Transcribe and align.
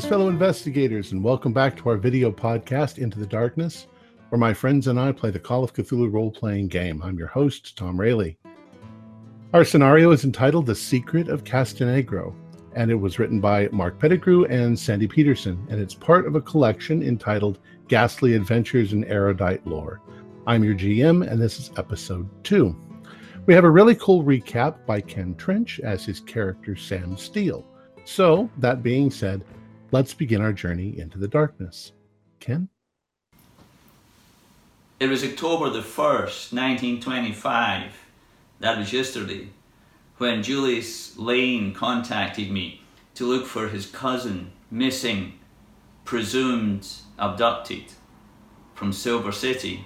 Greetings, 0.00 0.16
fellow 0.16 0.30
investigators, 0.30 1.12
and 1.12 1.22
welcome 1.22 1.52
back 1.52 1.76
to 1.76 1.90
our 1.90 1.98
video 1.98 2.32
podcast, 2.32 2.96
Into 2.96 3.18
the 3.18 3.26
Darkness, 3.26 3.86
where 4.30 4.38
my 4.38 4.54
friends 4.54 4.86
and 4.86 4.98
I 4.98 5.12
play 5.12 5.30
the 5.30 5.38
Call 5.38 5.62
of 5.62 5.74
Cthulhu 5.74 6.10
role 6.10 6.30
playing 6.30 6.68
game. 6.68 7.02
I'm 7.02 7.18
your 7.18 7.26
host, 7.26 7.76
Tom 7.76 8.00
Rayleigh. 8.00 8.32
Our 9.52 9.62
scenario 9.62 10.10
is 10.12 10.24
entitled 10.24 10.64
The 10.64 10.74
Secret 10.74 11.28
of 11.28 11.44
Castronegro, 11.44 12.34
and 12.74 12.90
it 12.90 12.94
was 12.94 13.18
written 13.18 13.42
by 13.42 13.68
Mark 13.72 13.98
Pettigrew 13.98 14.46
and 14.46 14.78
Sandy 14.78 15.06
Petersen, 15.06 15.66
and 15.68 15.78
it's 15.78 15.92
part 15.92 16.26
of 16.26 16.34
a 16.34 16.40
collection 16.40 17.02
entitled 17.02 17.58
Ghastly 17.88 18.32
Adventures 18.36 18.94
in 18.94 19.04
Erudite 19.04 19.66
Lore. 19.66 20.00
I'm 20.46 20.64
your 20.64 20.74
GM, 20.74 21.30
and 21.30 21.38
this 21.38 21.58
is 21.58 21.72
episode 21.76 22.26
two. 22.42 22.74
We 23.44 23.52
have 23.52 23.64
a 23.64 23.70
really 23.70 23.96
cool 23.96 24.24
recap 24.24 24.86
by 24.86 25.02
Ken 25.02 25.34
Trench 25.34 25.78
as 25.80 26.06
his 26.06 26.20
character 26.20 26.74
Sam 26.74 27.18
Steele. 27.18 27.66
So, 28.06 28.48
that 28.56 28.82
being 28.82 29.10
said, 29.10 29.44
let's 29.92 30.14
begin 30.14 30.40
our 30.40 30.52
journey 30.52 30.98
into 30.98 31.18
the 31.18 31.28
darkness. 31.28 31.92
Ken? 32.38 32.68
It 34.98 35.08
was 35.08 35.24
October 35.24 35.70
the 35.70 35.80
1st, 35.80 36.52
1925. 36.52 37.92
That 38.60 38.78
was 38.78 38.92
yesterday, 38.92 39.48
when 40.18 40.42
Julius 40.42 41.16
Lane 41.16 41.72
contacted 41.72 42.50
me 42.50 42.82
to 43.14 43.24
look 43.24 43.46
for 43.46 43.68
his 43.68 43.86
cousin, 43.86 44.52
missing, 44.70 45.38
presumed 46.04 46.86
abducted 47.18 47.84
from 48.74 48.92
Silver 48.92 49.32
City, 49.32 49.84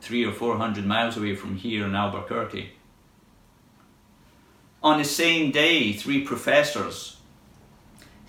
three 0.00 0.24
or 0.24 0.32
four 0.32 0.56
hundred 0.56 0.84
miles 0.86 1.16
away 1.16 1.34
from 1.34 1.56
here 1.56 1.86
in 1.86 1.94
Albuquerque. 1.94 2.72
On 4.82 4.98
the 4.98 5.04
same 5.04 5.50
day, 5.50 5.92
three 5.92 6.22
professors, 6.22 7.16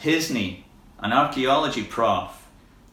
Hisney, 0.05 0.59
an 0.99 1.11
archaeology 1.11 1.83
prof, 1.83 2.47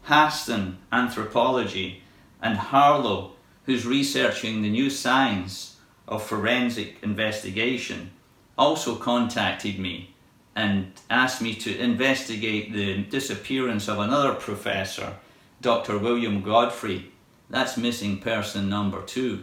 Haston, 0.06 0.76
anthropology, 0.90 2.02
and 2.40 2.56
Harlow, 2.56 3.32
who's 3.66 3.84
researching 3.84 4.62
the 4.62 4.70
new 4.70 4.88
science 4.88 5.76
of 6.08 6.22
forensic 6.22 6.96
investigation, 7.02 8.12
also 8.56 8.96
contacted 8.96 9.78
me 9.78 10.14
and 10.56 10.90
asked 11.10 11.42
me 11.42 11.54
to 11.56 11.78
investigate 11.78 12.72
the 12.72 13.02
disappearance 13.02 13.88
of 13.88 13.98
another 13.98 14.32
professor, 14.32 15.16
Dr. 15.60 15.98
William 15.98 16.40
Godfrey. 16.40 17.12
That's 17.50 17.76
missing 17.76 18.20
person 18.20 18.70
number 18.70 19.02
two. 19.02 19.42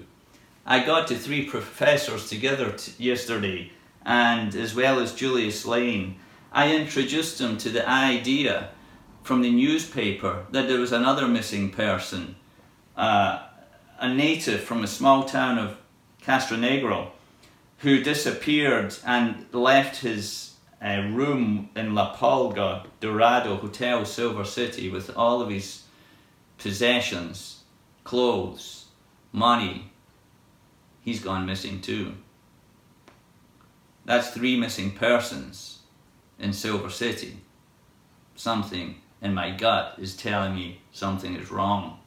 I 0.66 0.84
got 0.84 1.08
the 1.08 1.20
three 1.20 1.46
professors 1.46 2.30
together 2.30 2.76
yesterday, 2.98 3.72
and 4.04 4.56
as 4.56 4.74
well 4.74 5.00
as 5.00 5.14
Julius 5.14 5.68
Lane, 5.68 6.16
I 6.52 6.76
introduced 6.76 7.40
him 7.40 7.58
to 7.58 7.70
the 7.70 7.88
idea 7.88 8.70
from 9.22 9.42
the 9.42 9.52
newspaper 9.52 10.46
that 10.52 10.68
there 10.68 10.80
was 10.80 10.92
another 10.92 11.28
missing 11.28 11.70
person, 11.70 12.36
uh, 12.98 13.44
a 14.00 14.14
native 14.14 14.62
from 14.62 14.84
a 14.84 14.88
small 14.88 15.26
town 15.26 15.60
of 15.60 15.78
Castronegro, 16.24 17.12
who 17.80 18.04
disappeared 18.04 18.96
and 19.06 19.46
left 19.54 19.98
his 19.98 20.56
uh, 20.82 21.08
room 21.12 21.70
in 21.76 21.94
La 21.94 22.16
Pulga 22.16 22.86
Dorado 23.00 23.58
Hotel 23.58 24.04
Silver 24.04 24.44
City 24.44 24.90
with 24.90 25.16
all 25.16 25.42
of 25.42 25.50
his 25.50 25.84
possessions, 26.58 27.64
clothes, 28.04 28.86
money. 29.32 29.92
He's 31.02 31.22
gone 31.22 31.46
missing 31.46 31.80
too. 31.82 32.16
That's 34.06 34.32
three 34.32 34.60
missing 34.60 34.92
persons 34.92 35.79
in 36.40 36.54
Silver 36.54 36.90
City. 36.90 37.38
Something 38.36 39.02
in 39.22 39.34
my 39.34 39.52
gut 39.52 39.96
is 39.98 40.16
telling 40.16 40.56
me 40.56 40.82
something 40.92 41.36
is 41.36 41.52
wrong. 41.52 42.00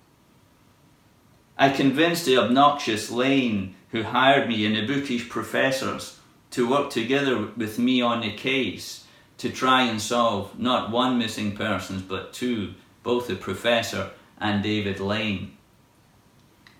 I 1.58 1.68
convinced 1.68 2.24
the 2.24 2.38
obnoxious 2.38 3.10
Lane 3.10 3.74
who 3.90 4.02
hired 4.02 4.48
me 4.48 4.64
and 4.64 4.74
the 4.74 4.86
bookish 4.86 5.28
professors 5.28 6.18
to 6.50 6.68
work 6.68 6.90
together 6.90 7.48
with 7.56 7.78
me 7.78 8.00
on 8.00 8.20
the 8.20 8.32
case 8.32 9.04
to 9.38 9.50
try 9.50 9.82
and 9.82 10.00
solve 10.00 10.58
not 10.58 10.90
one 10.90 11.18
missing 11.18 11.54
persons 11.54 12.02
but 12.02 12.32
two, 12.32 12.74
both 13.02 13.26
the 13.26 13.36
professor 13.36 14.10
and 14.40 14.62
David 14.62 15.00
Lane. 15.00 15.56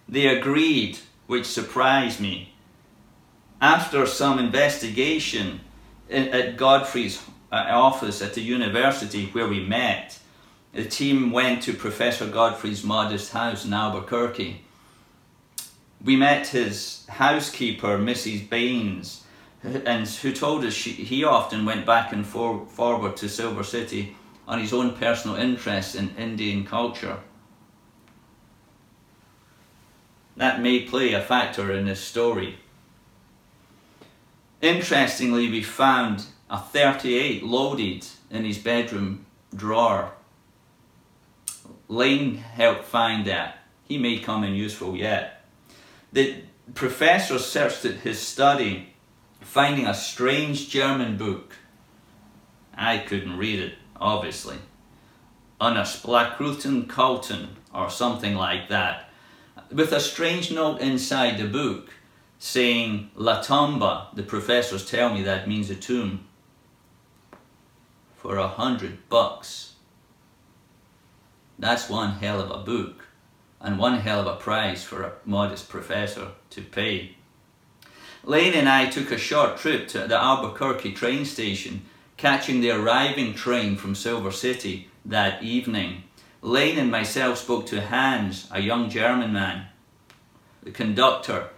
They 0.09 0.27
agreed, 0.27 0.99
which 1.27 1.47
surprised 1.47 2.21
me. 2.21 2.55
After 3.61 4.07
some 4.07 4.39
investigation 4.39 5.61
at 6.11 6.57
Godfrey's 6.57 7.19
uh, 7.19 7.32
Uh, 7.53 7.67
office 7.69 8.23
at 8.23 8.33
the 8.33 8.41
university 8.41 9.27
where 9.27 9.47
we 9.47 9.63
met, 9.63 10.19
the 10.73 10.85
team 10.85 11.31
went 11.31 11.63
to 11.63 11.75
Professor 11.75 12.27
Godfrey's 12.27 12.83
modest 12.83 13.33
house 13.33 13.67
in 13.67 13.75
Albuquerque 13.75 14.63
we 16.05 16.17
met 16.17 16.49
his 16.49 17.07
housekeeper, 17.09 17.99
Mrs. 17.99 18.49
Baines, 18.49 19.25
and 19.63 20.09
who 20.09 20.33
told 20.33 20.65
us 20.65 20.75
she, 20.75 20.91
he 20.91 21.23
often 21.23 21.65
went 21.65 21.87
back 21.87 22.13
and 22.13 22.27
for, 22.27 22.67
forward 22.67 23.17
to 23.19 23.29
Silver 23.29 23.63
City 23.63 24.17
on 24.49 24.59
his 24.59 24.73
own 24.73 24.95
personal 24.97 25.37
interest 25.37 25.95
in 25.95 26.15
Indian 26.17 26.65
culture. 26.65 27.19
That 30.37 30.61
may 30.61 30.81
play 30.81 31.13
a 31.13 31.21
factor 31.21 31.73
in 31.73 31.87
this 31.87 32.01
story. 32.01 32.59
Interestingly, 34.61 35.51
we 35.51 35.63
found 35.63 36.25
a 36.53 36.59
38 36.59 37.43
loaded 37.43 38.07
in 38.31 38.45
his 38.45 38.59
bedroom 38.59 39.25
drawer. 39.57 40.13
Lane 41.89 42.37
helped 42.37 42.85
find 42.85 43.27
that. 43.27 43.65
He 43.85 43.97
may 43.97 44.19
come 44.19 44.45
in 44.45 44.55
useful 44.55 44.95
yet. 44.95 45.47
The 46.13 46.43
professor 46.75 47.39
searched 47.39 47.85
his 47.85 48.21
study, 48.21 48.93
finding 49.41 49.87
a 49.87 49.95
strange 49.95 50.69
German 50.69 51.17
book. 51.17 51.57
I 52.75 52.99
couldn't 52.99 53.39
read 53.39 53.59
it, 53.59 53.75
obviously. 53.99 54.59
On 55.59 55.79
a 55.79 55.85
Blackruten 55.85 56.87
Kalten, 56.87 57.57
or 57.73 57.89
something 57.89 58.35
like 58.35 58.69
that, 58.69 59.09
with 59.71 59.91
a 59.93 60.01
strange 60.01 60.51
note 60.53 60.83
inside 60.83 61.39
the 61.39 61.49
book 61.49 61.95
saying 62.39 63.11
La 63.15 63.43
Tomba, 63.43 64.15
the 64.15 64.23
professors 64.23 64.85
tell 64.85 65.15
me 65.15 65.23
that 65.23 65.49
means 65.49 65.71
a 65.71 65.75
tomb, 65.75 66.27
for 68.23 68.37
a 68.37 68.47
hundred 68.47 69.09
bucks. 69.09 69.73
That's 71.59 71.91
one 71.91 72.13
hell 72.13 72.41
of 72.41 72.53
a 72.53 72.63
book 72.63 73.07
and 73.61 73.79
one 73.79 73.99
hell 73.99 74.21
of 74.21 74.27
a 74.29 74.37
price 74.37 74.85
for 74.85 75.03
a 75.03 75.13
modest 75.25 75.69
professor 75.69 76.29
to 76.51 76.63
pay. 76.63 77.17
Lane 78.23 78.55
and 78.55 78.69
I 78.69 78.87
took 78.87 79.11
a 79.11 79.19
short 79.19 79.57
trip 79.57 79.89
to 79.89 80.07
the 80.07 80.17
Albuquerque 80.17 80.93
train 80.93 81.25
station, 81.25 81.83
catching 82.17 82.61
the 82.61 82.71
arriving 82.71 83.35
train 83.35 83.75
from 83.75 83.97
Silver 83.97 84.31
City 84.31 84.89
that 85.05 85.43
evening. 85.43 86.05
Lane 86.43 86.79
and 86.79 86.93
myself 86.93 87.39
spoke 87.39 87.67
to 87.67 87.81
Hans, 87.81 88.49
a 88.53 88.61
young 88.61 88.89
German 88.89 89.33
man, 89.33 89.67
the 90.63 90.71
conductor, 90.71 91.49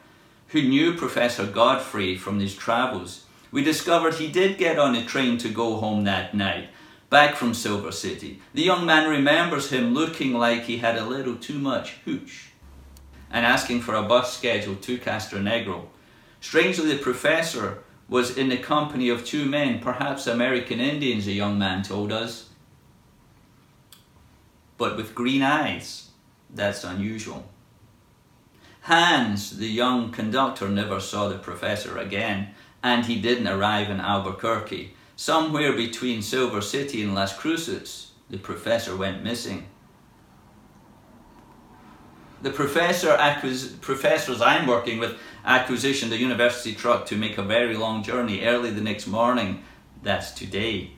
who 0.49 0.63
knew 0.63 0.95
Professor 0.95 1.45
Godfrey 1.45 2.17
from 2.17 2.41
his 2.41 2.55
travels. 2.55 3.24
We 3.55 3.63
discovered 3.63 4.15
he 4.15 4.27
did 4.27 4.59
get 4.59 4.81
on 4.81 4.97
a 4.97 5.05
train 5.05 5.39
to 5.39 5.49
go 5.49 5.77
home 5.77 6.03
that 6.03 6.35
night, 6.35 6.71
back 7.09 7.37
from 7.37 7.55
Silver 7.55 7.93
City. 7.93 8.43
The 8.53 8.65
young 8.65 8.85
man 8.85 9.09
remembers 9.09 9.71
him 9.71 9.95
looking 9.95 10.33
like 10.33 10.65
he 10.65 10.79
had 10.79 10.99
a 10.99 11.05
little 11.05 11.37
too 11.37 11.61
much 11.61 11.93
hooch 12.05 12.49
and 13.31 13.47
asking 13.47 13.83
for 13.83 13.95
a 13.95 14.03
bus 14.03 14.37
schedule 14.37 14.75
to 14.75 14.99
Castronegro. 14.99 15.85
Strangely, 16.41 16.89
the 16.89 16.99
professor 16.99 17.85
was 18.09 18.37
in 18.37 18.49
the 18.49 18.57
company 18.57 19.09
of 19.09 19.25
two 19.25 19.45
men, 19.45 19.79
perhaps 19.79 20.27
American 20.27 20.81
Indians, 20.81 21.29
a 21.29 21.33
young 21.33 21.57
man 21.57 21.85
told 21.85 22.11
us, 22.11 22.49
but 24.77 24.97
with 24.97 25.15
green 25.15 25.43
eyes. 25.43 26.11
That's 26.53 26.83
unusual. 26.83 27.47
Hans, 28.81 29.59
the 29.59 29.69
young 29.69 30.11
conductor, 30.11 30.69
never 30.69 30.99
saw 30.99 31.29
the 31.29 31.39
professor 31.39 31.99
again, 31.99 32.49
and 32.85 33.07
he 33.07 33.21
didn't 33.21 33.49
arrive 33.49 33.91
in 33.91 33.99
Albuquerque 33.99 34.95
Somewhere 35.17 35.73
between 35.73 36.23
Silver 36.23 36.61
City 36.61 37.03
and 37.03 37.15
Las 37.15 37.37
Cruces, 37.37 38.11
the 38.31 38.39
professor 38.39 38.97
went 38.97 39.23
missing. 39.23 39.67
The 42.43 42.51
professor 42.51 43.17
professors 43.81 44.43
I'm 44.43 44.67
working 44.67 44.99
with 44.99 45.17
acquisitioned 45.47 46.11
a 46.11 46.19
university 46.19 46.75
truck 46.75 47.07
to 47.07 47.17
make 47.17 47.39
a 47.39 47.43
very 47.43 47.77
long 47.77 48.03
journey 48.03 48.45
early 48.45 48.71
the 48.71 48.81
next 48.81 49.07
morning, 49.07 49.63
that's 50.03 50.33
today, 50.33 50.91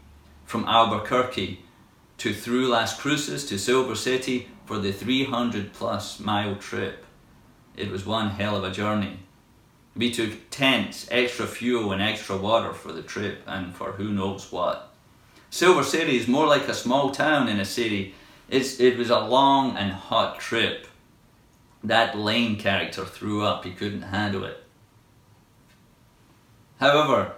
from 0.47 0.65
Albuquerque 0.65 1.63
to 2.19 2.33
through 2.33 2.69
Las 2.69 2.99
Cruces 2.99 3.47
to 3.47 3.59
Silver 3.59 3.95
City 3.95 4.49
for 4.65 4.79
the 4.79 4.93
300 4.93 5.75
plus 5.75 6.19
mile 6.19 6.57
trip. 6.57 7.05
It 7.77 7.91
was 7.91 8.07
one 8.07 8.31
hell 8.31 8.57
of 8.57 8.65
a 8.65 8.71
journey. 8.71 9.26
We 9.97 10.11
took 10.11 10.51
tents, 10.51 11.09
extra 11.11 11.47
fuel 11.47 11.93
and 11.93 12.03
extra 12.03 12.37
water 12.37 12.75
for 12.75 12.93
the 12.93 13.03
trip 13.03 13.43
and 13.47 13.75
for 13.75 13.93
who 13.93 14.11
knows 14.11 14.53
what. 14.53 14.93
Silver 15.49 15.83
City 15.83 16.17
is 16.17 16.29
more 16.29 16.47
like 16.47 16.69
a 16.69 16.75
small 16.75 17.11
town 17.11 17.49
in 17.49 17.59
a 17.59 17.65
city. 17.65 18.15
It's, 18.51 18.79
it 18.79 18.99
was 18.99 19.09
a 19.09 19.21
long 19.21 19.77
and 19.77 19.93
hot 19.93 20.39
trip. 20.39 20.87
That 21.83 22.19
Lane 22.19 22.57
character 22.57 23.05
threw 23.05 23.43
up, 23.43 23.65
he 23.65 23.71
couldn't 23.71 24.03
handle 24.03 24.45
it. 24.45 24.63
However, 26.79 27.33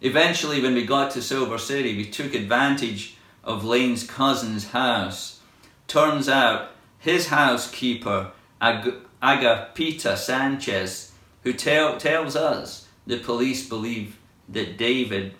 eventually, 0.00 0.62
when 0.62 0.74
we 0.74 0.86
got 0.86 1.10
to 1.12 1.22
Silver 1.22 1.58
City, 1.58 1.96
we 1.96 2.04
took 2.04 2.34
advantage 2.34 3.16
of 3.42 3.64
Lane's 3.64 4.04
cousin's 4.04 4.70
house. 4.70 5.40
Turns 5.88 6.28
out 6.28 6.70
his 6.98 7.28
housekeeper, 7.28 8.30
Ag- 8.60 8.94
Agapita 9.22 10.16
Sanchez, 10.16 11.05
who 11.46 11.52
tell, 11.52 11.96
tells 11.96 12.34
us 12.34 12.88
the 13.06 13.18
police 13.18 13.68
believe 13.68 14.18
that 14.48 14.76
David, 14.76 15.32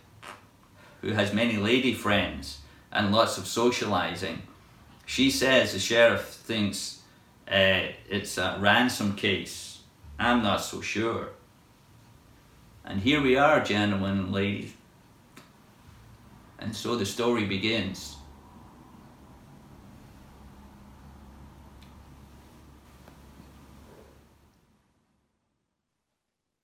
who 1.00 1.11
has 1.11 1.35
many 1.35 1.56
lady 1.56 1.93
friends 1.94 2.61
and 2.93 3.11
lots 3.11 3.38
of 3.38 3.47
socializing, 3.49 4.41
she 5.05 5.32
says 5.32 5.73
the 5.73 5.81
sheriff 5.81 6.23
thinks 6.23 7.00
uh, 7.50 7.91
it's 8.08 8.38
a 8.38 8.56
ransom 8.61 9.17
case. 9.17 9.81
I'm 10.17 10.44
not 10.44 10.58
so 10.58 10.81
sure. 10.81 11.31
And 12.85 13.00
here 13.00 13.20
we 13.20 13.37
are, 13.37 13.59
gentlemen 13.59 14.19
and 14.19 14.32
ladies. 14.32 14.75
And 16.61 16.76
so 16.76 16.94
the 16.94 17.05
story 17.05 17.47
begins. 17.47 18.15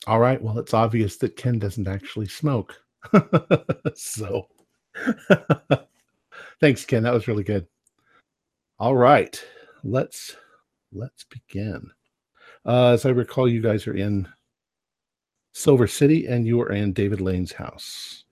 All 0.06 0.18
right. 0.18 0.42
Well, 0.42 0.58
it's 0.58 0.74
obvious 0.74 1.16
that 1.18 1.36
Ken 1.36 1.58
doesn't 1.58 1.88
actually 1.88 2.26
smoke. 2.26 2.74
so 3.94 4.48
thanks, 6.60 6.84
Ken. 6.84 7.02
That 7.02 7.14
was 7.14 7.28
really 7.28 7.44
good. 7.44 7.66
All 8.78 8.96
right. 8.96 9.42
Let's 9.84 10.36
let's 10.92 11.24
begin. 11.24 11.90
Uh, 12.64 12.90
as 12.90 13.06
I 13.06 13.10
recall, 13.10 13.48
you 13.48 13.60
guys 13.60 13.86
are 13.86 13.96
in 13.96 14.28
Silver 15.52 15.86
City 15.86 16.26
and 16.26 16.46
you 16.46 16.60
are 16.62 16.72
in 16.72 16.92
David 16.92 17.20
Lane's 17.20 17.52
house. 17.52 18.24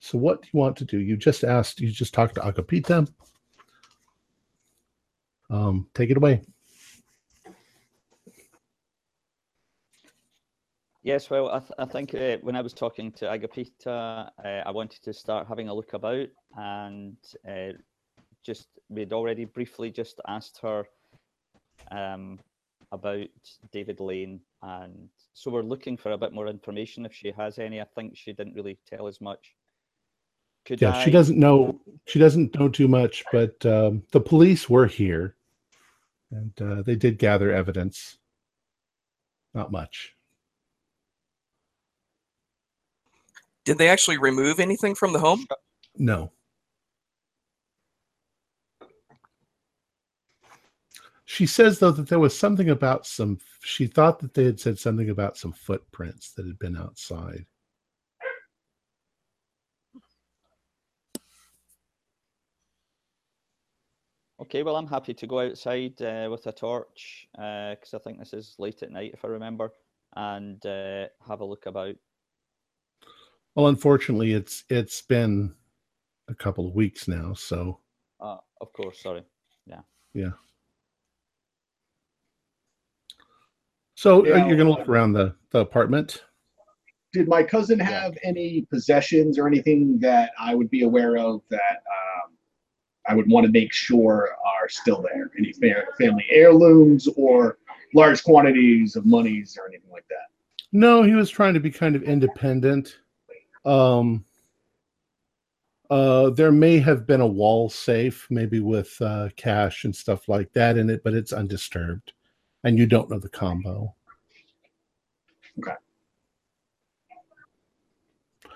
So 0.00 0.18
what 0.18 0.42
do 0.42 0.48
you 0.52 0.58
want 0.58 0.76
to 0.78 0.84
do? 0.84 0.98
You 0.98 1.16
just 1.16 1.44
asked, 1.44 1.80
you 1.80 1.90
just 1.90 2.12
talked 2.12 2.34
to 2.34 2.40
Agapita. 2.40 3.08
Um, 5.48 5.86
take 5.94 6.10
it 6.10 6.16
away. 6.16 6.42
Yes, 11.02 11.30
well, 11.30 11.48
I, 11.50 11.58
th- 11.58 11.72
I 11.78 11.84
think 11.84 12.14
uh, 12.14 12.36
when 12.42 12.54
I 12.54 12.60
was 12.60 12.72
talking 12.72 13.10
to 13.12 13.24
Agapita, 13.26 14.30
uh, 14.44 14.48
I 14.64 14.70
wanted 14.70 15.02
to 15.02 15.12
start 15.12 15.48
having 15.48 15.68
a 15.68 15.74
look 15.74 15.94
about 15.94 16.28
and 16.56 17.16
uh, 17.48 17.72
just, 18.44 18.68
we'd 18.88 19.12
already 19.12 19.44
briefly 19.44 19.90
just 19.90 20.20
asked 20.28 20.60
her 20.62 20.84
um, 21.90 22.38
about 22.92 23.26
David 23.72 23.98
Lane. 23.98 24.40
And 24.62 25.08
so 25.34 25.50
we're 25.50 25.62
looking 25.62 25.96
for 25.96 26.12
a 26.12 26.18
bit 26.18 26.32
more 26.32 26.46
information 26.46 27.04
if 27.04 27.12
she 27.12 27.32
has 27.32 27.58
any. 27.58 27.80
I 27.80 27.86
think 27.96 28.16
she 28.16 28.32
didn't 28.32 28.54
really 28.54 28.78
tell 28.88 29.08
as 29.08 29.20
much. 29.20 29.56
Could 30.64 30.80
yeah, 30.80 30.94
I... 30.96 31.04
she 31.04 31.10
doesn't 31.10 31.38
know. 31.38 31.80
She 32.06 32.20
doesn't 32.20 32.54
know 32.54 32.68
too 32.68 32.86
much, 32.86 33.24
but 33.32 33.66
um, 33.66 34.04
the 34.12 34.20
police 34.20 34.70
were 34.70 34.86
here, 34.86 35.34
and 36.30 36.52
uh, 36.60 36.82
they 36.82 36.94
did 36.94 37.18
gather 37.18 37.50
evidence. 37.50 38.18
Not 39.54 39.72
much. 39.72 40.14
Did 43.64 43.78
they 43.78 43.88
actually 43.88 44.18
remove 44.18 44.58
anything 44.58 44.94
from 44.94 45.12
the 45.12 45.18
home? 45.18 45.46
No. 45.96 46.32
She 51.24 51.46
says 51.46 51.78
though 51.78 51.92
that 51.92 52.08
there 52.08 52.18
was 52.18 52.38
something 52.38 52.70
about 52.70 53.06
some. 53.06 53.38
She 53.62 53.86
thought 53.86 54.18
that 54.18 54.34
they 54.34 54.44
had 54.44 54.60
said 54.60 54.78
something 54.78 55.08
about 55.10 55.38
some 55.38 55.52
footprints 55.52 56.32
that 56.32 56.46
had 56.46 56.58
been 56.58 56.76
outside. 56.76 57.46
Okay, 64.42 64.64
well, 64.64 64.74
I'm 64.74 64.88
happy 64.88 65.14
to 65.14 65.26
go 65.28 65.38
outside 65.38 66.02
uh, 66.02 66.26
with 66.28 66.46
a 66.48 66.52
torch 66.52 67.28
because 67.32 67.94
uh, 67.94 67.96
I 67.96 68.00
think 68.00 68.18
this 68.18 68.34
is 68.34 68.56
late 68.58 68.82
at 68.82 68.90
night, 68.90 69.12
if 69.14 69.24
I 69.24 69.28
remember, 69.28 69.70
and 70.16 70.64
uh, 70.66 71.06
have 71.28 71.40
a 71.40 71.44
look 71.44 71.66
about. 71.66 71.94
Well, 73.54 73.68
unfortunately, 73.68 74.32
it's 74.32 74.64
it's 74.68 75.02
been 75.02 75.54
a 76.28 76.34
couple 76.34 76.66
of 76.66 76.74
weeks 76.74 77.08
now, 77.08 77.34
so. 77.34 77.80
Uh, 78.20 78.38
of 78.60 78.72
course, 78.72 79.02
sorry. 79.02 79.24
Yeah. 79.66 79.80
Yeah. 80.14 80.30
So 83.94 84.20
now, 84.22 84.46
you're 84.46 84.56
going 84.56 84.66
to 84.66 84.70
look 84.70 84.88
around 84.88 85.12
the, 85.12 85.34
the 85.50 85.60
apartment. 85.60 86.24
Did 87.12 87.28
my 87.28 87.42
cousin 87.42 87.78
have 87.78 88.14
yeah. 88.14 88.30
any 88.30 88.62
possessions 88.70 89.38
or 89.38 89.46
anything 89.46 89.98
that 90.00 90.32
I 90.40 90.54
would 90.54 90.70
be 90.70 90.82
aware 90.82 91.18
of 91.18 91.42
that 91.50 91.82
um, 91.86 92.32
I 93.06 93.14
would 93.14 93.30
want 93.30 93.44
to 93.46 93.52
make 93.52 93.72
sure 93.72 94.30
are 94.44 94.68
still 94.68 95.02
there? 95.02 95.30
Any 95.38 95.52
family 95.52 96.24
heirlooms 96.30 97.06
or 97.16 97.58
large 97.94 98.24
quantities 98.24 98.96
of 98.96 99.04
monies 99.04 99.58
or 99.60 99.68
anything 99.68 99.90
like 99.90 100.06
that? 100.08 100.30
No, 100.72 101.02
he 101.02 101.12
was 101.12 101.28
trying 101.28 101.54
to 101.54 101.60
be 101.60 101.70
kind 101.70 101.94
of 101.94 102.02
independent. 102.02 102.96
Um, 103.64 104.24
uh, 105.90 106.30
there 106.30 106.52
may 106.52 106.78
have 106.78 107.06
been 107.06 107.20
a 107.20 107.26
wall 107.26 107.68
safe, 107.68 108.26
maybe 108.30 108.60
with 108.60 108.96
uh, 109.00 109.28
cash 109.36 109.84
and 109.84 109.94
stuff 109.94 110.28
like 110.28 110.52
that 110.54 110.78
in 110.78 110.88
it, 110.88 111.04
but 111.04 111.14
it's 111.14 111.32
undisturbed 111.32 112.12
and 112.64 112.78
you 112.78 112.86
don't 112.86 113.10
know 113.10 113.18
the 113.18 113.28
combo. 113.28 113.94
Okay. 115.58 115.76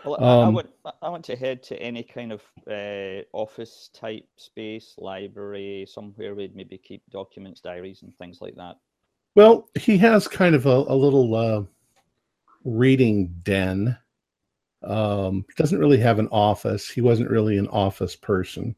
Well, 0.05 0.23
um, 0.23 0.45
I, 0.45 0.49
want 0.49 0.71
I 1.03 1.09
want 1.09 1.25
to 1.25 1.37
head 1.37 1.65
to 1.65 1.83
any 1.83 2.05
kind 2.05 2.33
of 2.33 2.43
uh, 2.71 3.23
office 3.33 3.91
type 3.93 4.25
space, 4.37 4.95
library, 4.99 5.85
somewhere 5.89 6.35
we'd 6.35 6.55
maybe 6.55 6.79
keep 6.79 7.03
documents, 7.11 7.61
diaries, 7.61 8.03
and 8.03 8.17
things 8.17 8.41
like 8.41 8.55
that. 8.55 8.77
Well, 9.35 9.69
he 9.75 9.99
has 9.99 10.29
kind 10.29 10.55
of 10.55 10.67
a, 10.67 10.71
a 10.71 10.95
little 10.95 11.35
uh, 11.35 11.65
reading 12.65 13.35
den. 13.43 13.99
Um, 14.87 15.45
doesn't 15.57 15.79
really 15.79 15.99
have 15.99 16.19
an 16.19 16.29
office. 16.29 16.89
He 16.89 17.01
wasn't 17.01 17.31
really 17.31 17.59
an 17.59 17.69
office 17.69 18.15
person. 18.15 18.75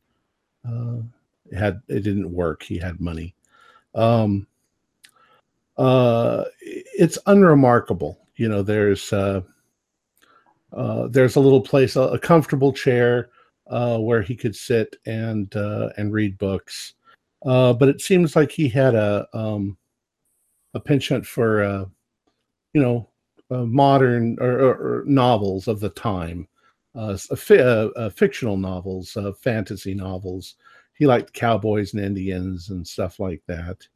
Uh, 0.66 0.98
it 1.46 1.56
had 1.56 1.82
it 1.88 2.00
didn't 2.00 2.32
work. 2.32 2.62
He 2.62 2.78
had 2.78 3.00
money. 3.00 3.34
Um, 3.94 4.46
uh, 5.76 6.44
it's 6.60 7.18
unremarkable. 7.26 8.18
You 8.36 8.48
know, 8.48 8.62
there's 8.62 9.12
uh, 9.12 9.42
uh, 10.72 11.08
there's 11.08 11.36
a 11.36 11.40
little 11.40 11.60
place, 11.60 11.96
a, 11.96 12.02
a 12.02 12.18
comfortable 12.18 12.72
chair 12.72 13.30
uh, 13.68 13.98
where 13.98 14.22
he 14.22 14.34
could 14.34 14.56
sit 14.56 14.96
and 15.06 15.54
uh, 15.56 15.90
and 15.96 16.12
read 16.12 16.38
books. 16.38 16.94
Uh, 17.44 17.72
but 17.72 17.88
it 17.88 18.00
seems 18.00 18.34
like 18.34 18.50
he 18.50 18.68
had 18.68 18.94
a 18.94 19.26
um, 19.32 19.76
a 20.74 20.80
penchant 20.80 21.26
for 21.26 21.62
uh, 21.62 21.84
you 22.72 22.82
know 22.82 23.08
uh, 23.50 23.64
modern 23.64 24.36
or, 24.40 24.52
or, 24.52 24.74
or, 24.74 25.04
novels 25.06 25.68
of 25.68 25.80
the 25.80 25.88
time, 25.90 26.46
uh, 26.94 27.16
fi- 27.16 27.58
uh, 27.58 28.10
fictional 28.10 28.56
novels, 28.56 29.16
uh, 29.16 29.32
fantasy 29.32 29.94
novels. 29.94 30.56
He 30.94 31.06
liked 31.06 31.32
cowboys 31.32 31.94
and 31.94 32.04
Indians 32.04 32.70
and 32.70 32.86
stuff 32.86 33.20
like 33.20 33.42
that. 33.46 33.86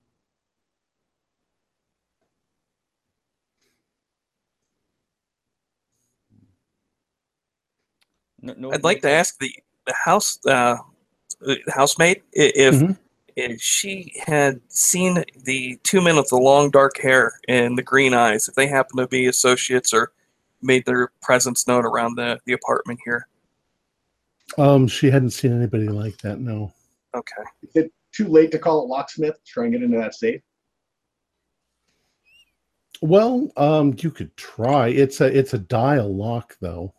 No, 8.41 8.55
no, 8.57 8.73
I'd 8.73 8.85
like 8.85 9.03
to 9.03 9.11
ask 9.11 9.39
the 9.39 9.53
the 9.87 9.95
house 10.05 10.39
uh, 10.47 10.77
the 11.41 11.59
housemate 11.69 12.23
if 12.33 12.75
mm-hmm. 12.75 12.93
If 13.37 13.61
she 13.61 14.15
had 14.27 14.61
seen 14.69 15.25
the 15.45 15.79
two 15.83 16.01
men 16.01 16.17
with 16.17 16.29
the 16.29 16.37
long 16.37 16.71
dark 16.71 16.99
hair 16.99 17.33
and 17.49 17.77
the 17.77 17.83
green 17.83 18.15
eyes, 18.15 18.49
if 18.49 18.55
they 18.55 18.67
happen 18.67 18.99
to 18.99 19.07
be 19.07 19.27
associates 19.27 19.93
or 19.93 20.13
made 20.63 20.85
their 20.87 21.11
presence 21.21 21.67
known 21.67 21.85
around 21.85 22.17
the 22.17 22.39
the 22.47 22.53
apartment 22.53 23.01
here. 23.05 23.27
Um, 24.59 24.87
she 24.87 25.11
hadn't 25.11 25.31
seen 25.31 25.53
anybody 25.53 25.89
like 25.89 26.19
that. 26.19 26.39
No. 26.39 26.73
Okay. 27.17 27.43
Is 27.63 27.77
it 27.77 27.93
too 28.13 28.29
late 28.29 28.51
to 28.53 28.59
call 28.59 28.85
a 28.85 28.87
locksmith? 28.87 29.39
Try 29.45 29.65
and 29.65 29.73
get 29.73 29.83
into 29.83 29.99
that 29.99 30.15
safe. 30.15 30.43
Well, 33.01 33.51
um, 33.57 33.97
you 33.99 34.11
could 34.11 34.37
try. 34.37 34.89
It's 34.89 35.21
a 35.21 35.27
it's 35.27 35.55
a 35.55 35.59
dial 35.59 36.15
lock 36.15 36.57
though. 36.61 36.95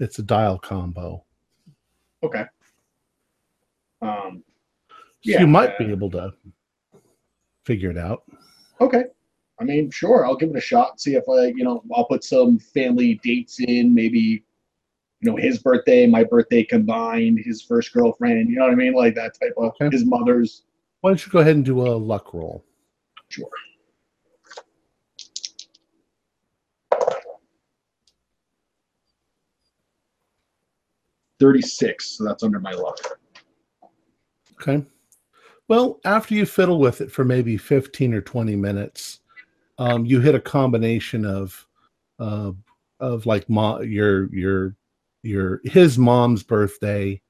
It's 0.00 0.18
a 0.18 0.22
dial 0.22 0.58
combo. 0.58 1.24
Okay. 2.24 2.44
Um, 4.00 4.42
yeah, 5.24 5.40
you 5.40 5.46
might 5.46 5.70
uh, 5.70 5.78
be 5.78 5.90
able 5.90 6.10
to 6.10 6.32
figure 7.64 7.90
it 7.90 7.98
out. 7.98 8.24
Okay. 8.80 9.04
I 9.60 9.64
mean, 9.64 9.90
sure, 9.90 10.26
I'll 10.26 10.36
give 10.36 10.50
it 10.50 10.56
a 10.56 10.60
shot. 10.60 10.92
and 10.92 11.00
See 11.00 11.14
if 11.14 11.24
I, 11.28 11.46
you 11.56 11.62
know, 11.62 11.82
I'll 11.94 12.06
put 12.06 12.24
some 12.24 12.58
family 12.58 13.20
dates 13.22 13.60
in, 13.60 13.94
maybe, 13.94 14.44
you 15.20 15.30
know, 15.30 15.36
his 15.36 15.58
birthday, 15.58 16.06
my 16.06 16.24
birthday 16.24 16.64
combined, 16.64 17.38
his 17.44 17.62
first 17.62 17.92
girlfriend, 17.92 18.48
you 18.48 18.56
know 18.56 18.64
what 18.64 18.72
I 18.72 18.74
mean? 18.74 18.94
Like 18.94 19.14
that 19.14 19.38
type 19.38 19.54
of 19.56 19.72
Okay. 19.80 19.88
his 19.90 20.04
mother's. 20.04 20.64
Why 21.00 21.10
don't 21.10 21.24
you 21.24 21.30
go 21.30 21.38
ahead 21.38 21.54
and 21.54 21.64
do 21.64 21.86
a 21.86 21.94
luck 21.94 22.34
roll? 22.34 22.64
Sure. 23.28 23.48
Thirty-six, 31.38 32.18
so 32.18 32.24
that's 32.24 32.42
under 32.42 32.60
my 32.60 32.72
luck. 32.72 32.98
Okay. 34.60 34.84
Well, 35.72 36.00
after 36.04 36.34
you 36.34 36.44
fiddle 36.44 36.78
with 36.78 37.00
it 37.00 37.10
for 37.10 37.24
maybe 37.24 37.56
15 37.56 38.12
or 38.12 38.20
20 38.20 38.56
minutes, 38.56 39.20
um, 39.78 40.04
you 40.04 40.20
hit 40.20 40.34
a 40.34 40.38
combination 40.38 41.24
of 41.24 41.66
uh, 42.18 42.52
of 43.00 43.24
like 43.24 43.48
mo- 43.48 43.80
your 43.80 44.30
your 44.34 44.76
your 45.22 45.62
his 45.64 45.96
mom's 45.96 46.42
birthday, 46.42 47.22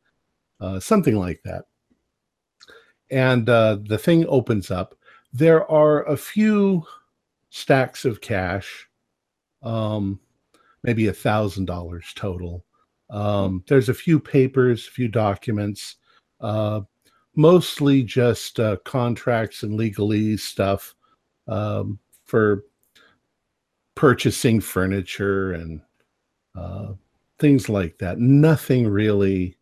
uh, 0.60 0.80
something 0.80 1.16
like 1.16 1.40
that. 1.44 1.66
And 3.12 3.48
uh, 3.48 3.78
the 3.84 3.96
thing 3.96 4.26
opens 4.26 4.72
up. 4.72 4.96
There 5.32 5.70
are 5.70 6.02
a 6.08 6.16
few 6.16 6.84
stacks 7.50 8.04
of 8.04 8.20
cash, 8.20 8.88
um, 9.62 10.18
maybe 10.82 11.06
a 11.06 11.12
thousand 11.12 11.66
dollars 11.66 12.12
total. 12.16 12.64
Um, 13.08 13.62
there's 13.68 13.88
a 13.88 13.94
few 13.94 14.18
papers, 14.18 14.88
a 14.88 14.90
few 14.90 15.06
documents. 15.06 15.98
Uh, 16.40 16.80
mostly 17.34 18.02
just 18.02 18.60
uh, 18.60 18.76
contracts 18.84 19.62
and 19.62 19.78
legalese 19.78 20.40
stuff 20.40 20.94
um, 21.48 21.98
for 22.24 22.64
purchasing 23.94 24.60
furniture 24.60 25.52
and 25.52 25.80
uh, 26.54 26.92
things 27.38 27.68
like 27.68 27.98
that. 27.98 28.18
Nothing 28.18 28.86
really 28.88 29.56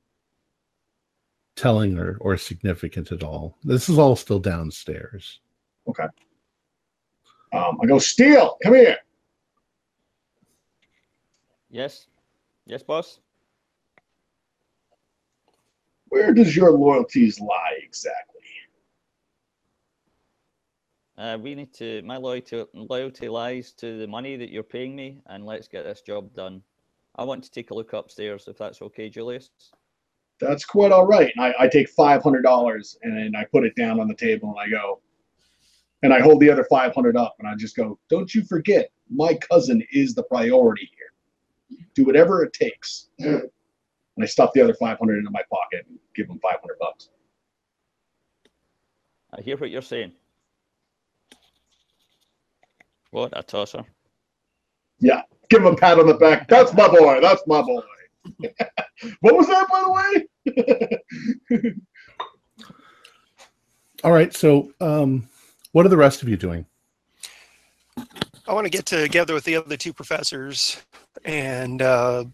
telling 1.57 1.99
or, 1.99 2.17
or 2.21 2.37
significant 2.37 3.13
at 3.13 3.23
all. 3.23 3.57
This 3.65 3.89
is 3.89 3.99
all 3.99 4.17
still 4.17 4.41
downstairs. 4.41 5.41
Okay. 5.89 6.07
Um, 7.53 7.79
I 7.83 7.87
go, 7.87 7.99
Steele, 7.99 8.57
come 8.63 8.75
here. 8.75 8.97
Yes. 11.69 12.07
Yes, 12.67 12.83
boss. 12.83 13.21
Where 16.11 16.35
does 16.35 16.55
your 16.55 16.71
loyalties 16.73 17.41
lie 17.41 17.79
exactly? 17.83 18.27
Uh, 21.17 21.39
we 21.41 21.55
need 21.55 21.73
to. 21.75 22.03
My 22.03 22.17
loyalty 22.17 22.65
loyalty 22.73 23.29
lies 23.29 23.73
to 23.75 23.99
the 23.99 24.07
money 24.07 24.37
that 24.37 24.51
you're 24.51 24.63
paying 24.63 24.97
me, 24.97 25.21
and 25.27 25.45
let's 25.45 25.69
get 25.69 25.85
this 25.85 26.01
job 26.01 26.33
done. 26.35 26.63
I 27.17 27.25
want 27.25 27.45
to 27.45 27.51
take 27.51 27.71
a 27.71 27.75
look 27.75 27.93
upstairs, 27.93 28.49
if 28.49 28.57
that's 28.57 28.81
okay, 28.81 29.09
Julius. 29.11 29.51
That's 30.41 30.65
quite 30.65 30.91
all 30.93 31.07
right. 31.07 31.33
I, 31.39 31.53
I 31.61 31.69
take 31.69 31.91
five 31.91 32.23
hundred 32.23 32.43
dollars 32.43 32.97
and 33.03 33.37
I 33.37 33.45
put 33.45 33.65
it 33.65 33.77
down 33.77 34.01
on 34.01 34.09
the 34.09 34.15
table 34.15 34.49
and 34.49 34.59
I 34.59 34.71
go, 34.71 35.01
and 36.03 36.15
I 36.15 36.21
hold 36.21 36.41
the 36.41 36.51
other 36.51 36.67
five 36.71 36.95
hundred 36.95 37.17
up 37.17 37.37
and 37.39 37.47
I 37.47 37.55
just 37.55 37.77
go, 37.77 37.99
don't 38.09 38.35
you 38.35 38.43
forget, 38.45 38.91
my 39.11 39.35
cousin 39.35 39.85
is 39.93 40.15
the 40.15 40.23
priority 40.23 40.89
here. 40.97 41.79
Do 41.95 42.05
whatever 42.05 42.43
it 42.43 42.55
takes. 42.55 43.11
And 44.17 44.25
I 44.25 44.27
stuff 44.27 44.51
the 44.55 44.63
other 44.63 44.75
five 44.75 44.99
hundred 44.99 45.19
into 45.19 45.31
my 45.31 45.43
pocket 45.51 45.87
and 45.89 45.99
give 46.15 46.29
him 46.29 46.39
five 46.41 46.61
hundred 46.61 46.79
bucks. 46.81 47.09
I 49.33 49.41
hear 49.43 49.57
what 49.57 49.71
you're 49.71 49.83
saying. 49.83 50.13
What 53.11 53.33
a 53.37 53.43
tosser. 53.43 53.85
Yeah, 54.99 55.23
give 55.49 55.63
him 55.63 55.67
a 55.67 55.77
pat 55.77 55.99
on 55.99 56.07
the 56.07 56.15
back. 56.15 56.49
That's 56.49 56.73
my 56.75 56.89
boy. 56.89 57.21
That's 57.21 57.43
my 57.47 57.63
boy. 57.63 57.81
what 59.21 59.37
was 59.37 59.47
that, 59.47 59.67
by 59.71 59.81
the 59.81 61.05
way? 61.53 61.75
All 64.05 64.13
right. 64.13 64.35
So, 64.35 64.73
um, 64.81 65.29
what 65.73 65.87
are 65.87 65.91
the 65.91 65.97
rest 65.97 66.23
of 66.23 66.29
you 66.29 66.37
doing? 66.37 66.67
I 68.47 68.53
want 68.53 68.65
to 68.65 68.71
get 68.71 68.87
together 68.87 69.35
with 69.35 69.45
the 69.45 69.57
other 69.57 69.77
two 69.77 69.93
professors, 69.93 70.83
and, 71.25 71.83
uh, 71.83 72.25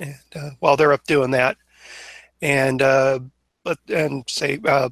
and 0.00 0.14
uh, 0.34 0.50
while 0.60 0.76
they're 0.76 0.92
up 0.92 1.04
doing 1.04 1.30
that, 1.32 1.56
and 2.42 2.82
uh, 2.82 3.20
but 3.64 3.78
and 3.88 4.24
say, 4.28 4.58
uh, 4.64 4.90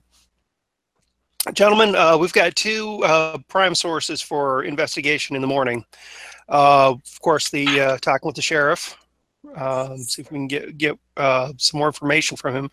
gentlemen, 1.52 1.94
uh, 1.94 2.16
we've 2.18 2.32
got 2.32 2.54
two 2.56 3.02
uh, 3.04 3.38
prime 3.49 3.75
sources 3.75 4.23
for 4.23 4.64
investigation 4.64 5.37
in 5.37 5.42
the 5.42 5.49
morning. 5.49 5.84
Uh, 6.49 6.92
of 6.92 7.20
course, 7.20 7.50
the 7.50 7.80
uh, 7.80 7.96
talking 7.99 8.26
with 8.26 8.37
the 8.37 8.42
sheriff. 8.42 8.96
Um, 9.56 9.99
see 9.99 10.23
if 10.23 10.32
we 10.32 10.38
can 10.38 10.49
get 10.49 10.78
get 10.78 10.99
uh, 11.16 11.52
some 11.58 11.78
more 11.78 11.88
information 11.88 12.37
from 12.37 12.54
him. 12.54 12.70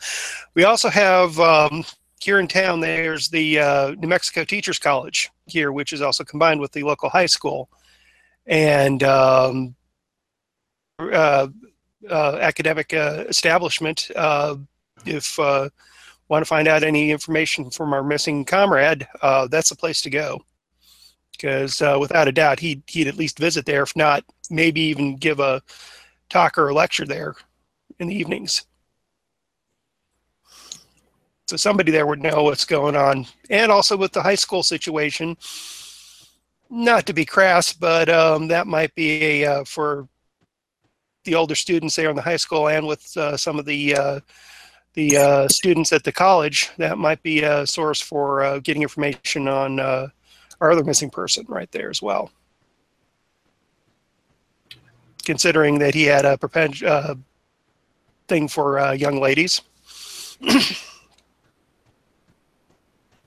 We 0.56 0.64
also 0.64 0.90
have 0.90 1.38
um, 1.40 1.84
here 2.22 2.40
in 2.40 2.48
town. 2.48 2.80
There's 2.80 3.28
the 3.28 3.60
uh, 3.60 3.92
New 3.98 4.08
Mexico 4.08 4.46
Teachers 4.46 4.80
College 4.80 5.30
here, 5.48 5.72
which 5.72 5.92
is 5.92 6.02
also 6.02 6.24
combined 6.24 6.62
with 6.62 6.72
the 6.72 6.84
local 6.84 7.10
high 7.10 7.26
school 7.26 7.70
and 8.46 9.04
um, 9.04 9.76
uh, 11.00 11.48
academic 12.10 12.94
uh, 12.94 13.26
establishment. 13.30 14.10
Uh, 14.16 14.56
if 15.06 15.40
uh, 15.40 15.70
want 16.28 16.42
to 16.42 16.48
find 16.48 16.68
out 16.68 16.84
any 16.84 17.12
information 17.12 17.70
from 17.70 17.94
our 17.94 18.04
missing 18.04 18.46
comrade, 18.46 19.08
uh, 19.22 19.48
that's 19.48 19.70
the 19.70 19.76
place 19.76 20.02
to 20.02 20.10
go. 20.10 20.40
Because 21.32 21.82
uh, 21.82 21.98
without 22.00 22.28
a 22.28 22.32
doubt, 22.32 22.60
he'd 22.60 22.84
he'd 22.88 23.08
at 23.08 23.18
least 23.18 23.40
visit 23.40 23.66
there. 23.66 23.84
If 23.84 23.96
not, 23.96 24.24
maybe 24.50 24.82
even 24.82 25.16
give 25.16 25.40
a 25.40 25.62
talk 26.30 26.58
or 26.58 26.70
a 26.70 26.74
lecture 26.74 27.06
there 27.06 27.36
in 28.00 28.08
the 28.08 28.16
evenings. 28.16 28.66
So 31.48 31.58
somebody 31.58 31.92
there 31.92 32.08
would 32.08 32.22
know 32.22 32.44
what's 32.44 32.64
going 32.66 32.96
on, 32.96 33.26
and 33.50 33.72
also 33.72 33.98
with 33.98 34.14
the 34.14 34.22
high 34.22 34.36
school 34.36 34.64
situation 34.64 35.36
not 36.72 37.06
to 37.06 37.14
be 37.14 37.26
crass, 37.26 37.74
but 37.74 38.08
um, 38.08 38.48
that 38.48 38.66
might 38.66 38.96
be 38.96 39.44
a, 39.44 39.46
uh, 39.46 39.64
for 39.66 40.08
the 41.24 41.36
older 41.36 41.56
students 41.56 41.96
there 41.96 42.10
in 42.10 42.16
the 42.16 42.22
high 42.22 42.38
school 42.38 42.68
and 42.70 42.86
with 42.88 43.16
uh, 43.18 43.38
some 43.38 43.60
of 43.60 43.66
the 43.66 43.96
uh, 43.96 44.20
the 44.94 45.18
uh, 45.18 45.48
students 45.48 45.94
at 45.94 46.04
the 46.04 46.12
college. 46.12 46.70
That 46.78 46.98
might 46.98 47.24
be 47.24 47.44
a 47.44 47.66
source 47.66 48.02
for 48.02 48.44
uh, 48.44 48.60
getting 48.60 48.82
information 48.82 49.48
on 49.48 49.80
uh, 49.80 50.08
our 50.60 50.72
other 50.72 50.84
missing 50.84 51.10
person 51.10 51.46
right 51.48 51.72
there 51.72 51.90
as 51.90 52.02
well. 52.02 52.32
Considering 55.24 55.80
that 55.80 55.94
he 55.94 56.04
had 56.04 56.26
a 56.26 56.38
perpet- 56.38 56.84
uh, 56.84 57.16
thing 58.28 58.48
for 58.48 58.80
uh, 58.80 58.92
young 58.94 59.20
ladies. 59.20 59.62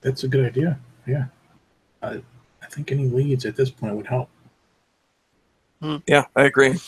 That's 0.01 0.23
a 0.23 0.27
good 0.27 0.45
idea. 0.45 0.77
Yeah. 1.07 1.25
I, 2.01 2.21
I 2.61 2.67
think 2.69 2.91
any 2.91 3.07
leads 3.07 3.45
at 3.45 3.55
this 3.55 3.69
point 3.69 3.95
would 3.95 4.07
help. 4.07 4.29
Yeah, 6.07 6.25
I 6.35 6.45
agree. 6.45 6.79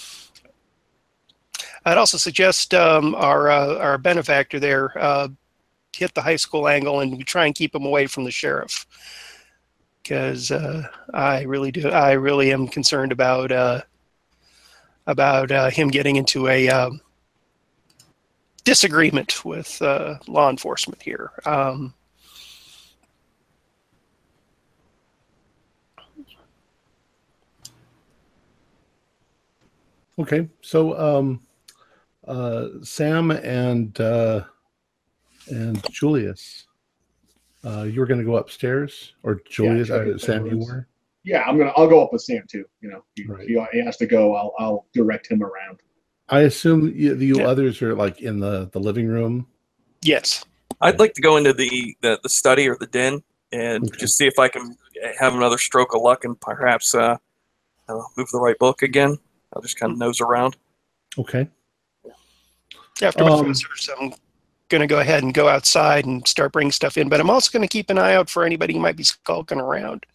I'd 1.87 1.97
also 1.97 2.17
suggest 2.17 2.73
um, 2.73 3.15
our 3.15 3.49
uh, 3.49 3.77
our 3.77 3.97
benefactor 3.97 4.59
there 4.59 4.91
uh, 5.01 5.29
hit 5.95 6.13
the 6.13 6.21
high 6.21 6.35
school 6.35 6.67
angle 6.67 6.99
and 6.99 7.25
try 7.25 7.45
and 7.45 7.55
keep 7.55 7.73
him 7.73 7.85
away 7.85 8.07
from 8.07 8.25
the 8.25 8.31
sheriff 8.31 8.85
because 10.03 10.51
uh, 10.51 10.83
I 11.13 11.43
really 11.43 11.71
do 11.71 11.87
I 11.89 12.11
really 12.11 12.51
am 12.51 12.67
concerned 12.67 13.13
about 13.13 13.53
uh, 13.53 13.83
about 15.07 15.49
uh, 15.49 15.69
him 15.69 15.87
getting 15.87 16.17
into 16.17 16.49
a 16.49 16.67
um, 16.67 16.99
disagreement 18.65 19.45
with 19.45 19.81
uh, 19.81 20.15
law 20.27 20.49
enforcement 20.49 21.01
here. 21.01 21.31
Um, 21.45 21.93
Okay. 30.19 30.49
So, 30.61 30.97
um, 30.97 31.46
uh, 32.27 32.67
Sam 32.83 33.31
and 33.31 33.99
uh, 33.99 34.43
and 35.49 35.81
Julius, 35.91 36.67
uh, 37.65 37.83
you 37.83 37.99
were 37.99 38.05
going 38.05 38.19
to 38.19 38.25
go 38.25 38.35
upstairs, 38.37 39.13
or 39.23 39.41
Julius? 39.49 39.87
check 39.87 40.07
uh, 40.07 40.17
Sam, 40.17 40.45
you 40.45 40.57
were. 40.57 40.87
Yeah, 41.23 41.43
I'm 41.43 41.57
gonna. 41.57 41.73
I'll 41.75 41.87
go 41.89 42.03
up 42.03 42.13
with 42.13 42.21
Sam 42.21 42.43
too. 42.49 42.65
You 42.81 42.89
know, 42.89 43.03
he, 43.15 43.25
Right. 43.25 43.47
he, 43.47 43.61
he 43.73 43.83
has 43.85 43.97
to 43.97 44.05
go. 44.05 44.35
I'll 44.35 44.53
I'll 44.59 44.85
direct 44.93 45.29
him 45.29 45.43
around. 45.43 45.81
I 46.29 46.41
assume 46.41 46.91
you, 46.95 47.15
you 47.15 47.37
Yeah. 47.39 47.47
others 47.47 47.81
are 47.81 47.95
like 47.95 48.21
in 48.21 48.39
the 48.39 48.69
the 48.71 48.79
living 48.79 49.07
room. 49.07 49.47
yes. 50.01 50.43
I'd 50.79 50.99
like 50.99 51.15
to 51.15 51.21
go 51.21 51.37
into 51.37 51.53
the, 51.53 51.97
the, 52.01 52.19
the 52.21 52.29
study 52.29 52.69
or 52.69 52.75
the 52.79 52.85
den 52.85 53.23
and 53.51 53.83
Okay. 53.85 53.97
just 53.97 54.15
see 54.15 54.27
if 54.27 54.37
I 54.37 54.47
can 54.47 54.77
have 55.19 55.33
another 55.33 55.57
stroke 55.57 55.95
of 55.95 56.03
luck 56.03 56.23
and 56.23 56.39
perhaps 56.39 56.93
uh, 56.93 57.17
uh, 57.89 58.01
move 58.15 58.29
the 58.31 58.39
right 58.39 58.59
book 58.59 58.83
again. 58.83 59.17
I'll 59.53 59.61
just 59.63 59.79
kind 59.79 59.91
of 59.91 59.97
nose 59.97 60.21
around. 60.21 60.55
Okay. 61.17 61.49
After 63.01 63.23
my 63.23 63.31
Um, 63.31 63.45
professors, 63.45 63.89
I'm 63.99 64.13
going 64.69 64.81
to 64.81 64.87
go 64.87 64.99
ahead 64.99 65.23
and 65.23 65.33
go 65.33 65.47
outside 65.47 66.05
and 66.05 66.27
start 66.27 66.51
bringing 66.51 66.71
stuff 66.71 66.97
in. 66.97 67.09
But 67.09 67.19
I'm 67.19 67.29
also 67.29 67.51
going 67.51 67.67
to 67.67 67.71
keep 67.71 67.89
an 67.89 67.97
eye 67.97 68.15
out 68.15 68.29
for 68.29 68.43
anybody 68.43 68.73
who 68.73 68.79
might 68.79 68.95
be 68.97 69.03
skulking 69.03 69.59
around, 69.59 70.05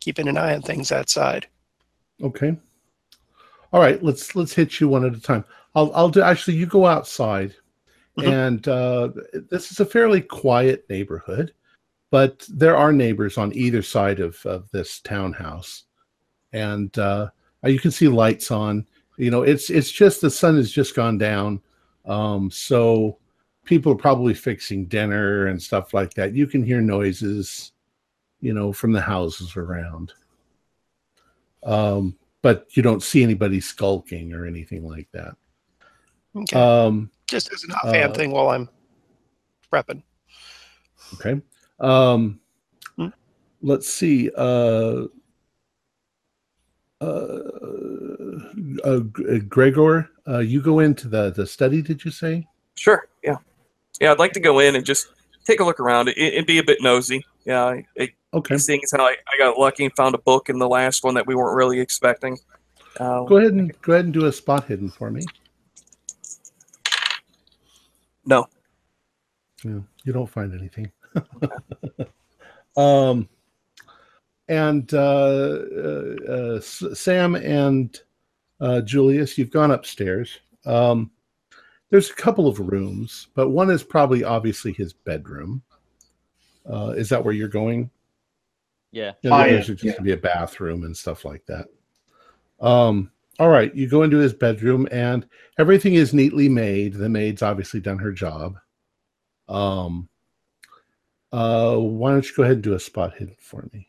keeping 0.00 0.28
an 0.28 0.36
eye 0.38 0.54
on 0.54 0.62
things 0.62 0.92
outside. 0.92 1.46
Okay. 2.22 2.56
All 3.72 3.80
right, 3.80 4.02
let's 4.02 4.34
let's 4.34 4.52
hit 4.54 4.80
you 4.80 4.88
one 4.88 5.04
at 5.04 5.14
a 5.14 5.20
time. 5.20 5.44
I'll 5.74 5.92
I'll 5.94 6.08
do 6.08 6.22
actually 6.22 6.56
you 6.56 6.66
go 6.66 6.86
outside 6.86 7.54
Mhm. 8.18 8.32
and 8.32 8.68
uh 8.68 9.08
this 9.50 9.70
is 9.70 9.78
a 9.78 9.86
fairly 9.86 10.20
quiet 10.20 10.84
neighborhood, 10.90 11.54
but 12.10 12.44
there 12.48 12.76
are 12.76 12.92
neighbors 12.92 13.38
on 13.38 13.54
either 13.54 13.80
side 13.82 14.18
of 14.18 14.44
of 14.44 14.68
this 14.72 15.00
townhouse. 15.00 15.84
And 16.52 16.96
uh 16.98 17.28
you 17.64 17.78
can 17.78 17.92
see 17.92 18.08
lights 18.08 18.50
on. 18.50 18.86
You 19.16 19.30
know, 19.30 19.42
it's 19.42 19.70
it's 19.70 19.92
just 19.92 20.20
the 20.20 20.30
sun 20.30 20.56
has 20.56 20.72
just 20.72 20.96
gone 20.96 21.18
down. 21.18 21.60
Um 22.06 22.50
so 22.50 23.18
people 23.64 23.92
are 23.92 23.96
probably 23.96 24.34
fixing 24.34 24.86
dinner 24.86 25.46
and 25.46 25.62
stuff 25.62 25.92
like 25.94 26.14
that. 26.14 26.34
You 26.34 26.46
can 26.46 26.64
hear 26.64 26.80
noises, 26.80 27.72
you 28.40 28.52
know, 28.54 28.72
from 28.72 28.92
the 28.92 29.00
houses 29.00 29.56
around. 29.56 30.12
Um 31.62 32.16
but 32.42 32.66
you 32.76 32.82
don't 32.82 33.02
see 33.02 33.22
anybody 33.22 33.60
skulking 33.60 34.32
or 34.32 34.46
anything 34.46 34.86
like 34.86 35.08
that. 35.12 35.36
Okay. 36.34 36.56
Um, 36.56 37.10
Just 37.26 37.52
as 37.52 37.64
an 37.64 37.72
offhand 37.72 38.12
uh, 38.12 38.14
thing 38.14 38.30
while 38.30 38.48
I'm 38.48 38.68
prepping. 39.72 40.02
okay. 41.14 41.40
Um, 41.78 42.40
Hmm. 42.96 43.08
let's 43.62 43.92
see. 43.92 44.30
Uh, 44.36 45.04
uh, 47.00 47.40
uh, 48.84 49.00
Gregor, 49.48 50.10
uh, 50.30 50.38
you 50.38 50.62
go 50.62 50.78
into 50.78 51.08
the 51.08 51.30
the 51.30 51.46
study. 51.46 51.82
Did 51.82 52.04
you 52.04 52.10
say? 52.10 52.46
Sure. 52.76 53.08
Yeah. 53.22 53.36
Yeah. 54.00 54.12
I'd 54.12 54.18
like 54.18 54.32
to 54.32 54.40
go 54.40 54.60
in 54.60 54.76
and 54.76 54.84
just 54.84 55.08
take 55.44 55.60
a 55.60 55.64
look 55.64 55.80
around. 55.80 56.08
It, 56.08 56.16
it'd 56.18 56.46
be 56.46 56.58
a 56.58 56.64
bit 56.64 56.78
nosy. 56.80 57.24
Yeah. 57.44 57.80
It, 57.96 58.10
Okay. 58.32 58.58
Seeing 58.58 58.80
as 58.84 58.92
how 58.92 59.04
I, 59.04 59.16
I 59.26 59.38
got 59.38 59.58
lucky 59.58 59.84
and 59.84 59.92
found 59.96 60.14
a 60.14 60.18
book 60.18 60.48
in 60.48 60.60
the 60.60 60.68
last 60.68 61.02
one 61.02 61.14
that 61.14 61.26
we 61.26 61.34
weren't 61.34 61.56
really 61.56 61.80
expecting. 61.80 62.38
Uh, 63.00 63.24
Go 63.24 63.38
ahead 63.38 63.54
and 63.54 63.72
go 63.82 63.92
ahead 63.92 64.04
and 64.04 64.14
do 64.14 64.26
a 64.26 64.32
spot 64.32 64.66
hidden 64.66 64.88
for 64.88 65.10
me. 65.10 65.22
No. 68.24 68.46
Yeah, 69.64 69.80
you 70.04 70.12
don't 70.12 70.30
find 70.30 70.54
anything. 70.54 70.92
um, 72.76 73.28
and 74.48 74.94
uh, 74.94 74.98
uh, 74.98 76.16
uh, 76.28 76.54
S- 76.58 76.84
Sam 76.94 77.34
and 77.34 78.00
uh, 78.60 78.80
Julius, 78.82 79.38
you've 79.38 79.50
gone 79.50 79.70
upstairs. 79.70 80.38
Um, 80.66 81.10
there's 81.90 82.10
a 82.10 82.14
couple 82.14 82.46
of 82.46 82.60
rooms, 82.60 83.28
but 83.34 83.50
one 83.50 83.70
is 83.70 83.82
probably 83.82 84.22
obviously 84.22 84.72
his 84.72 84.92
bedroom. 84.92 85.62
Uh, 86.70 86.90
is 86.96 87.08
that 87.08 87.24
where 87.24 87.34
you're 87.34 87.48
going? 87.48 87.90
Yeah. 88.92 89.12
And 89.24 89.32
the 89.32 89.34
Oh, 89.34 89.40
others 89.40 89.68
yeah, 89.68 89.72
are 89.72 89.76
just 89.76 89.84
yeah. 89.84 89.94
to 89.94 90.02
be 90.02 90.12
a 90.12 90.16
bathroom 90.16 90.84
and 90.84 90.96
stuff 90.96 91.24
like 91.24 91.44
that. 91.46 91.66
Um, 92.60 93.10
all 93.38 93.48
right, 93.48 93.74
you 93.74 93.88
go 93.88 94.02
into 94.02 94.18
his 94.18 94.34
bedroom 94.34 94.86
and 94.92 95.26
everything 95.58 95.94
is 95.94 96.12
neatly 96.12 96.48
made. 96.48 96.92
The 96.92 97.08
maid's 97.08 97.42
obviously 97.42 97.80
done 97.80 97.98
her 97.98 98.12
job. 98.12 98.58
Um, 99.48 100.08
uh, 101.32 101.76
why 101.76 102.12
don't 102.12 102.28
you 102.28 102.36
go 102.36 102.42
ahead 102.42 102.56
and 102.56 102.62
do 102.62 102.74
a 102.74 102.80
spot 102.80 103.14
hidden 103.14 103.36
for 103.40 103.68
me? 103.72 103.86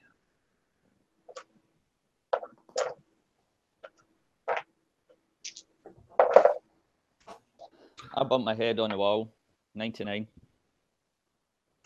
I 8.16 8.24
bumped 8.24 8.46
my 8.46 8.56
head 8.56 8.80
on 8.80 8.90
the 8.90 8.98
wall. 8.98 9.32
99. 9.76 10.28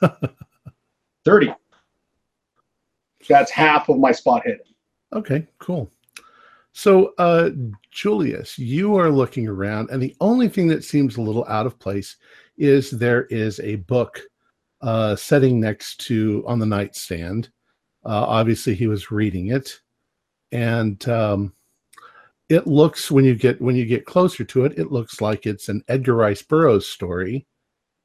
30. 1.25 1.53
That's 3.27 3.51
half 3.51 3.89
of 3.89 3.97
my 3.97 4.11
spot 4.11 4.43
hit. 4.45 4.67
Okay, 5.13 5.47
cool. 5.59 5.89
So, 6.73 7.13
uh, 7.17 7.51
Julius, 7.91 8.59
you 8.59 8.95
are 8.97 9.09
looking 9.09 9.47
around, 9.47 9.89
and 9.89 10.01
the 10.01 10.15
only 10.19 10.49
thing 10.49 10.67
that 10.67 10.83
seems 10.83 11.15
a 11.15 11.21
little 11.21 11.45
out 11.47 11.65
of 11.65 11.79
place 11.79 12.17
is 12.57 12.91
there 12.91 13.23
is 13.25 13.59
a 13.61 13.75
book 13.75 14.21
uh, 14.81 15.15
sitting 15.15 15.59
next 15.59 16.01
to 16.01 16.43
on 16.45 16.59
the 16.59 16.65
nightstand. 16.65 17.49
Uh, 18.05 18.25
obviously, 18.27 18.75
he 18.75 18.87
was 18.87 19.09
reading 19.09 19.47
it, 19.47 19.79
and 20.51 21.07
um, 21.07 21.53
it 22.49 22.67
looks 22.67 23.09
when 23.09 23.25
you 23.25 23.35
get 23.35 23.61
when 23.61 23.75
you 23.75 23.85
get 23.85 24.05
closer 24.05 24.43
to 24.43 24.65
it, 24.65 24.77
it 24.77 24.91
looks 24.91 25.21
like 25.21 25.45
it's 25.45 25.69
an 25.69 25.83
Edgar 25.87 26.15
Rice 26.15 26.41
Burroughs 26.41 26.87
story, 26.87 27.47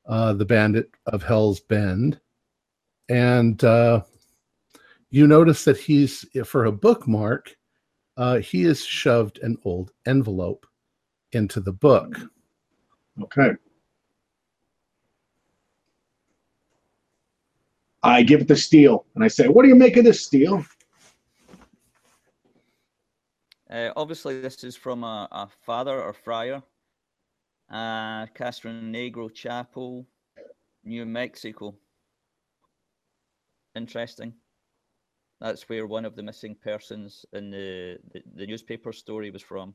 uh, 0.07 0.33
"The 0.33 0.44
Bandit 0.44 0.90
of 1.07 1.22
Hell's 1.22 1.61
Bend," 1.61 2.20
and 3.09 3.62
uh, 3.64 4.03
you 5.11 5.26
notice 5.26 5.64
that 5.64 5.79
he's 5.79 6.24
for 6.44 6.66
a 6.66 6.72
bookmark 6.72 7.57
uh, 8.16 8.38
he 8.38 8.62
has 8.64 8.85
shoved 8.85 9.38
an 9.42 9.57
old 9.64 9.92
envelope 10.07 10.66
into 11.33 11.61
the 11.61 11.72
book 11.72 12.16
Okay. 13.22 13.53
I 18.03 18.22
give 18.22 18.40
it 18.40 18.48
the 18.48 18.57
steel, 18.57 19.05
and 19.14 19.22
I 19.22 19.29
say, 19.29 19.48
What 19.48 19.62
do 19.62 19.68
you 19.68 19.74
make 19.74 19.96
of 19.96 20.05
this, 20.05 20.24
Steele? 20.24 20.64
Uh, 23.70 23.90
obviously, 23.96 24.40
this 24.40 24.64
is 24.64 24.76
from 24.76 25.04
a, 25.04 25.28
a 25.30 25.48
father 25.64 26.02
or 26.02 26.12
friar. 26.12 26.62
Uh, 27.70 28.26
Castronegro 28.26 29.33
Chapel, 29.33 30.06
New 30.85 31.06
Mexico. 31.06 31.76
Interesting. 33.76 34.35
That's 35.40 35.68
where 35.68 35.87
one 35.87 36.04
of 36.04 36.16
the 36.16 36.22
missing 36.22 36.56
persons 36.56 37.24
in 37.33 37.50
the, 37.50 37.98
the, 38.12 38.22
the 38.35 38.46
newspaper 38.46 38.92
story 38.92 39.30
was 39.30 39.42
from. 39.42 39.74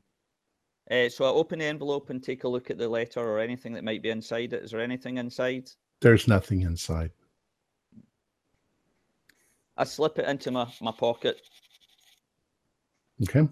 Uh, 0.90 1.08
so 1.08 1.24
I 1.24 1.28
open 1.28 1.58
the 1.58 1.64
envelope 1.64 2.10
and 2.10 2.22
take 2.22 2.44
a 2.44 2.48
look 2.48 2.70
at 2.70 2.78
the 2.78 2.88
letter 2.88 3.20
or 3.20 3.40
anything 3.40 3.72
that 3.72 3.82
might 3.82 4.02
be 4.02 4.10
inside 4.10 4.52
it. 4.52 4.62
Is 4.62 4.70
there 4.70 4.80
anything 4.80 5.16
inside? 5.16 5.70
there's 6.00 6.28
nothing 6.28 6.62
inside 6.62 7.10
I 9.78 9.84
slip 9.84 10.18
it 10.18 10.26
into 10.26 10.50
my, 10.50 10.66
my 10.80 10.92
pocket. 10.92 11.40
okay 13.22 13.48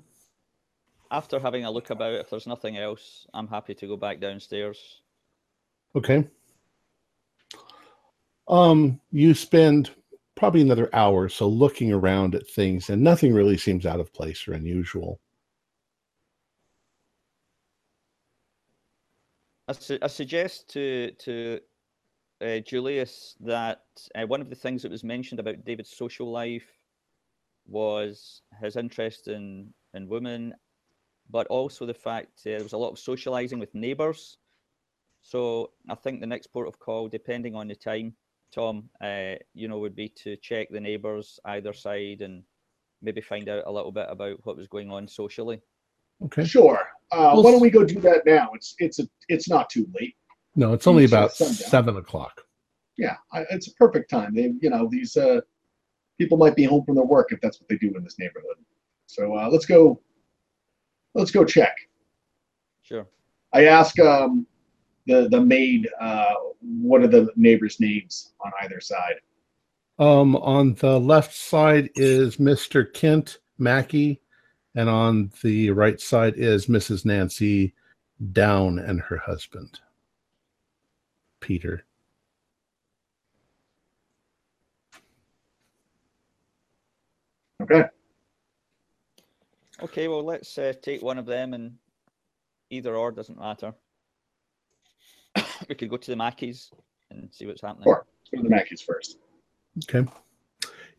After 1.14 1.38
having 1.38 1.64
a 1.64 1.70
look 1.70 1.90
about, 1.90 2.14
if 2.14 2.28
there's 2.28 2.48
nothing 2.48 2.76
else, 2.76 3.24
I'm 3.32 3.46
happy 3.46 3.74
to 3.74 3.86
go 3.86 3.96
back 3.96 4.20
downstairs. 4.20 5.02
okay 5.96 6.28
um 8.48 9.00
you 9.12 9.32
spend 9.32 9.90
probably 10.34 10.60
another 10.60 10.90
hour 10.92 11.22
or 11.22 11.28
so 11.28 11.48
looking 11.48 11.92
around 11.92 12.34
at 12.34 12.48
things 12.48 12.90
and 12.90 13.00
nothing 13.00 13.32
really 13.32 13.56
seems 13.56 13.86
out 13.86 14.00
of 14.00 14.12
place 14.12 14.46
or 14.48 14.52
unusual 14.54 15.20
I, 19.68 19.72
su- 19.72 19.98
I 20.02 20.08
suggest 20.08 20.68
to 20.70 21.12
to 21.20 21.60
uh, 22.44 22.58
Julius 22.58 23.36
that 23.40 23.82
uh, 24.14 24.26
one 24.26 24.42
of 24.42 24.50
the 24.50 24.56
things 24.56 24.82
that 24.82 24.90
was 24.90 25.04
mentioned 25.04 25.40
about 25.40 25.64
David's 25.64 25.96
social 25.96 26.30
life 26.30 26.66
was 27.66 28.42
his 28.60 28.76
interest 28.76 29.28
in 29.28 29.72
in 29.94 30.08
women, 30.08 30.52
but 31.30 31.46
also 31.48 31.86
the 31.86 31.94
fact 31.94 32.40
uh, 32.40 32.50
there 32.50 32.62
was 32.62 32.72
a 32.72 32.78
lot 32.78 32.90
of 32.90 32.98
socializing 32.98 33.58
with 33.58 33.74
neighbours. 33.74 34.38
So 35.22 35.70
I 35.88 35.94
think 35.94 36.20
the 36.20 36.26
next 36.26 36.48
port 36.48 36.68
of 36.68 36.78
call, 36.78 37.08
depending 37.08 37.54
on 37.54 37.68
the 37.68 37.74
time, 37.74 38.14
Tom, 38.54 38.88
uh, 39.02 39.34
you 39.54 39.68
know, 39.68 39.78
would 39.78 39.96
be 39.96 40.08
to 40.22 40.36
check 40.36 40.68
the 40.70 40.80
neighbours 40.80 41.40
either 41.46 41.72
side 41.72 42.20
and 42.20 42.42
maybe 43.02 43.20
find 43.20 43.48
out 43.48 43.64
a 43.66 43.72
little 43.72 43.92
bit 43.92 44.06
about 44.08 44.38
what 44.44 44.56
was 44.56 44.68
going 44.68 44.90
on 44.90 45.08
socially. 45.08 45.60
okay 46.24 46.44
Sure. 46.44 46.78
Uh, 47.12 47.32
Well, 47.34 47.42
why 47.42 47.50
don't 47.50 47.60
we 47.60 47.70
go 47.70 47.84
do 47.84 48.00
that 48.00 48.24
now? 48.26 48.50
It's 48.54 48.74
it's 48.78 48.98
a 48.98 49.08
it's 49.28 49.48
not 49.48 49.70
too 49.70 49.86
late. 49.98 50.14
no 50.56 50.72
it's 50.72 50.86
only 50.86 51.04
It's 51.04 51.12
about 51.12 51.32
seven 51.34 51.96
o'clock 51.96 52.42
Yeah, 52.96 53.16
I, 53.32 53.44
it's 53.50 53.68
a 53.68 53.74
perfect 53.74 54.08
time. 54.10 54.34
They, 54.34 54.52
you 54.60 54.70
know, 54.70 54.88
these 54.90 55.16
uh, 55.16 55.40
people 56.18 56.38
might 56.38 56.54
be 56.54 56.64
home 56.64 56.84
from 56.84 56.94
their 56.94 57.04
work 57.04 57.32
if 57.32 57.40
that's 57.40 57.60
what 57.60 57.68
they 57.68 57.76
do 57.76 57.92
in 57.96 58.04
this 58.04 58.18
neighborhood. 58.18 58.56
So 59.06 59.36
uh, 59.36 59.48
let's 59.50 59.66
go. 59.66 60.00
Let's 61.14 61.30
go 61.30 61.44
check. 61.44 61.76
Sure. 62.82 63.06
I 63.52 63.66
ask 63.66 63.98
um, 64.00 64.46
the 65.06 65.28
the 65.30 65.40
maid 65.40 65.88
uh, 66.00 66.34
what 66.60 67.02
are 67.02 67.08
the 67.08 67.28
neighbors' 67.36 67.80
names 67.80 68.32
on 68.44 68.52
either 68.62 68.80
side. 68.80 69.14
Um, 69.98 70.34
on 70.36 70.74
the 70.74 70.98
left 70.98 71.34
side 71.34 71.90
is 71.94 72.38
Mr. 72.38 72.92
Kent 72.92 73.38
Mackey, 73.58 74.20
and 74.74 74.88
on 74.88 75.30
the 75.42 75.70
right 75.70 76.00
side 76.00 76.34
is 76.36 76.66
Mrs. 76.66 77.04
Nancy 77.04 77.74
Down 78.32 78.80
and 78.80 79.00
her 79.00 79.18
husband, 79.18 79.80
Peter. 81.40 81.84
Okay. 87.62 87.84
Okay, 89.84 90.08
well, 90.08 90.24
let's 90.24 90.56
uh, 90.56 90.72
take 90.80 91.02
one 91.02 91.18
of 91.18 91.26
them, 91.26 91.52
and 91.52 91.74
either 92.70 92.96
or 92.96 93.12
doesn't 93.12 93.38
matter. 93.38 93.74
we 95.68 95.74
could 95.74 95.90
go 95.90 95.98
to 95.98 96.10
the 96.10 96.16
Mackies 96.16 96.70
and 97.10 97.28
see 97.32 97.46
what's 97.46 97.60
happening. 97.60 97.84
Sure. 97.84 98.06
Go 98.34 98.42
to 98.42 98.48
the 98.48 98.54
Mackies 98.54 98.82
first. 98.82 99.18
Okay, 99.84 100.08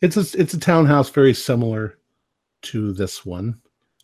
it's 0.02 0.17
a 0.17 0.39
it's 0.39 0.54
a 0.54 0.60
townhouse 0.60 1.10
very 1.10 1.34
similar 1.34 1.98
to 2.63 2.93
this 2.93 3.26
one. 3.26 3.60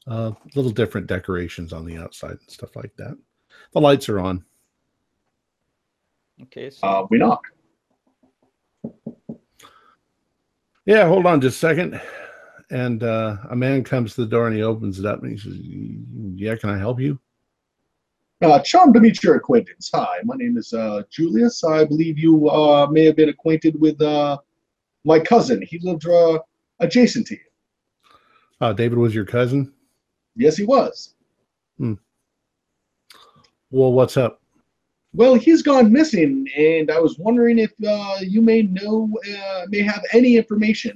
Uh, 0.08 0.32
little 0.56 0.72
different 0.72 1.06
decorations 1.06 1.74
on 1.74 1.86
the 1.86 1.98
outside 1.98 2.32
and 2.32 2.50
stuff 2.50 2.76
like 2.76 2.96
that. 2.96 3.16
The 3.74 3.82
lights 3.82 4.10
are 4.10 4.20
on. 4.20 4.44
Okay. 6.44 6.72
So 6.72 6.88
Uh, 6.88 7.08
we 7.12 7.20
knock. 7.20 7.44
Yeah, 10.86 11.08
hold 11.08 11.28
on 11.28 11.40
just 11.40 11.58
a 11.58 11.60
second. 11.60 12.02
And 12.72 13.04
uh, 13.04 13.36
a 13.50 13.56
man 13.56 13.84
comes 13.84 14.16
to 14.16 14.22
the 14.22 14.28
door 14.28 14.48
and 14.48 14.56
he 14.56 14.64
opens 14.64 14.98
it 14.98 15.06
up 15.06 15.22
and 15.22 15.32
he 15.32 15.38
says, 15.38 15.58
Yeah, 15.60 16.56
can 16.56 16.70
I 16.70 16.78
help 16.78 17.02
you? 17.02 17.20
Uh, 18.42 18.60
charmed 18.60 18.94
to 18.94 19.00
meet 19.02 19.22
your 19.22 19.36
acquaintance. 19.36 19.92
Hi, 19.94 20.20
my 20.24 20.36
name 20.36 20.58
is 20.58 20.74
uh, 20.74 21.04
Julius. 21.12 21.64
I 21.64 21.84
believe 21.84 22.18
you 22.18 22.50
uh, 22.50 22.88
may 22.90 23.04
have 23.06 23.18
been 23.18 23.30
acquainted 23.30 23.80
with 23.80 24.02
uh, 24.02 24.38
my 25.04 25.20
cousin. 25.20 25.62
He 25.62 25.80
lived 25.80 26.08
uh, 26.08 26.40
adjacent 26.80 27.28
to 27.28 27.36
you. 27.36 27.42
Uh, 28.62 28.74
David 28.74 28.98
was 28.98 29.14
your 29.14 29.26
cousin? 29.26 29.74
Yes, 30.36 30.56
he 30.56 30.64
was. 30.64 31.16
Hmm. 31.78 31.96
Well, 33.70 33.92
what's 33.92 34.18
up? 34.18 34.42
Well, 35.14 35.36
he's 35.36 35.62
gone 35.62 35.92
missing, 35.92 36.48
and 36.58 36.90
I 36.90 37.00
was 37.00 37.20
wondering 37.20 37.60
if 37.60 37.72
uh, 37.86 38.20
you 38.22 38.42
may 38.42 38.62
know, 38.62 39.12
uh, 39.38 39.66
may 39.68 39.82
have 39.82 40.04
any 40.14 40.38
information. 40.38 40.94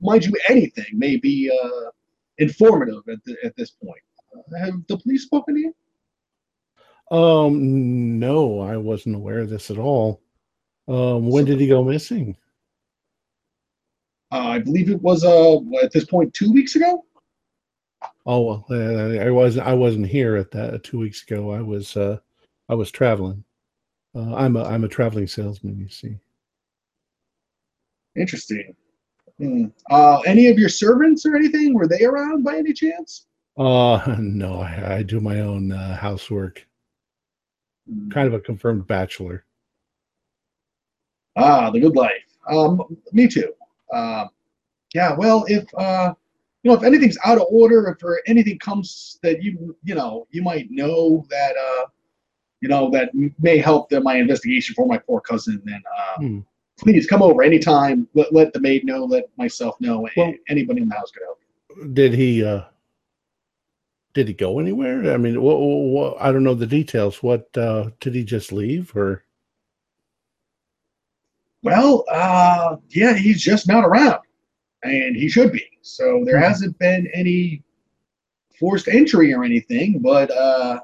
Mind 0.00 0.24
you, 0.24 0.32
anything 0.48 0.86
may 0.92 1.16
be 1.16 1.50
uh, 1.50 1.90
informative 2.38 3.02
at, 3.08 3.18
the, 3.24 3.36
at 3.44 3.56
this 3.56 3.70
point. 3.70 4.00
Uh, 4.36 4.58
have 4.58 4.74
the 4.88 4.98
police 4.98 5.24
spoken 5.24 5.54
to 5.54 5.60
you? 5.60 5.74
Um, 7.16 8.18
no, 8.18 8.60
I 8.60 8.76
wasn't 8.76 9.16
aware 9.16 9.40
of 9.40 9.50
this 9.50 9.70
at 9.70 9.78
all. 9.78 10.20
Um, 10.88 11.28
when 11.28 11.44
did 11.44 11.60
he 11.60 11.66
go 11.66 11.84
missing? 11.84 12.36
Uh, 14.32 14.48
I 14.48 14.58
believe 14.58 14.90
it 14.90 15.00
was 15.00 15.24
uh, 15.24 15.56
at 15.82 15.92
this 15.92 16.04
point 16.04 16.34
two 16.34 16.52
weeks 16.52 16.76
ago. 16.76 17.04
Oh, 18.26 18.40
well, 18.40 18.66
uh, 18.70 19.20
I 19.22 19.30
wasn't. 19.30 19.66
I 19.66 19.74
wasn't 19.74 20.06
here 20.06 20.36
at 20.36 20.50
that 20.52 20.82
two 20.82 20.98
weeks 20.98 21.22
ago. 21.22 21.52
I 21.52 21.60
was. 21.60 21.96
Uh, 21.96 22.18
I 22.68 22.74
was 22.74 22.90
traveling. 22.90 23.44
Uh, 24.14 24.34
I'm 24.34 24.56
a. 24.56 24.64
I'm 24.64 24.84
a 24.84 24.88
traveling 24.88 25.26
salesman. 25.26 25.78
You 25.78 25.88
see. 25.88 26.16
Interesting. 28.16 28.74
Hmm. 29.38 29.66
Uh, 29.90 30.20
any 30.20 30.48
of 30.48 30.58
your 30.58 30.68
servants 30.68 31.26
or 31.26 31.34
anything 31.36 31.74
were 31.74 31.88
they 31.88 32.04
around 32.04 32.44
by 32.44 32.56
any 32.56 32.72
chance? 32.72 33.26
Uh, 33.56 34.16
no, 34.18 34.60
I, 34.60 34.96
I 34.96 35.02
do 35.02 35.20
my 35.20 35.40
own 35.40 35.72
uh, 35.72 35.96
housework. 35.96 36.66
Hmm. 37.88 38.08
Kind 38.10 38.28
of 38.28 38.34
a 38.34 38.40
confirmed 38.40 38.86
bachelor. 38.86 39.44
Ah, 41.36 41.70
the 41.70 41.80
good 41.80 41.96
life. 41.96 42.22
Um, 42.48 42.82
me 43.12 43.26
too. 43.26 43.52
Um, 43.92 44.28
yeah. 44.94 45.14
Well, 45.16 45.44
if 45.48 45.64
uh, 45.76 46.14
you 46.62 46.70
know, 46.70 46.76
if 46.76 46.84
anything's 46.84 47.18
out 47.24 47.38
of 47.38 47.46
order, 47.50 47.88
if 47.88 48.02
or 48.04 48.20
anything 48.26 48.58
comes 48.58 49.18
that 49.22 49.42
you 49.42 49.76
you 49.82 49.94
know 49.94 50.28
you 50.30 50.42
might 50.42 50.70
know 50.70 51.26
that 51.28 51.54
uh, 51.56 51.86
you 52.60 52.68
know 52.68 52.88
that 52.90 53.10
may 53.40 53.58
help 53.58 53.88
the, 53.88 54.00
my 54.00 54.16
investigation 54.16 54.74
for 54.74 54.86
my 54.86 54.98
poor 54.98 55.20
cousin, 55.20 55.60
then 55.64 55.82
uh, 55.98 56.14
Hmm. 56.18 56.38
Please 56.78 57.06
come 57.06 57.22
over 57.22 57.42
anytime. 57.42 58.08
Let, 58.14 58.32
let 58.32 58.52
the 58.52 58.60
maid 58.60 58.84
know. 58.84 59.04
Let 59.04 59.24
myself 59.36 59.80
know. 59.80 60.06
Well- 60.16 60.34
anybody 60.48 60.82
in 60.82 60.88
the 60.88 60.94
house 60.94 61.10
could 61.10 61.22
help. 61.24 61.40
Did 61.94 62.14
he? 62.14 62.44
uh 62.44 62.62
Did 64.14 64.28
he 64.28 64.34
go 64.34 64.58
anywhere? 64.60 65.12
I 65.12 65.16
mean, 65.16 65.40
what, 65.42 65.56
what, 65.58 66.16
I 66.20 66.30
don't 66.30 66.44
know 66.44 66.54
the 66.54 66.66
details. 66.66 67.22
What 67.22 67.48
uh 67.56 67.90
did 68.00 68.14
he 68.14 68.24
just 68.24 68.52
leave 68.52 68.94
or? 68.96 69.24
Well, 71.62 72.04
uh, 72.10 72.76
yeah, 72.90 73.14
he's 73.16 73.42
just 73.42 73.66
not 73.66 73.84
around, 73.86 74.18
and 74.82 75.16
he 75.16 75.30
should 75.30 75.50
be. 75.50 75.64
So 75.80 76.22
there 76.26 76.36
Mhm. 76.36 76.42
hasn't 76.46 76.78
been 76.78 77.08
any 77.14 77.62
forced 78.60 78.86
entry 78.86 79.32
or 79.32 79.44
anything, 79.44 79.98
but 80.00 80.30
uh, 80.30 80.80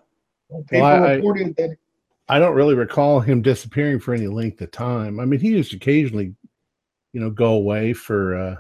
well, 0.49 0.63
people 0.63 0.83
I- 0.87 1.15
reported 1.17 1.55
that. 1.57 1.77
I 2.31 2.39
don't 2.39 2.55
really 2.55 2.75
recall 2.75 3.21
him 3.21 3.43
disappearing 3.43 3.99
for 3.99 4.15
any 4.15 4.29
length 4.29 4.61
of 4.61 4.71
time. 4.71 5.19
I 5.19 5.25
mean, 5.25 5.41
he 5.41 5.49
used 5.49 5.73
to 5.73 5.77
occasionally, 5.77 6.35
you 7.13 7.21
know, 7.21 7.31
go 7.31 7.55
away 7.55 7.93
for, 7.93 8.37
uh, 8.37 8.57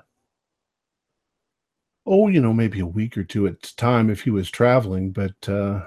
oh, 2.04 2.28
you 2.28 2.40
know, 2.40 2.52
maybe 2.52 2.80
a 2.80 2.86
week 2.86 3.16
or 3.16 3.22
two 3.22 3.46
at 3.46 3.54
a 3.64 3.76
time 3.76 4.10
if 4.10 4.22
he 4.22 4.30
was 4.30 4.50
traveling. 4.50 5.12
But, 5.12 5.48
uh, 5.48 5.82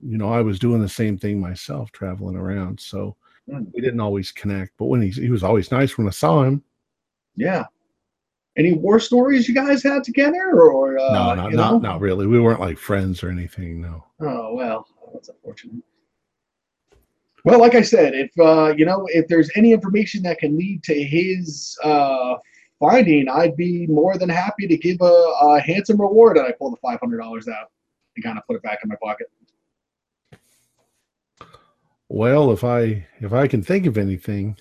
you 0.00 0.16
know, 0.16 0.32
I 0.32 0.40
was 0.40 0.58
doing 0.58 0.80
the 0.80 0.88
same 0.88 1.18
thing 1.18 1.38
myself, 1.38 1.92
traveling 1.92 2.36
around. 2.36 2.80
So 2.80 3.16
Mm. 3.48 3.72
we 3.72 3.80
didn't 3.80 4.00
always 4.00 4.32
connect. 4.32 4.72
But 4.76 4.86
when 4.86 5.00
he, 5.02 5.10
he 5.10 5.30
was 5.30 5.44
always 5.44 5.70
nice 5.70 5.96
when 5.96 6.08
I 6.08 6.10
saw 6.10 6.42
him. 6.42 6.64
Yeah. 7.36 7.66
Any 8.56 8.72
war 8.72 8.98
stories 8.98 9.48
you 9.48 9.54
guys 9.54 9.82
had 9.82 10.02
together, 10.02 10.62
or 10.62 10.98
uh, 10.98 11.12
no, 11.12 11.34
not, 11.34 11.52
not, 11.52 11.82
not 11.82 12.00
really. 12.00 12.26
We 12.26 12.40
weren't 12.40 12.58
like 12.58 12.78
friends 12.78 13.22
or 13.22 13.28
anything. 13.28 13.82
No. 13.82 14.02
Oh 14.20 14.54
well, 14.54 14.88
that's 15.12 15.28
unfortunate. 15.28 15.82
Well, 17.46 17.60
like 17.60 17.76
I 17.76 17.82
said, 17.82 18.12
if 18.16 18.36
uh, 18.40 18.74
you 18.76 18.84
know, 18.84 19.06
if 19.12 19.28
there's 19.28 19.48
any 19.54 19.72
information 19.72 20.20
that 20.24 20.38
can 20.38 20.58
lead 20.58 20.82
to 20.82 21.00
his 21.00 21.78
uh, 21.84 22.34
finding, 22.80 23.28
I'd 23.28 23.56
be 23.56 23.86
more 23.86 24.18
than 24.18 24.28
happy 24.28 24.66
to 24.66 24.76
give 24.76 24.96
a, 25.00 25.04
a 25.04 25.60
handsome 25.60 26.00
reward. 26.00 26.38
And 26.38 26.44
I 26.44 26.50
pull 26.50 26.72
the 26.72 26.76
five 26.78 26.98
hundred 26.98 27.18
dollars 27.18 27.46
out 27.46 27.70
and 28.16 28.24
kind 28.24 28.36
of 28.36 28.44
put 28.48 28.56
it 28.56 28.62
back 28.62 28.80
in 28.82 28.88
my 28.88 28.96
pocket. 29.00 29.28
Well, 32.08 32.50
if 32.50 32.64
I 32.64 33.06
if 33.20 33.32
I 33.32 33.46
can 33.46 33.62
think 33.62 33.86
of 33.86 33.96
anything, 33.96 34.56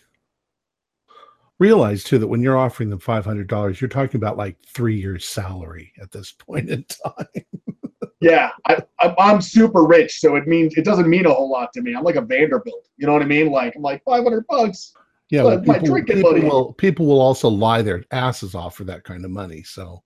realize 1.58 2.04
too 2.04 2.19
that 2.19 2.28
when 2.28 2.43
you're 2.43 2.56
offering 2.56 2.91
them 2.91 3.00
five 3.00 3.26
hundred 3.26 3.48
dollars, 3.48 3.82
you're 3.82 3.88
talking 3.88 4.19
about 4.19 4.38
like 4.38 4.58
three 4.63 5.02
years' 5.02 5.26
salary 5.26 5.91
at 6.00 6.12
this 6.12 6.32
point 6.34 6.69
in 6.69 6.86
time. 7.04 7.45
Yeah, 8.25 8.49
I, 8.65 8.81
I'm, 8.99 9.13
I'm 9.19 9.41
super 9.41 9.83
rich, 9.83 10.19
so 10.19 10.35
it 10.35 10.47
means 10.47 10.73
it 10.77 10.83
doesn't 10.83 11.07
mean 11.07 11.27
a 11.27 11.29
whole 11.31 11.47
lot 11.47 11.71
to 11.73 11.81
me. 11.83 11.93
I'm 11.93 12.03
like 12.03 12.15
a 12.15 12.21
Vanderbilt, 12.21 12.88
you 12.97 13.05
know 13.05 13.13
what 13.13 13.21
I 13.21 13.25
mean? 13.25 13.51
Like 13.51 13.75
I'm 13.75 13.83
like 13.83 14.03
five 14.03 14.23
hundred 14.23 14.47
bucks. 14.47 14.93
Yeah, 15.29 15.43
Well, 15.43 15.57
well, 15.57 15.65
my 15.65 15.73
people, 15.75 15.88
drinking 15.89 16.15
people 16.15 16.31
money. 16.31 16.43
will 16.43 16.73
people 16.73 17.05
will 17.05 17.21
also 17.21 17.47
lie 17.49 17.83
their 17.83 18.03
asses 18.09 18.55
off 18.55 18.75
for 18.75 18.83
that 18.85 19.03
kind 19.03 19.23
of 19.25 19.29
money. 19.29 19.61
So. 19.61 20.01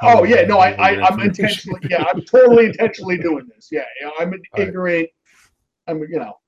Oh 0.00 0.22
yeah, 0.22 0.42
no, 0.42 0.58
I, 0.58 0.70
I 0.74 1.08
I'm 1.08 1.20
intentionally, 1.20 1.80
yeah, 1.90 2.04
I'm 2.08 2.22
totally 2.22 2.66
intentionally 2.66 3.18
doing 3.18 3.48
this. 3.52 3.68
Yeah, 3.72 3.84
yeah 4.00 4.10
I'm 4.20 4.32
an 4.32 4.42
All 4.52 4.60
right. 4.60 4.68
ignorant. 4.68 5.08
I'm, 5.88 5.98
you 5.98 6.20
know, 6.20 6.38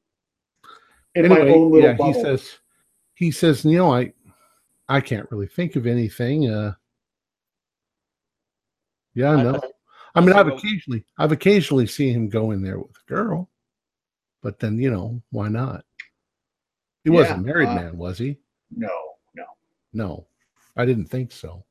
in 1.16 1.28
my 1.28 1.40
own 1.40 1.72
little 1.72 1.88
yeah, 1.88 1.92
bubble. 1.94 2.14
he 2.14 2.22
says, 2.22 2.58
he 3.14 3.30
says, 3.32 3.64
you 3.64 3.76
know, 3.76 3.92
I, 3.92 4.12
I 4.88 5.00
can't 5.00 5.28
really 5.32 5.48
think 5.48 5.74
of 5.74 5.84
anything. 5.86 6.48
Uh, 6.48 6.74
yeah, 9.14 9.32
I- 9.32 9.42
no. 9.42 9.60
I- 10.14 10.20
I 10.20 10.24
mean, 10.24 10.34
I 10.34 10.40
I've 10.40 10.48
occasionally, 10.48 11.04
I've 11.18 11.32
occasionally 11.32 11.86
seen 11.86 12.14
him 12.14 12.28
go 12.28 12.50
in 12.50 12.62
there 12.62 12.78
with 12.78 12.90
a 12.96 13.08
girl, 13.08 13.50
but 14.42 14.58
then 14.58 14.78
you 14.78 14.90
know, 14.90 15.22
why 15.30 15.48
not? 15.48 15.84
He 17.04 17.10
wasn't 17.10 17.40
a 17.40 17.42
married 17.42 17.68
uh, 17.68 17.74
man, 17.74 17.96
was 17.96 18.18
he? 18.18 18.38
no, 18.70 18.88
no. 19.34 19.44
No, 19.92 20.26
I 20.76 20.84
didn't 20.84 21.06
think 21.06 21.32
so. 21.32 21.64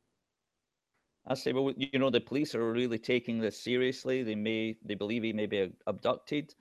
I 1.27 1.35
say, 1.35 1.53
well, 1.53 1.71
you 1.77 1.99
know, 1.99 2.09
the 2.09 2.19
police 2.19 2.55
are 2.55 2.71
really 2.71 2.97
taking 2.97 3.39
this 3.39 3.61
seriously. 3.63 4.23
They 4.23 4.35
may, 4.35 4.75
they 4.83 4.95
believe 4.95 5.23
he 5.23 5.33
may 5.33 5.45
be 5.45 5.71
abducted. 5.87 6.53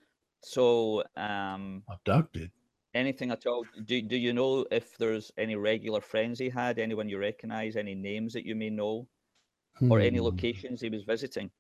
So, 0.43 1.03
um, 1.17 1.83
Abducted. 1.91 2.51
anything 2.95 3.31
at 3.31 3.47
all? 3.47 3.65
Do, 3.87 4.01
do 4.03 4.17
you 4.17 4.33
know 4.35 4.67
if 4.71 4.97
there's 4.99 5.33
any 5.39 5.57
regular 5.57 6.01
friends 6.03 6.39
he 6.39 6.49
had? 6.51 6.79
Anyone 6.79 7.09
you 7.09 7.19
recognize? 7.19 7.77
Any 7.77 7.95
names 7.95 8.35
that 8.35 8.45
you 8.45 8.55
may 8.55 8.69
know, 8.71 9.09
or 9.89 9.99
any 9.99 10.19
Hmm. 10.19 10.25
locations 10.25 10.81
he 10.83 10.91
was 10.91 11.03
visiting? 11.05 11.51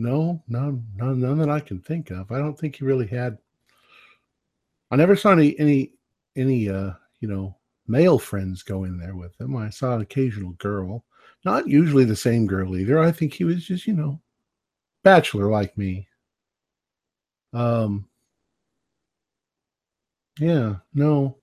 No, 0.00 0.42
none, 0.48 0.86
none, 0.94 1.20
none 1.20 1.38
that 1.38 1.50
I 1.50 1.60
can 1.60 1.80
think 1.80 2.10
of. 2.10 2.30
I 2.30 2.38
don't 2.38 2.58
think 2.58 2.76
he 2.76 2.84
really 2.84 3.06
had. 3.06 3.38
I 4.90 4.96
never 4.96 5.16
saw 5.16 5.32
any, 5.32 5.58
any, 5.58 5.92
any, 6.36 6.68
uh, 6.68 6.92
you 7.20 7.28
know, 7.28 7.56
male 7.86 8.18
friends 8.18 8.62
go 8.62 8.84
in 8.84 8.98
there 8.98 9.16
with 9.16 9.38
him. 9.40 9.56
I 9.56 9.70
saw 9.70 9.94
an 9.94 10.02
occasional 10.02 10.52
girl, 10.52 11.04
not 11.44 11.68
usually 11.68 12.04
the 12.04 12.16
same 12.16 12.46
girl 12.46 12.76
either. 12.76 12.98
I 12.98 13.10
think 13.10 13.34
he 13.34 13.44
was 13.44 13.66
just, 13.66 13.86
you 13.86 13.94
know, 13.94 14.20
bachelor 15.02 15.50
like 15.50 15.76
me. 15.76 16.06
Um, 17.52 18.08
yeah, 20.38 20.76
no, 20.94 21.38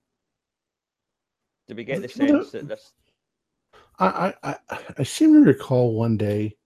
Did 1.68 1.76
we 1.76 1.84
get 1.84 2.00
the 2.00 2.08
sense 2.08 2.52
that 2.52 2.68
this? 2.68 2.92
I, 3.98 4.32
I, 4.42 4.56
I, 4.70 4.78
I 4.98 5.02
seem 5.02 5.32
to 5.34 5.40
recall 5.40 5.94
one 5.94 6.16
day 6.16 6.56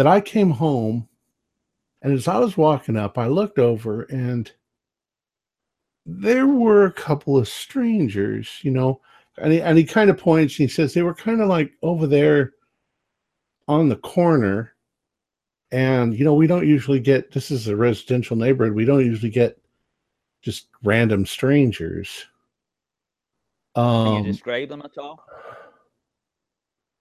that 0.00 0.06
I 0.06 0.22
came 0.22 0.48
home, 0.48 1.06
and 2.00 2.14
as 2.14 2.26
I 2.26 2.38
was 2.38 2.56
walking 2.56 2.96
up, 2.96 3.18
I 3.18 3.26
looked 3.26 3.58
over, 3.58 4.04
and 4.04 4.50
there 6.06 6.46
were 6.46 6.86
a 6.86 6.92
couple 6.92 7.36
of 7.36 7.46
strangers, 7.46 8.60
you 8.62 8.70
know, 8.70 9.02
and 9.36 9.52
he, 9.52 9.60
and 9.60 9.76
he 9.76 9.84
kind 9.84 10.08
of 10.08 10.16
points 10.16 10.58
and 10.58 10.70
he 10.70 10.72
says 10.72 10.94
they 10.94 11.02
were 11.02 11.12
kind 11.12 11.42
of 11.42 11.48
like 11.48 11.72
over 11.82 12.06
there 12.06 12.54
on 13.68 13.90
the 13.90 13.96
corner. 13.96 14.72
And, 15.70 16.14
you 16.18 16.24
know, 16.24 16.32
we 16.32 16.46
don't 16.46 16.66
usually 16.66 17.00
get 17.00 17.30
this 17.30 17.50
is 17.50 17.68
a 17.68 17.76
residential 17.76 18.38
neighborhood. 18.38 18.74
We 18.74 18.86
don't 18.86 19.04
usually 19.04 19.30
get 19.30 19.60
just 20.40 20.68
random 20.82 21.26
strangers. 21.26 22.24
Can 23.74 23.84
Um, 23.84 24.24
you 24.24 24.32
describe 24.32 24.70
them 24.70 24.80
at 24.82 24.96
all? 24.96 25.22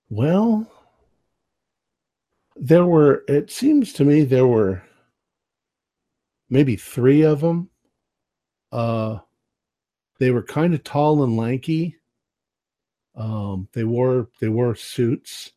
well, 0.09 0.69
there 2.59 2.85
were. 2.85 3.23
It 3.27 3.51
seems 3.51 3.93
to 3.93 4.05
me 4.05 4.23
there 4.23 4.47
were 4.47 4.81
maybe 6.49 6.75
three 6.75 7.23
of 7.23 7.41
them. 7.41 7.69
Uh, 8.71 9.19
they 10.19 10.31
were 10.31 10.43
kind 10.43 10.73
of 10.73 10.83
tall 10.83 11.23
and 11.23 11.37
lanky. 11.37 11.95
Um, 13.15 13.67
they 13.73 13.83
wore 13.83 14.29
they 14.39 14.49
wore 14.49 14.75
suits, 14.75 15.51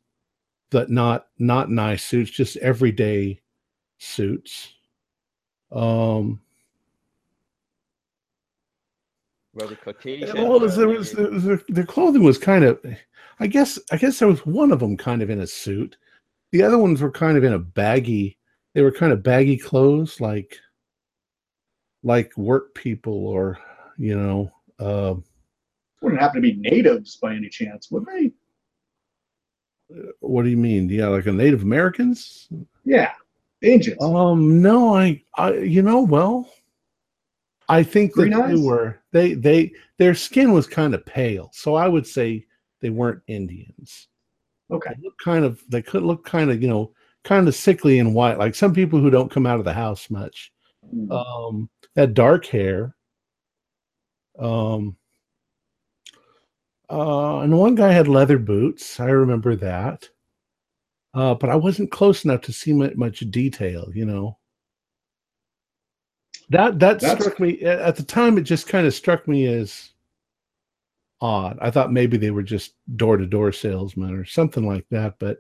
but 0.70 0.90
not 0.90 1.26
not 1.38 1.70
nice 1.70 2.04
suits, 2.04 2.30
just 2.30 2.56
everyday 2.58 3.40
suits. 3.98 4.74
Um, 5.70 6.40
they 9.54 9.74
Caucasian? 9.76 10.48
well, 10.48 10.58
there 10.58 10.66
was, 10.66 10.76
there 10.76 10.88
was 10.88 11.12
the, 11.12 11.28
the, 11.28 11.72
the 11.72 11.84
clothing 11.84 12.22
was 12.22 12.38
kind 12.38 12.64
of, 12.64 12.80
I 13.38 13.46
guess 13.46 13.78
I 13.90 13.96
guess 13.96 14.18
there 14.18 14.28
was 14.28 14.44
one 14.46 14.72
of 14.72 14.80
them 14.80 14.96
kind 14.96 15.22
of 15.22 15.30
in 15.30 15.40
a 15.40 15.46
suit. 15.46 15.96
The 16.52 16.62
other 16.62 16.78
ones 16.78 17.00
were 17.00 17.10
kind 17.10 17.36
of 17.36 17.44
in 17.44 17.54
a 17.54 17.58
baggy. 17.58 18.38
They 18.74 18.82
were 18.82 18.92
kind 18.92 19.12
of 19.12 19.22
baggy 19.22 19.56
clothes, 19.56 20.20
like 20.20 20.58
like 22.02 22.36
work 22.36 22.74
people, 22.74 23.26
or 23.26 23.58
you 23.98 24.16
know. 24.18 24.52
Uh, 24.78 25.14
Wouldn't 26.00 26.20
happen 26.20 26.42
to 26.42 26.52
be 26.52 26.56
natives 26.56 27.16
by 27.16 27.34
any 27.34 27.48
chance, 27.48 27.90
would 27.90 28.06
they? 28.06 28.32
what 30.20 30.42
do 30.42 30.48
you 30.48 30.56
mean? 30.56 30.88
Yeah, 30.88 31.08
like 31.08 31.26
a 31.26 31.32
Native 31.32 31.62
Americans? 31.62 32.48
Yeah, 32.84 33.12
Indians. 33.60 34.02
Um, 34.02 34.62
no, 34.62 34.94
I, 34.96 35.22
I, 35.36 35.54
you 35.54 35.82
know, 35.82 36.02
well, 36.02 36.50
I 37.68 37.82
think 37.82 38.14
that 38.14 38.46
they 38.48 38.56
were 38.56 38.98
they 39.12 39.34
they 39.34 39.72
their 39.98 40.14
skin 40.14 40.52
was 40.52 40.66
kind 40.66 40.94
of 40.94 41.04
pale, 41.06 41.50
so 41.52 41.74
I 41.74 41.88
would 41.88 42.06
say 42.06 42.46
they 42.80 42.90
weren't 42.90 43.22
Indians. 43.26 44.08
Okay. 44.72 44.94
They 44.96 45.02
look 45.02 45.18
kind 45.18 45.44
of 45.44 45.62
they 45.68 45.82
could 45.82 46.02
look 46.02 46.24
kind 46.24 46.50
of 46.50 46.62
you 46.62 46.68
know 46.68 46.92
kind 47.24 47.46
of 47.46 47.54
sickly 47.54 47.98
and 47.98 48.14
white, 48.14 48.38
like 48.38 48.54
some 48.54 48.74
people 48.74 48.98
who 49.00 49.10
don't 49.10 49.30
come 49.30 49.46
out 49.46 49.58
of 49.58 49.64
the 49.64 49.72
house 49.72 50.10
much. 50.10 50.52
Hmm. 50.90 51.12
Um, 51.12 51.70
had 51.96 52.14
dark 52.14 52.46
hair. 52.46 52.94
Um, 54.38 54.96
uh, 56.90 57.40
and 57.40 57.56
one 57.56 57.74
guy 57.74 57.92
had 57.92 58.08
leather 58.08 58.38
boots. 58.38 58.98
I 59.00 59.06
remember 59.06 59.56
that. 59.56 60.08
Uh, 61.14 61.34
but 61.34 61.50
I 61.50 61.56
wasn't 61.56 61.90
close 61.90 62.24
enough 62.24 62.40
to 62.42 62.52
see 62.52 62.72
mu- 62.72 62.94
much 62.96 63.20
detail, 63.30 63.90
you 63.94 64.04
know. 64.06 64.38
That 66.48 66.78
that 66.80 67.00
That's- 67.00 67.22
struck 67.22 67.38
me 67.40 67.60
at 67.60 67.96
the 67.96 68.02
time. 68.02 68.36
It 68.36 68.42
just 68.42 68.66
kind 68.66 68.86
of 68.86 68.94
struck 68.94 69.28
me 69.28 69.46
as 69.46 69.91
odd. 71.22 71.56
I 71.62 71.70
thought 71.70 71.92
maybe 71.92 72.18
they 72.18 72.32
were 72.32 72.42
just 72.42 72.74
door 72.96 73.16
to 73.16 73.24
door 73.24 73.52
salesmen 73.52 74.14
or 74.14 74.24
something 74.24 74.66
like 74.66 74.84
that, 74.90 75.14
but 75.18 75.38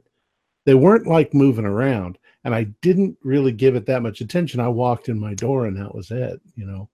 they 0.64 0.74
weren't 0.74 1.08
like 1.08 1.34
moving 1.34 1.64
around. 1.66 2.18
And 2.44 2.54
I 2.54 2.64
didn't 2.80 3.18
really 3.22 3.52
give 3.52 3.74
it 3.74 3.84
that 3.86 4.02
much 4.02 4.20
attention. 4.20 4.60
I 4.60 4.68
walked 4.68 5.08
in 5.08 5.18
my 5.18 5.34
door 5.34 5.66
and 5.66 5.76
that 5.76 5.94
was 5.94 6.10
it, 6.10 6.40
you 6.54 6.64
know. 6.64 6.88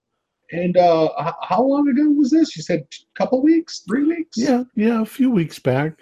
And 0.51 0.75
uh, 0.77 1.33
how 1.43 1.61
long 1.61 1.87
ago 1.87 2.09
was 2.09 2.31
this? 2.31 2.57
You 2.57 2.63
said 2.63 2.79
a 2.79 3.17
couple 3.17 3.41
weeks, 3.43 3.83
three 3.87 4.03
weeks? 4.03 4.35
Yeah, 4.37 4.63
yeah, 4.75 5.01
a 5.01 5.05
few 5.05 5.29
weeks 5.29 5.59
back. 5.59 5.99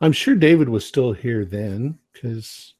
I'm 0.00 0.12
sure 0.12 0.36
David 0.36 0.68
was 0.68 0.84
still 0.84 1.12
here 1.12 1.44
then, 1.44 1.98
because 2.12 2.74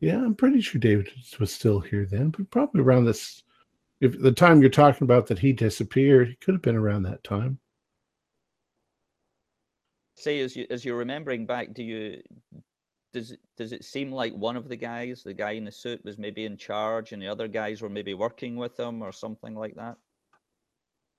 yeah, 0.00 0.16
I'm 0.16 0.34
pretty 0.34 0.60
sure 0.60 0.80
David 0.80 1.10
was 1.38 1.52
still 1.52 1.78
here 1.78 2.06
then, 2.10 2.30
but 2.30 2.50
probably 2.50 2.80
around 2.80 3.04
this 3.04 3.44
if 4.02 4.18
the 4.18 4.32
time 4.32 4.60
you're 4.60 4.68
talking 4.70 5.04
about 5.04 5.28
that 5.28 5.38
he 5.38 5.52
disappeared, 5.52 6.30
it 6.30 6.40
could 6.40 6.54
have 6.54 6.62
been 6.62 6.76
around 6.76 7.04
that 7.04 7.22
time. 7.22 7.60
say 10.16 10.40
as 10.40 10.56
you 10.56 10.66
as 10.70 10.84
you're 10.84 10.96
remembering 10.96 11.46
back, 11.46 11.72
do 11.72 11.82
you 11.84 12.20
does 13.12 13.36
does 13.56 13.72
it 13.72 13.84
seem 13.84 14.10
like 14.10 14.32
one 14.34 14.56
of 14.56 14.68
the 14.68 14.76
guys, 14.76 15.22
the 15.22 15.34
guy 15.34 15.52
in 15.52 15.64
the 15.64 15.72
suit, 15.72 16.04
was 16.04 16.18
maybe 16.18 16.44
in 16.44 16.56
charge, 16.56 17.12
and 17.12 17.22
the 17.22 17.28
other 17.28 17.46
guys 17.48 17.80
were 17.80 17.88
maybe 17.88 18.14
working 18.14 18.56
with 18.56 18.78
him 18.78 19.02
or 19.02 19.12
something 19.12 19.54
like 19.54 19.76
that? 19.76 19.96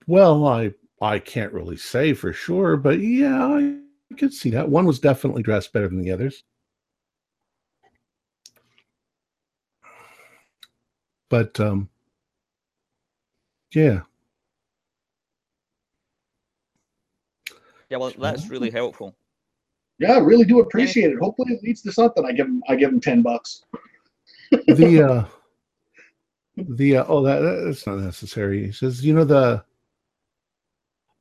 Well, 0.07 0.45
I 0.45 0.73
I 1.01 1.19
can't 1.19 1.53
really 1.53 1.77
say 1.77 2.13
for 2.13 2.33
sure, 2.33 2.75
but 2.77 2.99
yeah, 2.99 3.45
I 3.45 4.15
could 4.17 4.33
see 4.33 4.49
that. 4.51 4.69
One 4.69 4.85
was 4.85 4.99
definitely 4.99 5.43
dressed 5.43 5.71
better 5.71 5.87
than 5.87 6.01
the 6.01 6.11
others. 6.11 6.43
But 11.29 11.59
um 11.59 11.89
yeah. 13.75 14.01
Yeah, 17.89 17.97
well, 17.97 18.11
that's 18.17 18.49
really 18.49 18.71
helpful. 18.71 19.15
Yeah, 19.99 20.13
I 20.13 20.17
really 20.19 20.45
do 20.45 20.59
appreciate 20.61 21.11
it. 21.11 21.19
Hopefully, 21.19 21.53
it 21.53 21.63
leads 21.63 21.81
to 21.83 21.91
something. 21.91 22.25
I 22.25 22.31
give 22.31 22.47
him, 22.47 22.63
I 22.67 22.75
give 22.75 22.89
him 22.91 22.99
ten 22.99 23.21
bucks. 23.21 23.63
The 24.51 25.03
uh 25.03 25.25
the 26.57 26.97
uh, 26.97 27.05
oh 27.07 27.21
that 27.23 27.39
that's 27.65 27.85
not 27.85 27.99
necessary. 27.99 28.65
He 28.65 28.71
says, 28.71 29.05
you 29.05 29.13
know 29.13 29.23
the 29.23 29.63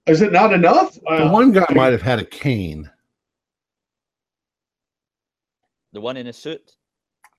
Is 0.07 0.23
it 0.23 0.33
not 0.33 0.53
enough? 0.53 0.95
the 0.95 1.27
Uh, 1.27 1.31
one 1.31 1.53
guy 1.53 1.67
might 1.75 1.93
have 1.93 2.03
had 2.03 2.19
a 2.19 2.25
cane. 2.25 2.91
The 5.93 6.01
one 6.01 6.17
in 6.17 6.27
a 6.27 6.33
suit. 6.33 6.73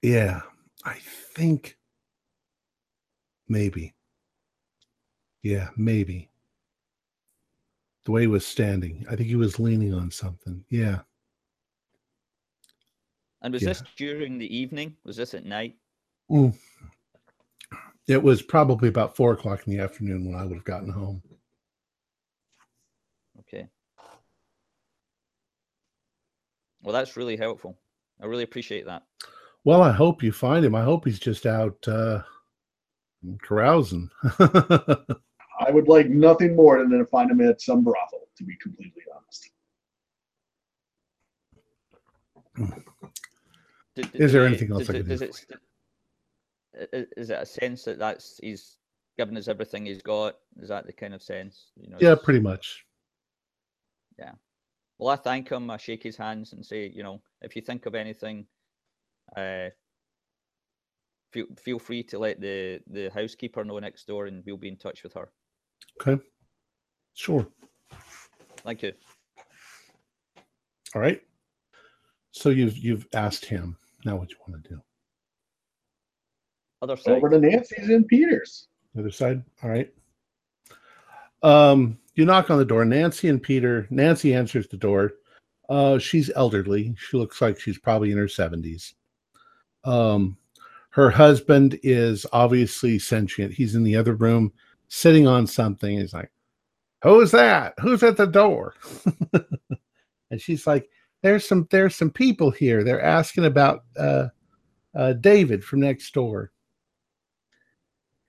Yeah, 0.03 0.41
I 0.85 0.97
think 1.35 1.77
maybe. 3.47 3.95
Yeah, 5.43 5.69
maybe. 5.77 6.29
The 8.05 8.11
way 8.11 8.21
he 8.21 8.27
was 8.27 8.45
standing, 8.47 9.05
I 9.09 9.15
think 9.15 9.29
he 9.29 9.35
was 9.35 9.59
leaning 9.59 9.93
on 9.93 10.09
something. 10.09 10.63
Yeah. 10.69 11.01
And 13.41 13.53
was 13.53 13.61
Yeah. 13.61 13.69
this 13.69 13.83
during 13.97 14.37
the 14.37 14.55
evening? 14.55 14.95
Was 15.03 15.17
this 15.17 15.33
at 15.33 15.45
night? 15.45 15.77
Mm. 16.31 16.57
It 18.07 18.21
was 18.21 18.41
probably 18.41 18.89
about 18.89 19.15
four 19.15 19.33
o'clock 19.33 19.65
in 19.67 19.73
the 19.73 19.83
afternoon 19.83 20.25
when 20.25 20.35
I 20.35 20.43
would 20.45 20.55
have 20.55 20.65
gotten 20.65 20.89
home. 20.89 21.21
Okay. 23.39 23.67
Well, 26.81 26.93
that's 26.93 27.15
really 27.15 27.37
helpful. 27.37 27.77
I 28.21 28.25
really 28.25 28.43
appreciate 28.43 28.85
that. 28.85 29.03
Well, 29.63 29.81
I 29.81 29.91
hope 29.91 30.21
you 30.21 30.31
find 30.33 30.65
him. 30.65 30.75
I 30.75 30.83
hope 30.83 31.05
he's 31.05 31.19
just 31.19 31.45
out 31.45 31.85
uh, 31.87 32.23
carousing. 33.41 34.09
I 35.59 35.71
would 35.71 35.87
like 35.87 36.09
nothing 36.09 36.55
more 36.55 36.79
than 36.79 36.89
to 36.97 37.05
find 37.05 37.29
him 37.31 37.41
at 37.41 37.61
some 37.61 37.83
brothel. 37.83 38.27
To 38.37 38.43
be 38.43 38.55
completely 38.57 39.03
honest. 39.15 39.49
D- 43.95 44.01
d- 44.01 44.09
Is 44.13 44.31
there 44.33 44.41
do 44.41 44.47
anything 44.47 44.71
else 44.71 44.87
does 44.87 44.89
I 44.89 44.93
it- 44.93 44.97
can 44.97 45.05
do 45.05 45.09
does 45.09 45.19
for 45.19 45.25
it 45.25 45.35
st- 45.35 45.59
i- 46.93 46.97
i- 46.97 47.07
Is 47.21 47.29
it 47.29 47.39
a 47.41 47.45
sense 47.45 47.83
that 47.83 47.99
that's 47.99 48.39
he's 48.41 48.77
given 49.17 49.37
us 49.37 49.47
everything 49.47 49.85
he's 49.85 50.01
got? 50.01 50.35
Is 50.57 50.69
that 50.69 50.87
the 50.87 50.93
kind 50.93 51.13
of 51.13 51.21
sense? 51.21 51.71
You 51.75 51.89
know, 51.89 51.97
yeah, 52.01 52.15
pretty 52.15 52.39
much. 52.39 52.85
Yeah. 54.17 54.33
Well, 54.97 55.09
I 55.09 55.15
thank 55.17 55.49
him. 55.49 55.69
I 55.69 55.77
shake 55.77 56.01
his 56.03 56.17
hands 56.17 56.53
and 56.53 56.65
say, 56.65 56.87
you 56.87 57.03
know, 57.03 57.21
if 57.41 57.55
you 57.55 57.61
think 57.61 57.85
of 57.85 57.93
anything, 57.95 58.47
uh, 59.37 59.69
feel 61.31 61.45
feel 61.57 61.77
free 61.79 62.03
to 62.05 62.17
let 62.17 62.41
the 62.41 62.81
the 62.87 63.09
housekeeper 63.09 63.63
know 63.63 63.77
next 63.79 64.07
door, 64.07 64.25
and 64.25 64.43
we'll 64.45 64.57
be 64.57 64.69
in 64.69 64.77
touch 64.77 65.03
with 65.03 65.13
her. 65.13 65.31
Okay. 66.01 66.21
Sure. 67.13 67.47
Thank 68.57 68.83
you. 68.83 68.93
All 70.95 71.01
right. 71.01 71.21
So 72.31 72.49
you've 72.49 72.77
you've 72.77 73.07
asked 73.13 73.45
him. 73.45 73.77
Now 74.05 74.15
what 74.15 74.29
you 74.31 74.37
want 74.47 74.63
to 74.63 74.69
do? 74.69 74.81
Other 76.81 76.97
side. 76.97 77.17
Over 77.17 77.29
to 77.29 77.39
Nancy's 77.39 77.89
and 77.89 78.07
Peters. 78.07 78.67
The 78.93 79.01
other 79.01 79.11
side. 79.11 79.43
All 79.63 79.69
right. 79.69 79.91
Um, 81.41 81.97
you 82.15 82.25
knock 82.25 82.49
on 82.49 82.57
the 82.57 82.65
door. 82.65 82.85
Nancy 82.85 83.29
and 83.29 83.41
Peter. 83.41 83.87
Nancy 83.89 84.33
answers 84.33 84.67
the 84.67 84.77
door. 84.77 85.13
Uh, 85.69 85.97
she's 85.97 86.31
elderly. 86.35 86.95
She 86.97 87.17
looks 87.17 87.41
like 87.41 87.59
she's 87.59 87.77
probably 87.77 88.11
in 88.11 88.17
her 88.17 88.27
seventies. 88.27 88.95
Um, 89.83 90.37
her 90.91 91.09
husband 91.09 91.79
is 91.83 92.25
obviously 92.33 92.99
sentient. 92.99 93.53
He's 93.53 93.75
in 93.75 93.83
the 93.83 93.95
other 93.95 94.15
room, 94.15 94.53
sitting 94.93 95.27
on 95.27 95.47
something. 95.47 95.97
He's 95.97 96.13
like, 96.13 96.31
"Who's 97.01 97.31
that? 97.31 97.73
Who's 97.79 98.03
at 98.03 98.15
the 98.15 98.27
door?" 98.27 98.75
and 100.31 100.39
she's 100.39 100.67
like, 100.67 100.87
"There's 101.23 101.47
some 101.47 101.67
there's 101.71 101.95
some 101.95 102.11
people 102.11 102.51
here. 102.51 102.83
They're 102.83 103.01
asking 103.01 103.45
about 103.45 103.85
uh, 103.97 104.27
uh, 104.95 105.13
David 105.13 105.63
from 105.63 105.79
next 105.79 106.13
door." 106.13 106.51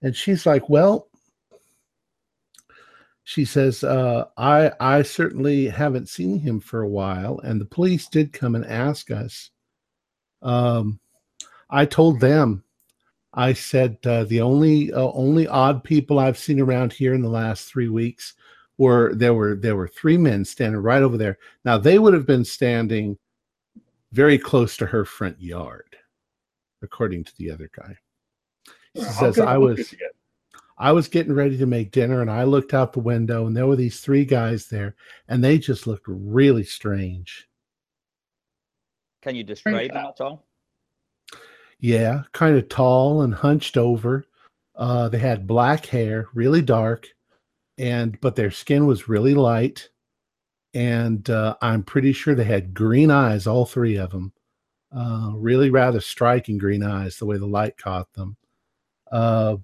And 0.02 0.16
she's 0.16 0.46
like, 0.46 0.68
"Well." 0.68 1.08
she 3.26 3.42
says 3.46 3.82
uh, 3.82 4.26
i 4.36 4.70
i 4.80 5.00
certainly 5.00 5.66
haven't 5.66 6.10
seen 6.10 6.38
him 6.38 6.60
for 6.60 6.82
a 6.82 6.88
while 6.88 7.38
and 7.38 7.58
the 7.58 7.64
police 7.64 8.06
did 8.06 8.34
come 8.34 8.54
and 8.54 8.66
ask 8.66 9.10
us 9.10 9.48
um, 10.42 11.00
i 11.70 11.86
told 11.86 12.20
them 12.20 12.62
i 13.34 13.52
said 13.52 13.98
uh, 14.06 14.24
the 14.24 14.40
only 14.40 14.92
uh, 14.92 15.10
only 15.12 15.46
odd 15.46 15.84
people 15.84 16.18
i've 16.18 16.38
seen 16.38 16.60
around 16.60 16.92
here 16.92 17.14
in 17.14 17.22
the 17.22 17.28
last 17.28 17.68
three 17.68 17.88
weeks 17.88 18.34
were 18.78 19.14
there 19.14 19.34
were 19.34 19.54
there 19.54 19.76
were 19.76 19.88
three 19.88 20.16
men 20.16 20.44
standing 20.44 20.80
right 20.80 21.02
over 21.02 21.16
there. 21.16 21.38
Now 21.64 21.78
they 21.78 21.98
would 21.98 22.14
have 22.14 22.26
been 22.26 22.44
standing 22.44 23.18
very 24.12 24.38
close 24.38 24.76
to 24.78 24.86
her 24.86 25.04
front 25.04 25.40
yard, 25.40 25.96
according 26.82 27.24
to 27.24 27.36
the 27.36 27.50
other 27.50 27.70
guy. 27.76 27.96
He 28.94 29.02
How 29.02 29.10
says 29.10 29.36
good 29.36 29.42
of 29.42 29.48
a 29.48 29.50
I 29.50 29.56
look 29.56 29.68
was 29.68 29.76
did 29.76 29.92
you 29.92 29.98
get? 29.98 30.10
I 30.76 30.90
was 30.90 31.06
getting 31.06 31.32
ready 31.32 31.56
to 31.58 31.66
make 31.66 31.92
dinner 31.92 32.20
and 32.20 32.30
I 32.30 32.42
looked 32.44 32.74
out 32.74 32.92
the 32.92 32.98
window 32.98 33.46
and 33.46 33.56
there 33.56 33.66
were 33.66 33.76
these 33.76 34.00
three 34.00 34.24
guys 34.24 34.66
there 34.66 34.96
and 35.28 35.42
they 35.42 35.56
just 35.56 35.86
looked 35.86 36.06
really 36.08 36.64
strange. 36.64 37.48
Can 39.22 39.36
you 39.36 39.44
describe 39.44 39.92
them 39.92 40.06
at 40.06 40.20
all? 40.20 40.44
Yeah, 41.84 42.22
kind 42.32 42.56
of 42.56 42.70
tall 42.70 43.20
and 43.20 43.34
hunched 43.34 43.76
over. 43.76 44.24
Uh, 44.74 45.10
they 45.10 45.18
had 45.18 45.46
black 45.46 45.84
hair, 45.84 46.28
really 46.32 46.62
dark, 46.62 47.06
and 47.76 48.18
but 48.22 48.36
their 48.36 48.50
skin 48.50 48.86
was 48.86 49.06
really 49.06 49.34
light. 49.34 49.90
And 50.72 51.28
uh, 51.28 51.56
I'm 51.60 51.82
pretty 51.82 52.14
sure 52.14 52.34
they 52.34 52.44
had 52.44 52.72
green 52.72 53.10
eyes, 53.10 53.46
all 53.46 53.66
three 53.66 53.96
of 53.96 54.12
them. 54.12 54.32
Uh, 54.96 55.32
really 55.34 55.68
rather 55.68 56.00
striking 56.00 56.56
green 56.56 56.82
eyes, 56.82 57.18
the 57.18 57.26
way 57.26 57.36
the 57.36 57.44
light 57.44 57.76
caught 57.76 58.10
them. 58.14 58.38
Uh, 59.12 59.58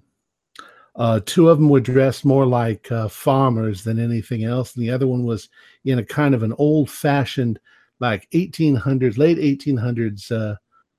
uh, 0.95 1.21
two 1.25 1.49
of 1.49 1.57
them 1.57 1.69
were 1.69 1.79
dressed 1.79 2.23
more 2.23 2.45
like 2.45 2.91
uh, 2.91 3.07
farmers 3.07 3.83
than 3.83 3.99
anything 3.99 4.43
else, 4.43 4.75
and 4.75 4.83
the 4.83 4.91
other 4.91 5.07
one 5.07 5.23
was 5.25 5.49
in 5.85 5.97
a 5.97 6.05
kind 6.05 6.35
of 6.35 6.43
an 6.43 6.53
old-fashioned, 6.59 7.59
like 7.99 8.29
1800s, 8.29 9.17
late 9.17 9.39
1800s 9.39 10.31
uh, 10.31 10.55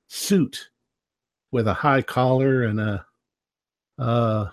suit 0.08 0.68
with 1.52 1.68
a 1.68 1.74
high 1.74 2.02
collar 2.02 2.64
and 2.64 2.80
a 2.80 3.06
uh 3.98 4.48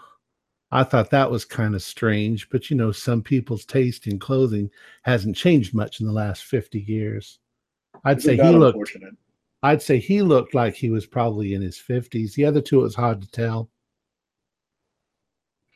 I 0.71 0.83
thought 0.83 1.09
that 1.11 1.31
was 1.31 1.45
kind 1.45 1.73
of 1.73 1.81
strange, 1.81 2.49
but 2.49 2.69
you 2.69 2.75
know, 2.77 2.91
some 2.91 3.23
people's 3.23 3.65
taste 3.65 4.05
in 4.07 4.19
clothing 4.19 4.69
hasn't 5.03 5.35
changed 5.35 5.73
much 5.73 5.99
in 5.99 6.05
the 6.05 6.13
last 6.13 6.43
50 6.45 6.79
years. 6.79 7.39
I'd 8.03 8.17
Isn't 8.17 8.37
say 8.37 8.37
he 8.37 8.49
looked? 8.53 8.95
I'd 9.63 9.81
say 9.81 9.99
he 9.99 10.21
looked 10.21 10.53
like 10.53 10.75
he 10.75 10.89
was 10.91 11.05
probably 11.07 11.53
in 11.53 11.61
his 11.61 11.77
50s. 11.77 12.35
The 12.35 12.45
other 12.45 12.61
two 12.61 12.81
it 12.81 12.83
was 12.83 12.95
hard 12.95 13.21
to 13.21 13.31
tell. 13.31 13.71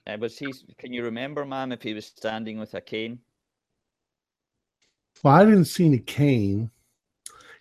Uh, 0.08 0.18
was 0.20 0.38
he? 0.40 0.54
Can 0.78 0.94
you 0.94 1.04
remember, 1.04 1.46
ma'am, 1.46 1.72
if 1.74 1.82
he 1.84 1.94
was 1.94 2.06
standing 2.06 2.58
with 2.60 2.74
a 2.74 2.82
cane? 2.82 3.20
Well, 5.24 5.34
I 5.34 5.46
didn't 5.46 5.66
see 5.66 5.86
any 5.86 6.00
cane. 6.00 6.70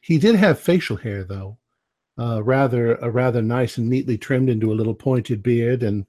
He 0.02 0.18
did 0.18 0.34
have 0.36 0.60
facial 0.60 0.96
hair 0.96 1.24
though. 1.24 1.58
Uh 2.22 2.40
rather 2.40 2.94
a 2.96 3.10
rather 3.10 3.42
nice 3.42 3.78
and 3.78 3.88
neatly 3.90 4.16
trimmed 4.16 4.48
into 4.48 4.72
a 4.72 4.78
little 4.78 4.94
pointed 4.94 5.42
beard 5.42 5.82
and 5.82 6.06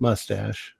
mustache. 0.00 0.74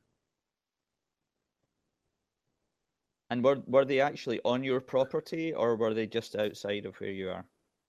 And 3.30 3.44
were 3.44 3.62
were 3.66 3.84
they 3.84 4.00
actually 4.00 4.40
on 4.44 4.64
your 4.64 4.80
property, 4.80 5.54
or 5.54 5.76
were 5.76 5.94
they 5.94 6.08
just 6.08 6.34
outside 6.34 6.86
of 6.86 6.96
where 6.96 7.10
you 7.10 7.30
are? 7.30 7.44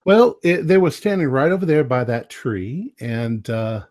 Well, 0.06 0.38
it, 0.44 0.68
they 0.68 0.78
were 0.78 0.92
standing 0.92 1.28
right 1.28 1.52
over 1.52 1.66
there 1.66 1.84
by 1.84 2.04
that 2.04 2.30
tree, 2.30 2.94
and 3.00 3.50
uh, 3.50 3.86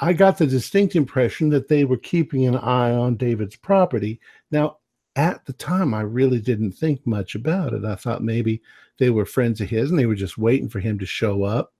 I 0.00 0.14
got 0.14 0.38
the 0.38 0.46
distinct 0.46 0.96
impression 0.96 1.50
that 1.50 1.68
they 1.68 1.84
were 1.84 1.98
keeping 1.98 2.46
an 2.46 2.56
eye 2.56 2.92
on 2.92 3.16
David's 3.16 3.56
property. 3.56 4.18
Now, 4.50 4.78
at 5.14 5.44
the 5.44 5.52
time, 5.52 5.92
I 5.92 6.00
really 6.00 6.40
didn't 6.40 6.72
think 6.72 7.06
much 7.06 7.34
about 7.34 7.74
it. 7.74 7.84
I 7.84 7.96
thought 7.96 8.22
maybe 8.22 8.62
they 8.98 9.10
were 9.10 9.26
friends 9.26 9.60
of 9.60 9.68
his 9.68 9.90
and 9.90 9.98
they 9.98 10.06
were 10.06 10.14
just 10.14 10.38
waiting 10.38 10.70
for 10.70 10.80
him 10.80 10.98
to 10.98 11.06
show 11.06 11.42
up. 11.42 11.74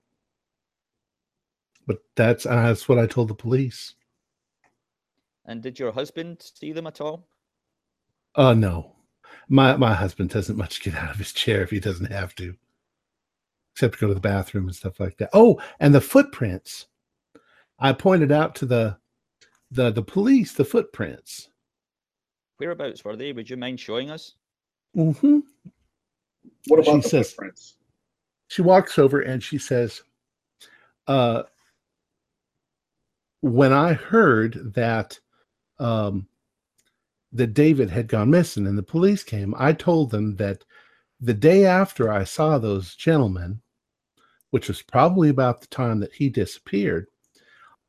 But 1.87 1.99
that's 2.17 2.47
uh, 2.47 2.55
that's 2.69 2.89
what 2.89 2.99
I 2.99 3.07
told 3.07 3.29
the 3.29 3.35
police. 3.35 3.95
And 5.45 5.63
did 5.63 5.79
your 5.79 5.93
husband 5.93 6.41
see 6.55 6.73
them 6.73 6.87
at 6.87 7.01
all? 7.01 7.27
Uh 8.35 8.55
no, 8.55 8.93
my 9.49 9.77
my 9.77 9.93
husband 9.95 10.31
doesn't 10.31 10.57
much 10.57 10.83
get 10.83 10.95
out 10.95 11.11
of 11.11 11.17
his 11.17 11.33
chair 11.33 11.63
if 11.63 11.71
he 11.71 11.81
doesn't 11.81 12.13
have 12.13 12.35
to, 12.37 12.55
except 13.75 13.95
to 13.95 14.01
go 14.01 14.09
to 14.09 14.15
the 14.15 14.21
bathroom 14.21 14.67
and 14.67 14.77
stuff 14.77 15.01
like 15.01 15.17
that. 15.19 15.31
Oh, 15.33 15.61
and 15.81 15.95
the 15.95 16.01
footprints. 16.01 16.87
I 17.79 17.93
pointed 17.93 18.31
out 18.31 18.55
to 18.57 18.67
the 18.67 18.97
the 19.71 19.91
the 19.91 20.03
police 20.03 20.53
the 20.53 20.65
footprints. 20.65 21.49
Whereabouts 22.59 23.05
were 23.05 23.17
they? 23.17 23.33
Would 23.33 23.51
you 23.51 23.57
mind 23.57 23.81
showing 23.81 24.09
us? 24.11 24.35
Mm-hmm. 24.97 25.41
What 26.69 26.85
She 26.85 26.91
about 26.91 27.03
the 27.03 27.09
says- 27.09 27.31
footprints? 27.31 27.75
She 28.49 28.61
walks 28.63 28.99
over 28.99 29.21
and 29.21 29.43
she 29.43 29.57
says, 29.57 30.03
uh, 31.07 31.45
"When 33.43 33.73
I 33.73 33.93
heard 33.93 34.73
that 34.75 35.19
um, 35.79 36.29
that 37.33 37.55
David 37.55 37.91
had 37.91 38.07
gone 38.07 38.31
missing 38.31 38.67
and 38.69 38.79
the 38.79 38.85
police 38.85 39.25
came, 39.25 39.53
I 39.59 39.73
told 39.73 40.11
them 40.11 40.37
that 40.37 40.65
the 41.21 41.35
day 41.35 41.67
after 41.67 42.11
I 42.11 42.25
saw 42.25 42.59
those 42.59 42.95
gentlemen, 42.95 43.61
which 44.51 44.69
was 44.69 44.81
probably 44.83 45.29
about 45.29 45.61
the 45.61 45.67
time 45.67 45.99
that 46.01 46.13
he 46.13 46.29
disappeared, 46.29 47.09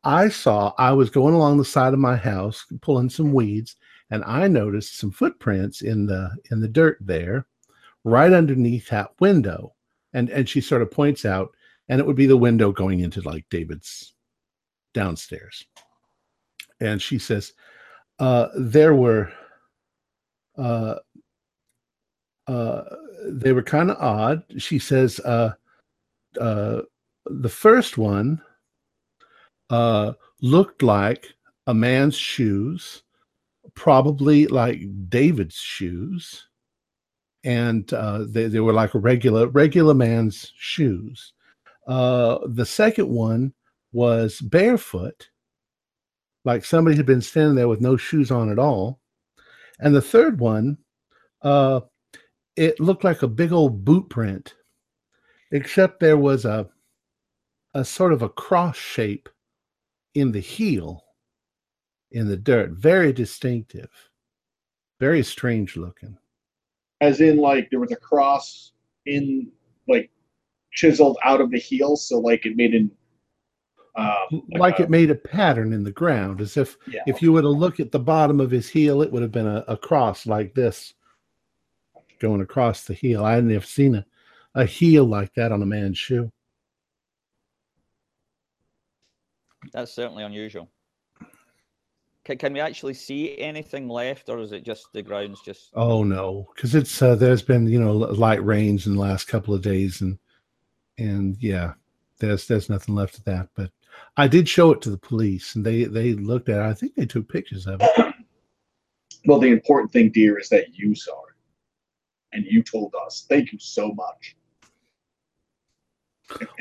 I 0.03 0.29
saw 0.29 0.73
I 0.77 0.91
was 0.93 1.11
going 1.11 1.35
along 1.35 1.57
the 1.57 1.65
side 1.65 1.93
of 1.93 1.99
my 1.99 2.15
house 2.15 2.65
pulling 2.81 3.09
some 3.09 3.31
weeds, 3.31 3.75
and 4.09 4.23
I 4.23 4.47
noticed 4.47 4.97
some 4.97 5.11
footprints 5.11 5.83
in 5.83 6.07
the 6.07 6.35
in 6.51 6.61
the 6.61 6.67
dirt 6.67 6.97
there, 6.99 7.45
right 8.03 8.33
underneath 8.33 8.89
that 8.89 9.11
window." 9.19 9.75
And 10.13 10.29
and 10.31 10.49
she 10.49 10.61
sort 10.61 10.81
of 10.81 10.89
points 10.89 11.25
out, 11.25 11.55
and 11.89 11.99
it 11.99 12.07
would 12.07 12.15
be 12.15 12.25
the 12.27 12.37
window 12.37 12.71
going 12.71 13.01
into 13.01 13.21
like 13.21 13.45
David's 13.49 14.12
downstairs. 14.93 15.65
And 16.79 17.01
she 17.01 17.17
says, 17.19 17.53
uh, 18.19 18.47
there 18.55 18.93
were 18.93 19.31
uh, 20.57 20.95
uh, 22.47 22.83
they 23.25 23.53
were 23.53 23.63
kind 23.63 23.89
of 23.89 23.97
odd. 23.97 24.43
She 24.57 24.79
says 24.79 25.19
uh, 25.21 25.53
uh, 26.39 26.81
the 27.25 27.49
first 27.49 27.97
one 27.97 28.41
uh, 29.69 30.13
looked 30.41 30.83
like 30.83 31.33
a 31.67 31.73
man's 31.73 32.15
shoes, 32.15 33.03
probably 33.75 34.47
like 34.47 34.81
David's 35.09 35.55
shoes, 35.55 36.47
and 37.43 37.91
uh, 37.93 38.25
they 38.27 38.47
they 38.47 38.59
were 38.59 38.73
like 38.73 38.93
a 38.93 38.99
regular 38.99 39.47
regular 39.47 39.93
man's 39.93 40.51
shoes. 40.57 41.33
Uh, 41.87 42.39
the 42.47 42.65
second 42.65 43.09
one 43.09 43.53
was 43.93 44.41
barefoot, 44.41 45.29
like 46.43 46.65
somebody 46.65 46.97
had 46.97 47.05
been 47.05 47.21
standing 47.21 47.55
there 47.55 47.69
with 47.69 47.79
no 47.79 47.95
shoes 47.95 48.31
on 48.31 48.51
at 48.51 48.59
all. 48.59 48.99
And 49.79 49.95
the 49.95 50.01
third 50.01 50.39
one, 50.39 50.77
uh, 51.41 51.81
it 52.55 52.79
looked 52.79 53.03
like 53.03 53.21
a 53.21 53.27
big 53.27 53.51
old 53.51 53.85
boot 53.85 54.09
print, 54.09 54.55
except 55.51 55.99
there 55.99 56.17
was 56.17 56.43
a 56.45 56.69
a 57.75 57.83
sort 57.83 58.13
of 58.13 58.21
a 58.21 58.29
cross 58.29 58.77
shape 58.77 59.29
in 60.13 60.31
the 60.31 60.39
heel 60.39 61.03
in 62.11 62.27
the 62.27 62.37
dirt. 62.37 62.71
Very 62.71 63.11
distinctive, 63.11 63.89
very 64.99 65.23
strange 65.23 65.75
looking. 65.75 66.17
As 67.01 67.19
in, 67.19 67.37
like 67.37 67.69
there 67.69 67.79
was 67.79 67.91
a 67.91 67.97
cross 67.97 68.73
in, 69.05 69.51
like, 69.87 70.11
chiseled 70.71 71.17
out 71.25 71.41
of 71.41 71.51
the 71.51 71.57
heel, 71.57 71.95
so 71.95 72.19
like 72.19 72.45
it 72.45 72.55
made 72.55 72.73
an, 72.73 72.91
um, 73.95 74.43
Like 74.49 74.79
a- 74.79 74.83
it 74.83 74.89
made 74.89 75.11
a 75.11 75.15
pattern 75.15 75.73
in 75.73 75.83
the 75.83 75.91
ground, 75.91 76.41
as 76.41 76.57
if 76.57 76.77
yeah. 76.87 77.01
if 77.07 77.21
you 77.21 77.31
were 77.31 77.41
to 77.41 77.49
look 77.49 77.79
at 77.79 77.91
the 77.91 77.99
bottom 77.99 78.39
of 78.39 78.51
his 78.51 78.69
heel, 78.69 79.01
it 79.01 79.11
would 79.11 79.21
have 79.21 79.31
been 79.31 79.47
a, 79.47 79.63
a 79.67 79.77
cross 79.77 80.25
like 80.25 80.53
this 80.53 80.93
going 82.19 82.41
across 82.41 82.85
the 82.85 82.93
heel. 82.93 83.23
I 83.23 83.35
hadn't 83.35 83.51
ever 83.51 83.65
seen 83.65 83.95
a, 83.95 84.05
a 84.55 84.65
heel 84.65 85.05
like 85.05 85.33
that 85.35 85.51
on 85.51 85.61
a 85.61 85.65
man's 85.65 85.97
shoe. 85.97 86.31
That's 89.71 89.93
certainly 89.93 90.23
unusual. 90.23 90.69
Can, 92.25 92.37
can 92.37 92.53
we 92.53 92.59
actually 92.61 92.93
see 92.93 93.37
anything 93.37 93.89
left, 93.89 94.29
or 94.29 94.39
is 94.39 94.53
it 94.53 94.63
just 94.63 94.87
the 94.93 95.01
grounds 95.01 95.41
just? 95.43 95.71
Oh 95.73 96.03
no, 96.03 96.47
because 96.55 96.73
it's 96.73 97.01
uh, 97.01 97.15
there's 97.15 97.41
been 97.41 97.67
you 97.67 97.79
know 97.79 97.91
light 97.93 98.43
rains 98.43 98.87
in 98.87 98.95
the 98.95 99.01
last 99.01 99.27
couple 99.27 99.53
of 99.53 99.61
days, 99.61 100.01
and 100.01 100.17
and 100.97 101.35
yeah, 101.41 101.73
there's 102.19 102.47
there's 102.47 102.69
nothing 102.69 102.95
left 102.95 103.17
of 103.17 103.25
that. 103.25 103.49
But 103.55 103.71
I 104.17 104.27
did 104.27 104.47
show 104.47 104.71
it 104.71 104.81
to 104.83 104.89
the 104.91 104.97
police, 104.97 105.55
and 105.55 105.65
they 105.65 105.85
they 105.85 106.13
looked 106.13 106.49
at 106.49 106.57
it. 106.59 106.69
I 106.69 106.73
think 106.73 106.95
they 106.95 107.05
took 107.05 107.27
pictures 107.27 107.67
of 107.67 107.81
it. 107.81 108.15
Well, 109.25 109.39
the 109.39 109.47
important 109.47 109.89
thing, 109.93 110.11
dear, 110.11 110.37
is 110.37 110.49
that 110.49 110.73
you 110.77 110.93
saw 110.93 111.13
it, 111.27 111.33
and 112.33 112.43
you 112.45 112.61
told 112.61 112.93
us. 113.05 113.25
Thank 113.29 113.53
you 113.53 113.57
so 113.59 113.93
much. 113.93 114.35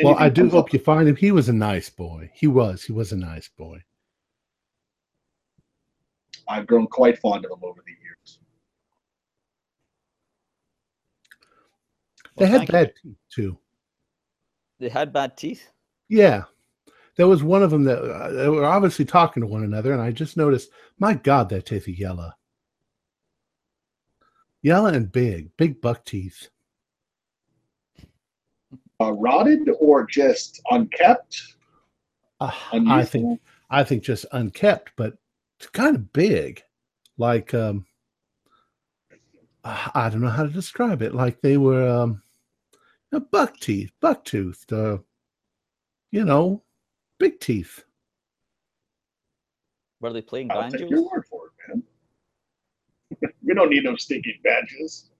Well, 0.01 0.15
I 0.17 0.29
do 0.29 0.49
hope 0.49 0.67
up- 0.67 0.73
you 0.73 0.79
find 0.79 1.09
him. 1.09 1.17
He 1.17 1.33
was 1.33 1.49
a 1.49 1.53
nice 1.53 1.91
boy. 1.91 2.31
He 2.33 2.47
was. 2.47 2.85
He 2.85 2.93
was 2.93 3.11
a 3.11 3.17
nice 3.17 3.49
boy. 3.49 3.83
I've 6.49 6.69
grown 6.69 6.87
quite 6.87 7.19
fond 7.19 7.45
of 7.45 7.51
him 7.51 7.65
over 7.65 7.83
the 7.85 7.91
years. 8.01 8.39
They 12.37 12.45
Well, 12.45 12.49
had 12.51 12.59
thank 12.59 12.69
you. 12.69 12.73
bad 12.73 12.93
teeth 13.03 13.19
too. 13.29 13.59
They 14.79 14.89
had 14.89 15.13
bad 15.13 15.37
teeth. 15.37 15.69
Yeah. 16.09 16.45
There 17.17 17.29
was 17.29 17.43
one 17.43 17.63
of 17.63 17.71
them 17.71 17.85
that 17.85 17.99
uh, 17.99 18.31
they 18.31 18.49
were 18.49 18.65
obviously 18.65 19.05
talking 19.05 19.43
to 19.43 19.47
one 19.47 19.65
another, 19.65 19.93
and 19.93 20.01
I 20.01 20.13
just 20.13 20.37
noticed, 20.37 20.71
my 20.99 21.15
God, 21.15 21.49
their 21.49 21.61
teeth 21.61 21.87
are 21.89 21.91
yellow. 21.91 22.33
Yellow 24.63 24.89
and 24.89 25.11
big, 25.11 25.55
big 25.57 25.81
buck 25.81 26.05
teeth. 26.05 26.49
Uh, 29.01 29.13
rotted 29.13 29.69
or 29.81 30.07
just 30.07 30.61
unkept? 30.71 31.55
Uh, 32.41 32.53
I 32.73 33.05
think 33.05 33.41
I 33.71 33.85
think 33.85 34.05
just 34.05 34.27
unkept, 34.33 34.93
but 34.97 35.15
it's 35.59 35.69
kind 35.69 35.97
of 35.97 36.13
big, 36.13 36.63
like 37.19 37.53
um, 37.55 37.85
I 39.65 40.09
don't 40.11 40.21
know 40.21 40.29
how 40.29 40.45
to 40.45 40.49
describe 40.51 41.03
it. 41.03 41.15
Like 41.15 41.41
they 41.41 41.57
were 41.57 41.89
um, 41.89 42.23
a 43.13 43.21
buck 43.21 43.59
teeth, 43.59 43.91
buck 44.01 44.25
toothed, 44.25 44.73
uh, 44.73 44.99
you 46.11 46.25
know, 46.25 46.63
big 47.23 47.39
teeth. 47.39 47.85
Were 50.01 50.13
they 50.13 50.23
playing 50.23 50.51
I'll 50.51 50.63
banjos? 50.63 50.81
take 50.81 50.91
your 50.91 51.09
word 51.09 51.25
for 51.31 51.47
it, 51.47 51.53
man. 51.69 51.83
we 53.47 53.55
don't 53.55 53.71
need 53.71 53.85
no 53.85 53.95
stinking 53.97 54.41
badges. 54.45 55.11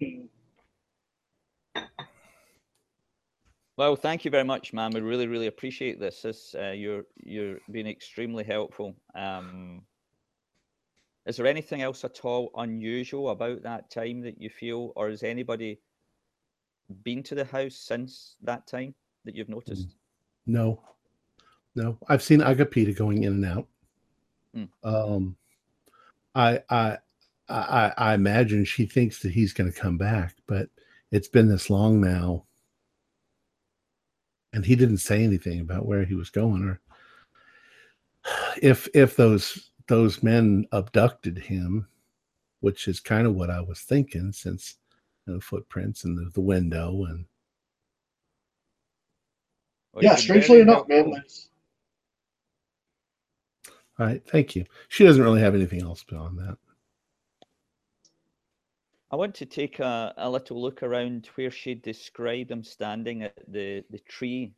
Well, 3.78 3.94
thank 3.94 4.24
you 4.24 4.30
very 4.30 4.44
much, 4.44 4.72
man. 4.72 4.92
We 4.92 5.02
really, 5.02 5.26
really 5.26 5.48
appreciate 5.48 6.00
this. 6.00 6.22
This 6.22 6.54
uh, 6.58 6.70
you're 6.70 7.02
you're 7.22 7.58
being 7.70 7.86
extremely 7.86 8.42
helpful. 8.42 8.96
Um, 9.14 9.82
is 11.26 11.36
there 11.36 11.46
anything 11.46 11.82
else 11.82 12.02
at 12.02 12.24
all 12.24 12.52
unusual 12.56 13.28
about 13.28 13.62
that 13.64 13.90
time 13.90 14.22
that 14.22 14.40
you 14.40 14.48
feel, 14.48 14.94
or 14.96 15.10
is 15.10 15.22
anybody 15.22 15.78
been 17.02 17.22
to 17.24 17.34
the 17.34 17.44
house 17.44 17.76
since 17.76 18.36
that 18.42 18.66
time 18.66 18.94
that 19.24 19.34
you've 19.34 19.48
noticed? 19.48 19.96
No, 20.46 20.80
no. 21.74 21.98
I've 22.08 22.22
seen 22.22 22.40
Agapita 22.40 22.96
going 22.96 23.24
in 23.24 23.32
and 23.32 23.44
out. 23.44 23.68
Hmm. 24.54 24.64
Um, 24.84 25.36
I, 26.34 26.60
I, 26.70 26.98
I, 27.48 27.92
I 27.96 28.14
imagine 28.14 28.64
she 28.64 28.86
thinks 28.86 29.20
that 29.20 29.32
he's 29.32 29.52
going 29.52 29.72
to 29.72 29.78
come 29.78 29.98
back, 29.98 30.34
but 30.46 30.68
it's 31.10 31.28
been 31.28 31.48
this 31.48 31.70
long 31.70 32.00
now, 32.00 32.44
and 34.52 34.64
he 34.64 34.74
didn't 34.74 34.98
say 34.98 35.22
anything 35.22 35.60
about 35.60 35.86
where 35.86 36.04
he 36.04 36.14
was 36.14 36.30
going 36.30 36.62
or 36.64 36.80
if 38.62 38.88
if 38.94 39.16
those 39.16 39.70
those 39.88 40.22
men 40.22 40.66
abducted 40.72 41.38
him, 41.38 41.86
which 42.60 42.88
is 42.88 42.98
kind 43.00 43.26
of 43.26 43.34
what 43.34 43.50
I 43.50 43.60
was 43.60 43.80
thinking 43.80 44.32
since 44.32 44.76
you 45.26 45.34
know, 45.34 45.40
footprints 45.40 46.04
and 46.04 46.16
the, 46.16 46.30
the 46.34 46.40
window 46.40 47.04
and 47.04 47.26
Well, 49.92 50.04
yeah, 50.04 50.14
strangely 50.16 50.60
enough, 50.60 50.88
man. 50.88 51.12
All 53.98 54.06
right, 54.06 54.22
thank 54.28 54.54
you. 54.54 54.66
She 54.88 55.04
doesn't 55.04 55.22
really 55.22 55.40
have 55.40 55.54
anything 55.54 55.82
else 55.82 56.04
beyond 56.04 56.38
that. 56.38 56.58
I 59.10 59.16
want 59.16 59.34
to 59.36 59.46
take 59.46 59.78
a, 59.78 60.12
a 60.18 60.28
little 60.28 60.60
look 60.60 60.82
around 60.82 61.30
where 61.36 61.50
she 61.50 61.74
described 61.74 62.50
them 62.50 62.62
standing 62.62 63.22
at 63.22 63.34
the, 63.48 63.84
the 63.90 64.00
tree 64.00 64.52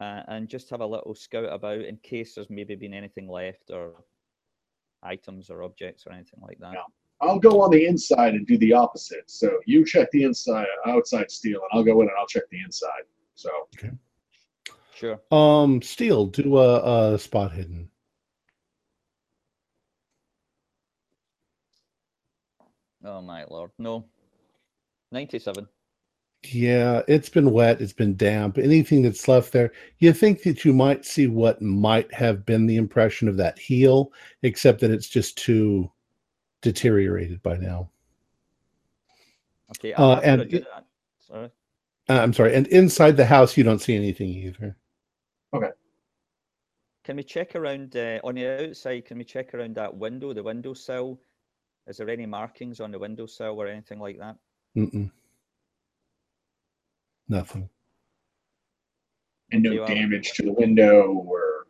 uh, 0.00 0.22
and 0.28 0.48
just 0.48 0.70
have 0.70 0.80
a 0.80 0.86
little 0.86 1.14
scout 1.14 1.52
about 1.52 1.80
in 1.82 1.96
case 1.98 2.34
there's 2.34 2.50
maybe 2.50 2.74
been 2.74 2.94
anything 2.94 3.28
left 3.28 3.70
or 3.70 4.04
items 5.02 5.50
or 5.50 5.62
objects 5.62 6.06
or 6.06 6.12
anything 6.12 6.40
like 6.42 6.58
that. 6.58 6.72
Yeah. 6.72 6.82
I'll 7.22 7.38
go 7.38 7.60
on 7.60 7.70
the 7.70 7.86
inside 7.86 8.34
and 8.34 8.46
do 8.46 8.58
the 8.58 8.72
opposite. 8.72 9.30
So 9.30 9.58
you 9.64 9.84
check 9.84 10.10
the 10.10 10.24
inside, 10.24 10.66
outside 10.86 11.30
steel, 11.30 11.60
and 11.60 11.68
I'll 11.72 11.84
go 11.84 12.02
in 12.02 12.08
and 12.08 12.16
I'll 12.18 12.26
check 12.26 12.42
the 12.50 12.60
inside. 12.60 13.02
So 13.34 13.50
Sure. 15.02 15.20
Um, 15.32 15.82
Steel, 15.82 16.26
do 16.26 16.58
a, 16.58 17.14
a 17.14 17.18
spot 17.18 17.52
hidden. 17.52 17.88
Oh 23.04 23.20
my 23.20 23.44
lord. 23.44 23.72
No. 23.78 24.04
97. 25.10 25.66
Yeah, 26.44 27.02
it's 27.08 27.28
been 27.28 27.50
wet. 27.52 27.80
It's 27.80 27.92
been 27.92 28.16
damp. 28.16 28.58
Anything 28.58 29.02
that's 29.02 29.28
left 29.28 29.52
there, 29.52 29.72
you 29.98 30.12
think 30.12 30.42
that 30.42 30.64
you 30.64 30.72
might 30.72 31.04
see 31.04 31.26
what 31.26 31.62
might 31.62 32.12
have 32.12 32.44
been 32.46 32.66
the 32.66 32.76
impression 32.76 33.28
of 33.28 33.36
that 33.36 33.58
heel, 33.58 34.12
except 34.42 34.80
that 34.80 34.90
it's 34.90 35.08
just 35.08 35.38
too 35.38 35.90
deteriorated 36.62 37.42
by 37.42 37.56
now. 37.58 37.90
Okay. 39.76 39.92
Uh, 39.92 40.20
and 40.20 40.40
to 40.42 40.48
do 40.48 40.56
it- 40.58 40.64
that. 40.64 40.84
Sorry. 41.20 41.50
Uh, 42.08 42.18
I'm 42.20 42.32
sorry. 42.32 42.54
And 42.54 42.66
inside 42.68 43.16
the 43.16 43.24
house, 43.26 43.56
you 43.56 43.64
don't 43.64 43.78
see 43.80 43.94
anything 43.94 44.28
either. 44.28 44.76
Okay. 45.54 45.70
Can 47.04 47.16
we 47.16 47.22
check 47.22 47.54
around 47.56 47.96
uh, 47.96 48.18
on 48.24 48.34
the 48.34 48.68
outside? 48.68 49.04
Can 49.04 49.18
we 49.18 49.24
check 49.24 49.54
around 49.54 49.74
that 49.76 49.94
window, 49.94 50.32
the 50.32 50.42
windowsill? 50.42 51.20
Is 51.86 51.96
there 51.96 52.08
any 52.08 52.26
markings 52.26 52.80
on 52.80 52.90
the 52.92 52.98
windowsill 52.98 53.60
or 53.60 53.66
anything 53.66 53.98
like 53.98 54.18
that? 54.18 54.36
Mm-mm. 54.76 55.10
Nothing. 57.28 57.68
and 59.52 59.62
no 59.62 59.74
well- 59.74 59.86
damage 59.86 60.32
to 60.32 60.42
the 60.42 60.52
window 60.52 61.12
or 61.12 61.66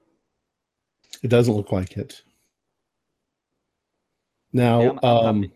It 1.23 1.29
doesn't 1.29 1.55
look 1.55 1.73
like 1.73 1.97
it. 1.97 2.23
Now, 4.53 4.81
Yeah, 4.83 4.89
I'm- 4.89 4.99
I'm 5.03 5.27
um, 5.27 5.53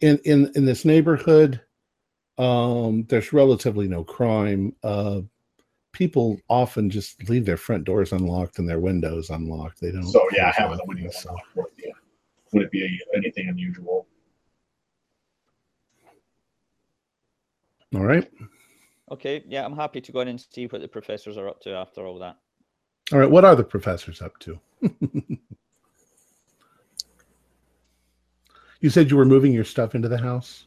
in 0.00 0.18
in 0.24 0.52
in 0.54 0.64
this 0.66 0.84
neighborhood, 0.84 1.60
um, 2.38 3.04
there's 3.08 3.32
relatively 3.32 3.88
no 3.88 4.04
crime. 4.04 4.74
Uh, 4.82 5.22
people 5.92 6.38
often 6.48 6.90
just 6.90 7.26
leave 7.30 7.46
their 7.46 7.56
front 7.56 7.84
doors 7.84 8.12
unlocked 8.12 8.58
and 8.58 8.68
their 8.68 8.80
windows 8.80 9.30
unlocked. 9.30 9.80
They 9.80 9.90
don't. 9.92 10.02
so. 10.06 10.28
Yeah, 10.32 10.52
having 10.54 10.76
the 10.76 10.82
off 10.82 10.88
window 10.88 11.02
things, 11.04 11.16
so- 11.22 11.30
unlocked 11.30 11.56
would 11.56 11.66
yeah, 11.82 11.92
would 12.52 12.62
it 12.64 12.70
be 12.70 13.00
anything 13.14 13.48
unusual? 13.48 14.06
All 17.94 18.04
right, 18.04 18.28
Okay. 19.12 19.42
Yeah, 19.46 19.64
I'm 19.64 19.76
happy 19.76 20.00
to 20.00 20.12
go 20.12 20.20
in 20.20 20.28
and 20.28 20.40
see 20.40 20.66
what 20.66 20.82
the 20.82 20.88
professors 20.88 21.38
are 21.38 21.48
up 21.48 21.60
to 21.62 21.70
after 21.74 22.04
all 22.04 22.18
that. 22.18 22.36
all 23.12 23.20
right. 23.20 23.30
What 23.30 23.44
are 23.44 23.54
the 23.54 23.62
professors 23.64 24.20
up 24.20 24.36
to? 24.40 24.58
you 28.80 28.90
said 28.90 29.10
you 29.10 29.16
were 29.16 29.24
moving 29.24 29.52
your 29.52 29.64
stuff 29.64 29.94
into 29.94 30.08
the 30.08 30.18
house. 30.18 30.66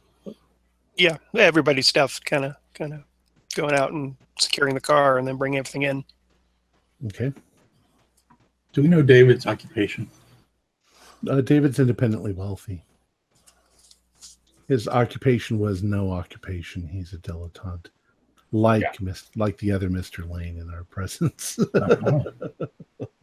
Yeah, 0.96 1.16
everybody's 1.36 1.88
stuff 1.88 2.20
kind 2.24 2.44
of 2.44 2.56
kind 2.74 2.92
of 2.92 3.00
going 3.54 3.74
out 3.74 3.92
and 3.92 4.16
securing 4.38 4.74
the 4.74 4.80
car 4.80 5.18
and 5.18 5.26
then 5.26 5.36
bringing 5.36 5.58
everything 5.58 5.82
in. 5.82 6.04
Okay. 7.06 7.32
Do 8.72 8.82
we 8.82 8.88
know 8.88 9.02
David's 9.02 9.46
occupation? 9.46 10.08
Uh, 11.28 11.40
David's 11.40 11.78
independently 11.78 12.32
wealthy. 12.32 12.84
His 14.68 14.86
occupation 14.86 15.58
was 15.58 15.82
no 15.82 16.10
occupation. 16.12 16.86
He's 16.86 17.12
a 17.12 17.18
dilettante, 17.18 17.86
like 18.52 18.82
Yeah. 18.82 18.92
Mis- 19.00 19.30
like 19.36 19.58
the 19.58 19.72
other 19.72 19.90
Mister 19.90 20.24
Lane 20.24 20.58
in 20.58 20.70
our 20.70 20.84
presence. 20.90 21.58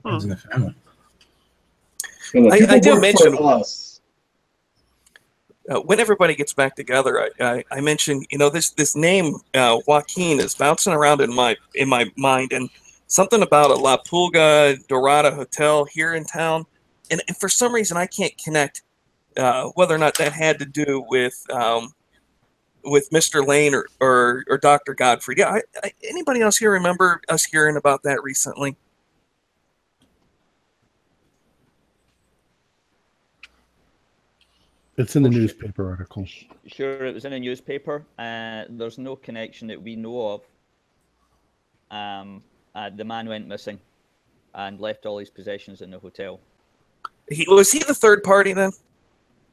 Runs 0.04 0.24
in 0.24 0.30
the 0.32 0.36
family. 0.52 0.76
I- 0.76 2.32
people 2.32 2.54
I 2.54 2.80
did 2.80 2.94
work 2.94 3.02
mention- 3.02 3.38
us. 3.40 3.87
Uh, 5.70 5.80
when 5.82 6.00
everybody 6.00 6.36
gets 6.36 6.54
back 6.54 6.76
together, 6.76 7.22
I, 7.22 7.30
I, 7.40 7.64
I 7.72 7.82
mentioned, 7.82 8.26
you 8.30 8.38
know, 8.38 8.50
this 8.50 8.72
this 8.72 8.96
name 8.96 9.36
uh, 9.54 9.80
Joaquin 9.86 10.40
is 10.40 10.56
bouncing 10.56 10.94
around 10.94 11.22
in 11.22 11.34
my 11.34 11.58
in 11.76 11.90
my 11.90 12.12
mind, 12.16 12.54
and 12.54 12.70
something 13.08 13.42
about 13.42 13.72
a 13.72 13.76
La 13.76 13.98
Pulga 13.98 14.78
Dorada 14.88 15.32
Hotel 15.32 15.86
here 15.86 16.14
in 16.14 16.24
town, 16.24 16.66
and, 17.12 17.22
and 17.28 17.38
for 17.38 17.50
some 17.50 17.74
reason 17.74 17.98
I 17.98 18.08
can't 18.08 18.38
connect 18.38 18.84
uh, 19.38 19.70
whether 19.76 19.94
or 19.94 20.00
not 20.00 20.18
that 20.18 20.34
had 20.34 20.60
to 20.60 20.66
do 20.66 21.06
with 21.10 21.46
um, 21.52 21.94
with 22.84 23.10
Mr. 23.10 23.46
Lane 23.46 23.76
or, 23.76 23.88
or, 24.00 24.44
or 24.50 24.58
Dr. 24.58 24.94
Godfrey. 24.94 25.36
Yeah, 25.38 25.60
I, 25.84 25.92
anybody 26.04 26.42
else 26.42 26.58
here 26.58 26.72
remember 26.72 27.22
us 27.30 27.44
hearing 27.44 27.76
about 27.76 28.04
that 28.04 28.24
recently? 28.24 28.78
It's 34.98 35.16
in 35.16 35.24
the 35.24 35.30
newspaper 35.30 35.90
article. 35.90 36.26
Sure, 36.66 37.06
it 37.06 37.14
was 37.14 37.26
in 37.26 37.34
a 37.34 37.40
newspaper. 37.40 38.04
Uh, 38.18 38.64
there's 38.70 38.98
no 38.98 39.16
connection 39.16 39.68
that 39.68 39.82
we 39.82 39.96
know 39.96 40.32
of. 40.32 40.42
Um, 41.92 42.44
uh, 42.76 42.90
the 42.90 43.06
man 43.06 43.28
went 43.28 43.48
missing 43.48 43.80
and 44.56 44.80
left 44.80 45.06
all 45.06 45.20
his 45.20 45.30
possessions 45.30 45.82
in 45.82 45.92
the 45.92 46.00
hotel. 46.00 46.40
He 47.30 47.46
was 47.48 47.72
he 47.72 47.80
the 47.80 47.94
third 47.94 48.24
party 48.24 48.54
then? 48.54 48.72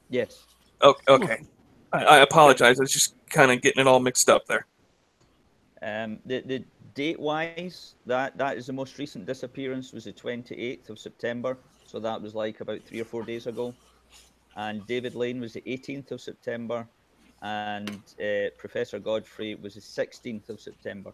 Yes. 0.08 0.44
Oh, 0.80 0.94
okay. 1.08 1.44
I, 1.92 2.04
I 2.04 2.18
apologize. 2.18 2.78
I 2.78 2.82
was 2.82 2.92
just 2.92 3.14
kind 3.28 3.50
of 3.50 3.60
getting 3.60 3.80
it 3.80 3.86
all 3.86 4.00
mixed 4.00 4.30
up 4.30 4.46
there. 4.46 4.66
Um, 5.82 6.18
the 6.24 6.40
the 6.40 6.64
date 6.94 7.20
wise, 7.20 7.94
that 8.06 8.36
that 8.38 8.56
is 8.56 8.66
the 8.66 8.72
most 8.72 8.98
recent 8.98 9.26
disappearance 9.26 9.92
was 9.92 10.04
the 10.04 10.12
28th 10.12 10.90
of 10.90 10.98
September. 10.98 11.58
So 11.86 12.00
that 12.00 12.20
was 12.20 12.34
like 12.34 12.60
about 12.60 12.80
three 12.82 13.00
or 13.00 13.04
four 13.04 13.22
days 13.24 13.46
ago. 13.46 13.74
And 14.56 14.86
David 14.86 15.14
Lane 15.14 15.40
was 15.40 15.52
the 15.52 15.62
18th 15.62 16.12
of 16.12 16.20
September, 16.20 16.86
and 17.42 18.00
uh, 18.20 18.50
Professor 18.56 18.98
Godfrey 18.98 19.56
was 19.56 19.74
the 19.74 19.80
16th 19.80 20.48
of 20.48 20.60
September. 20.60 21.12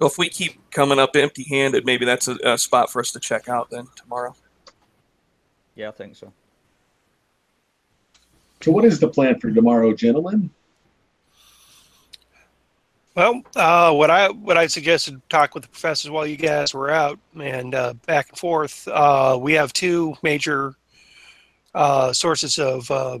Well, 0.00 0.08
if 0.08 0.18
we 0.18 0.28
keep 0.28 0.70
coming 0.70 0.98
up 0.98 1.16
empty-handed, 1.16 1.84
maybe 1.84 2.04
that's 2.04 2.28
a, 2.28 2.36
a 2.44 2.58
spot 2.58 2.90
for 2.90 3.00
us 3.00 3.10
to 3.12 3.20
check 3.20 3.48
out 3.48 3.70
then 3.70 3.88
tomorrow. 3.96 4.34
Yeah, 5.74 5.88
I 5.88 5.92
think 5.92 6.16
so. 6.16 6.32
So, 8.60 8.72
what 8.72 8.84
is 8.84 8.98
the 8.98 9.08
plan 9.08 9.38
for 9.38 9.50
tomorrow, 9.50 9.94
gentlemen? 9.94 10.50
Well, 13.18 13.42
uh, 13.56 13.92
what 13.94 14.12
I 14.12 14.28
what 14.28 14.56
I 14.56 14.68
suggested 14.68 15.20
talk 15.28 15.52
with 15.52 15.64
the 15.64 15.68
professors 15.68 16.08
while 16.08 16.24
you 16.24 16.36
guys 16.36 16.72
were 16.72 16.88
out 16.88 17.18
and 17.34 17.74
uh, 17.74 17.94
back 18.06 18.28
and 18.28 18.38
forth. 18.38 18.86
Uh, 18.86 19.36
we 19.40 19.54
have 19.54 19.72
two 19.72 20.14
major 20.22 20.76
uh, 21.74 22.12
sources 22.12 22.60
of 22.60 22.88
uh, 22.92 23.18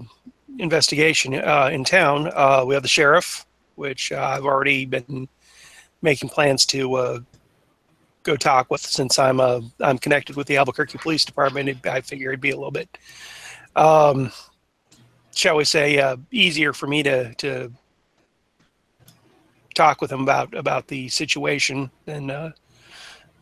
investigation 0.60 1.34
uh, 1.34 1.70
in 1.72 1.82
town. 1.82 2.26
We 2.68 2.74
have 2.74 2.84
the 2.84 2.88
sheriff, 2.88 3.44
which 3.74 4.12
I've 4.12 4.44
already 4.44 4.84
been 4.84 5.28
making 6.00 6.28
plans 6.28 6.64
to 6.66 7.24
go 8.22 8.36
talk 8.36 8.70
with 8.70 8.82
since 8.82 9.18
I'm 9.18 9.40
uh, 9.40 9.62
I'm 9.80 9.98
connected 9.98 10.36
with 10.36 10.46
the 10.46 10.58
Albuquerque 10.58 10.98
Police 10.98 11.24
Department. 11.24 11.84
I 11.88 12.02
figure 12.02 12.30
it'd 12.30 12.40
be 12.40 12.50
a 12.50 12.56
little 12.56 12.70
bit, 12.70 12.98
um, 13.74 14.30
shall 15.34 15.56
we 15.56 15.64
say, 15.64 16.16
easier 16.30 16.72
for 16.72 16.86
me 16.86 17.02
to 17.02 17.34
to 17.34 17.72
talk 19.78 20.00
with 20.00 20.10
them 20.10 20.22
about 20.22 20.52
about 20.54 20.88
the 20.88 21.08
situation 21.08 21.90
than 22.04 22.30
uh, 22.30 22.50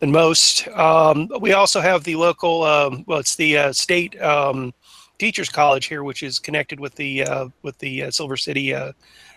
than 0.00 0.12
most. 0.12 0.68
Um, 0.68 1.30
we 1.40 1.52
also 1.54 1.80
have 1.80 2.04
the 2.04 2.16
local, 2.16 2.62
um, 2.62 3.04
well, 3.06 3.18
it's 3.18 3.36
the 3.36 3.56
uh, 3.56 3.72
state 3.72 4.20
um, 4.20 4.74
teachers 5.18 5.48
college 5.48 5.86
here, 5.86 6.04
which 6.04 6.22
is 6.22 6.38
connected 6.38 6.78
with 6.78 6.94
the 6.94 7.24
uh, 7.24 7.48
with 7.62 7.78
the 7.78 8.04
uh, 8.04 8.10
Silver 8.10 8.36
City 8.36 8.74
uh, 8.74 8.92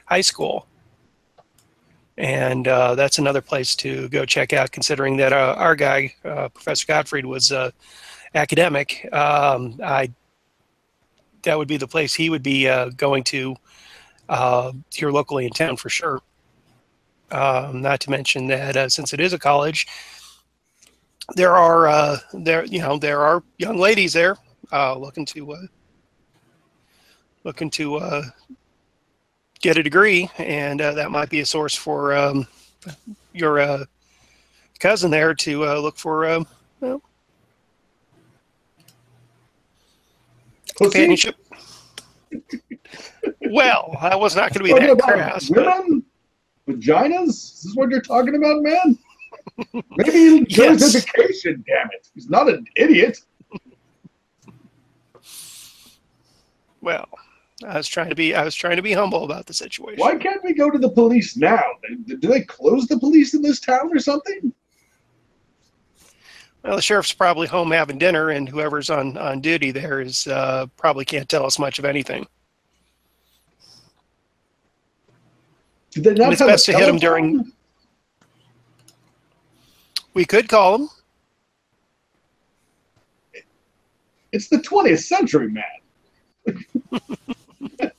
High 0.06 0.22
School, 0.22 0.68
and 2.18 2.68
uh, 2.68 2.95
that's 2.95 3.18
another 3.18 3.41
place 3.41 3.76
to 3.78 4.10
go 4.10 4.26
check 4.26 4.52
out. 4.52 4.72
Considering 4.72 5.16
that 5.18 5.32
our 5.32 5.76
guy, 5.76 6.14
Professor 6.54 6.86
Gottfried, 6.86 7.26
was 7.26 7.54
academic, 8.36 9.08
um, 9.14 9.80
I 9.82 10.12
that 11.43 11.58
would 11.58 11.70
be 11.70 11.78
the 11.78 11.88
place 11.88 12.14
he 12.14 12.30
would 12.30 12.43
be 12.43 12.66
going 12.97 13.24
to 13.24 13.56
here 14.93 15.12
locally 15.12 15.45
in 15.45 15.54
town 15.54 15.78
for 15.78 15.89
sure. 15.89 16.22
Um, 17.32 17.82
not 17.82 17.99
to 18.01 18.09
mention 18.09 18.47
that 18.47 18.75
uh, 18.75 18.89
since 18.89 19.13
it 19.13 19.19
is 19.19 19.34
a 19.34 19.39
college, 19.39 19.88
there 21.36 21.55
are 21.55 21.88
uh, 21.88 22.17
there 22.34 22.65
you 22.65 22.80
know 22.80 22.97
there 22.97 23.21
are 23.21 23.43
young 23.57 23.77
ladies 23.77 24.13
there 24.13 24.38
uh, 24.71 24.97
looking 24.97 25.25
to 25.27 25.53
uh, 25.53 25.67
looking 27.43 27.69
to 27.71 27.95
uh, 27.95 28.23
get 29.61 29.77
a 29.77 29.84
degree, 29.84 30.30
and 30.38 30.82
uh, 30.82 30.93
that 30.93 31.11
might 31.11 31.30
be 31.30 31.41
a 31.41 31.45
source 31.45 31.75
for 31.75 32.13
um, 32.15 32.47
your 33.34 33.59
uh, 33.59 33.86
cousin 34.80 35.11
there 35.11 35.34
to 35.34 35.65
uh, 35.65 35.80
look 35.80 35.97
for 35.97 36.27
um, 36.27 36.47
well, 36.80 37.01
companionship. 40.77 41.36
well, 43.49 43.97
I 43.99 44.15
was 44.15 44.36
not 44.36 44.53
going 44.53 44.65
to 44.67 44.73
be 44.73 44.80
that 44.80 44.99
crass. 44.99 45.49
women? 45.49 46.03
Vaginas? 46.70 47.28
Is 47.28 47.61
this 47.63 47.76
what 47.76 47.89
you're 47.89 48.01
talking 48.01 48.36
about, 48.36 48.61
man? 48.61 48.97
Maybe 49.97 50.11
he 50.11 50.45
Yes. 50.49 50.95
education, 50.95 51.63
damn 51.67 51.88
it. 51.91 52.07
He's 52.13 52.30
not 52.30 52.49
an 52.49 52.65
idiot. 52.76 53.20
Well, 56.82 57.09
I 57.65 57.76
was 57.76 57.88
trying 57.88 58.09
to 58.09 58.15
be 58.15 58.34
I 58.34 58.43
was 58.43 58.55
trying 58.55 58.78
to 58.78 58.82
be 58.82 58.93
humble 58.93 59.26
about 59.26 59.45
the 59.45 59.53
situation. 59.53 59.99
Why 59.99 60.15
can't 60.15 60.43
we 60.43 60.53
go 60.53 60.70
to 60.70 60.78
the 60.78 60.89
police 60.89 61.36
now? 61.36 61.61
Do 62.07 62.17
they 62.17 62.41
close 62.41 62.88
the 62.88 62.97
police 62.97 63.34
in 63.34 63.41
this 63.41 63.59
town 63.59 63.89
or 63.93 63.99
something? 63.99 64.53
Well, 66.63 66.76
the 66.76 66.82
sheriff's 66.82 67.13
probably 67.13 67.47
home 67.47 67.72
having 67.72 67.97
dinner, 67.97 68.30
and 68.30 68.47
whoever's 68.47 68.89
on 68.89 69.17
on 69.17 69.41
duty 69.41 69.72
there 69.72 69.99
is 70.01 70.28
uh, 70.28 70.67
probably 70.78 71.05
can't 71.05 71.28
tell 71.28 71.45
us 71.45 71.59
much 71.59 71.80
of 71.80 71.86
anything. 71.86 72.28
Do 75.91 76.01
they 76.01 76.13
not 76.13 76.31
it's 76.33 76.41
best 76.41 76.65
to 76.65 76.73
hit 76.73 76.87
'em 76.87 76.97
during- 76.97 77.51
We 80.13 80.25
could 80.25 80.47
call 80.49 80.75
him. 80.75 80.89
It's 84.31 84.47
the 84.47 84.57
20th 84.57 85.03
century, 85.03 85.49
man. 85.49 85.63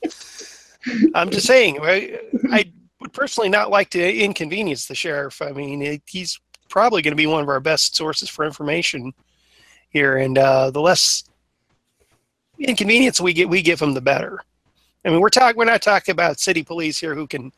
I'm 1.15 1.29
just 1.29 1.45
saying. 1.45 1.79
I, 1.81 2.19
I 2.51 2.71
would 2.99 3.13
personally 3.13 3.49
not 3.49 3.69
like 3.69 3.89
to 3.91 4.15
inconvenience 4.23 4.85
the 4.85 4.95
sheriff. 4.95 5.41
I 5.41 5.51
mean, 5.51 5.81
it, 5.81 6.01
he's 6.05 6.39
probably 6.69 7.01
going 7.01 7.11
to 7.11 7.17
be 7.17 7.27
one 7.27 7.43
of 7.43 7.49
our 7.49 7.59
best 7.59 7.95
sources 7.95 8.29
for 8.29 8.45
information 8.45 9.13
here, 9.89 10.17
and 10.17 10.37
uh, 10.37 10.71
the 10.71 10.79
less 10.81 11.25
inconvenience 12.59 13.19
we 13.19 13.33
get, 13.33 13.49
we 13.49 13.61
give 13.61 13.81
him, 13.81 13.93
the 13.93 14.01
better. 14.01 14.39
I 15.05 15.09
mean, 15.09 15.19
we're 15.19 15.29
talking. 15.29 15.57
We're 15.57 15.65
not 15.65 15.81
talking 15.81 16.11
about 16.13 16.39
city 16.39 16.63
police 16.63 16.99
here 16.99 17.15
who 17.15 17.27
can 17.27 17.51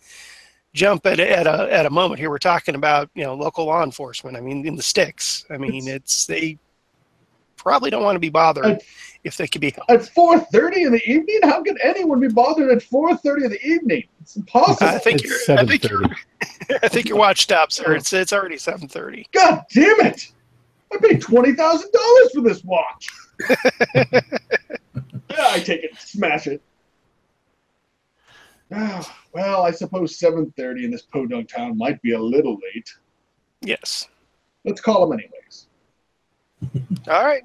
jump 0.73 1.05
at, 1.05 1.19
at 1.19 1.45
a 1.47 1.71
at 1.71 1.85
a 1.85 1.89
moment. 1.89 2.19
Here, 2.19 2.29
we're 2.29 2.37
talking 2.37 2.75
about 2.75 3.09
you 3.15 3.23
know 3.23 3.33
local 3.35 3.65
law 3.65 3.83
enforcement. 3.83 4.37
I 4.37 4.41
mean, 4.41 4.65
in 4.65 4.75
the 4.75 4.83
sticks. 4.83 5.45
I 5.49 5.57
mean, 5.57 5.87
it's 5.87 6.25
they 6.25 6.57
probably 7.57 7.89
don't 7.89 8.03
want 8.03 8.15
to 8.15 8.19
be 8.19 8.29
bothered 8.29 8.65
I- 8.65 8.79
if 9.23 9.37
they 9.37 9.47
could 9.47 9.61
be. 9.61 9.73
At 9.87 10.01
4.30 10.01 10.85
in 10.85 10.91
the 10.91 11.01
evening? 11.09 11.39
How 11.43 11.63
can 11.63 11.77
anyone 11.81 12.19
be 12.19 12.27
bothered 12.27 12.69
at 12.71 12.83
4.30 12.83 13.45
in 13.45 13.51
the 13.51 13.65
evening? 13.65 14.03
It's 14.21 14.35
impossible. 14.35 14.85
I 14.89 14.97
think 14.99 15.21
It's 15.23 15.47
you're. 15.47 15.57
I 15.57 15.65
think 15.65 15.89
you're. 15.89 16.03
I 16.83 16.89
think 16.89 17.07
your 17.07 17.17
watch 17.17 17.43
stops, 17.43 17.75
sir. 17.75 17.95
It's 17.95 18.11
it's 18.11 18.33
already 18.33 18.57
seven 18.57 18.87
thirty. 18.87 19.27
God 19.31 19.63
damn 19.71 19.99
it! 20.01 20.31
I 20.93 20.97
paid 20.97 21.21
$20,000 21.21 21.55
for 22.33 22.41
this 22.41 22.63
watch. 22.63 23.07
yeah, 23.95 24.03
I 25.31 25.59
take 25.59 25.83
it. 25.83 25.95
Smash 25.97 26.47
it. 26.47 26.61
Well, 29.33 29.63
I 29.63 29.71
suppose 29.71 30.19
7.30 30.19 30.83
in 30.83 30.91
this 30.91 31.01
podunk 31.01 31.49
town 31.49 31.75
might 31.75 31.99
be 32.03 32.13
a 32.13 32.21
little 32.21 32.59
late. 32.75 32.93
Yes. 33.61 34.07
Let's 34.63 34.79
call 34.79 35.11
him 35.11 35.19
anyways. 35.19 35.65
All 37.07 37.25
right. 37.25 37.41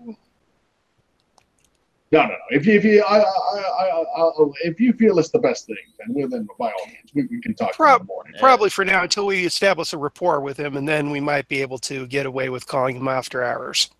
No, 2.10 2.22
no, 2.22 2.28
no. 2.28 2.36
If 2.50 2.66
you, 2.66 2.74
if 2.74 2.84
you, 2.84 3.02
I, 3.02 3.18
I, 3.18 3.22
I, 3.22 3.88
I, 3.88 4.22
I, 4.22 4.30
if 4.64 4.80
you 4.80 4.92
feel 4.94 5.18
it's 5.18 5.30
the 5.30 5.38
best 5.38 5.66
thing, 5.66 5.76
then 5.98 6.08
we'll 6.10 6.28
then 6.28 6.46
by 6.58 6.70
all 6.70 6.86
means 6.86 7.10
we, 7.14 7.26
we 7.26 7.40
can 7.40 7.54
talk 7.54 7.74
Prob- 7.74 8.00
in 8.00 8.06
the 8.06 8.12
morning. 8.12 8.34
Probably 8.38 8.70
for 8.70 8.84
now 8.84 9.02
until 9.02 9.26
we 9.26 9.44
establish 9.44 9.92
a 9.92 9.98
rapport 9.98 10.40
with 10.40 10.58
him, 10.58 10.78
and 10.78 10.88
then 10.88 11.10
we 11.10 11.20
might 11.20 11.48
be 11.48 11.60
able 11.60 11.78
to 11.80 12.06
get 12.06 12.24
away 12.24 12.48
with 12.48 12.66
calling 12.66 12.96
him 12.96 13.08
after 13.08 13.44
hours. 13.44 13.90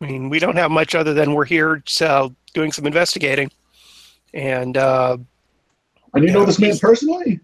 I 0.00 0.06
mean, 0.06 0.28
we 0.28 0.38
don't 0.38 0.56
have 0.56 0.70
much 0.70 0.94
other 0.94 1.14
than 1.14 1.32
we're 1.32 1.46
here 1.46 1.82
so 1.86 2.34
doing 2.52 2.70
some 2.70 2.86
investigating, 2.86 3.50
and 4.34 4.76
uh, 4.76 5.16
And 6.12 6.24
you 6.24 6.32
know 6.32 6.44
this 6.44 6.58
man 6.58 6.76
personally? 6.78 7.40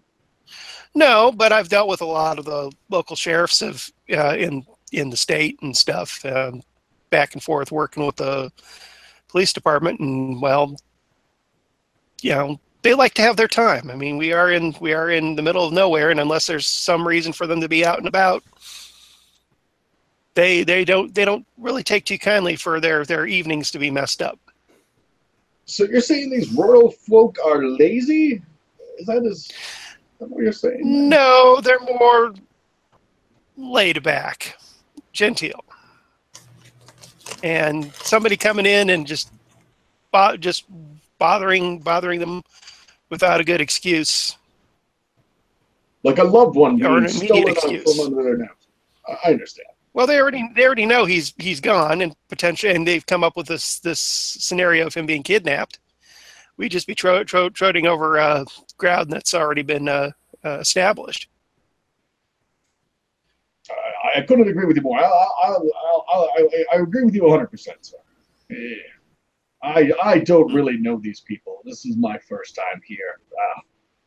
no, 0.93 1.31
but 1.31 1.51
I've 1.51 1.69
dealt 1.69 1.87
with 1.89 2.01
a 2.01 2.05
lot 2.05 2.37
of 2.37 2.45
the 2.45 2.71
local 2.89 3.15
sheriffs 3.15 3.61
of 3.61 3.89
uh, 4.11 4.35
in 4.37 4.65
in 4.91 5.09
the 5.09 5.17
state 5.17 5.57
and 5.61 5.75
stuff, 5.75 6.23
um, 6.25 6.61
back 7.09 7.33
and 7.33 7.41
forth 7.41 7.71
working 7.71 8.05
with 8.05 8.17
the 8.17 8.51
police 9.29 9.53
department, 9.53 9.99
and 10.01 10.41
well, 10.41 10.75
you 12.21 12.31
know, 12.31 12.59
they 12.81 12.93
like 12.93 13.13
to 13.15 13.21
have 13.21 13.37
their 13.37 13.47
time. 13.47 13.89
I 13.89 13.95
mean, 13.95 14.17
we 14.17 14.33
are 14.33 14.51
in 14.51 14.75
we 14.81 14.93
are 14.93 15.09
in 15.09 15.35
the 15.35 15.41
middle 15.41 15.65
of 15.65 15.73
nowhere, 15.73 16.09
and 16.11 16.19
unless 16.19 16.45
there's 16.45 16.67
some 16.67 17.07
reason 17.07 17.31
for 17.31 17.47
them 17.47 17.61
to 17.61 17.69
be 17.69 17.85
out 17.85 17.99
and 17.99 18.07
about, 18.07 18.43
they 20.33 20.63
they 20.63 20.83
don't 20.83 21.15
they 21.15 21.23
don't 21.23 21.47
really 21.57 21.83
take 21.83 22.03
too 22.05 22.17
kindly 22.17 22.57
for 22.57 22.81
their 22.81 23.05
their 23.05 23.25
evenings 23.25 23.71
to 23.71 23.79
be 23.79 23.89
messed 23.89 24.21
up. 24.21 24.39
So 25.71 25.85
you're 25.85 26.01
saying 26.01 26.29
these 26.29 26.51
rural 26.51 26.91
folk 26.91 27.37
are 27.45 27.63
lazy? 27.63 28.41
Is 28.99 29.05
that 29.05 29.23
is 29.23 29.49
that 30.19 30.29
what 30.29 30.43
you're 30.43 30.51
saying? 30.51 30.81
No, 30.83 31.61
they're 31.63 31.79
more 31.79 32.33
laid 33.55 34.03
back, 34.03 34.57
genteel, 35.13 35.63
and 37.41 37.93
somebody 37.93 38.35
coming 38.35 38.65
in 38.65 38.89
and 38.89 39.07
just 39.07 39.31
bo- 40.11 40.35
just 40.35 40.65
bothering 41.17 41.79
bothering 41.79 42.19
them 42.19 42.43
without 43.09 43.39
a 43.39 43.43
good 43.45 43.61
excuse. 43.61 44.35
Like 46.03 46.17
a 46.17 46.23
loved 46.25 46.57
one 46.57 46.75
being 46.75 47.07
stolen 47.07 47.47
excuse. 47.47 47.95
from 47.95 48.07
under 48.07 48.23
their 48.23 48.37
nose. 48.37 48.49
I 49.23 49.31
understand. 49.31 49.70
Well, 49.93 50.07
they 50.07 50.19
already 50.19 50.49
they 50.55 50.65
already 50.65 50.85
know 50.85 51.05
he's 51.05 51.33
he's 51.37 51.59
gone, 51.59 52.01
and 52.01 52.15
potentially, 52.29 52.73
and 52.73 52.87
they've 52.87 53.05
come 53.05 53.23
up 53.23 53.35
with 53.35 53.47
this 53.47 53.79
this 53.79 53.99
scenario 53.99 54.87
of 54.87 54.93
him 54.93 55.05
being 55.05 55.23
kidnapped. 55.23 55.79
We 56.57 56.69
just 56.69 56.87
be 56.87 56.95
tro- 56.95 57.23
tro- 57.23 57.49
trotting 57.49 57.87
over 57.87 58.19
uh, 58.19 58.45
ground 58.77 59.11
that's 59.11 59.33
already 59.33 59.63
been 59.63 59.89
uh, 59.89 60.11
uh, 60.45 60.59
established. 60.59 61.27
I, 63.69 64.19
I 64.19 64.21
couldn't 64.21 64.47
agree 64.47 64.65
with 64.65 64.75
you 64.75 64.81
more. 64.81 64.99
I, 64.99 65.03
I, 65.03 65.55
I, 66.13 66.65
I, 66.73 66.75
agree 66.77 67.03
with 67.03 67.15
you 67.15 67.23
100%, 67.23 67.67
sir. 67.81 67.97
Yeah. 68.49 68.75
I, 69.63 69.91
I 70.03 70.19
don't 70.19 70.53
really 70.53 70.77
know 70.77 70.97
these 70.97 71.21
people. 71.21 71.61
This 71.63 71.85
is 71.85 71.95
my 71.95 72.17
first 72.17 72.55
time 72.55 72.81
here. 72.85 73.19
Uh, 73.31 73.61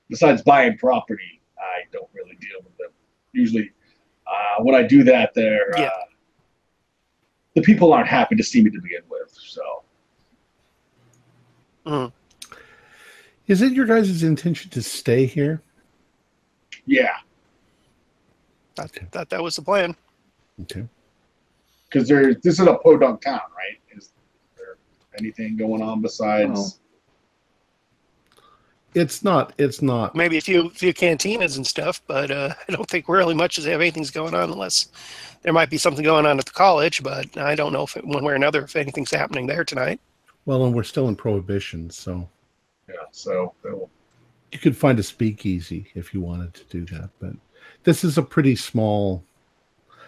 besides 0.09 0.43
buying 0.43 0.77
property, 0.77 1.41
I 1.59 1.85
don't 1.93 2.09
really 2.13 2.37
deal 2.41 2.59
with 2.63 2.77
them. 2.77 2.91
usually 3.33 3.71
uh, 4.27 4.63
when 4.63 4.75
I 4.75 4.83
do 4.83 5.03
that, 5.05 5.33
they're 5.35 5.71
Yeah. 5.79 5.85
uh, 5.87 5.91
the 7.55 7.63
people 7.63 7.93
aren't 7.93 8.09
happy 8.09 8.35
to 8.37 8.43
see 8.43 8.63
me 8.63 8.71
to 8.71 8.81
begin 8.81 9.03
with. 9.09 9.31
So 9.31 9.85
Mhm. 11.87 12.13
Is 13.47 13.61
it 13.61 13.73
your 13.73 13.85
guys' 13.87 14.23
intention 14.23 14.71
to 14.71 14.83
stay 14.83 15.27
here? 15.27 15.61
yeah, 16.87 17.17
I 18.79 18.87
thought 18.87 19.29
that 19.31 19.43
was 19.43 19.57
the 19.57 19.63
plan. 19.63 19.95
Okay. 20.63 20.87
because 21.91 22.09
there's 22.09 22.37
this 22.43 22.59
is 22.59 22.67
a 22.67 22.75
podunk 22.75 23.21
town, 23.21 23.41
right? 23.57 23.79
Is 23.97 24.11
there 24.57 24.77
anything 25.19 25.57
going 25.57 25.81
on 25.83 26.01
besides? 26.03 26.81
It's 28.95 29.25
not. 29.25 29.53
It's 29.59 29.83
not. 29.83 30.15
Maybe 30.15 30.39
a 30.39 30.41
few 30.41 30.71
few 30.71 30.95
cantinas 30.95 31.57
and 31.57 31.67
stuff, 31.67 32.01
but 32.07 32.31
uh, 32.31 32.55
I 32.69 32.73
don't 32.73 32.89
think 32.89 33.09
really 33.09 33.35
much 33.35 33.59
as 33.59 33.67
anything's 33.67 34.11
going 34.11 34.35
on 34.35 34.51
unless 34.51 34.89
there 35.43 35.53
might 35.53 35.69
be 35.71 35.79
something 35.79 36.05
going 36.05 36.27
on 36.27 36.39
at 36.39 36.45
the 36.47 36.53
college. 36.53 37.03
But 37.03 37.37
I 37.37 37.55
don't 37.55 37.73
know 37.73 37.83
if 37.83 37.97
it, 37.97 38.07
one 38.07 38.25
way 38.25 38.33
or 38.33 38.37
another 38.37 38.63
if 38.65 38.77
anything's 38.77 39.11
happening 39.11 39.47
there 39.47 39.65
tonight. 39.65 40.01
Well, 40.47 40.65
and 40.65 40.75
we're 40.75 40.83
still 40.85 41.09
in 41.09 41.17
prohibition, 41.17 41.91
so 41.91 42.29
Yeah, 42.89 42.95
so 43.11 43.55
they'll- 43.63 43.91
you 44.53 44.59
could 44.61 44.77
find 44.77 45.01
a 45.01 45.03
speakeasy 45.03 45.91
if 45.97 46.15
you 46.15 46.21
wanted 46.21 46.55
to 46.55 46.65
do 46.65 46.85
that. 46.97 47.11
But 47.19 47.33
this 47.83 48.05
is 48.05 48.19
a 48.19 48.23
pretty 48.23 48.55
small. 48.55 49.25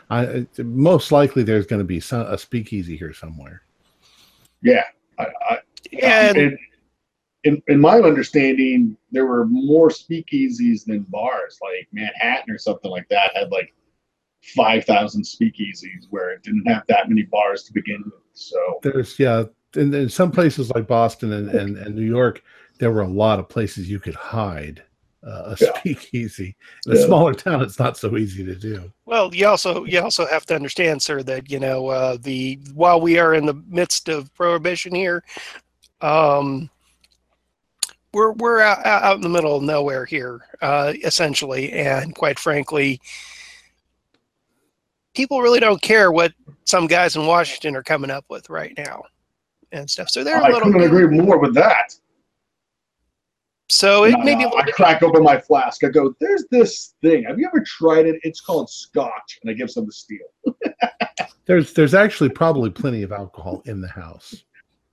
I 0.08 0.46
most 0.58 1.10
likely 1.10 1.42
there's 1.42 1.66
going 1.66 1.80
to 1.80 1.84
be 1.84 1.98
some, 1.98 2.20
a 2.28 2.38
speakeasy 2.38 2.96
here 2.96 3.12
somewhere. 3.12 3.62
yeah, 4.62 4.84
I, 5.18 5.26
I, 5.50 5.58
And 6.00 6.36
in, 6.38 6.58
in 7.44 7.62
in 7.68 7.80
my 7.80 8.00
understanding, 8.00 8.96
there 9.10 9.26
were 9.26 9.46
more 9.46 9.88
speakeasies 9.88 10.84
than 10.84 11.02
bars. 11.08 11.58
Like 11.62 11.88
Manhattan 11.92 12.52
or 12.54 12.58
something 12.58 12.90
like 12.90 13.08
that 13.10 13.36
had 13.36 13.50
like 13.50 13.72
five 14.54 14.84
thousand 14.84 15.22
speakeasies, 15.22 16.06
where 16.10 16.32
it 16.32 16.42
didn't 16.42 16.66
have 16.66 16.82
that 16.88 17.08
many 17.08 17.22
bars 17.22 17.64
to 17.64 17.72
begin 17.72 18.02
with. 18.04 18.14
So 18.32 18.80
There's 18.82 19.18
yeah, 19.18 19.44
in, 19.76 19.92
in 19.94 20.08
some 20.08 20.30
places 20.30 20.70
like 20.70 20.86
Boston 20.86 21.32
and, 21.32 21.48
and, 21.50 21.76
and 21.76 21.94
New 21.94 22.06
York, 22.06 22.42
there 22.78 22.90
were 22.90 23.02
a 23.02 23.08
lot 23.08 23.38
of 23.38 23.48
places 23.48 23.88
you 23.88 24.00
could 24.00 24.14
hide 24.14 24.82
uh, 25.26 25.54
a 25.54 25.56
Yeah. 25.60 25.78
speakeasy. 25.78 26.56
In 26.86 26.92
a 26.92 26.96
Yeah. 26.96 27.06
smaller 27.06 27.34
town, 27.34 27.62
it's 27.62 27.78
not 27.78 27.96
so 27.96 28.16
easy 28.16 28.44
to 28.44 28.54
do. 28.54 28.92
well, 29.06 29.34
you 29.34 29.46
also 29.46 29.84
you 29.84 30.00
also 30.00 30.26
have 30.26 30.46
to 30.46 30.54
understand, 30.54 31.00
sir, 31.02 31.22
that 31.22 31.50
you 31.50 31.60
know 31.60 31.88
uh, 31.88 32.16
the 32.20 32.58
while 32.74 33.00
we 33.00 33.18
are 33.18 33.34
in 33.34 33.46
the 33.46 33.54
midst 33.68 34.08
of 34.08 34.32
prohibition 34.34 34.94
here, 34.94 35.22
um, 36.00 36.68
we're 38.16 38.32
we're 38.32 38.60
out, 38.60 38.78
out 38.86 39.02
out 39.02 39.16
in 39.16 39.20
the 39.20 39.28
middle 39.28 39.54
of 39.56 39.62
nowhere 39.62 40.04
here, 40.06 40.40
uh, 40.62 40.94
essentially, 41.04 41.70
and 41.72 42.14
quite 42.14 42.38
frankly, 42.38 42.98
people 45.14 45.42
really 45.42 45.60
don't 45.60 45.82
care 45.82 46.10
what 46.10 46.32
some 46.64 46.86
guys 46.86 47.14
in 47.14 47.26
Washington 47.26 47.76
are 47.76 47.82
coming 47.82 48.10
up 48.10 48.24
with 48.28 48.48
right 48.50 48.72
now 48.76 49.02
and 49.72 49.88
stuff. 49.88 50.08
So 50.08 50.24
they're 50.24 50.40
a 50.40 50.44
I 50.44 50.48
little. 50.48 50.72
couldn't 50.72 50.82
agree 50.82 51.06
more 51.06 51.38
with 51.38 51.54
that. 51.54 51.94
So 53.68 54.04
it 54.04 54.14
And 54.14 54.22
I- 54.22 54.24
may 54.24 54.34
be 54.36 54.44
a 54.44 54.48
I 54.48 54.50
little 54.56 54.72
crack 54.72 55.02
open 55.02 55.22
my 55.22 55.38
flask. 55.38 55.84
I 55.84 55.88
go, 55.88 56.14
"There's 56.20 56.44
this 56.50 56.94
thing. 57.02 57.24
Have 57.24 57.38
you 57.38 57.46
ever 57.46 57.62
tried 57.66 58.06
it? 58.06 58.18
It's 58.22 58.40
called 58.40 58.70
Scotch," 58.70 59.38
and 59.42 59.50
I 59.50 59.54
give 59.54 59.70
some 59.70 59.86
to 59.86 59.92
Steel. 59.92 60.26
There's 61.44 61.72
there's 61.74 61.94
actually 61.94 62.30
probably 62.30 62.70
plenty 62.70 63.02
of 63.02 63.12
alcohol 63.12 63.62
in 63.66 63.80
the 63.80 63.88
house. 63.88 64.44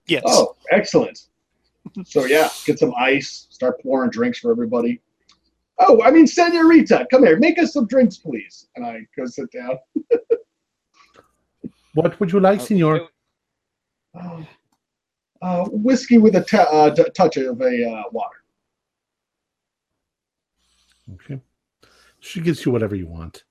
Yes. 0.07 0.23
Oh, 0.25 0.55
excellent. 0.71 1.27
So 2.05 2.25
yeah, 2.25 2.49
get 2.65 2.79
some 2.79 2.93
ice. 2.97 3.47
Start 3.49 3.81
pouring 3.81 4.09
drinks 4.09 4.39
for 4.39 4.51
everybody. 4.51 5.01
Oh, 5.79 6.01
I 6.01 6.11
mean, 6.11 6.27
Senorita, 6.27 7.07
come 7.11 7.23
here. 7.25 7.37
Make 7.37 7.59
us 7.59 7.73
some 7.73 7.87
drinks, 7.87 8.17
please. 8.17 8.67
And 8.75 8.85
I 8.85 9.01
go 9.17 9.25
sit 9.25 9.51
down. 9.51 9.77
What 11.95 12.19
would 12.19 12.31
you 12.31 12.39
like, 12.39 12.59
Uh, 12.59 12.63
Senor? 12.63 13.07
Oh, 14.15 14.47
uh, 15.43 15.65
whiskey 15.69 16.17
with 16.17 16.35
a 16.35 16.43
t- 16.43 16.57
uh, 16.57 16.89
t- 16.89 17.03
touch 17.15 17.37
of 17.37 17.61
a 17.61 17.89
uh, 17.91 18.03
water. 18.11 18.37
Okay. 21.13 21.39
She 22.19 22.41
gives 22.41 22.65
you 22.65 22.71
whatever 22.71 22.95
you 22.95 23.05
want. 23.07 23.43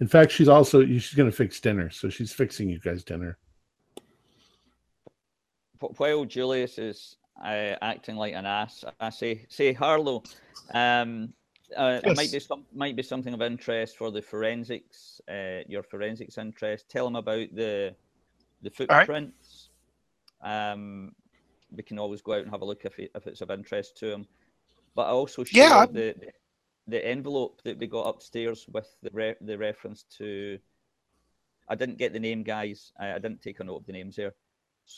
In 0.00 0.06
fact, 0.06 0.32
she's 0.32 0.48
also 0.48 0.86
she's 0.86 1.12
going 1.12 1.30
to 1.30 1.36
fix 1.36 1.60
dinner, 1.60 1.90
so 1.90 2.08
she's 2.08 2.32
fixing 2.32 2.70
you 2.70 2.78
guys 2.80 3.04
dinner. 3.04 3.36
While 5.80 6.24
Julius 6.24 6.78
is 6.78 7.16
uh, 7.44 7.76
acting 7.82 8.16
like 8.16 8.34
an 8.34 8.46
ass, 8.46 8.84
I 9.00 9.10
say, 9.10 9.46
say 9.48 9.72
Harlow, 9.72 10.22
um, 10.74 11.32
uh, 11.76 12.00
it 12.04 12.16
might 12.16 12.32
be 12.32 12.40
some 12.40 12.64
might 12.74 12.96
be 12.96 13.02
something 13.02 13.32
of 13.32 13.42
interest 13.42 13.96
for 13.96 14.10
the 14.10 14.22
forensics, 14.22 15.20
uh, 15.30 15.60
your 15.68 15.82
forensics 15.82 16.38
interest. 16.38 16.88
Tell 16.88 17.04
them 17.04 17.16
about 17.16 17.54
the 17.54 17.94
the 18.62 18.70
right. 18.88 19.06
footprints. 19.06 19.70
Um, 20.42 21.12
we 21.70 21.82
can 21.82 21.98
always 21.98 22.22
go 22.22 22.32
out 22.34 22.42
and 22.42 22.50
have 22.50 22.62
a 22.62 22.64
look 22.64 22.84
if 22.84 22.98
it, 22.98 23.10
if 23.14 23.26
it's 23.26 23.40
of 23.40 23.50
interest 23.50 23.96
to 23.98 24.10
them. 24.10 24.26
But 24.94 25.02
I 25.02 25.10
also 25.10 25.44
share 25.44 25.68
Yeah. 25.68 25.86
the 25.86 26.14
the 26.88 27.06
envelope 27.06 27.62
that 27.62 27.78
we 27.78 27.86
got 27.86 28.08
upstairs 28.08 28.66
with 28.68 28.88
the 29.02 29.10
re- 29.12 29.36
the 29.40 29.56
reference 29.56 30.04
to. 30.18 30.58
I 31.68 31.76
didn't 31.76 31.98
get 31.98 32.12
the 32.12 32.18
name, 32.18 32.42
guys. 32.42 32.92
I, 32.98 33.12
I 33.12 33.18
didn't 33.18 33.42
take 33.42 33.60
a 33.60 33.64
note 33.64 33.76
of 33.76 33.86
the 33.86 33.92
names 33.92 34.16
there. 34.16 34.34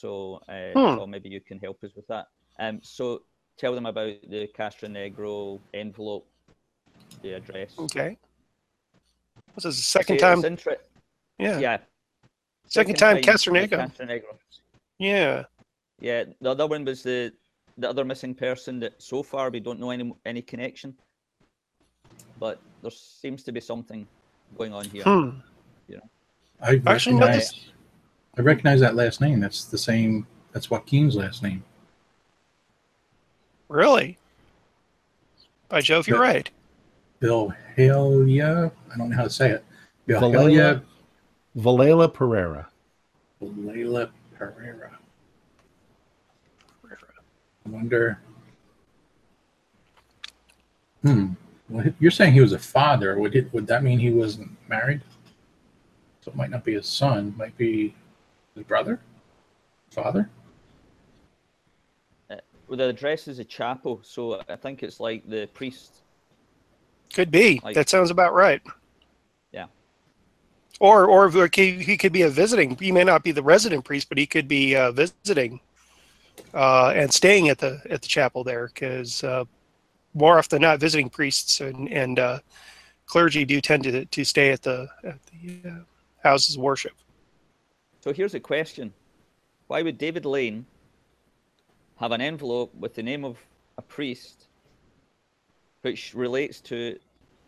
So, 0.02 0.40
uh, 0.48 0.72
Hmm. 0.72 0.98
Tom, 0.98 1.10
maybe 1.10 1.28
you 1.28 1.40
can 1.40 1.58
help 1.58 1.84
us 1.84 1.90
with 1.94 2.06
that. 2.08 2.26
Um, 2.58 2.80
so 2.82 3.22
tell 3.58 3.74
them 3.74 3.84
about 3.86 4.14
the 4.28 4.48
Castronegro 4.56 5.60
envelope, 5.74 6.26
the 7.20 7.34
address. 7.34 7.74
Okay. 7.78 8.16
This 9.54 9.66
is 9.66 9.76
the 9.76 9.82
second 9.82 10.16
See, 10.16 10.20
time. 10.20 10.44
inter- 10.44 10.80
Yeah. 11.38 11.58
yeah. 11.58 11.78
Second 12.66 12.96
time 12.96 13.16
with 13.16 13.24
Castronegro. 13.26 13.68
Castronegro. 13.90 14.38
Yeah. 14.98 15.44
Yeah, 16.00 16.24
the 16.40 16.50
other 16.50 16.66
one 16.66 16.84
was 16.84 17.02
the 17.02 17.32
the 17.78 17.88
other 17.88 18.04
missing 18.04 18.34
person 18.34 18.78
that 18.80 19.00
so 19.00 19.22
far 19.22 19.50
we 19.50 19.60
don't 19.60 19.78
know 19.80 19.90
any 19.90 20.12
any 20.24 20.42
connection. 20.42 20.96
But 22.38 22.58
there 22.82 22.90
seems 22.90 23.42
to 23.44 23.52
be 23.52 23.60
something 23.60 24.06
going 24.56 24.72
on 24.72 24.84
here. 24.86 25.04
Hmm. 25.04 25.40
I 26.64 26.80
Actually, 26.86 27.16
no, 27.16 27.26
recognize, 27.26 27.50
this- 27.50 27.72
I 28.36 28.40
recognize 28.42 28.80
that 28.80 28.94
last 28.94 29.20
name. 29.20 29.40
That's 29.40 29.64
the 29.64 29.78
same. 29.78 30.26
That's 30.52 30.70
Joaquin's 30.70 31.16
last 31.16 31.42
name. 31.42 31.62
Really? 33.68 34.18
By 35.68 35.80
Jove, 35.80 36.06
you're 36.08 36.18
Yeah. 36.18 36.30
right. 36.30 36.50
Bilhalia. 37.20 38.72
I 38.92 38.98
don't 38.98 39.10
know 39.10 39.16
how 39.16 39.24
to 39.24 39.30
say 39.30 39.50
it. 39.50 39.64
Valela, 40.08 40.32
Bilhalia 40.32 40.82
Valela 41.56 42.12
Pereira. 42.12 42.68
Layla 43.42 44.10
Pereira. 44.36 44.98
Pereira. 46.82 47.14
I 47.66 47.68
wonder. 47.68 48.18
Hmm. 51.02 51.32
Well, 51.68 51.86
you're 52.00 52.10
saying 52.10 52.32
he 52.34 52.40
was 52.40 52.52
a 52.52 52.58
father. 52.58 53.18
Would 53.18 53.34
it? 53.36 53.52
Would 53.52 53.66
that 53.68 53.82
mean 53.82 53.98
he 53.98 54.10
wasn't 54.10 54.50
married? 54.68 55.00
So 56.22 56.30
it 56.30 56.36
might 56.36 56.50
not 56.50 56.64
be 56.64 56.74
his 56.74 56.86
son. 56.86 57.28
It 57.28 57.36
Might 57.36 57.56
be 57.56 57.94
his 58.54 58.64
brother, 58.64 59.00
father. 59.90 60.28
Well, 62.68 62.78
the 62.78 62.88
address 62.88 63.28
is 63.28 63.38
a 63.38 63.44
chapel, 63.44 64.00
so 64.02 64.40
I 64.48 64.56
think 64.56 64.82
it's 64.82 64.98
like 64.98 65.28
the 65.28 65.46
priest. 65.52 65.96
Could 67.12 67.30
be. 67.30 67.60
Like- 67.62 67.74
that 67.74 67.90
sounds 67.90 68.10
about 68.10 68.32
right. 68.32 68.62
Yeah. 69.52 69.66
Or, 70.80 71.04
or 71.04 71.50
he, 71.54 71.72
he 71.72 71.98
could 71.98 72.12
be 72.14 72.22
a 72.22 72.30
visiting. 72.30 72.76
He 72.76 72.90
may 72.90 73.04
not 73.04 73.22
be 73.22 73.30
the 73.30 73.42
resident 73.42 73.84
priest, 73.84 74.08
but 74.08 74.16
he 74.16 74.26
could 74.26 74.48
be 74.48 74.74
uh, 74.74 74.90
visiting 74.90 75.60
uh, 76.54 76.94
and 76.96 77.12
staying 77.12 77.50
at 77.50 77.58
the 77.58 77.82
at 77.90 78.00
the 78.00 78.08
chapel 78.08 78.42
there, 78.42 78.68
because 78.68 79.22
uh, 79.22 79.44
more 80.14 80.38
often 80.38 80.56
than 80.56 80.70
not, 80.70 80.80
visiting 80.80 81.10
priests 81.10 81.60
and 81.60 81.90
and 81.90 82.18
uh, 82.18 82.38
clergy 83.04 83.44
do 83.44 83.60
tend 83.60 83.82
to 83.84 84.06
to 84.06 84.24
stay 84.24 84.50
at 84.50 84.62
the 84.62 84.88
at 85.04 85.18
the 85.26 85.68
uh, 85.68 85.74
houses 86.22 86.56
of 86.56 86.62
worship. 86.62 86.92
So 88.02 88.12
here's 88.12 88.34
a 88.34 88.40
question: 88.40 88.92
Why 89.68 89.82
would 89.82 89.96
David 89.96 90.24
Lane 90.24 90.66
have 92.00 92.10
an 92.10 92.20
envelope 92.20 92.74
with 92.74 92.94
the 92.94 93.02
name 93.02 93.24
of 93.24 93.38
a 93.78 93.82
priest, 93.82 94.48
which 95.82 96.12
relates 96.14 96.60
to 96.62 96.98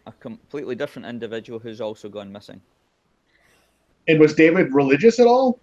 a 0.07 0.13
completely 0.13 0.77
different 0.77 1.07
individual 1.07 1.59
who's 1.59 1.81
also 1.81 2.09
gone 2.09 2.31
missing? 2.31 2.61
And 4.07 4.21
was 4.21 4.35
David 4.35 4.73
religious 4.73 5.19
at 5.19 5.27
all? 5.27 5.59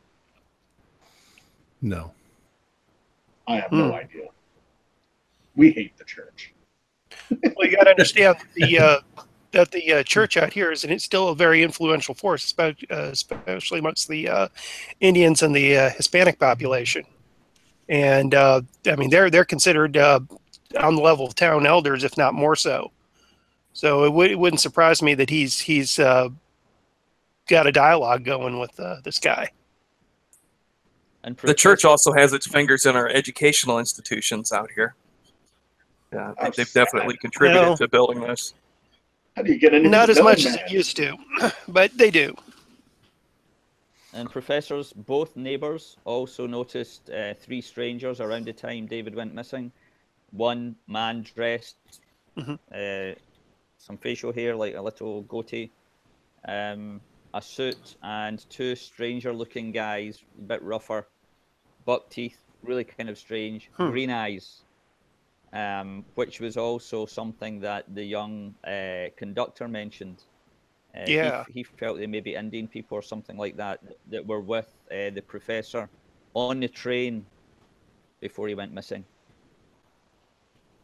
No. 1.82 2.12
I 3.48 3.58
have 3.58 3.70
Hmm. 3.70 3.78
no 3.80 3.94
idea. 3.94 4.28
We 5.56 5.72
hate 5.72 5.96
the 5.98 6.04
church. 6.04 6.54
Well, 7.30 7.68
you 7.68 7.76
got 7.76 7.84
to 7.84 7.92
understand 7.92 8.38
the 8.56 8.78
uh, 8.80 9.00
that 9.52 9.72
the 9.72 9.94
uh, 9.94 10.04
church 10.04 10.38
out 10.38 10.54
here 10.54 10.72
is 10.72 10.84
and 10.84 10.94
it's 10.94 11.04
still 11.04 11.30
a 11.30 11.36
very 11.36 11.64
influential 11.64 12.16
force, 12.16 12.44
especially, 12.46 12.88
uh, 12.90 13.78
amongst 13.80 14.08
the 14.08 14.30
uh, 14.30 14.48
Indians 15.00 15.42
and 15.44 15.56
the 15.56 15.78
uh, 15.78 15.90
Hispanic 15.92 16.40
population. 16.40 17.04
And 17.90 18.34
uh, 18.34 18.62
I 18.86 18.96
mean, 18.96 19.10
they're 19.10 19.30
they're 19.30 19.46
considered 19.46 19.98
uh, 19.98 20.22
on 20.80 20.96
the 20.96 21.02
level 21.02 21.26
of 21.26 21.36
town 21.36 21.66
elders, 21.66 22.04
if 22.04 22.18
not 22.18 22.34
more 22.34 22.56
so. 22.56 22.92
So 23.74 24.04
it, 24.06 24.14
would, 24.14 24.32
it 24.32 24.40
wouldn't 24.40 24.62
surprise 24.62 25.02
me 25.02 25.14
that 25.16 25.30
he's 25.30 25.60
he's 25.60 26.00
uh, 26.00 26.30
got 27.48 27.68
a 27.68 27.72
dialogue 27.72 28.24
going 28.24 28.60
with 28.60 28.80
uh, 28.80 28.98
this 29.04 29.20
guy. 29.20 29.50
And 31.24 31.38
The 31.38 31.54
church 31.54 31.86
also 31.86 32.14
has 32.14 32.34
its 32.34 32.48
fingers 32.48 32.86
in 32.86 32.96
our 32.96 33.08
educational 33.08 33.78
institutions 33.78 34.52
out 34.52 34.70
here. 34.74 34.96
Yeah, 36.12 36.34
they- 36.42 36.50
they've 36.58 36.74
definitely 36.74 37.18
contributed 37.18 37.62
Well- 37.62 37.78
to 37.78 37.88
building 37.88 38.22
this. 38.22 38.54
How 39.36 39.44
do 39.44 39.52
you 39.54 39.60
get 39.60 39.74
into 39.74 39.90
Not 39.90 40.10
as 40.10 40.22
much 40.22 40.44
knowing 40.44 40.56
as 40.56 40.62
it 40.62 40.72
used 40.72 40.98
to, 40.98 41.18
but 41.68 41.98
they 41.98 42.12
do. 42.12 42.36
And 44.14 44.30
professors, 44.30 44.92
both 44.92 45.38
neighbours, 45.38 45.98
also 46.04 46.46
noticed 46.46 47.10
uh, 47.10 47.34
three 47.34 47.62
strangers 47.62 48.20
around 48.20 48.46
the 48.46 48.54
time 48.54 48.86
David 48.86 49.16
went 49.16 49.34
missing. 49.34 49.72
One 50.32 50.76
man 50.88 51.24
dressed, 51.24 51.78
Mhm. 52.38 52.60
uh, 52.74 53.16
some 53.78 53.98
facial 53.98 54.34
hair, 54.34 54.56
like 54.56 54.76
a 54.76 54.82
little 54.82 55.22
goatee, 55.24 55.72
um, 56.48 57.02
a 57.34 57.42
suit, 57.42 57.96
and 58.04 58.46
two 58.50 58.76
stranger-looking 58.76 59.72
guys, 59.72 60.22
a 60.38 60.42
bit 60.42 60.62
rougher, 60.62 61.08
buck 61.86 62.10
teeth, 62.10 62.38
really 62.64 62.84
kind 62.84 63.10
of 63.10 63.18
strange, 63.18 63.70
Hmm. 63.78 63.92
green 63.92 64.10
eyes. 64.10 64.64
Um, 65.54 66.06
which 66.16 66.40
was 66.40 66.56
also 66.56 67.06
something 67.06 67.60
that 67.60 67.84
the 67.94 68.04
young 68.04 68.56
uh, 68.66 69.08
conductor 69.18 69.68
mentioned. 69.68 70.24
Uh, 70.96 71.06
he- 71.06 71.16
Yeah. 71.16 71.44
he, 71.54 71.64
felt 71.64 71.98
they 71.98 72.08
may 72.08 72.22
be 72.22 72.36
Indian 72.36 72.68
people 72.70 72.98
or 72.98 73.02
something 73.02 73.38
like 73.38 73.58
that 73.58 73.80
that 74.10 74.26
were 74.26 74.40
with 74.40 74.74
uh, 74.92 75.10
the 75.10 75.22
professor 75.22 75.90
on 76.34 76.62
the 76.62 76.70
train 76.70 77.26
before 78.22 78.48
he 78.48 78.56
went 78.56 78.72
missing. 78.74 79.04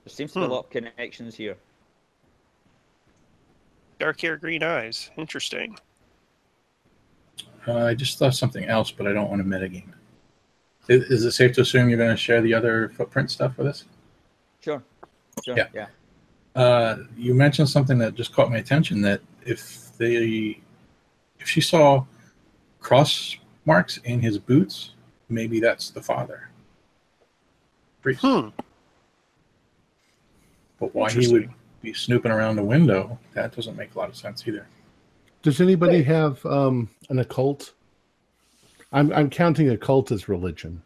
There 0.03 0.11
seems 0.13 0.33
to 0.33 0.39
be 0.39 0.45
Hmm. 0.45 0.51
a 0.51 0.55
lot 0.55 0.65
of 0.65 0.69
connections 0.69 1.35
here. 1.35 1.57
Dark 3.99 4.19
hair, 4.19 4.35
green 4.35 4.63
eyes. 4.63 5.11
Interesting. 5.17 5.77
Uh, 7.65 7.85
I 7.85 7.93
just 7.93 8.17
thought 8.19 8.35
something 8.35 8.65
else, 8.65 8.91
but 8.91 9.07
I 9.07 9.13
don't 9.13 9.29
want 9.29 9.41
to 9.41 9.47
metagame 9.47 9.89
it. 9.89 10.93
Is, 10.93 11.03
is 11.11 11.25
it 11.25 11.31
safe 11.31 11.53
to 11.55 11.61
assume 11.61 11.87
you're 11.89 11.97
going 11.97 12.11
to 12.11 12.17
share 12.17 12.41
the 12.41 12.53
other 12.53 12.89
footprint 12.89 13.31
stuff 13.31 13.57
with 13.57 13.67
us? 13.67 13.85
Sure. 15.43 15.55
Sure. 15.55 15.57
Yeah. 15.57 15.67
yeah. 15.73 16.61
Uh, 16.61 17.03
you 17.15 17.33
mentioned 17.33 17.69
something 17.69 17.97
that 17.99 18.15
just 18.15 18.33
caught 18.33 18.49
my 18.49 18.57
attention. 18.57 19.01
That 19.01 19.21
if 19.45 19.95
they, 19.97 20.59
if 21.39 21.47
she 21.47 21.61
saw 21.61 22.05
cross 22.79 23.35
marks 23.65 23.97
in 23.97 24.19
his 24.21 24.37
boots, 24.39 24.91
maybe 25.29 25.59
that's 25.59 25.89
the 25.91 26.01
father. 26.01 26.49
Priest. 28.01 28.21
Hmm. 28.21 28.49
But 30.79 30.93
why 30.95 31.11
he 31.11 31.27
would 31.27 31.49
be 31.81 31.93
snooping 31.93 32.31
around 32.31 32.55
the 32.55 32.63
window, 32.63 33.17
that 33.33 33.55
doesn't 33.55 33.75
make 33.75 33.95
a 33.95 33.97
lot 33.99 34.09
of 34.09 34.15
sense 34.15 34.47
either. 34.47 34.67
Does 35.41 35.61
anybody 35.61 36.03
have 36.03 36.43
um, 36.45 36.89
an 37.09 37.19
occult? 37.19 37.73
I'm 38.91 39.11
I'm 39.13 39.29
counting 39.29 39.69
occult 39.69 40.11
as 40.11 40.27
religion. 40.29 40.81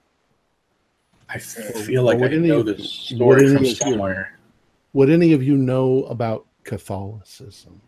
I 1.30 1.38
feel 1.38 2.04
like 2.04 2.18
I 2.18 2.22
would 2.22 2.34
any 2.34 2.48
know 2.50 2.60
of- 2.60 2.66
this 2.66 2.90
story 2.92 3.48
from 3.48 3.58
of 3.58 3.62
you- 3.64 3.76
somewhere. 3.76 4.38
Would 4.94 5.10
any 5.10 5.34
of 5.34 5.42
you 5.42 5.58
know 5.58 6.04
about 6.06 6.48
Catholicism? 6.64 7.82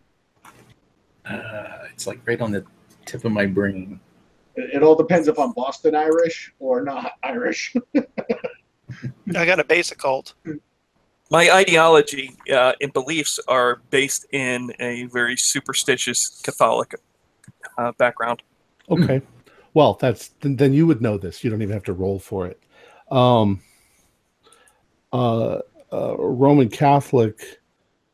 Uh, 1.24 1.78
it's 1.92 2.06
like 2.06 2.20
right 2.26 2.40
on 2.40 2.50
the 2.50 2.64
tip 3.04 3.24
of 3.24 3.32
my 3.32 3.46
brain. 3.46 4.00
It, 4.56 4.76
it 4.76 4.82
all 4.82 4.94
depends 4.94 5.28
if 5.28 5.38
I'm 5.38 5.52
Boston 5.52 5.94
Irish 5.94 6.52
or 6.58 6.82
not 6.82 7.12
Irish. 7.22 7.74
I 9.34 9.46
got 9.46 9.60
a 9.60 9.64
basic 9.64 9.98
cult. 9.98 10.34
My 11.30 11.50
ideology 11.50 12.36
uh, 12.52 12.72
and 12.80 12.92
beliefs 12.92 13.40
are 13.48 13.82
based 13.90 14.26
in 14.32 14.72
a 14.80 15.04
very 15.06 15.36
superstitious 15.36 16.40
Catholic 16.44 16.94
uh, 17.78 17.92
background. 17.92 18.42
Okay. 18.90 19.22
Well, 19.74 19.94
that's 20.00 20.28
then, 20.40 20.54
then 20.54 20.72
you 20.72 20.86
would 20.86 21.02
know 21.02 21.18
this. 21.18 21.42
You 21.42 21.50
don't 21.50 21.60
even 21.60 21.72
have 21.72 21.82
to 21.86 21.92
roll 21.92 22.20
for 22.20 22.46
it. 22.46 22.62
Um, 23.10 23.60
uh, 25.12 25.62
uh, 25.94 26.16
Roman 26.18 26.68
Catholic 26.68 27.60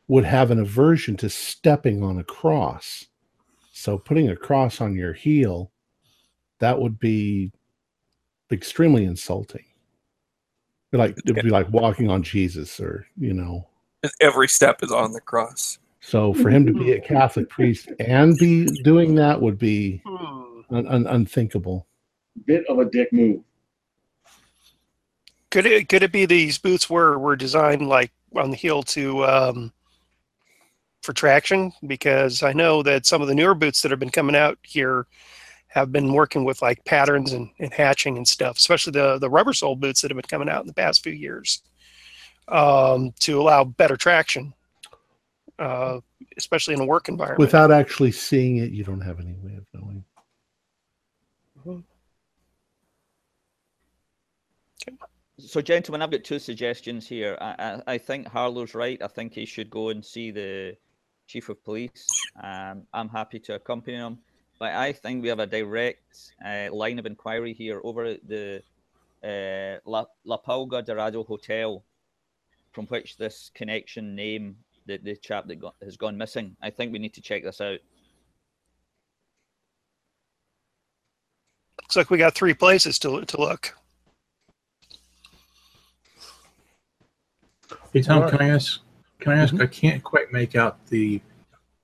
would 0.07 0.25
have 0.25 0.51
an 0.51 0.59
aversion 0.59 1.15
to 1.17 1.29
stepping 1.29 2.03
on 2.03 2.19
a 2.19 2.23
cross. 2.23 3.07
So 3.71 3.97
putting 3.97 4.29
a 4.29 4.35
cross 4.35 4.81
on 4.81 4.93
your 4.95 5.13
heel, 5.13 5.71
that 6.59 6.79
would 6.79 6.99
be 6.99 7.51
extremely 8.51 9.05
insulting. 9.05 9.65
Be 10.91 10.97
Like 10.97 11.17
it'd 11.25 11.43
be 11.43 11.49
like 11.49 11.69
walking 11.69 12.09
on 12.09 12.21
Jesus, 12.21 12.79
or 12.79 13.07
you 13.17 13.33
know. 13.33 13.67
Every 14.19 14.47
step 14.47 14.83
is 14.83 14.91
on 14.91 15.13
the 15.13 15.21
cross. 15.21 15.79
So 16.01 16.33
for 16.33 16.49
him 16.49 16.65
to 16.65 16.73
be 16.73 16.91
a 16.93 16.99
Catholic 16.99 17.47
priest 17.49 17.91
and 17.99 18.37
be 18.37 18.65
doing 18.83 19.15
that 19.15 19.39
would 19.41 19.57
be 19.57 20.01
Hmm. 20.05 20.61
un- 20.75 20.87
un- 20.87 21.07
unthinkable. 21.07 21.87
Bit 22.45 22.65
of 22.67 22.79
a 22.79 22.85
dick 22.85 23.13
move. 23.13 23.41
Could 25.51 25.65
it 25.65 25.89
could 25.89 26.01
it 26.01 26.11
be 26.13 26.25
these 26.25 26.57
boots 26.57 26.89
were 26.89 27.19
were 27.19 27.35
designed 27.35 27.87
like 27.87 28.11
on 28.35 28.49
the 28.49 28.55
heel 28.55 28.81
to 28.83 29.25
um, 29.25 29.73
for 31.01 31.11
traction? 31.11 31.73
Because 31.85 32.41
I 32.41 32.53
know 32.53 32.81
that 32.83 33.05
some 33.05 33.21
of 33.21 33.27
the 33.27 33.35
newer 33.35 33.53
boots 33.53 33.81
that 33.81 33.91
have 33.91 33.99
been 33.99 34.09
coming 34.09 34.35
out 34.35 34.57
here 34.63 35.05
have 35.67 35.91
been 35.91 36.13
working 36.13 36.43
with 36.43 36.61
like 36.61 36.83
patterns 36.85 37.33
and, 37.33 37.49
and 37.59 37.73
hatching 37.73 38.17
and 38.17 38.27
stuff, 38.27 38.57
especially 38.57 38.91
the 38.91 39.19
the 39.19 39.29
rubber 39.29 39.53
sole 39.53 39.75
boots 39.75 40.01
that 40.01 40.11
have 40.11 40.15
been 40.15 40.23
coming 40.23 40.49
out 40.49 40.61
in 40.61 40.67
the 40.67 40.73
past 40.73 41.03
few 41.03 41.13
years 41.13 41.61
um, 42.47 43.11
to 43.19 43.41
allow 43.41 43.65
better 43.65 43.97
traction, 43.97 44.53
uh, 45.59 45.99
especially 46.37 46.73
in 46.73 46.81
a 46.81 46.85
work 46.85 47.09
environment. 47.09 47.39
Without 47.39 47.71
actually 47.71 48.11
seeing 48.13 48.57
it, 48.57 48.71
you 48.71 48.85
don't 48.85 49.01
have 49.01 49.19
any 49.19 49.33
way 49.33 49.57
of 49.57 49.65
knowing. 49.73 50.05
So, 55.47 55.59
gentlemen, 55.61 56.01
I've 56.01 56.11
got 56.11 56.23
two 56.23 56.39
suggestions 56.39 57.07
here. 57.07 57.37
I, 57.41 57.55
I, 57.57 57.93
I 57.93 57.97
think 57.97 58.27
Harlow's 58.27 58.75
right. 58.75 59.01
I 59.01 59.07
think 59.07 59.33
he 59.33 59.45
should 59.45 59.69
go 59.69 59.89
and 59.89 60.05
see 60.05 60.29
the 60.29 60.77
chief 61.27 61.49
of 61.49 61.63
police. 61.63 62.07
Um, 62.41 62.83
I'm 62.93 63.09
happy 63.09 63.39
to 63.39 63.55
accompany 63.55 63.97
him. 63.97 64.19
But 64.59 64.73
I 64.73 64.93
think 64.93 65.23
we 65.23 65.29
have 65.29 65.39
a 65.39 65.47
direct 65.47 66.33
uh, 66.45 66.67
line 66.71 66.99
of 66.99 67.07
inquiry 67.07 67.53
here 67.53 67.81
over 67.83 68.05
at 68.05 68.27
the 68.27 68.61
uh, 69.23 69.79
La, 69.89 70.05
La 70.25 70.37
Pulga 70.37 70.85
Dorado 70.85 71.23
Hotel, 71.23 71.83
from 72.71 72.85
which 72.87 73.17
this 73.17 73.49
connection 73.55 74.15
name, 74.15 74.55
the, 74.85 74.97
the 74.97 75.15
chap 75.15 75.47
that 75.47 75.55
got, 75.55 75.75
has 75.83 75.97
gone 75.97 76.17
missing. 76.17 76.55
I 76.61 76.69
think 76.69 76.93
we 76.93 76.99
need 76.99 77.15
to 77.15 77.21
check 77.21 77.43
this 77.43 77.61
out. 77.61 77.79
Looks 81.81 81.95
like 81.95 82.11
we 82.11 82.19
got 82.19 82.35
three 82.35 82.53
places 82.53 82.99
to 82.99 83.25
to 83.25 83.41
look. 83.41 83.75
Hey 87.93 88.01
Tom, 88.01 88.29
can 88.29 88.41
I 88.41 88.49
ask? 88.49 88.79
Can 89.19 89.33
I 89.33 89.37
ask? 89.37 89.53
I 89.59 89.67
can't 89.67 90.01
quite 90.01 90.31
make 90.31 90.55
out 90.55 90.85
the 90.87 91.21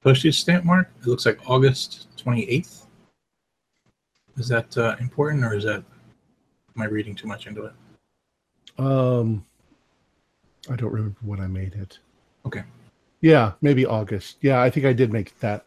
postage 0.01 0.39
stamp 0.39 0.63
mark. 0.63 0.89
It 1.01 1.07
looks 1.07 1.25
like 1.25 1.37
August 1.49 2.07
twenty 2.15 2.49
eighth. 2.49 2.87
Is 4.37 4.47
that 4.47 4.77
uh, 4.77 4.95
important, 5.01 5.43
or 5.43 5.53
is 5.53 5.65
that 5.65 5.83
am 6.75 6.81
I 6.81 6.85
reading 6.85 7.13
too 7.13 7.27
much 7.27 7.45
into 7.45 7.65
it? 7.65 7.73
Um, 8.77 9.45
I 10.69 10.77
don't 10.77 10.93
remember 10.93 11.17
when 11.23 11.41
I 11.41 11.47
made 11.47 11.73
it. 11.73 11.99
Okay. 12.45 12.63
Yeah, 13.19 13.53
maybe 13.61 13.85
August. 13.85 14.37
Yeah, 14.39 14.61
I 14.61 14.69
think 14.69 14.85
I 14.85 14.93
did 14.93 15.11
make 15.11 15.37
that. 15.39 15.65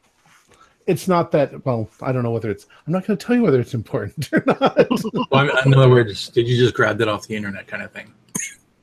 It's 0.86 1.06
not 1.06 1.30
that 1.32 1.66
well. 1.66 1.90
I 2.00 2.12
don't 2.12 2.22
know 2.22 2.30
whether 2.30 2.50
it's. 2.50 2.66
I'm 2.86 2.94
not 2.94 3.06
going 3.06 3.18
to 3.18 3.26
tell 3.26 3.36
you 3.36 3.42
whether 3.42 3.60
it's 3.60 3.74
important 3.74 4.32
or 4.32 4.42
not. 4.46 4.88
Well, 5.30 5.64
in 5.66 5.74
other 5.74 5.90
words, 5.90 6.30
did 6.30 6.48
you 6.48 6.56
just 6.56 6.74
grab 6.74 6.96
that 6.98 7.08
off 7.08 7.26
the 7.26 7.36
internet, 7.36 7.66
kind 7.66 7.82
of 7.82 7.92
thing? 7.92 8.14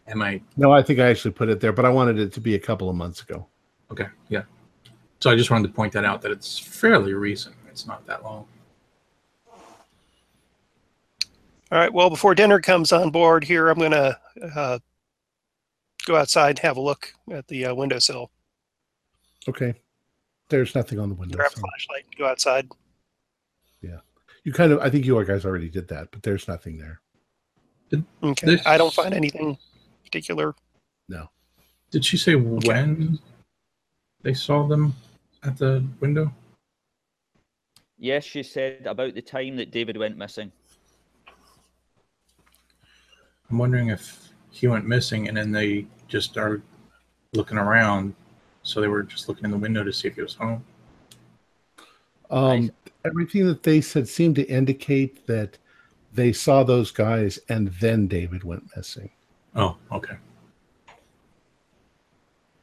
Am 0.08 0.22
I 0.22 0.41
no, 0.55 0.72
I 0.72 0.82
think 0.82 0.99
I 0.99 1.08
actually 1.10 1.32
put 1.32 1.49
it 1.49 1.60
there, 1.60 1.74
but 1.74 1.86
I 1.86 1.89
wanted 1.89 2.20
it 2.20 2.32
to 2.34 2.41
be 2.41 2.55
a 2.55 2.60
couple 2.60 2.89
of 2.89 2.95
months 2.95 3.22
ago. 3.22 3.45
okay? 3.91 4.08
Yeah. 4.30 4.43
So 5.20 5.30
I 5.30 5.36
just 5.36 5.51
wanted 5.51 5.68
to 5.68 5.74
point 5.74 5.93
that 5.93 6.05
out 6.05 6.22
that 6.22 6.32
it's 6.32 6.58
fairly 6.58 7.14
recent. 7.14 7.55
It's 7.70 7.86
not 7.88 8.05
that 8.08 8.24
long. 8.24 8.45
All 11.70 11.78
right. 11.78 11.91
Well, 11.91 12.10
before 12.10 12.34
dinner 12.36 12.62
comes 12.62 12.91
on 12.91 13.10
board 13.10 13.43
here, 13.43 13.68
I'm 13.68 13.78
going 13.78 13.91
to 13.91 14.18
uh, 14.55 14.80
go 16.05 16.16
outside 16.16 16.51
and 16.51 16.60
have 16.60 16.78
a 16.78 16.82
look 16.82 17.14
at 17.32 17.47
the 17.47 17.66
uh, 17.66 17.76
windowsill. 17.76 18.32
Okay. 19.49 19.74
There's 20.49 20.74
nothing 20.76 20.99
on 20.99 21.10
the 21.10 21.16
window. 21.16 21.36
Grab 21.36 21.51
a 21.51 21.55
so 21.55 21.62
flashlight 21.62 22.05
and 22.05 22.16
go 22.16 22.28
outside. 22.28 22.70
Yeah. 23.82 23.97
You 24.45 24.53
kind 24.53 24.72
of. 24.72 24.80
I 24.80 24.89
think 24.89 25.05
you 25.05 25.22
guys 25.26 25.45
already 25.45 25.70
did 25.70 25.89
that, 25.89 26.08
but 26.12 26.24
there's 26.24 26.47
nothing 26.47 26.78
there. 26.78 27.01
Okay. 28.24 28.45
This- 28.45 28.66
I 28.66 28.78
don't 28.78 28.93
find 28.93 29.14
anything 29.14 29.58
particular. 30.08 30.55
No. 31.10 31.30
Did 31.91 32.05
she 32.05 32.18
say 32.18 32.36
when 32.36 33.20
they 34.22 34.34
saw 34.34 34.68
them 34.68 34.93
at 35.43 35.58
the 35.58 35.84
window? 35.99 36.34
Yes, 37.97 38.24
she 38.24 38.43
said 38.43 38.86
about 38.86 39.16
the 39.16 39.22
time 39.22 39.55
that 39.58 39.72
David 39.72 39.97
went 39.97 40.18
missing. 40.18 40.51
I'm 43.49 43.58
wondering 43.58 43.89
if 43.89 44.30
he 44.51 44.68
went 44.68 44.86
missing 44.86 45.28
and 45.28 45.38
then 45.38 45.51
they 45.51 45.88
just 46.08 46.30
started 46.30 46.62
looking 47.34 47.58
around, 47.58 48.14
So 48.64 48.82
they 48.82 48.88
were 48.88 49.03
just 49.03 49.30
looking 49.30 49.45
in 49.45 49.51
the 49.51 49.58
window 49.58 49.84
to 49.84 49.93
see 49.93 50.08
if 50.08 50.16
he 50.16 50.22
was 50.22 50.36
home. 50.36 50.64
Um, 52.30 52.72
everything 53.05 53.47
that 53.47 53.64
they 53.64 53.80
said 53.80 54.08
seemed 54.08 54.36
to 54.36 54.43
indicate 54.43 55.26
that 55.28 55.58
they 56.14 56.34
saw 56.34 56.64
those 56.64 56.91
guys 56.91 57.39
and 57.47 57.70
then 57.80 58.08
David 58.08 58.43
went 58.43 58.76
missing. 58.76 59.10
Oh, 59.58 59.76
okay. 59.91 60.14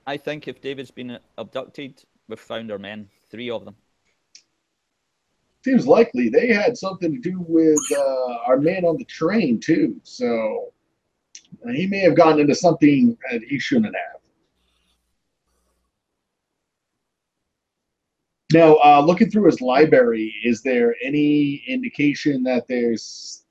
I 0.07 0.17
think 0.17 0.47
if 0.47 0.61
David's 0.61 0.93
been 0.93 1.19
abducted, 1.37 2.05
we've 2.29 2.39
found 2.39 2.71
our 2.71 2.79
men, 2.79 3.09
three 3.31 3.51
of 3.51 3.65
them. 3.65 3.75
Seems 5.65 5.89
likely 5.89 6.29
they 6.29 6.49
had 6.49 6.77
something 6.77 7.13
to 7.13 7.19
do 7.19 7.45
with 7.49 7.81
uh, 7.97 8.35
our 8.47 8.59
man 8.59 8.85
on 8.85 8.97
the 8.97 9.05
train 9.07 9.59
too. 9.59 10.01
So 10.05 10.73
uh, 11.67 11.73
he 11.73 11.87
may 11.87 12.01
have 12.01 12.15
gotten 12.15 12.39
into 12.39 12.55
something 12.55 13.17
that 13.31 13.43
he 13.43 13.59
shouldn't 13.59 13.97
have. 13.97 14.21
Now, 18.53 18.77
uh, 18.77 19.03
looking 19.05 19.31
through 19.31 19.47
his 19.47 19.61
library, 19.61 20.33
is 20.45 20.63
there 20.63 20.95
any 21.03 21.65
indication 21.67 22.45
that 22.45 22.69
there's 22.69 23.45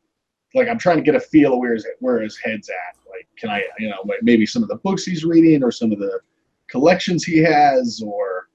like 0.53 0.69
I'm 0.69 0.77
trying 0.77 0.97
to 0.97 1.03
get 1.03 1.15
a 1.15 1.19
feel 1.19 1.53
of 1.53 1.59
where 1.59 1.73
his 1.73 1.85
where 1.99 2.21
his 2.21 2.37
head's 2.37 2.69
at? 2.69 3.02
Like, 3.13 3.27
can 3.37 3.49
I, 3.49 3.63
you 3.79 3.89
know, 3.89 4.03
maybe 4.21 4.45
some 4.45 4.63
of 4.63 4.69
the 4.69 4.77
books 4.77 5.05
he's 5.05 5.23
reading 5.23 5.63
or 5.63 5.71
some 5.71 5.91
of 5.91 5.99
the 5.99 6.19
collections 6.67 7.23
he 7.23 7.37
has, 7.39 8.01
or 8.03 8.49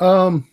um, 0.00 0.48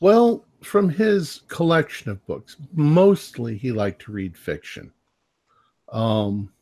well, 0.00 0.44
from 0.62 0.88
his 0.88 1.42
collection 1.48 2.10
of 2.10 2.26
books, 2.26 2.56
mostly 2.72 3.56
he 3.56 3.72
liked 3.72 4.02
to 4.02 4.12
read 4.12 4.36
fiction. 4.36 4.92
Um, 5.92 6.52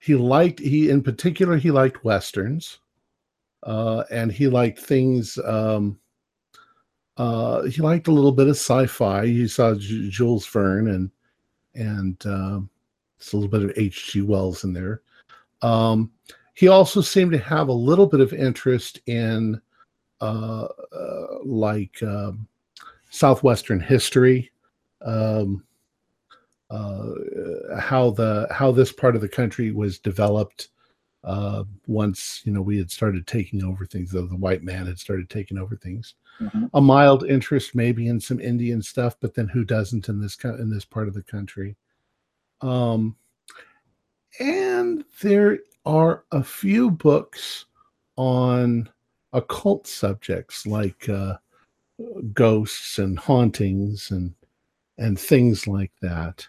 he 0.00 0.14
liked 0.14 0.60
he 0.60 0.90
in 0.90 1.02
particular 1.02 1.56
he 1.56 1.70
liked 1.70 2.04
westerns, 2.04 2.78
uh, 3.62 4.04
and 4.10 4.30
he 4.30 4.48
liked 4.48 4.78
things. 4.78 5.38
Um, 5.44 5.98
uh, 7.16 7.62
he 7.62 7.80
liked 7.80 8.08
a 8.08 8.12
little 8.12 8.32
bit 8.32 8.48
of 8.48 8.56
sci-fi. 8.56 9.26
He 9.26 9.48
saw 9.48 9.74
J- 9.74 10.08
Jules 10.10 10.46
Verne 10.46 10.88
and 10.88 11.10
and 11.74 12.26
uh, 12.26 12.60
it's 13.18 13.32
a 13.32 13.36
little 13.36 13.50
bit 13.50 13.62
of 13.62 13.72
H.G. 13.76 14.22
Wells 14.22 14.64
in 14.64 14.72
there. 14.72 15.02
Um, 15.62 16.10
he 16.54 16.68
also 16.68 17.00
seemed 17.00 17.32
to 17.32 17.38
have 17.38 17.68
a 17.68 17.72
little 17.72 18.06
bit 18.06 18.20
of 18.20 18.32
interest 18.32 19.00
in 19.06 19.60
uh, 20.20 20.68
uh, 20.92 21.26
like 21.44 22.02
um, 22.02 22.46
southwestern 23.10 23.80
history, 23.80 24.50
um, 25.02 25.62
uh, 26.70 27.10
how 27.78 28.10
the 28.10 28.48
how 28.50 28.72
this 28.72 28.90
part 28.90 29.14
of 29.14 29.20
the 29.20 29.28
country 29.28 29.70
was 29.70 29.98
developed 29.98 30.68
uh, 31.24 31.64
once 31.86 32.40
you 32.44 32.52
know 32.52 32.62
we 32.62 32.78
had 32.78 32.90
started 32.90 33.26
taking 33.26 33.62
over 33.62 33.84
things. 33.84 34.10
Though 34.10 34.26
the 34.26 34.36
white 34.36 34.62
man 34.62 34.86
had 34.86 34.98
started 34.98 35.28
taking 35.28 35.58
over 35.58 35.76
things. 35.76 36.14
Mhm. 36.40 36.70
A 36.74 36.80
mild 36.80 37.24
interest 37.24 37.74
maybe 37.74 38.08
in 38.08 38.20
some 38.20 38.40
Indian 38.40 38.82
stuff, 38.82 39.16
but 39.20 39.34
then 39.34 39.48
who 39.48 39.64
doesn't 39.64 40.08
in 40.08 40.20
this 40.20 40.36
in 40.42 40.70
this 40.70 40.84
part 40.84 41.08
of 41.08 41.14
the 41.14 41.22
country? 41.22 41.76
Um, 42.60 43.16
and 44.40 45.04
there 45.20 45.58
are 45.84 46.24
a 46.32 46.42
few 46.42 46.90
books 46.90 47.66
on 48.16 48.88
occult 49.32 49.86
subjects 49.86 50.66
like 50.66 51.08
uh, 51.08 51.36
ghosts 52.32 52.98
and 52.98 53.18
hauntings 53.18 54.10
and 54.10 54.34
and 54.98 55.18
things 55.18 55.66
like 55.66 55.92
that, 56.00 56.46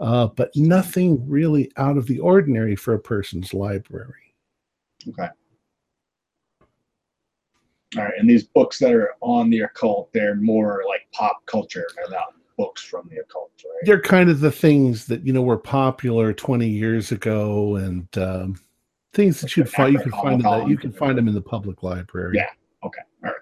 uh, 0.00 0.26
but 0.28 0.50
nothing 0.56 1.28
really 1.28 1.70
out 1.76 1.98
of 1.98 2.06
the 2.06 2.18
ordinary 2.18 2.74
for 2.74 2.94
a 2.94 2.98
person's 2.98 3.52
library. 3.52 4.34
okay. 5.08 5.28
All 7.96 8.04
right, 8.04 8.14
and 8.18 8.28
these 8.28 8.44
books 8.44 8.78
that 8.78 8.92
are 8.92 9.14
on 9.20 9.50
the 9.50 9.60
occult, 9.60 10.12
they're 10.12 10.34
more 10.36 10.84
like 10.88 11.06
pop 11.12 11.44
culture. 11.46 11.86
They're 11.94 12.10
not 12.10 12.35
books 12.56 12.82
from 12.82 13.08
the 13.10 13.18
occult, 13.18 13.50
right? 13.64 13.84
They're 13.84 14.00
kind 14.00 14.30
of 14.30 14.40
the 14.40 14.50
things 14.50 15.06
that 15.06 15.26
you 15.26 15.32
know 15.32 15.42
were 15.42 15.58
popular 15.58 16.32
20 16.32 16.68
years 16.68 17.12
ago, 17.12 17.76
and 17.76 18.06
um, 18.18 18.60
things 19.12 19.40
that 19.40 19.56
you'd 19.56 19.70
find 19.70 19.94
you 19.94 20.00
can 20.00 20.12
find 20.12 20.34
in 20.34 20.42
the, 20.42 20.64
you 20.66 20.76
can 20.76 20.92
find 20.92 21.16
them 21.16 21.28
in 21.28 21.34
the 21.34 21.42
public 21.42 21.82
library. 21.82 22.36
Yeah. 22.36 22.50
Okay. 22.84 23.00
All 23.24 23.30
right. 23.30 23.40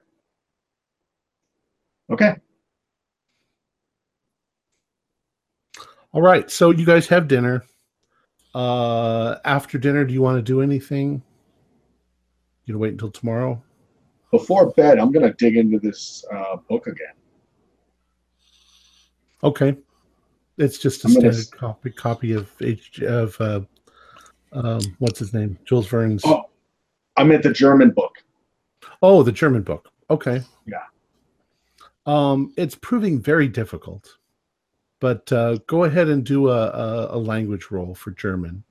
Okay. 2.11 2.35
All 6.13 6.23
right. 6.23 6.51
So 6.51 6.71
you 6.71 6.87
guys 6.87 7.09
have 7.09 7.29
dinner. 7.29 7.65
Uh, 8.55 9.37
after 9.45 9.79
dinner, 9.79 10.05
do 10.05 10.15
you 10.15 10.23
want 10.23 10.39
to 10.39 10.43
do 10.43 10.61
anything? 10.61 11.23
You 12.65 12.75
gonna 12.75 12.79
wait 12.79 12.93
until 12.93 13.11
tomorrow? 13.11 13.63
Before 14.31 14.71
bed, 14.73 14.99
I'm 14.99 15.13
gonna 15.13 15.35
dig 15.35 15.57
into 15.57 15.79
this 15.79 16.25
uh, 16.33 16.57
book 16.69 16.87
again. 16.87 17.15
Okay. 19.45 19.77
It's 20.57 20.79
just 20.79 21.05
a 21.05 21.09
I'm 21.09 21.15
gonna 21.15 21.33
standard 21.33 21.59
copy 21.59 21.91
copy 21.91 22.33
of 22.33 22.51
H 22.61 23.01
of 23.03 23.41
uh, 23.41 23.61
um, 24.53 24.81
what's 24.99 25.19
his 25.19 25.35
name? 25.35 25.59
Jules 25.65 25.87
Verne's. 25.87 26.23
Oh, 26.25 26.45
I 27.17 27.25
meant 27.25 27.43
the 27.43 27.53
German 27.53 27.91
book. 27.91 28.15
Oh, 29.03 29.23
the 29.23 29.33
German 29.33 29.63
book. 29.63 29.91
Okay. 30.11 30.43
Yeah. 30.67 30.85
Um, 32.07 32.53
it's 32.57 32.75
proving 32.75 33.21
very 33.21 33.49
difficult, 33.49 34.17
but 35.01 35.31
uh, 35.33 35.59
go 35.67 35.85
ahead 35.85 36.09
and 36.09 36.25
do 36.25 36.49
a, 36.49 36.69
a, 36.69 37.17
a 37.17 37.19
language 37.19 37.69
roll 37.71 37.95
for 37.95 38.13
German. 38.13 38.63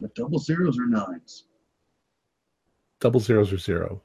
The 0.00 0.08
double 0.14 0.38
zeros 0.38 0.78
or 0.78 0.86
nines? 0.86 1.44
Double 3.00 3.20
zeros 3.20 3.52
or 3.52 3.58
zero. 3.58 4.02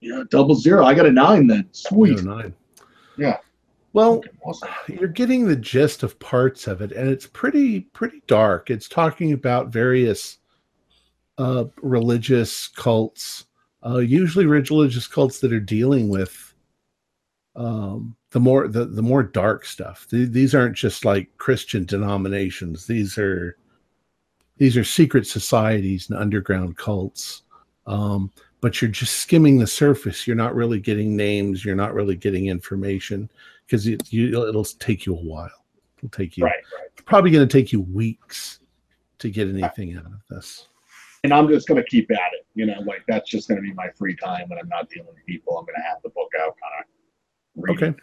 Yeah, 0.00 0.22
double 0.30 0.54
zero. 0.54 0.84
I 0.84 0.94
got 0.94 1.06
a 1.06 1.12
nine 1.12 1.46
then. 1.46 1.68
Sweet. 1.72 2.22
Nine. 2.22 2.54
Yeah. 3.16 3.38
Well, 3.92 4.14
Okay, 4.16 4.30
awesome. 4.44 4.68
you're 4.88 5.08
getting 5.08 5.46
the 5.46 5.54
gist 5.56 6.02
of 6.02 6.18
parts 6.18 6.66
of 6.66 6.82
it, 6.82 6.90
and 6.92 7.08
it's 7.08 7.26
pretty 7.28 7.80
pretty 7.80 8.22
dark. 8.26 8.68
It's 8.70 8.88
talking 8.88 9.32
about 9.32 9.68
various 9.72 10.38
uh, 11.38 11.66
religious 11.80 12.68
cults, 12.68 13.46
uh, 13.86 13.98
usually 13.98 14.46
religious 14.46 15.06
cults 15.06 15.38
that 15.40 15.52
are 15.52 15.60
dealing 15.60 16.08
with 16.08 16.54
um, 17.56 18.16
the 18.32 18.40
more 18.40 18.66
the, 18.66 18.84
the 18.86 19.02
more 19.02 19.22
dark 19.22 19.64
stuff. 19.64 20.08
Th- 20.10 20.28
these 20.28 20.56
aren't 20.56 20.76
just 20.76 21.04
like 21.04 21.30
Christian 21.38 21.84
denominations. 21.84 22.86
These 22.88 23.16
are 23.16 23.56
these 24.56 24.76
are 24.76 24.84
secret 24.84 25.26
societies 25.26 26.10
and 26.10 26.18
underground 26.18 26.76
cults. 26.76 27.42
Um, 27.86 28.30
but 28.60 28.80
you're 28.80 28.90
just 28.90 29.16
skimming 29.16 29.58
the 29.58 29.66
surface. 29.66 30.26
You're 30.26 30.36
not 30.36 30.54
really 30.54 30.80
getting 30.80 31.16
names. 31.16 31.64
You're 31.64 31.74
not 31.74 31.92
really 31.92 32.16
getting 32.16 32.46
information 32.46 33.28
because 33.66 33.86
it, 33.86 34.10
you, 34.12 34.48
it'll 34.48 34.64
take 34.64 35.04
you 35.04 35.14
a 35.14 35.20
while. 35.20 35.50
It'll 35.98 36.08
take 36.08 36.36
you 36.38 36.44
Right, 36.44 36.54
right. 36.78 37.04
probably 37.04 37.30
going 37.30 37.46
to 37.46 37.52
take 37.52 37.72
you 37.72 37.82
weeks 37.82 38.60
to 39.18 39.30
get 39.30 39.48
anything 39.48 39.96
out 39.96 40.06
of 40.06 40.12
this. 40.30 40.68
And 41.24 41.32
I'm 41.32 41.48
just 41.48 41.66
gonna 41.66 41.82
keep 41.82 42.10
at 42.10 42.18
it. 42.34 42.46
You 42.54 42.66
know, 42.66 42.78
like 42.80 43.02
that's 43.08 43.30
just 43.30 43.48
gonna 43.48 43.62
be 43.62 43.72
my 43.72 43.88
free 43.96 44.14
time 44.14 44.46
when 44.48 44.58
I'm 44.58 44.68
not 44.68 44.90
dealing 44.90 45.08
with 45.08 45.24
people. 45.24 45.56
I'm 45.56 45.64
gonna 45.64 45.82
have 45.88 46.02
the 46.02 46.10
book 46.10 46.30
out, 46.38 46.54
kind 46.60 46.84
of. 46.84 47.70
Okay. 47.70 47.98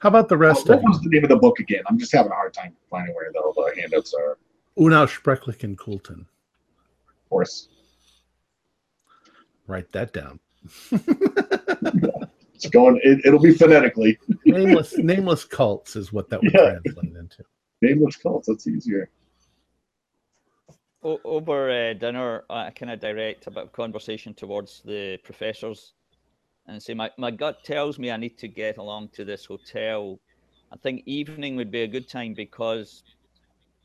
How 0.00 0.08
about 0.08 0.28
the 0.28 0.36
rest 0.36 0.68
What 0.68 0.78
of 0.78 0.84
was 0.84 1.00
the 1.00 1.08
name 1.08 1.22
of 1.22 1.30
the 1.30 1.36
book 1.36 1.60
again? 1.60 1.82
I'm 1.88 1.98
just 1.98 2.10
having 2.12 2.32
a 2.32 2.34
hard 2.34 2.52
time 2.52 2.74
finding 2.90 3.14
where 3.14 3.30
the, 3.32 3.40
the 3.54 3.80
handouts 3.80 4.12
are. 4.12 4.38
Of 4.78 4.84
Unaussprechlichen 4.84 5.76
Kulten? 5.76 6.20
Of 6.20 7.28
course, 7.30 7.68
Write 9.66 9.92
that 9.92 10.14
down. 10.14 10.40
it's 10.92 12.70
going. 12.70 12.98
It, 13.02 13.20
it'll 13.26 13.40
be 13.40 13.52
phonetically. 13.52 14.18
nameless 14.46 14.96
nameless 14.96 15.44
cults 15.44 15.94
is 15.94 16.10
what 16.10 16.30
that 16.30 16.42
would 16.42 16.52
Yeah. 16.54 16.78
translate 16.80 17.16
into. 17.16 17.44
Nameless 17.82 18.16
cults. 18.16 18.48
That's 18.48 18.66
easier. 18.66 19.10
O- 21.02 21.20
over 21.24 21.70
uh, 21.70 21.92
dinner, 21.94 22.44
I 22.48 22.70
kind 22.70 22.90
of 22.92 23.00
direct 23.00 23.46
a 23.46 23.50
bit 23.50 23.64
of 23.64 23.72
conversation 23.72 24.32
towards 24.32 24.80
the 24.86 25.18
professors 25.22 25.92
and 26.66 26.82
say, 26.82 26.94
my, 26.94 27.10
my 27.18 27.30
gut 27.30 27.62
tells 27.64 27.98
me 27.98 28.10
I 28.10 28.16
need 28.16 28.38
to 28.38 28.48
get 28.48 28.78
along 28.78 29.10
to 29.10 29.24
this 29.24 29.44
hotel. 29.44 30.18
I 30.72 30.76
think 30.76 31.02
evening 31.04 31.56
would 31.56 31.70
be 31.70 31.82
a 31.82 31.86
good 31.86 32.08
time 32.08 32.32
because 32.34 33.02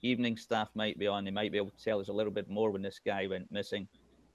evening 0.03 0.37
staff 0.37 0.69
might 0.75 0.99
be 0.99 1.07
on. 1.07 1.23
They 1.25 1.31
might 1.31 1.51
be 1.51 1.57
able 1.57 1.71
to 1.71 1.83
tell 1.83 1.99
us 1.99 2.09
a 2.09 2.13
little 2.13 2.31
bit 2.31 2.49
more 2.49 2.69
when 2.69 2.81
this 2.81 2.99
guy 3.03 3.25
went 3.27 3.51
missing. 3.51 3.87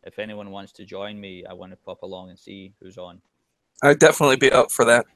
If 0.04 0.18
anyone 0.18 0.50
wants 0.50 0.72
to 0.72 0.84
join 0.84 1.20
me, 1.20 1.44
I 1.48 1.52
want 1.52 1.72
to 1.72 1.76
pop 1.76 2.02
along 2.02 2.30
and 2.30 2.38
see 2.38 2.72
who's 2.80 2.98
on. 2.98 3.20
I'd 3.82 3.98
definitely 3.98 4.36
be 4.36 4.50
up 4.50 4.72
for 4.72 4.84
that. 4.86 5.06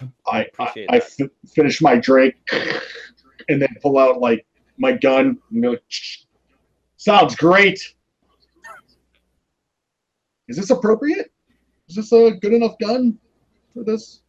I 0.00 0.08
I, 0.26 0.40
Appreciate 0.42 0.86
I 0.90 0.98
that. 0.98 1.20
f- 1.20 1.50
finish 1.54 1.80
my 1.80 1.96
drink 1.96 2.34
and 3.48 3.62
then 3.62 3.68
pull 3.80 3.98
out 3.98 4.20
like 4.20 4.44
my 4.76 4.92
gun 4.92 5.38
and 5.50 5.62
go. 5.62 5.76
Sounds 6.96 7.36
great. 7.36 7.80
Is 10.48 10.56
this 10.56 10.70
appropriate? 10.70 11.30
Is 11.88 11.96
this 11.96 12.12
a 12.12 12.32
good 12.40 12.52
enough 12.52 12.78
gun 12.78 13.18
for 13.74 13.84
this? 13.84 14.20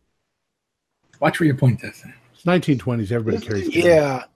Watch 1.20 1.39
where 1.39 1.47
you 1.47 1.55
point 1.55 1.82
this. 1.82 2.03
It's 2.34 2.43
1920s. 2.43 3.12
Everybody 3.12 3.45
carries. 3.45 3.76
Yeah. 3.76 4.24
I'm 4.24 4.30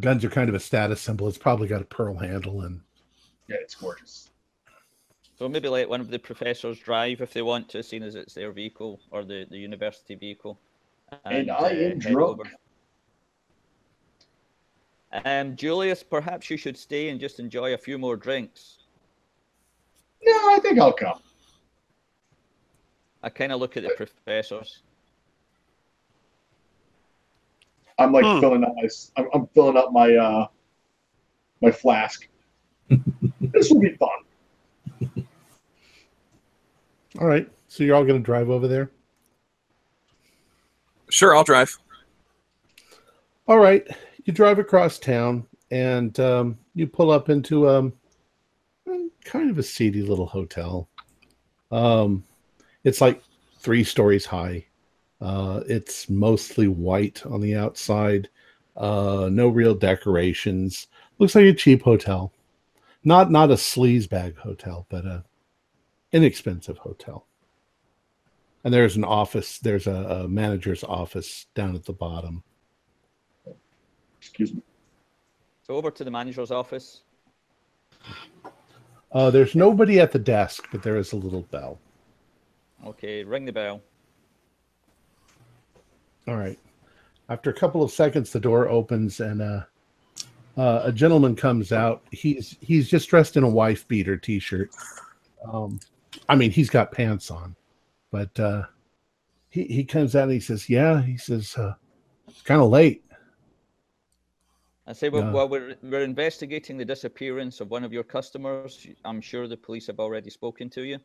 Guns 0.00 0.24
are 0.24 0.30
kind 0.30 0.48
of 0.48 0.54
a 0.54 0.60
status 0.60 1.00
symbol. 1.00 1.28
It's 1.28 1.38
probably 1.38 1.68
got 1.68 1.82
a 1.82 1.84
pearl 1.84 2.16
handle 2.16 2.62
and 2.62 2.80
Yeah, 3.48 3.56
it's 3.60 3.74
gorgeous. 3.74 4.30
So 5.38 5.48
maybe 5.48 5.68
let 5.68 5.88
one 5.88 6.00
of 6.00 6.08
the 6.08 6.18
professors 6.18 6.78
drive 6.78 7.20
if 7.20 7.32
they 7.32 7.42
want 7.42 7.68
to, 7.70 7.82
seeing 7.82 8.02
as 8.02 8.14
it's 8.14 8.34
their 8.34 8.52
vehicle 8.52 9.00
or 9.10 9.24
the, 9.24 9.46
the 9.50 9.58
university 9.58 10.14
vehicle. 10.14 10.58
And 11.24 11.50
I 11.50 11.54
uh, 11.54 11.68
am 11.68 11.76
head 11.76 11.98
drunk. 11.98 12.40
over. 12.40 12.50
Um, 15.24 15.56
Julius, 15.56 16.02
perhaps 16.02 16.48
you 16.48 16.56
should 16.56 16.76
stay 16.76 17.10
and 17.10 17.20
just 17.20 17.38
enjoy 17.38 17.74
a 17.74 17.78
few 17.78 17.98
more 17.98 18.16
drinks. 18.16 18.78
No, 20.22 20.32
I 20.54 20.58
think 20.60 20.78
I'll 20.78 20.92
come. 20.92 21.20
I 23.22 23.28
kind 23.28 23.52
of 23.52 23.60
look 23.60 23.76
at 23.76 23.82
the 23.82 23.90
professors. 23.96 24.82
I'm 28.02 28.12
like 28.12 28.24
Hmm. 28.24 28.40
filling 28.40 28.64
up 28.64 28.72
my 28.76 28.88
I'm, 29.16 29.28
I'm 29.34 29.46
filling 29.48 29.76
up 29.76 29.92
my 29.92 30.14
uh 30.14 30.46
my 31.60 31.70
flask. 31.70 32.28
this 33.40 33.70
will 33.70 33.80
be 33.80 33.94
fun. 33.96 35.14
all 37.20 37.26
right. 37.26 37.48
So 37.68 37.84
you're 37.84 37.94
all 37.96 38.04
going 38.04 38.20
to 38.20 38.24
drive 38.24 38.50
over 38.50 38.66
there. 38.68 38.90
Sure, 41.10 41.34
I'll 41.36 41.44
drive. 41.44 41.78
All 43.48 43.58
right. 43.58 43.86
You 44.24 44.32
drive 44.32 44.58
across 44.58 44.98
town 44.98 45.46
and 45.70 46.18
um, 46.20 46.58
you 46.74 46.86
pull 46.86 47.10
up 47.10 47.28
into 47.28 47.68
um, 47.68 47.92
kind 49.24 49.50
of 49.50 49.58
a 49.58 49.62
seedy 49.62 50.02
little 50.02 50.26
hotel. 50.26 50.88
Um, 51.70 52.24
it's 52.84 53.00
like 53.00 53.22
three 53.58 53.84
stories 53.84 54.26
high. 54.26 54.66
Uh, 55.22 55.62
it's 55.68 56.10
mostly 56.10 56.66
white 56.66 57.24
on 57.26 57.40
the 57.40 57.54
outside. 57.54 58.28
Uh, 58.76 59.28
no 59.30 59.46
real 59.48 59.74
decorations. 59.74 60.88
Looks 61.18 61.36
like 61.36 61.44
a 61.44 61.52
cheap 61.54 61.82
hotel. 61.82 62.32
Not 63.04 63.30
not 63.30 63.50
a 63.50 63.54
sleazebag 63.54 64.36
hotel, 64.36 64.86
but 64.88 65.04
a 65.04 65.24
inexpensive 66.10 66.78
hotel. 66.78 67.26
And 68.64 68.74
there's 68.74 68.96
an 68.96 69.04
office. 69.04 69.58
There's 69.58 69.86
a, 69.86 70.24
a 70.24 70.28
manager's 70.28 70.82
office 70.82 71.46
down 71.54 71.76
at 71.76 71.84
the 71.84 71.92
bottom. 71.92 72.42
Excuse 74.20 74.52
me. 74.52 74.62
So 75.66 75.76
over 75.76 75.90
to 75.90 76.04
the 76.04 76.10
manager's 76.10 76.50
office. 76.50 77.02
Uh, 79.12 79.30
there's 79.30 79.54
nobody 79.54 80.00
at 80.00 80.10
the 80.10 80.18
desk, 80.18 80.66
but 80.72 80.82
there 80.82 80.96
is 80.96 81.12
a 81.12 81.16
little 81.16 81.42
bell. 81.42 81.78
Okay, 82.84 83.22
ring 83.22 83.44
the 83.44 83.52
bell. 83.52 83.80
All 86.28 86.36
right. 86.36 86.58
After 87.28 87.50
a 87.50 87.54
couple 87.54 87.82
of 87.82 87.90
seconds, 87.90 88.32
the 88.32 88.40
door 88.40 88.68
opens 88.68 89.20
and 89.20 89.42
uh, 89.42 89.62
uh, 90.56 90.82
a 90.84 90.92
gentleman 90.92 91.34
comes 91.34 91.72
out. 91.72 92.02
He's 92.10 92.56
he's 92.60 92.88
just 92.88 93.08
dressed 93.08 93.36
in 93.36 93.42
a 93.42 93.48
wife 93.48 93.86
beater 93.88 94.16
t-shirt. 94.16 94.70
Um, 95.50 95.80
I 96.28 96.36
mean, 96.36 96.50
he's 96.50 96.70
got 96.70 96.92
pants 96.92 97.30
on, 97.30 97.56
but 98.10 98.38
uh, 98.38 98.64
he 99.48 99.64
he 99.64 99.84
comes 99.84 100.14
out 100.14 100.24
and 100.24 100.32
he 100.32 100.40
says, 100.40 100.68
"Yeah," 100.68 101.00
he 101.00 101.16
says, 101.16 101.56
uh, 101.56 101.74
"It's 102.28 102.42
kind 102.42 102.60
of 102.60 102.68
late." 102.68 103.02
I 104.86 104.92
say, 104.92 105.08
well, 105.08 105.22
Yeah. 105.22 105.32
well, 105.32 105.48
we're, 105.48 105.76
we're 105.82 106.02
investigating 106.02 106.76
the 106.76 106.84
disappearance 106.84 107.60
of 107.60 107.70
one 107.70 107.84
of 107.84 107.92
your 107.92 108.02
customers. 108.02 108.86
I'm 109.04 109.20
sure 109.20 109.46
the 109.46 109.56
police 109.56 109.86
have 109.86 110.00
already 110.00 110.28
spoken 110.28 110.68
to 110.70 110.82
you. 110.82 110.98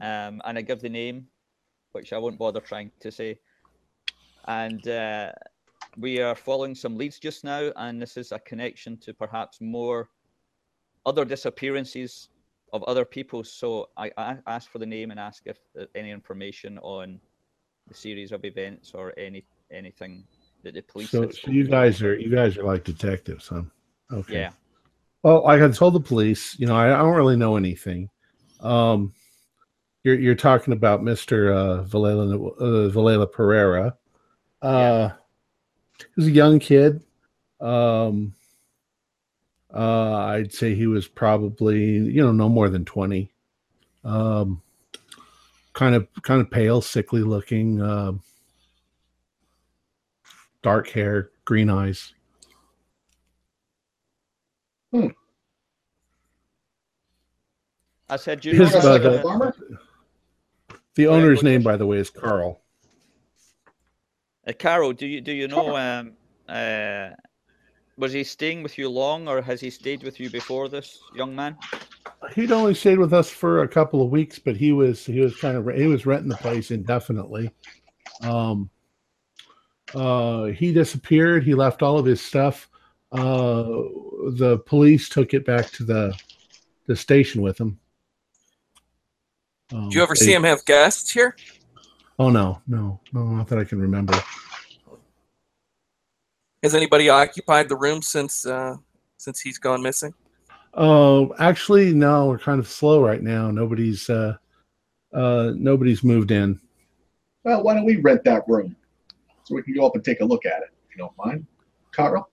Um, 0.00 0.40
and 0.44 0.56
I 0.56 0.62
give 0.62 0.80
the 0.80 0.88
name, 0.88 1.26
which 1.92 2.12
I 2.12 2.18
won't 2.18 2.38
bother 2.38 2.60
trying 2.60 2.92
to 3.00 3.10
say. 3.10 3.40
And 4.48 4.86
uh, 4.88 5.32
we 5.96 6.20
are 6.20 6.34
following 6.34 6.74
some 6.74 6.96
leads 6.96 7.18
just 7.18 7.44
now, 7.44 7.72
and 7.76 8.00
this 8.00 8.16
is 8.16 8.32
a 8.32 8.38
connection 8.38 8.96
to 8.98 9.14
perhaps 9.14 9.60
more 9.60 10.08
other 11.06 11.24
disappearances 11.24 12.28
of 12.72 12.82
other 12.84 13.04
people. 13.04 13.44
So 13.44 13.90
I, 13.96 14.10
I 14.16 14.36
ask 14.46 14.70
for 14.70 14.78
the 14.78 14.86
name 14.86 15.10
and 15.10 15.20
ask 15.20 15.42
if 15.46 15.58
uh, 15.78 15.84
any 15.94 16.10
information 16.10 16.78
on 16.78 17.20
the 17.88 17.94
series 17.94 18.32
of 18.32 18.44
events 18.44 18.92
or 18.94 19.12
any 19.18 19.44
anything 19.70 20.24
that 20.62 20.74
the 20.74 20.82
police. 20.82 21.10
So, 21.10 21.30
so 21.30 21.50
you 21.50 21.66
guys 21.66 22.02
are 22.02 22.18
you 22.18 22.34
guys 22.34 22.56
are 22.56 22.64
like 22.64 22.84
detectives, 22.84 23.48
huh? 23.48 23.62
Okay. 24.12 24.34
Yeah. 24.34 24.50
Well, 25.22 25.44
like 25.44 25.60
I 25.60 25.68
told 25.70 25.94
the 25.94 26.00
police, 26.00 26.58
you 26.58 26.66
know, 26.66 26.76
I, 26.76 26.86
I 26.92 26.98
don't 26.98 27.14
really 27.14 27.36
know 27.36 27.56
anything. 27.56 28.08
Um, 28.60 29.12
you're 30.04 30.18
you're 30.18 30.34
talking 30.34 30.72
about 30.72 31.02
Mister 31.02 31.52
uh, 31.52 31.84
Valela 31.84 32.52
uh, 32.58 32.90
Valela 32.90 33.30
Pereira. 33.30 33.96
Uh, 34.62 35.10
he 35.98 36.04
was 36.16 36.26
a 36.26 36.30
young 36.30 36.58
kid. 36.58 37.02
Um, 37.60 38.34
uh, 39.74 40.14
I'd 40.16 40.52
say 40.52 40.74
he 40.74 40.86
was 40.86 41.08
probably 41.08 41.80
you 41.84 42.22
know 42.22 42.32
no 42.32 42.48
more 42.48 42.68
than 42.68 42.84
twenty. 42.84 43.30
Um, 44.04 44.62
kind 45.72 45.94
of 45.94 46.06
kind 46.22 46.40
of 46.40 46.50
pale, 46.50 46.80
sickly 46.80 47.22
looking. 47.22 47.80
Uh, 47.82 48.12
dark 50.62 50.88
hair, 50.90 51.30
green 51.44 51.68
eyes. 51.68 52.14
Hmm. 54.92 55.08
I 58.08 58.16
said, 58.16 58.44
His, 58.44 58.52
you 58.52 58.58
Just 58.60 58.76
uh, 58.84 58.90
like 58.90 59.02
a 59.04 59.10
the- 59.10 59.22
farmer? 59.22 59.56
The 60.94 61.06
owner's 61.08 61.38
what 61.38 61.44
name, 61.46 61.62
by 61.62 61.76
the 61.76 61.86
way, 61.86 61.96
is 61.96 62.10
Carl. 62.10 62.60
Uh, 64.46 64.52
Carol, 64.52 64.92
do 64.92 65.06
you 65.06 65.20
do 65.20 65.32
you 65.32 65.48
know 65.48 65.76
um 65.76 66.12
uh 66.48 67.10
was 67.96 68.12
he 68.12 68.24
staying 68.24 68.62
with 68.62 68.78
you 68.78 68.88
long 68.88 69.28
or 69.28 69.40
has 69.42 69.60
he 69.60 69.70
stayed 69.70 70.02
with 70.02 70.18
you 70.18 70.30
before 70.30 70.68
this 70.68 70.98
young 71.14 71.34
man? 71.36 71.56
He'd 72.34 72.50
only 72.52 72.74
stayed 72.74 72.98
with 72.98 73.12
us 73.12 73.30
for 73.30 73.62
a 73.62 73.68
couple 73.68 74.02
of 74.02 74.10
weeks, 74.10 74.38
but 74.38 74.56
he 74.56 74.72
was 74.72 75.04
he 75.04 75.20
was 75.20 75.36
kind 75.36 75.56
of 75.56 75.74
he 75.76 75.86
was 75.86 76.06
renting 76.06 76.28
the 76.28 76.36
place 76.36 76.70
indefinitely. 76.70 77.50
Um, 78.22 78.70
uh, 79.94 80.44
he 80.46 80.72
disappeared. 80.72 81.44
He 81.44 81.54
left 81.54 81.82
all 81.82 81.98
of 81.98 82.06
his 82.06 82.20
stuff. 82.20 82.68
Uh, 83.10 83.64
the 84.34 84.62
police 84.66 85.08
took 85.08 85.34
it 85.34 85.44
back 85.44 85.70
to 85.72 85.84
the 85.84 86.18
the 86.86 86.96
station 86.96 87.42
with 87.42 87.60
him. 87.60 87.78
Um, 89.72 89.90
Do 89.90 89.96
you 89.96 90.02
ever 90.02 90.14
they- 90.14 90.24
see 90.24 90.32
him 90.32 90.44
have 90.44 90.64
guests 90.64 91.10
here? 91.12 91.36
Oh 92.22 92.30
no, 92.30 92.62
no, 92.68 93.00
no, 93.12 93.24
not 93.24 93.48
that 93.48 93.58
I 93.58 93.64
can 93.64 93.80
remember. 93.80 94.14
Has 96.62 96.72
anybody 96.72 97.08
occupied 97.08 97.68
the 97.68 97.74
room 97.74 98.00
since 98.00 98.46
uh, 98.46 98.76
since 99.16 99.40
he's 99.40 99.58
gone 99.58 99.82
missing? 99.82 100.14
Oh, 100.74 101.34
actually, 101.40 101.92
no. 101.92 102.28
We're 102.28 102.38
kind 102.38 102.60
of 102.60 102.68
slow 102.68 103.04
right 103.04 103.20
now. 103.20 103.50
Nobody's 103.50 104.08
uh, 104.08 104.36
uh, 105.12 105.50
nobody's 105.56 106.04
moved 106.04 106.30
in. 106.30 106.60
Well, 107.42 107.64
why 107.64 107.74
don't 107.74 107.86
we 107.86 107.96
rent 107.96 108.22
that 108.22 108.44
room 108.46 108.76
so 109.42 109.56
we 109.56 109.64
can 109.64 109.74
go 109.74 109.84
up 109.84 109.96
and 109.96 110.04
take 110.04 110.20
a 110.20 110.24
look 110.24 110.46
at 110.46 110.62
it, 110.62 110.70
if 110.88 110.96
you 110.96 110.98
don't 110.98 111.18
mind, 111.18 111.44
Carl? 111.90 112.30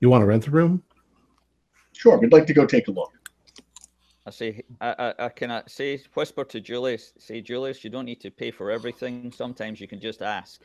You 0.00 0.10
want 0.10 0.20
to 0.20 0.26
rent 0.26 0.44
the 0.44 0.50
room? 0.50 0.82
Sure, 1.94 2.18
we'd 2.18 2.32
like 2.32 2.46
to 2.48 2.52
go 2.52 2.66
take 2.66 2.88
a 2.88 2.90
look. 2.90 3.17
I 4.28 4.30
say 4.30 4.62
I 4.82 4.88
I, 5.18 5.24
I 5.26 5.28
can 5.30 5.62
say 5.66 6.00
whisper 6.14 6.44
to 6.44 6.60
Julius, 6.60 7.14
say 7.18 7.40
Julius, 7.40 7.82
you 7.82 7.88
don't 7.88 8.04
need 8.04 8.20
to 8.20 8.30
pay 8.30 8.50
for 8.50 8.70
everything. 8.70 9.32
Sometimes 9.32 9.80
you 9.80 9.88
can 9.88 10.00
just 10.00 10.20
ask. 10.20 10.60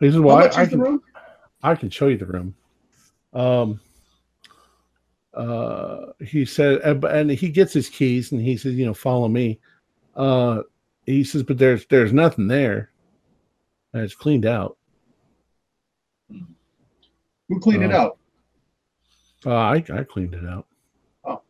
He 0.00 0.06
says, 0.06 0.14
How 0.16 0.20
"Well, 0.22 0.36
I, 0.36 0.40
much 0.40 0.56
I 0.58 0.62
is 0.62 0.70
the 0.70 0.76
can 0.76 0.80
room? 0.80 1.02
I 1.62 1.74
can 1.76 1.90
show 1.90 2.08
you 2.08 2.18
the 2.18 2.26
room." 2.26 2.54
Um. 3.32 3.80
Uh, 5.32 6.12
he 6.24 6.44
said, 6.44 6.80
and- 6.82 7.02
and 7.04 7.28
he 7.30 7.48
gets 7.48 7.72
his 7.72 7.88
keys, 7.88 8.30
and 8.30 8.40
he 8.40 8.56
says, 8.56 8.74
"You 8.74 8.86
know, 8.86 8.94
follow 8.94 9.26
me." 9.26 9.58
Uh, 10.14 10.62
he 11.06 11.24
says, 11.24 11.42
"But 11.42 11.58
there's 11.58 11.86
there's 11.86 12.12
nothing 12.12 12.46
there, 12.48 12.90
and 13.92 14.02
it's 14.02 14.14
cleaned 14.14 14.46
out." 14.46 14.76
Who 17.48 17.60
cleaned 17.60 17.82
it 17.84 17.92
Uh, 17.92 17.98
out? 17.98 18.18
Uh, 19.46 19.54
I 19.54 19.84
I 19.92 20.04
cleaned 20.04 20.34
it 20.34 20.46
out. 20.46 20.66
Oh. 21.24 21.42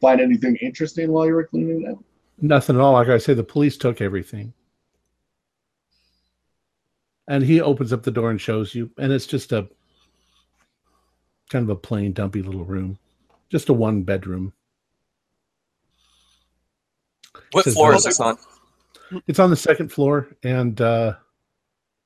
Find 0.00 0.20
anything 0.20 0.56
interesting 0.56 1.10
while 1.10 1.26
you 1.26 1.34
were 1.34 1.46
cleaning 1.46 1.82
it 1.82 1.90
out? 1.90 2.04
Nothing 2.40 2.76
at 2.76 2.82
all. 2.82 2.94
Like 2.94 3.08
I 3.08 3.18
say, 3.18 3.34
the 3.34 3.44
police 3.44 3.76
took 3.76 4.00
everything. 4.00 4.52
And 7.28 7.42
he 7.42 7.60
opens 7.60 7.92
up 7.92 8.02
the 8.02 8.10
door 8.10 8.30
and 8.30 8.40
shows 8.40 8.74
you, 8.74 8.90
and 8.98 9.10
it's 9.10 9.26
just 9.26 9.52
a 9.52 9.68
kind 11.48 11.62
of 11.62 11.70
a 11.70 11.76
plain, 11.76 12.12
dumpy 12.12 12.42
little 12.42 12.64
room, 12.64 12.98
just 13.48 13.70
a 13.70 13.72
one 13.72 14.02
bedroom. 14.02 14.52
What 17.52 17.64
floor 17.64 17.94
is 17.94 18.04
this 18.04 18.20
on? 18.20 18.36
It's 19.26 19.38
on 19.38 19.50
the 19.50 19.56
second 19.56 19.90
floor, 19.90 20.28
and 20.42 20.80
uh, 20.80 21.14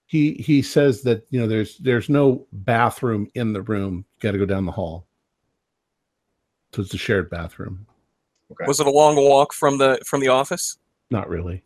he 0.09 0.33
he 0.35 0.63
says 0.63 1.03
that 1.03 1.27
you 1.31 1.39
know 1.39 1.47
there's 1.47 1.77
there's 1.77 2.09
no 2.09 2.47
bathroom 2.51 3.31
in 3.35 3.53
the 3.53 3.63
room. 3.63 4.07
Got 4.21 4.33
to 4.33 4.39
go 4.39 4.47
down 4.47 4.65
the 4.65 4.73
hall. 4.73 5.07
So 6.75 6.83
it's 6.83 6.95
a 6.95 6.99
shared 6.99 7.29
bathroom. 7.29 7.87
Okay. 8.51 8.65
Was 8.67 8.81
it 8.81 8.87
a 8.87 8.91
long 8.91 9.17
walk 9.17 9.53
from 9.53 9.77
the 9.77 10.01
from 10.07 10.21
the 10.21 10.29
office? 10.29 10.79
Not 11.11 11.29
really. 11.29 11.63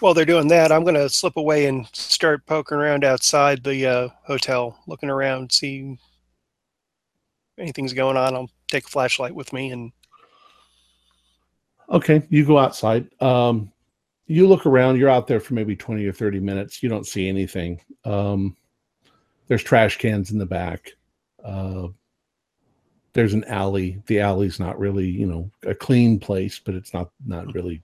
While 0.00 0.12
they're 0.12 0.26
doing 0.26 0.48
that, 0.48 0.70
I'm 0.70 0.82
going 0.82 0.96
to 0.96 1.08
slip 1.08 1.38
away 1.38 1.64
and 1.64 1.86
start 1.94 2.44
poking 2.44 2.76
around 2.76 3.04
outside 3.04 3.64
the 3.64 3.86
uh, 3.86 4.08
hotel, 4.24 4.78
looking 4.86 5.08
around, 5.08 5.52
see 5.52 5.96
if 5.96 7.58
anything's 7.58 7.94
going 7.94 8.18
on. 8.18 8.34
I'll 8.34 8.50
take 8.68 8.84
a 8.84 8.88
flashlight 8.88 9.34
with 9.34 9.54
me 9.54 9.70
and 9.70 9.92
Okay, 11.88 12.22
you 12.28 12.44
go 12.44 12.58
outside. 12.58 13.08
Um, 13.22 13.70
you 14.26 14.48
look 14.48 14.66
around. 14.66 14.98
You're 14.98 15.10
out 15.10 15.26
there 15.26 15.40
for 15.40 15.54
maybe 15.54 15.76
twenty 15.76 16.06
or 16.06 16.12
thirty 16.12 16.40
minutes. 16.40 16.82
You 16.82 16.88
don't 16.88 17.06
see 17.06 17.28
anything. 17.28 17.80
Um, 18.04 18.56
there's 19.48 19.62
trash 19.62 19.98
cans 19.98 20.30
in 20.30 20.38
the 20.38 20.46
back. 20.46 20.92
Uh, 21.44 21.88
there's 23.12 23.34
an 23.34 23.44
alley. 23.44 24.02
The 24.06 24.20
alley's 24.20 24.58
not 24.58 24.78
really, 24.78 25.06
you 25.06 25.26
know, 25.26 25.50
a 25.64 25.74
clean 25.74 26.18
place, 26.18 26.58
but 26.58 26.74
it's 26.74 26.92
not 26.94 27.10
not 27.26 27.52
really 27.54 27.82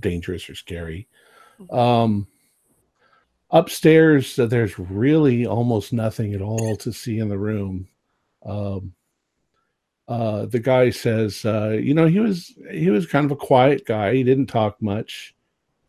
dangerous 0.00 0.48
or 0.48 0.54
scary. 0.54 1.08
Um, 1.70 2.26
upstairs, 3.50 4.38
uh, 4.38 4.46
there's 4.46 4.78
really 4.78 5.46
almost 5.46 5.92
nothing 5.92 6.34
at 6.34 6.42
all 6.42 6.76
to 6.76 6.92
see 6.92 7.18
in 7.18 7.28
the 7.28 7.38
room. 7.38 7.88
Um, 8.44 8.94
uh, 10.06 10.46
the 10.46 10.60
guy 10.60 10.90
says, 10.90 11.44
uh, 11.44 11.78
you 11.80 11.92
know, 11.92 12.06
he 12.06 12.20
was 12.20 12.54
he 12.70 12.90
was 12.90 13.06
kind 13.06 13.26
of 13.26 13.32
a 13.32 13.36
quiet 13.36 13.84
guy. 13.84 14.14
He 14.14 14.22
didn't 14.22 14.46
talk 14.46 14.80
much, 14.80 15.34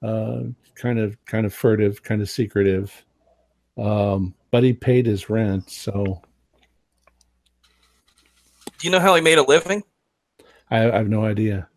uh, 0.01 0.41
kind 0.75 0.99
of 0.99 1.17
kind 1.25 1.45
of 1.45 1.53
furtive, 1.53 2.03
kind 2.03 2.21
of 2.21 2.29
secretive. 2.29 3.05
Um, 3.77 4.33
but 4.51 4.63
he 4.63 4.73
paid 4.73 5.05
his 5.05 5.29
rent, 5.29 5.69
so 5.69 6.21
Do 8.79 8.87
you 8.87 8.91
know 8.91 8.99
how 8.99 9.13
he 9.13 9.21
made 9.21 9.37
a 9.37 9.43
living? 9.43 9.83
I, 10.71 10.89
I 10.89 10.97
have 10.97 11.09
no 11.09 11.25
idea. 11.25 11.67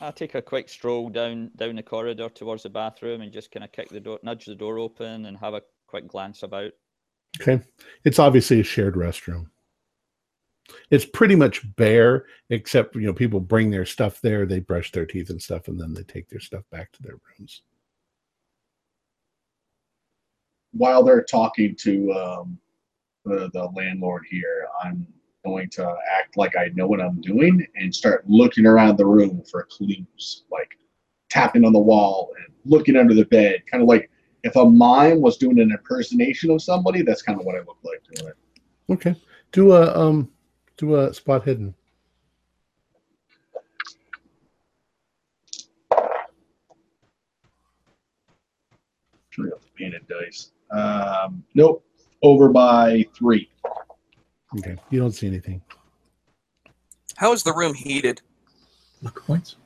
I 0.00 0.10
take 0.12 0.34
a 0.34 0.42
quick 0.42 0.68
stroll 0.68 1.10
down 1.10 1.50
down 1.56 1.76
the 1.76 1.82
corridor 1.82 2.30
towards 2.30 2.62
the 2.62 2.70
bathroom 2.70 3.20
and 3.20 3.32
just 3.32 3.50
kind 3.50 3.64
of 3.64 3.72
kick 3.72 3.90
the 3.90 4.00
door, 4.00 4.18
nudge 4.22 4.46
the 4.46 4.54
door 4.54 4.78
open, 4.78 5.26
and 5.26 5.36
have 5.36 5.54
a 5.54 5.62
quick 5.86 6.08
glance 6.08 6.42
about. 6.42 6.72
Okay, 7.40 7.60
it's 8.04 8.18
obviously 8.18 8.60
a 8.60 8.64
shared 8.64 8.94
restroom. 8.94 9.46
It's 10.90 11.04
pretty 11.04 11.34
much 11.34 11.62
bare, 11.76 12.26
except 12.50 12.94
you 12.94 13.02
know 13.02 13.12
people 13.12 13.40
bring 13.40 13.70
their 13.70 13.86
stuff 13.86 14.20
there, 14.20 14.46
they 14.46 14.60
brush 14.60 14.92
their 14.92 15.06
teeth 15.06 15.30
and 15.30 15.40
stuff, 15.40 15.68
and 15.68 15.80
then 15.80 15.94
they 15.94 16.02
take 16.02 16.28
their 16.28 16.40
stuff 16.40 16.64
back 16.70 16.92
to 16.92 17.02
their 17.02 17.18
rooms. 17.38 17.62
While 20.72 21.02
they're 21.02 21.24
talking 21.24 21.74
to 21.80 22.12
um, 22.12 22.58
the, 23.24 23.50
the 23.52 23.64
landlord 23.74 24.24
here, 24.30 24.68
I'm 24.82 25.06
going 25.44 25.70
to 25.70 25.96
act 26.18 26.36
like 26.36 26.56
I 26.56 26.70
know 26.74 26.86
what 26.86 27.00
I'm 27.00 27.20
doing 27.20 27.66
and 27.76 27.94
start 27.94 28.24
looking 28.28 28.66
around 28.66 28.96
the 28.96 29.06
room 29.06 29.42
for 29.50 29.66
clues, 29.70 30.44
like 30.50 30.76
tapping 31.30 31.64
on 31.64 31.72
the 31.72 31.78
wall 31.78 32.32
and 32.38 32.54
looking 32.64 32.96
under 32.96 33.14
the 33.14 33.24
bed, 33.24 33.62
kind 33.70 33.82
of 33.82 33.88
like 33.88 34.10
if 34.44 34.56
a 34.56 34.64
mime 34.64 35.20
was 35.20 35.36
doing 35.36 35.58
an 35.58 35.70
impersonation 35.70 36.50
of 36.50 36.62
somebody. 36.62 37.02
That's 37.02 37.22
kind 37.22 37.38
of 37.38 37.46
what 37.46 37.56
I 37.56 37.60
look 37.60 37.78
like 37.82 38.02
doing 38.14 38.30
it. 38.30 38.92
Okay, 38.92 39.14
do 39.52 39.72
a 39.72 39.96
um, 39.98 40.30
do 40.78 40.96
a 40.96 41.12
spot 41.12 41.44
hidden. 41.44 41.74
Three 49.34 49.50
of 49.50 49.74
painted 49.76 50.06
dice. 50.08 50.52
Um, 50.70 51.44
nope, 51.54 51.84
over 52.22 52.48
by 52.48 53.04
three. 53.14 53.50
Okay, 54.58 54.76
you 54.90 54.98
don't 54.98 55.12
see 55.12 55.26
anything. 55.26 55.60
How 57.16 57.32
is 57.32 57.42
the 57.42 57.52
room 57.52 57.74
heated? 57.74 58.22
Luck 59.02 59.24
points. 59.26 59.56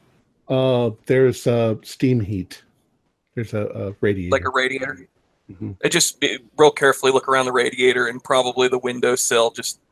Uh, 0.48 0.90
there's 1.06 1.46
uh, 1.46 1.76
steam 1.82 2.20
heat. 2.20 2.64
There's 3.34 3.54
a, 3.54 3.66
a 3.66 3.94
radiator. 4.00 4.32
Like 4.32 4.44
a 4.44 4.50
radiator? 4.50 5.08
Mhm. 5.50 5.76
I 5.84 5.88
just 5.88 6.22
eh, 6.22 6.38
real 6.56 6.70
carefully 6.70 7.12
look 7.12 7.28
around 7.28 7.46
the 7.46 7.52
radiator 7.52 8.06
and 8.06 8.22
probably 8.22 8.68
the 8.68 8.78
windowsill, 8.78 9.50
just 9.50 9.76
in 9.76 9.82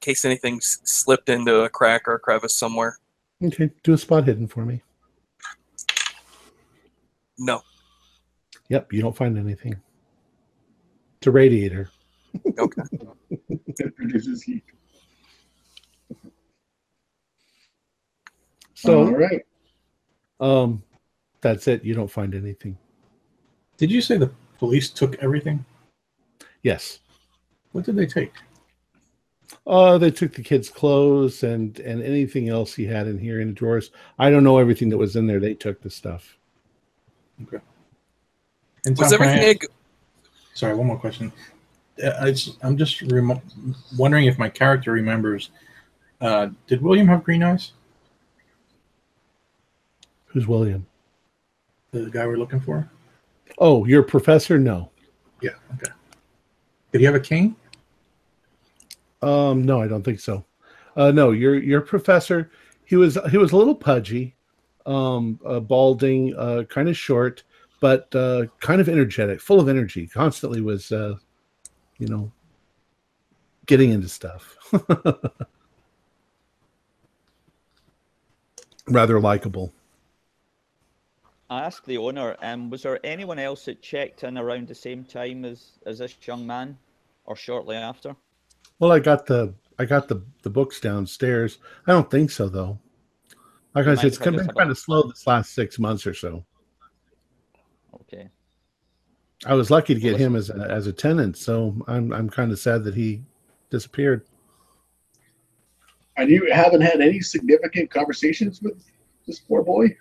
case 0.00 0.24
anything's 0.24 0.80
slipped 0.84 1.28
into 1.28 1.60
a 1.60 1.68
crack 1.68 2.08
or 2.08 2.14
a 2.14 2.18
crevice 2.18 2.54
somewhere. 2.54 2.98
Okay, 3.42 3.70
do 3.82 3.92
a 3.92 3.98
spot 3.98 4.24
hidden 4.26 4.46
for 4.46 4.64
me. 4.64 4.82
No. 7.38 7.62
Yep, 8.68 8.92
you 8.92 9.02
don't 9.02 9.16
find 9.16 9.38
anything. 9.38 9.74
It's 11.18 11.26
a 11.26 11.30
radiator. 11.30 11.90
Okay. 12.58 12.82
It 13.78 13.96
produces 13.96 14.42
heat. 14.42 14.64
So, 18.74 19.00
all 19.00 19.10
right. 19.12 19.42
um, 20.40 20.82
that's 21.40 21.68
it. 21.68 21.84
You 21.84 21.94
don't 21.94 22.10
find 22.10 22.34
anything. 22.34 22.76
Did 23.76 23.90
you 23.90 24.00
say 24.00 24.18
the 24.18 24.30
police 24.58 24.90
took 24.90 25.14
everything? 25.22 25.64
Yes. 26.62 26.98
What 27.72 27.84
did 27.84 27.96
they 27.96 28.06
take? 28.06 28.32
Uh, 29.66 29.98
they 29.98 30.10
took 30.10 30.32
the 30.34 30.42
kid's 30.42 30.68
clothes 30.68 31.42
and 31.42 31.78
and 31.80 32.02
anything 32.02 32.48
else 32.48 32.74
he 32.74 32.86
had 32.86 33.06
in 33.06 33.18
here 33.18 33.40
in 33.40 33.48
the 33.48 33.54
drawers. 33.54 33.90
I 34.18 34.30
don't 34.30 34.44
know 34.44 34.58
everything 34.58 34.88
that 34.90 34.96
was 34.98 35.16
in 35.16 35.26
there. 35.26 35.40
They 35.40 35.54
took 35.54 35.80
the 35.82 35.90
stuff. 35.90 36.36
And 37.38 38.98
Was 38.98 39.10
Tom, 39.10 39.22
I 39.22 39.26
everything 39.26 39.58
ask- 39.62 39.70
Sorry, 40.54 40.74
one 40.74 40.86
more 40.86 40.98
question. 40.98 41.32
Uh, 42.02 42.12
I 42.20 42.30
just, 42.32 42.56
I'm 42.62 42.76
just 42.76 43.02
remo- 43.02 43.42
wondering 43.96 44.26
if 44.26 44.38
my 44.38 44.48
character 44.48 44.92
remembers. 44.92 45.50
Uh, 46.20 46.48
did 46.66 46.82
William 46.82 47.06
have 47.08 47.24
green 47.24 47.42
eyes? 47.42 47.72
Who's 50.26 50.46
William? 50.46 50.86
The 51.92 52.08
guy 52.10 52.26
we're 52.26 52.36
looking 52.36 52.60
for? 52.60 52.88
Oh, 53.58 53.84
your 53.84 54.02
professor? 54.02 54.58
No. 54.58 54.90
Yeah. 55.42 55.50
Okay. 55.74 55.90
Did 56.92 57.00
he 57.00 57.04
have 57.04 57.14
a 57.14 57.20
cane? 57.20 57.56
Um, 59.22 59.62
no, 59.64 59.80
I 59.80 59.88
don't 59.88 60.02
think 60.02 60.20
so. 60.20 60.44
Uh, 60.96 61.10
no, 61.10 61.30
your 61.30 61.54
your 61.56 61.80
professor. 61.80 62.50
He 62.84 62.96
was 62.96 63.18
he 63.30 63.38
was 63.38 63.52
a 63.52 63.56
little 63.56 63.74
pudgy, 63.74 64.34
um, 64.86 65.38
uh, 65.44 65.60
balding, 65.60 66.34
uh, 66.36 66.64
kind 66.68 66.88
of 66.88 66.96
short, 66.96 67.44
but 67.80 68.12
uh, 68.14 68.46
kind 68.60 68.80
of 68.80 68.88
energetic, 68.88 69.40
full 69.40 69.60
of 69.60 69.68
energy. 69.68 70.06
Constantly 70.06 70.60
was, 70.60 70.90
uh, 70.90 71.14
you 71.98 72.08
know, 72.08 72.32
getting 73.66 73.90
into 73.90 74.08
stuff. 74.08 74.56
Rather 78.88 79.20
likable. 79.20 79.72
I 81.48 81.62
asked 81.62 81.86
the 81.86 81.98
owner, 81.98 82.36
um, 82.42 82.70
was 82.70 82.82
there 82.82 83.04
anyone 83.04 83.38
else 83.38 83.64
that 83.64 83.82
checked 83.82 84.22
in 84.22 84.38
around 84.38 84.68
the 84.68 84.74
same 84.74 85.04
time 85.04 85.44
as, 85.44 85.78
as 85.84 85.98
this 85.98 86.16
young 86.24 86.46
man, 86.46 86.78
or 87.24 87.34
shortly 87.34 87.76
after? 87.76 88.14
Well, 88.80 88.90
I 88.90 88.98
got 88.98 89.26
the 89.26 89.54
I 89.78 89.84
got 89.84 90.08
the 90.08 90.22
the 90.42 90.50
books 90.50 90.80
downstairs. 90.80 91.58
I 91.86 91.92
don't 91.92 92.10
think 92.10 92.30
so 92.30 92.48
though. 92.48 92.78
Like 93.74 93.86
I 93.86 93.94
said, 93.94 93.96
might 93.96 94.04
it's 94.06 94.18
tell 94.18 94.32
kind 94.32 94.40
of, 94.40 94.56
kind 94.56 94.70
of 94.70 94.78
slow 94.78 95.02
this 95.02 95.26
last 95.26 95.54
six 95.54 95.78
months 95.78 96.06
or 96.06 96.14
so. 96.14 96.44
Okay. 97.94 98.28
I 99.46 99.54
was 99.54 99.70
lucky 99.70 99.94
to 99.94 100.00
get 100.00 100.18
him 100.18 100.34
as 100.34 100.50
a, 100.50 100.54
as 100.68 100.86
a 100.86 100.92
tenant, 100.92 101.36
so 101.36 101.76
I'm 101.86 102.12
I'm 102.12 102.28
kind 102.28 102.50
of 102.50 102.58
sad 102.58 102.82
that 102.84 102.94
he 102.94 103.22
disappeared. 103.70 104.26
And 106.16 106.28
you 106.28 106.50
haven't 106.52 106.80
had 106.80 107.00
any 107.00 107.20
significant 107.20 107.90
conversations 107.90 108.60
with 108.60 108.82
this 109.26 109.38
poor 109.38 109.62
boy? 109.62 109.96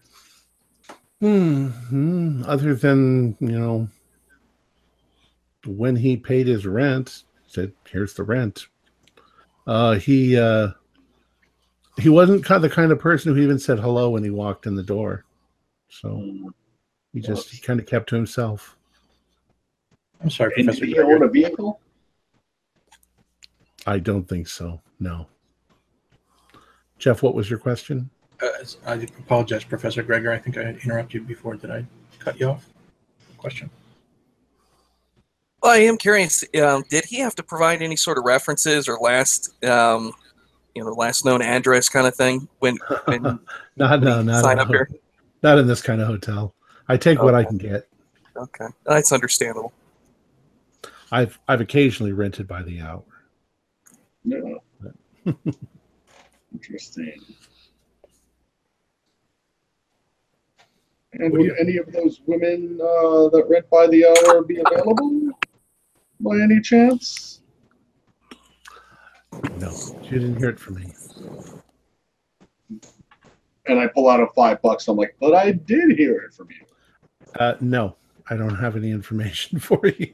Hmm. 1.22 2.44
Other 2.46 2.76
than 2.76 3.36
you 3.40 3.60
know, 3.60 3.90
when 5.66 5.96
he 5.96 6.18
paid 6.18 6.48
his 6.48 6.66
rent, 6.66 7.24
said, 7.50 7.74
"Here's 7.90 8.14
the 8.14 8.24
rent." 8.24 8.68
Uh, 9.68 9.96
he 9.96 10.38
uh, 10.38 10.70
he 12.00 12.10
wasn't 12.10 12.46
kind 12.46 12.64
the 12.64 12.70
kind 12.70 12.92
of 12.92 13.00
person 13.00 13.36
who 13.36 13.42
even 13.42 13.60
said 13.60 13.80
hello 13.80 14.12
when 14.12 14.24
he 14.24 14.30
walked 14.30 14.66
in 14.66 14.76
the 14.76 14.84
door. 14.84 15.26
So 15.90 16.52
he 17.14 17.20
just 17.20 17.50
he 17.50 17.60
kind 17.60 17.80
of 17.80 17.86
kept 17.86 18.10
to 18.10 18.16
himself. 18.16 18.78
I'm 20.22 20.30
sorry, 20.30 20.54
And 20.58 20.66
Professor. 20.66 20.86
did 20.86 20.96
he 20.96 21.00
own 21.00 21.24
a 21.24 21.28
vehicle? 21.28 21.80
I 23.88 24.00
don't 24.00 24.28
think 24.28 24.48
so. 24.48 24.82
No. 25.00 25.28
Jeff, 26.98 27.24
what 27.24 27.34
was 27.34 27.50
your 27.50 27.60
question? 27.60 28.10
Uh, 28.42 28.48
I 28.86 28.94
apologize, 29.20 29.64
Professor 29.64 30.04
Greger. 30.04 30.32
I 30.34 30.38
think 30.38 30.58
I 30.58 30.62
interrupted 30.84 31.14
you 31.22 31.22
before. 31.28 31.56
Did 31.56 31.72
I 31.72 31.86
cut 32.20 32.40
you 32.40 32.48
off? 32.50 32.68
Question. 33.38 33.70
Well, 35.70 35.78
I 35.78 35.82
am 35.82 35.98
curious. 36.00 36.44
Um, 36.60 36.84
did 36.90 37.06
he 37.06 37.20
have 37.20 37.36
to 37.36 37.44
provide 37.44 37.84
any 37.84 37.96
sort 37.96 38.18
of 38.18 38.24
references 38.24 38.88
or 38.88 38.98
last, 38.98 39.64
um, 39.64 40.12
you 40.74 40.84
know, 40.84 40.90
last 40.94 41.26
known 41.26 41.44
address 41.44 41.88
kind 41.90 42.08
of 42.08 42.16
thing 42.16 42.48
when 42.58 42.80
when 43.06 43.22
Not 43.78 44.02
no, 44.02 44.24
not 44.24 44.42
sign 44.42 44.54
in 44.54 44.60
a 44.62 44.62
up 44.64 44.70
here? 44.70 44.90
not 45.44 45.60
in 45.60 45.68
this 45.68 45.84
kind 45.84 46.02
of 46.02 46.08
hotel. 46.08 46.56
I 46.88 46.98
take 46.98 47.22
what 47.22 47.36
I 47.36 47.44
can 47.44 47.60
get. 47.60 47.88
Okay, 48.36 48.66
that's 48.84 49.12
understandable. 49.12 49.72
I've 51.12 51.38
I've 51.48 51.62
occasionally 51.62 52.14
rented 52.14 52.48
by 52.48 52.64
the 52.64 52.82
hour. 52.82 53.04
No. 54.26 54.64
Interesting. 56.52 57.22
And 61.14 61.32
What 61.32 61.42
do 61.42 61.44
would 61.44 61.60
any 61.60 61.78
of 61.78 61.92
those 61.92 62.22
women 62.26 62.80
uh, 62.82 63.30
that 63.30 63.46
rent 63.48 63.70
by 63.70 63.86
the 63.86 64.06
hour 64.08 64.42
be 64.42 64.64
available 64.66 65.32
by 66.20 66.40
any 66.40 66.62
chance? 66.62 67.42
No, 69.58 69.72
you 70.04 70.20
didn't 70.20 70.38
hear 70.38 70.50
it 70.50 70.60
from 70.60 70.76
me. 70.76 70.94
And 73.68 73.80
I 73.80 73.88
pull 73.88 74.10
out 74.10 74.20
a 74.20 74.28
five 74.36 74.62
bucks. 74.62 74.88
I'm 74.88 74.98
like, 74.98 75.16
but 75.20 75.36
I 75.36 75.52
did 75.52 75.98
hear 75.98 76.18
it 76.22 76.34
from 76.34 76.48
you. 76.50 76.66
Uh, 77.40 77.56
no, 77.62 77.96
I 78.30 78.36
don't 78.36 78.56
have 78.56 78.76
any 78.76 78.92
information 78.92 79.60
for 79.60 79.80
you. 79.86 80.14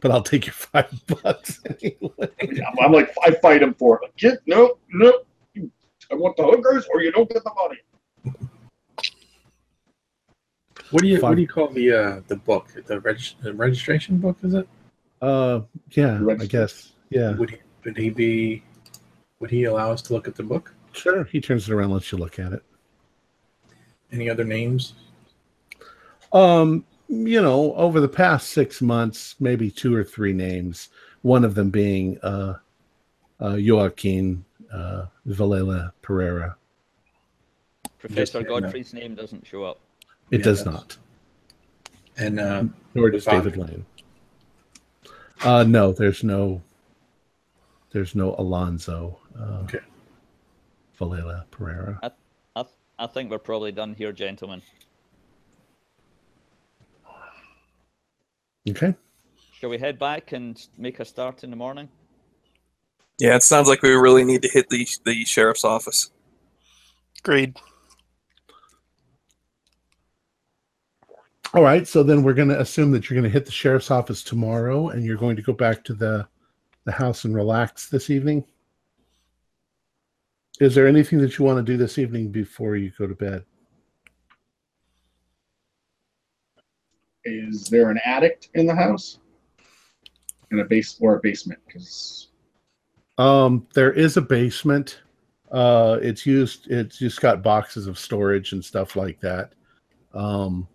but 0.00 0.10
I'll 0.10 0.22
take 0.22 0.46
your 0.46 0.52
five 0.52 0.90
bucks 1.22 1.60
anyway. 1.82 2.68
I'm, 2.80 2.92
like, 2.92 3.12
I 3.24 3.32
fight 3.42 3.62
him 3.62 3.74
for 3.74 3.96
it. 3.96 4.02
Like, 4.02 4.16
Get 4.16 4.38
no, 4.46 4.78
no. 4.92 5.12
I 6.10 6.14
want 6.14 6.36
the 6.36 6.44
hookers, 6.44 6.86
or 6.92 7.02
you 7.02 7.12
don't 7.12 7.28
get 7.28 7.44
the 7.44 7.52
money. 7.54 8.38
What 10.90 11.02
do 11.02 11.08
you 11.08 11.20
Fine. 11.20 11.30
what 11.30 11.34
do 11.36 11.42
you 11.42 11.48
call 11.48 11.68
the 11.68 11.92
uh 11.92 12.20
the 12.28 12.36
book? 12.36 12.68
The, 12.86 13.00
reg, 13.00 13.20
the 13.42 13.52
registration 13.52 14.18
book 14.18 14.36
is 14.42 14.54
it? 14.54 14.68
Uh, 15.20 15.60
yeah, 15.90 16.20
I 16.40 16.46
guess. 16.46 16.92
Yeah, 17.10 17.34
Would 17.36 17.50
he 17.50 17.56
would 17.84 17.96
he 17.96 18.10
be 18.10 18.62
would 19.40 19.50
he 19.50 19.64
allow 19.64 19.90
us 19.90 20.02
to 20.02 20.12
look 20.12 20.28
at 20.28 20.34
the 20.34 20.42
book? 20.42 20.74
sure. 20.92 21.24
He 21.24 21.40
turns 21.40 21.68
it 21.68 21.72
around, 21.74 21.90
lets 21.90 22.10
you 22.10 22.18
look 22.18 22.38
at 22.38 22.52
it. 22.52 22.62
Any 24.10 24.28
other 24.28 24.44
names? 24.44 24.94
Um, 26.32 26.84
you 27.08 27.40
know, 27.40 27.72
over 27.74 28.00
the 28.00 28.08
past 28.08 28.48
six 28.48 28.82
months, 28.82 29.36
maybe 29.38 29.70
two 29.70 29.94
or 29.94 30.02
three 30.02 30.32
names. 30.32 30.88
One 31.22 31.44
of 31.44 31.54
them 31.54 31.70
being 31.70 32.18
uh, 32.20 32.54
uh, 33.40 33.56
Joaquin 33.58 34.44
uh, 34.72 35.06
Valela 35.26 35.92
Pereira. 36.02 36.56
Professor. 37.98 38.42
Godfrey's 38.42 38.92
name 38.94 39.14
doesn't 39.14 39.46
show 39.46 39.64
up. 39.64 39.78
It 40.30 40.38
Yeah, 40.38 40.44
does 40.44 40.64
that's- 40.64 40.74
not. 40.80 40.96
And 42.16 42.40
uh, 42.40 42.64
Nor 42.94 43.10
does 43.10 43.24
David 43.24 43.56
Lane. 43.56 43.86
Uh, 45.42 45.62
no, 45.62 45.92
there's 45.92 46.24
no. 46.24 46.60
There's 47.92 48.14
no 48.14 48.34
Alonzo. 48.38 49.18
Uh, 49.38 49.60
Okay. 49.64 49.78
Valela 50.98 51.44
Pereira. 51.52 52.00
I, 52.02 52.08
th- 52.56 52.66
I 52.98 53.06
think 53.06 53.30
we're 53.30 53.38
probably 53.38 53.70
done 53.70 53.94
here, 53.94 54.10
gentlemen. 54.12 54.60
Okay. 58.68 58.94
Shall 59.52 59.70
we 59.70 59.78
head 59.78 59.98
back 59.98 60.32
and 60.32 60.60
make 60.76 60.98
a 61.00 61.04
start 61.04 61.44
in 61.44 61.50
the 61.50 61.56
morning? 61.56 61.88
Yeah, 63.18 63.36
it 63.36 63.42
sounds 63.42 63.68
like 63.68 63.82
we 63.82 63.90
really 63.90 64.24
need 64.24 64.42
to 64.42 64.48
hit 64.48 64.68
the 64.70 64.86
the 65.04 65.24
sheriff's 65.24 65.64
office. 65.64 66.10
Agreed. 67.20 67.56
All 71.54 71.62
right. 71.62 71.88
So 71.88 72.02
then 72.02 72.22
we're 72.22 72.34
going 72.34 72.48
to 72.48 72.60
assume 72.60 72.90
that 72.92 73.08
you're 73.08 73.18
going 73.18 73.30
to 73.30 73.32
hit 73.32 73.46
the 73.46 73.52
sheriff's 73.52 73.90
office 73.90 74.22
tomorrow, 74.22 74.88
and 74.88 75.04
you're 75.04 75.16
going 75.16 75.36
to 75.36 75.42
go 75.42 75.52
back 75.52 75.82
to 75.84 75.94
the 75.94 76.28
the 76.84 76.92
house 76.92 77.24
and 77.24 77.34
relax 77.34 77.88
this 77.88 78.10
evening. 78.10 78.44
Is 80.60 80.74
there 80.74 80.86
anything 80.86 81.20
that 81.20 81.38
you 81.38 81.44
want 81.44 81.58
to 81.58 81.72
do 81.72 81.76
this 81.76 81.98
evening 81.98 82.30
before 82.30 82.76
you 82.76 82.90
go 82.98 83.06
to 83.06 83.14
bed? 83.14 83.44
Is 87.24 87.64
there 87.64 87.90
an 87.90 88.00
attic 88.04 88.48
in 88.54 88.66
the 88.66 88.74
house? 88.74 89.18
In 90.50 90.60
a 90.60 90.64
base 90.64 90.96
or 91.00 91.16
a 91.16 91.20
basement? 91.20 91.60
Because 91.66 92.28
Um, 93.18 93.66
there 93.74 93.92
is 93.92 94.16
a 94.16 94.22
basement. 94.22 95.00
Uh, 95.50 95.98
it's 96.00 96.24
used. 96.24 96.70
It's 96.70 96.98
just 96.98 97.20
got 97.20 97.42
boxes 97.42 97.86
of 97.86 97.98
storage 97.98 98.52
and 98.52 98.64
stuff 98.64 98.96
like 98.96 99.20
that. 99.20 99.52
Um, 100.14 100.66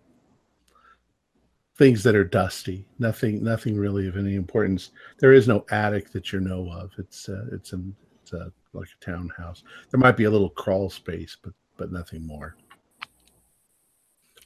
things 1.76 2.02
that 2.02 2.14
are 2.14 2.24
dusty. 2.24 2.86
Nothing. 2.98 3.42
Nothing 3.42 3.76
really 3.76 4.06
of 4.06 4.16
any 4.16 4.34
importance. 4.34 4.90
There 5.18 5.32
is 5.32 5.48
no 5.48 5.64
attic 5.70 6.10
that 6.12 6.32
you 6.32 6.40
know 6.40 6.70
of. 6.70 6.92
It's 6.98 7.28
uh, 7.28 7.46
it's 7.52 7.72
an 7.72 7.94
it's 8.22 8.32
a 8.32 8.52
like 8.72 8.88
a 9.00 9.04
townhouse. 9.04 9.62
There 9.90 10.00
might 10.00 10.16
be 10.16 10.24
a 10.24 10.30
little 10.30 10.50
crawl 10.50 10.90
space, 10.90 11.36
but 11.42 11.52
but 11.76 11.92
nothing 11.92 12.26
more. 12.26 12.56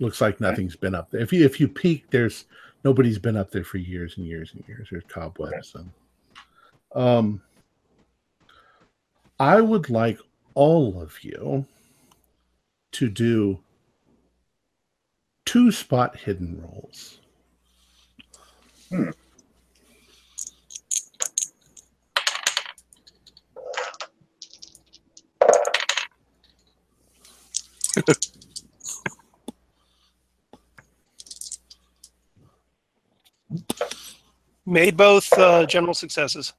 Looks 0.01 0.21
like 0.21 0.41
nothing's 0.41 0.77
been 0.77 0.95
up 0.95 1.11
there. 1.11 1.21
If 1.21 1.33
you 1.33 1.45
if 1.45 1.61
you 1.61 1.69
peek, 1.69 2.09
there's 2.11 2.45
nobody's 2.85 3.19
been 3.19 3.37
up 3.37 3.51
there 3.51 3.65
for 3.65 3.79
years 3.79 4.17
and 4.17 4.27
years 4.27 4.53
and 4.55 4.65
years. 4.69 4.89
There's 4.91 5.05
cobwebs. 5.09 5.75
And, 5.75 5.91
um, 6.95 7.43
I 9.41 9.61
would 9.61 9.91
like 9.91 10.19
all 10.55 11.01
of 11.01 11.23
you 11.23 11.67
to 12.93 13.09
do 13.09 13.59
two 15.45 15.71
spot 15.71 16.17
hidden 16.17 16.61
rolls. 16.61 17.18
Made 34.67 34.97
both 34.97 35.33
uh, 35.33 35.67
general 35.67 35.95
successes. 35.95 36.53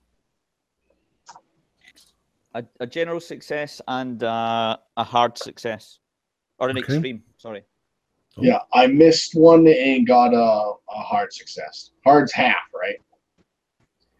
A, 2.55 2.63
a 2.79 2.87
general 2.87 3.19
success 3.19 3.81
and 3.87 4.23
uh, 4.23 4.77
a 4.97 5.03
hard 5.03 5.37
success, 5.37 5.99
or 6.57 6.69
an 6.69 6.77
Okay. 6.77 6.85
extreme. 6.93 7.23
Sorry. 7.37 7.63
Yeah, 8.41 8.59
I 8.73 8.87
missed 8.87 9.35
one 9.35 9.67
and 9.67 10.07
got 10.07 10.33
a, 10.33 10.37
a 10.37 11.01
hard 11.01 11.33
success. 11.33 11.91
Hard's 12.05 12.31
half, 12.31 12.55
right? 12.73 12.97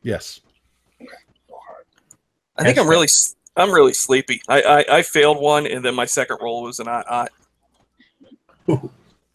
Yes. 0.02 0.42
So 1.00 1.56
hard. 1.56 1.86
I 2.58 2.64
think 2.64 2.78
I'm 2.78 2.88
really 2.88 3.08
I'm 3.56 3.72
really 3.72 3.94
sleepy. 3.94 4.42
I, 4.48 4.62
I 4.62 4.98
I 4.98 5.02
failed 5.02 5.42
one, 5.42 5.68
and 5.68 5.84
then 5.84 5.96
my 5.96 6.06
second 6.06 6.38
roll 6.42 6.64
was 6.64 6.80
an 6.80 6.88
I. 6.88 7.04
I 7.10 7.28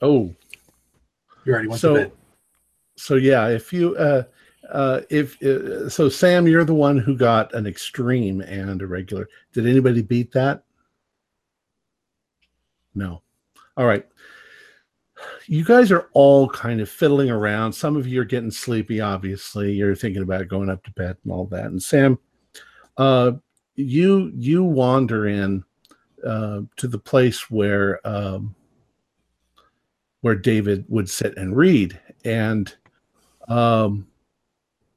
Oh, 0.03 0.35
you 1.45 1.53
already 1.53 1.69
went 1.69 1.81
so 1.81 1.95
to 1.95 2.01
bed. 2.01 2.13
so 2.97 3.15
yeah. 3.15 3.49
If 3.49 3.73
you 3.73 3.97
uh, 3.97 4.25
uh, 4.71 5.01
if 5.11 5.43
uh, 5.43 5.89
so, 5.89 6.09
Sam, 6.09 6.47
you're 6.47 6.65
the 6.65 6.75
one 6.75 6.99
who 6.99 7.17
got 7.17 7.55
an 7.55 7.67
extreme 7.67 8.41
and 8.41 8.81
a 8.83 8.87
regular. 8.87 9.29
Did 9.53 9.67
anybody 9.67 10.03
beat 10.03 10.33
that? 10.33 10.65
No. 12.95 13.23
All 13.77 13.87
right. 13.87 14.07
You 15.47 15.65
guys 15.65 15.93
are 15.93 16.09
all 16.13 16.49
kind 16.49 16.81
of 16.81 16.89
fiddling 16.89 17.31
around. 17.31 17.73
Some 17.73 17.97
of 17.97 18.07
you 18.07 18.21
are 18.21 18.25
getting 18.25 18.51
sleepy. 18.51 19.01
Obviously, 19.01 19.73
you're 19.73 19.95
thinking 19.95 20.23
about 20.23 20.49
going 20.49 20.71
up 20.71 20.83
to 20.85 20.91
bed 20.93 21.17
and 21.25 21.33
all 21.33 21.47
that. 21.47 21.67
And 21.67 21.83
Sam, 21.83 22.19
uh, 22.97 23.33
you 23.77 24.33
you 24.35 24.65
wander 24.65 25.27
in 25.27 25.65
uh, 26.25 26.61
to 26.77 26.89
the 26.89 26.99
place 26.99 27.51
where 27.51 28.01
um, 28.07 28.55
where 30.21 30.35
David 30.35 30.85
would 30.89 31.11
sit 31.11 31.37
and 31.37 31.57
read, 31.57 32.01
and 32.25 32.75
um, 33.49 34.07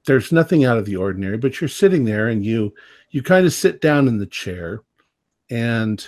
there's 0.05 0.31
nothing 0.31 0.63
out 0.63 0.77
of 0.77 0.85
the 0.85 0.95
ordinary. 0.95 1.37
But 1.37 1.59
you're 1.59 1.67
sitting 1.67 2.05
there, 2.05 2.29
and 2.29 2.45
you 2.45 2.73
you 3.11 3.21
kind 3.21 3.45
of 3.45 3.53
sit 3.53 3.81
down 3.81 4.07
in 4.07 4.17
the 4.17 4.25
chair, 4.25 4.81
and 5.49 6.07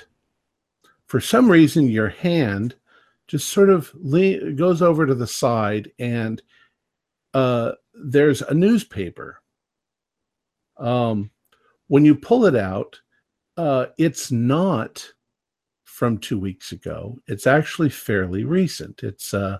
for 1.07 1.19
some 1.19 1.49
reason, 1.49 1.89
your 1.89 2.09
hand 2.09 2.75
just 3.30 3.49
sort 3.49 3.69
of 3.69 3.91
le- 3.93 4.53
goes 4.53 4.81
over 4.81 5.06
to 5.06 5.14
the 5.14 5.27
side, 5.27 5.91
and 5.99 6.41
uh, 7.35 7.73
there's 7.93 8.41
a 8.41 8.53
newspaper. 8.56 9.39
Um, 10.77 11.30
when 11.88 12.06
you 12.06 12.15
pull 12.15 12.45
it 12.45 12.56
out, 12.56 12.99
uh, 13.56 13.88
it's 13.99 14.31
not 14.31 15.07
from 15.84 16.18
two 16.18 16.39
weeks 16.39 16.72
ago. 16.72 17.19
It's 17.27 17.45
actually 17.45 17.89
fairly 17.89 18.45
recent. 18.45 19.03
It's 19.03 19.34
uh, 19.34 19.60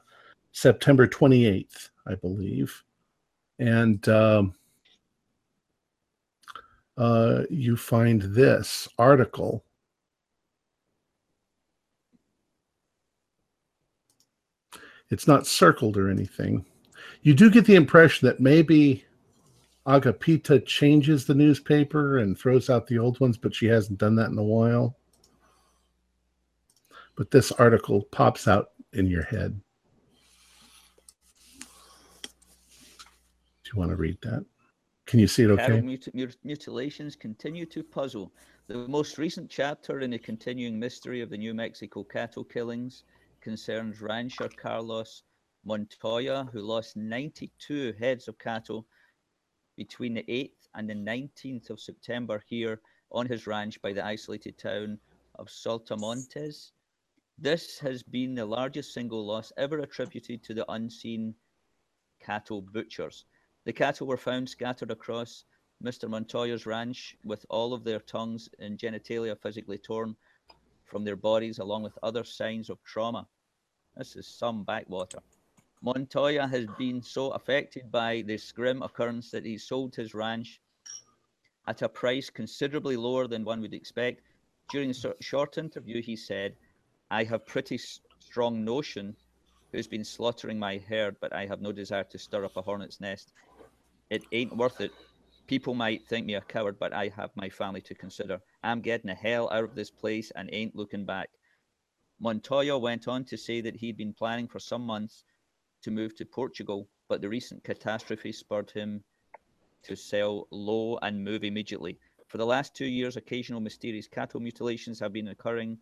September 0.52 1.08
28th, 1.08 1.90
I 2.08 2.16
believe. 2.16 2.84
And 3.60 4.08
um, 4.10 4.56
uh, 6.98 7.44
you 7.52 7.78
find 7.78 8.22
this 8.22 8.88
article. 8.98 9.64
It's 15.10 15.28
not 15.28 15.48
circled 15.48 15.98
or 15.98 16.10
anything. 16.10 16.66
You 17.22 17.34
do 17.34 17.50
get 17.50 17.66
the 17.66 17.76
impression 17.76 18.28
that 18.28 18.40
maybe 18.40 19.06
Agapita 19.86 20.66
changes 20.66 21.26
the 21.26 21.34
newspaper 21.34 22.20
and 22.20 22.38
throws 22.38 22.70
out 22.70 22.88
the 22.88 23.00
old 23.00 23.20
ones, 23.20 23.38
but 23.38 23.56
she 23.56 23.66
hasn't 23.66 24.00
done 24.00 24.16
that 24.16 24.30
in 24.30 24.38
a 24.38 24.44
while. 24.44 24.98
But 27.16 27.32
this 27.32 27.52
article 27.52 28.04
pops 28.12 28.48
out 28.48 28.70
in 28.94 29.08
your 29.08 29.24
head. 29.24 29.60
Do 33.64 33.72
you 33.74 33.80
want 33.80 33.92
to 33.92 33.98
read 33.98 34.18
that? 34.22 34.46
Can 35.06 35.20
you 35.20 35.28
see 35.28 35.44
it 35.44 35.50
okay? 35.50 35.82
Mut- 35.82 36.36
mutilations 36.44 37.16
continue 37.16 37.66
to 37.66 37.84
puzzle. 37.84 38.32
The 38.68 38.88
most 38.88 39.18
recent 39.18 39.50
chapter 39.50 40.02
in 40.02 40.12
the 40.12 40.20
continuing 40.20 40.80
mystery 40.80 41.22
of 41.22 41.32
the 41.32 41.38
New 41.38 41.56
Mexico 41.56 42.04
cattle 42.04 42.44
killings 42.44 43.04
concerns 43.42 44.02
rancher 44.02 44.50
Carlos 44.50 45.24
Montoya, 45.66 46.50
who 46.52 46.62
lost 46.62 46.96
92 46.96 47.94
heads 48.00 48.28
of 48.28 48.38
cattle 48.38 48.88
between 49.76 50.14
the 50.14 50.24
8th 50.24 50.68
and 50.76 50.90
the 50.90 50.94
19th 50.94 51.70
of 51.70 51.80
September 51.80 52.44
here 52.48 52.82
on 53.12 53.26
his 53.26 53.48
ranch 53.48 53.82
by 53.82 53.94
the 53.94 54.06
isolated 54.06 54.58
town 54.58 55.00
of 55.36 55.48
Saltamontes. 55.48 56.72
This 57.38 57.80
has 57.80 58.04
been 58.04 58.36
the 58.36 58.46
largest 58.46 58.94
single 58.94 59.26
loss 59.26 59.52
ever 59.58 59.80
attributed 59.80 60.44
to 60.44 60.54
the 60.54 60.70
unseen 60.72 61.34
cattle 62.20 62.62
butchers. 62.62 63.26
The 63.66 63.74
cattle 63.74 64.08
were 64.08 64.18
found 64.18 64.50
scattered 64.50 64.92
across 64.92 65.46
Mr. 65.84 66.10
Montoya's 66.10 66.66
ranch 66.66 67.16
with 67.24 67.46
all 67.50 67.74
of 67.74 67.84
their 67.84 68.00
tongues 68.00 68.50
and 68.60 68.78
genitalia 68.78 69.38
physically 69.40 69.78
torn 69.78 70.16
from 70.90 71.04
their 71.04 71.16
bodies, 71.16 71.60
along 71.60 71.84
with 71.84 71.98
other 72.04 72.24
signs 72.24 72.70
of 72.70 72.84
trauma. 72.84 73.28
This 73.96 74.16
is 74.16 74.28
some 74.28 74.64
backwater. 74.64 75.20
Montoya 75.82 76.48
has 76.48 76.66
been 76.78 77.02
so 77.02 77.32
affected 77.32 77.92
by 77.92 78.24
this 78.28 78.52
grim 78.52 78.82
occurrence 78.82 79.32
that 79.32 79.46
he 79.46 79.58
sold 79.58 79.96
his 79.96 80.14
ranch 80.14 80.60
at 81.68 81.82
a 81.82 81.90
price 81.90 82.30
considerably 82.30 82.98
lower 82.98 83.28
than 83.28 83.46
one 83.46 83.62
would 83.62 83.74
expect. 83.74 84.22
During 84.72 84.92
a 84.92 85.14
short 85.22 85.58
interview, 85.58 86.02
he 86.02 86.16
said, 86.16 86.56
I 87.12 87.24
have 87.24 87.46
pretty 87.46 87.78
strong 87.78 88.66
notion 88.66 89.16
who's 89.72 89.88
been 89.88 90.04
slaughtering 90.04 90.60
my 90.60 90.78
herd, 90.78 91.16
but 91.22 91.34
I 91.34 91.46
have 91.46 91.62
no 91.62 91.72
desire 91.72 92.04
to 92.06 92.18
stir 92.18 92.46
up 92.46 92.58
a 92.58 92.62
hornet's 92.62 93.00
nest. 93.00 93.34
It 94.10 94.24
ain't 94.32 94.58
worth 94.58 94.82
it. 94.82 94.92
People 95.50 95.74
might 95.74 96.08
think 96.08 96.28
me 96.28 96.36
a 96.36 96.42
coward, 96.42 96.78
but 96.78 96.94
I 96.94 97.08
have 97.08 97.36
my 97.36 97.50
family 97.50 97.82
to 97.82 97.96
consider. 97.96 98.40
I'm 98.62 98.82
getting 98.82 99.08
the 99.08 99.16
hell 99.16 99.50
out 99.52 99.64
of 99.64 99.74
this 99.74 99.90
place 99.90 100.32
and 100.36 100.48
ain't 100.54 100.76
looking 100.76 101.06
back. 101.06 101.32
Montoya 102.20 102.78
went 102.78 103.08
on 103.08 103.26
to 103.26 103.36
say 103.36 103.60
that 103.62 103.76
he'd 103.78 103.98
been 103.98 104.14
planning 104.14 104.48
for 104.48 104.60
some 104.60 104.84
months 104.84 105.24
to 105.82 105.90
move 105.90 106.16
to 106.18 106.26
Portugal, 106.26 106.88
but 107.08 107.20
the 107.20 107.30
recent 107.30 107.64
catastrophe 107.64 108.32
spurred 108.32 108.70
him 108.70 109.04
to 109.82 109.96
sell 109.96 110.48
low 110.52 111.00
and 111.02 111.24
move 111.26 111.44
immediately. 111.44 111.98
For 112.28 112.38
the 112.38 112.46
last 112.46 112.76
two 112.76 112.86
years, 112.86 113.18
occasional 113.18 113.60
mysterious 113.60 114.08
cattle 114.08 114.42
mutilations 114.42 115.00
have 115.00 115.14
been 115.14 115.30
occurring 115.30 115.80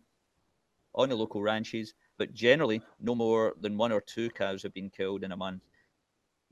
on 0.94 1.10
the 1.10 1.14
local 1.14 1.42
ranches, 1.42 1.92
but 2.16 2.32
generally, 2.32 2.80
no 3.00 3.14
more 3.14 3.54
than 3.60 3.76
one 3.76 3.92
or 3.92 4.00
two 4.00 4.30
cows 4.30 4.62
have 4.62 4.72
been 4.72 4.88
killed 4.88 5.24
in 5.24 5.32
a 5.32 5.36
month. 5.36 5.60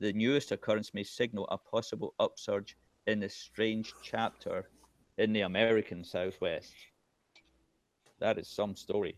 The 0.00 0.12
newest 0.12 0.52
occurrence 0.52 0.92
may 0.92 1.02
signal 1.02 1.48
a 1.48 1.56
possible 1.56 2.12
upsurge 2.18 2.76
in 3.06 3.20
this 3.20 3.34
strange 3.34 3.94
chapter 4.02 4.68
in 5.18 5.32
the 5.32 5.42
American 5.42 6.04
Southwest. 6.04 6.72
That 8.18 8.38
is 8.38 8.48
some 8.48 8.74
story. 8.76 9.16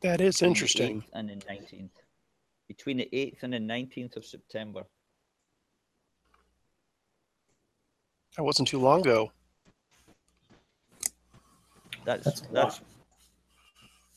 That 0.00 0.20
is 0.20 0.42
interesting. 0.42 1.04
And 1.12 1.28
the 1.28 1.34
19th. 1.34 1.90
Between 2.68 2.96
the 2.98 3.08
8th 3.12 3.42
and 3.42 3.52
the 3.52 3.58
19th 3.58 4.16
of 4.16 4.24
September. 4.24 4.82
That 8.36 8.44
wasn't 8.44 8.68
too 8.68 8.78
long 8.80 9.00
ago. 9.00 9.32
That's 12.04 12.24
That's 12.24 12.40
that's, 12.52 12.80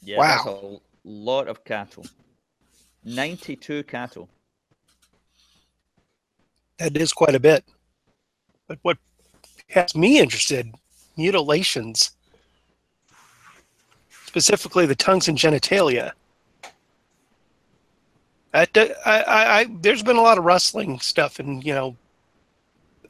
yeah, 0.02 0.18
Wow. 0.18 0.28
that's 0.36 0.46
a 0.48 0.80
lot 1.04 1.48
of 1.48 1.64
cattle. 1.64 2.06
92 3.06 3.84
cattle. 3.84 4.30
That 6.80 6.96
is 6.98 7.14
quite 7.14 7.36
a 7.36 7.40
bit. 7.40 7.64
But 8.68 8.80
what 8.82 8.98
has 9.70 9.96
me 9.96 10.20
interested, 10.20 10.74
mutilations, 11.18 12.12
specifically 14.26 14.86
the 14.86 14.96
tongues 14.96 15.28
and 15.28 15.38
genitalia. 15.38 16.12
I, 18.54 18.68
I, 18.76 19.24
I, 19.26 19.68
there's 19.82 20.04
been 20.04 20.16
a 20.16 20.22
lot 20.22 20.38
of 20.38 20.44
rustling 20.44 21.00
stuff, 21.00 21.40
and 21.40 21.64
you 21.64 21.74
know, 21.74 21.96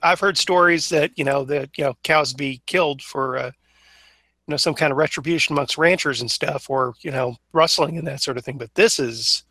I've 0.01 0.19
heard 0.19 0.37
stories 0.37 0.89
that 0.89 1.11
you 1.17 1.23
know 1.23 1.43
that 1.45 1.69
you 1.77 1.83
know 1.83 1.97
cows 2.03 2.33
be 2.33 2.61
killed 2.65 3.01
for 3.01 3.37
uh, 3.37 3.45
you 3.45 4.51
know 4.51 4.57
some 4.57 4.73
kind 4.73 4.91
of 4.91 4.97
retribution 4.97 5.53
amongst 5.53 5.77
ranchers 5.77 6.19
and 6.19 6.29
stuff, 6.29 6.69
or 6.69 6.93
you 7.01 7.11
know 7.11 7.37
rustling 7.53 7.97
and 7.97 8.07
that 8.07 8.21
sort 8.21 8.37
of 8.37 8.43
thing. 8.43 8.57
But 8.57 8.75
this 8.75 8.99
is 8.99 9.43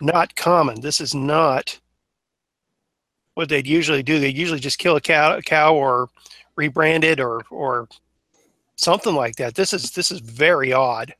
not 0.00 0.34
common. 0.34 0.80
This 0.80 1.00
is 1.00 1.14
not 1.14 1.78
what 3.38 3.48
they'd 3.48 3.68
usually 3.68 4.02
do. 4.02 4.18
They'd 4.18 4.36
usually 4.36 4.58
just 4.58 4.80
kill 4.80 4.96
a 4.96 5.00
cow, 5.00 5.36
a 5.36 5.42
cow 5.42 5.72
or 5.72 6.08
rebrand 6.58 7.04
it 7.04 7.20
or 7.20 7.42
or 7.50 7.88
something 8.74 9.14
like 9.14 9.36
that. 9.36 9.54
This 9.54 9.72
is 9.72 9.92
this 9.92 10.10
is 10.10 10.18
very 10.18 10.72
odd. 10.72 11.14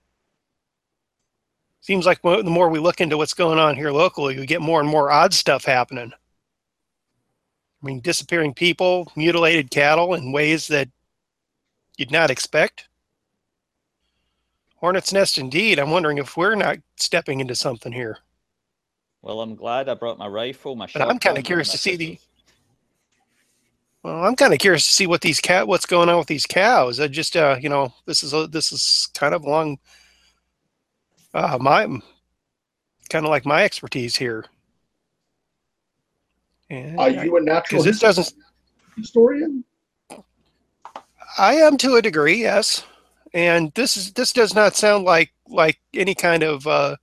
Seems 1.81 2.07
like 2.07 2.21
the 2.21 2.43
more 2.43 2.69
we 2.69 2.81
look 2.81 3.01
into 3.01 3.17
what's 3.17 3.35
going 3.35 3.61
on 3.61 3.77
here 3.77 3.93
locally, 3.93 4.37
we 4.37 4.47
get 4.47 4.61
more 4.61 4.81
and 4.81 4.89
more 4.89 5.13
odd 5.13 5.33
stuff 5.33 5.65
happening. 5.65 6.13
I 6.13 7.87
mean, 7.87 8.01
disappearing 8.01 8.53
people, 8.53 9.13
mutilated 9.15 9.71
cattle 9.71 10.15
in 10.15 10.33
ways 10.33 10.67
that 10.67 10.89
you'd 11.99 12.11
not 12.11 12.33
expect. 12.33 12.89
Hornet's 14.75 15.13
nest, 15.13 15.39
indeed. 15.39 15.79
I'm 15.79 15.93
wondering 15.93 16.19
if 16.19 16.37
we're 16.37 16.57
not 16.57 16.79
stepping 16.97 17.39
into 17.39 17.55
something 17.55 17.93
here. 17.93 18.19
Well, 19.23 19.41
I'm 19.41 19.55
glad 19.55 19.89
I 19.89 19.95
brought 19.95 20.19
my 20.19 20.27
rifle, 20.27 20.77
my 20.77 20.87
But 20.93 21.03
I'm 21.03 21.19
kinda 21.19 21.43
curious 21.43 21.71
to 21.71 21.79
see 21.79 21.97
the- 21.97 22.19
Well, 24.03 24.25
I'm 24.25 24.37
kind 24.37 24.53
of 24.55 24.61
curious 24.61 24.87
to 24.87 24.93
see 24.93 25.07
what 25.07 25.21
these 25.23 25.41
cat, 25.41 25.67
what's 25.67 25.85
going 25.85 26.09
on 26.09 26.19
with 26.19 26.29
these 26.29 26.47
cows. 26.47 27.01
I 27.01 27.09
just, 27.09 27.37
uh, 27.37 27.59
you 27.61 27.69
know, 27.69 27.93
this 28.07 28.23
is 28.23 28.33
a, 28.33 28.47
this 28.47 28.71
is 28.71 29.09
kind 29.15 29.35
of 29.35 29.45
along 29.45 29.79
uh, 31.35 31.59
my 31.61 31.85
kind 33.11 33.25
of 33.25 33.31
like 33.31 33.45
my 33.45 33.65
expertise 33.65 34.17
here. 34.17 34.45
And 36.71 36.99
Are 36.99 37.11
you 37.11 37.37
a 37.37 37.41
natural 37.41 37.83
this 37.83 37.99
doesn't, 37.99 38.33
historian? 38.97 39.65
I 41.39 41.55
am 41.57 41.77
to 41.79 41.97
a 41.97 42.03
degree, 42.03 42.37
yes. 42.37 42.85
And 43.35 43.73
this 43.75 43.97
is 43.97 44.13
this 44.13 44.33
does 44.33 44.55
not 44.55 44.77
sound 44.77 45.05
like 45.05 45.33
like 45.49 45.79
any 45.95 46.15
kind 46.15 46.43
of 46.43 46.67
uh, 46.67 46.97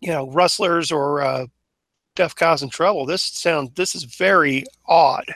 you 0.00 0.10
know 0.10 0.30
rustlers 0.30 0.90
or 0.90 1.22
uh, 1.22 1.46
deaf 2.14 2.34
cows 2.34 2.62
in 2.62 2.70
trouble. 2.70 3.06
This 3.06 3.22
sound 3.22 3.74
this 3.76 3.94
is 3.94 4.04
very 4.04 4.64
odd. 4.86 5.34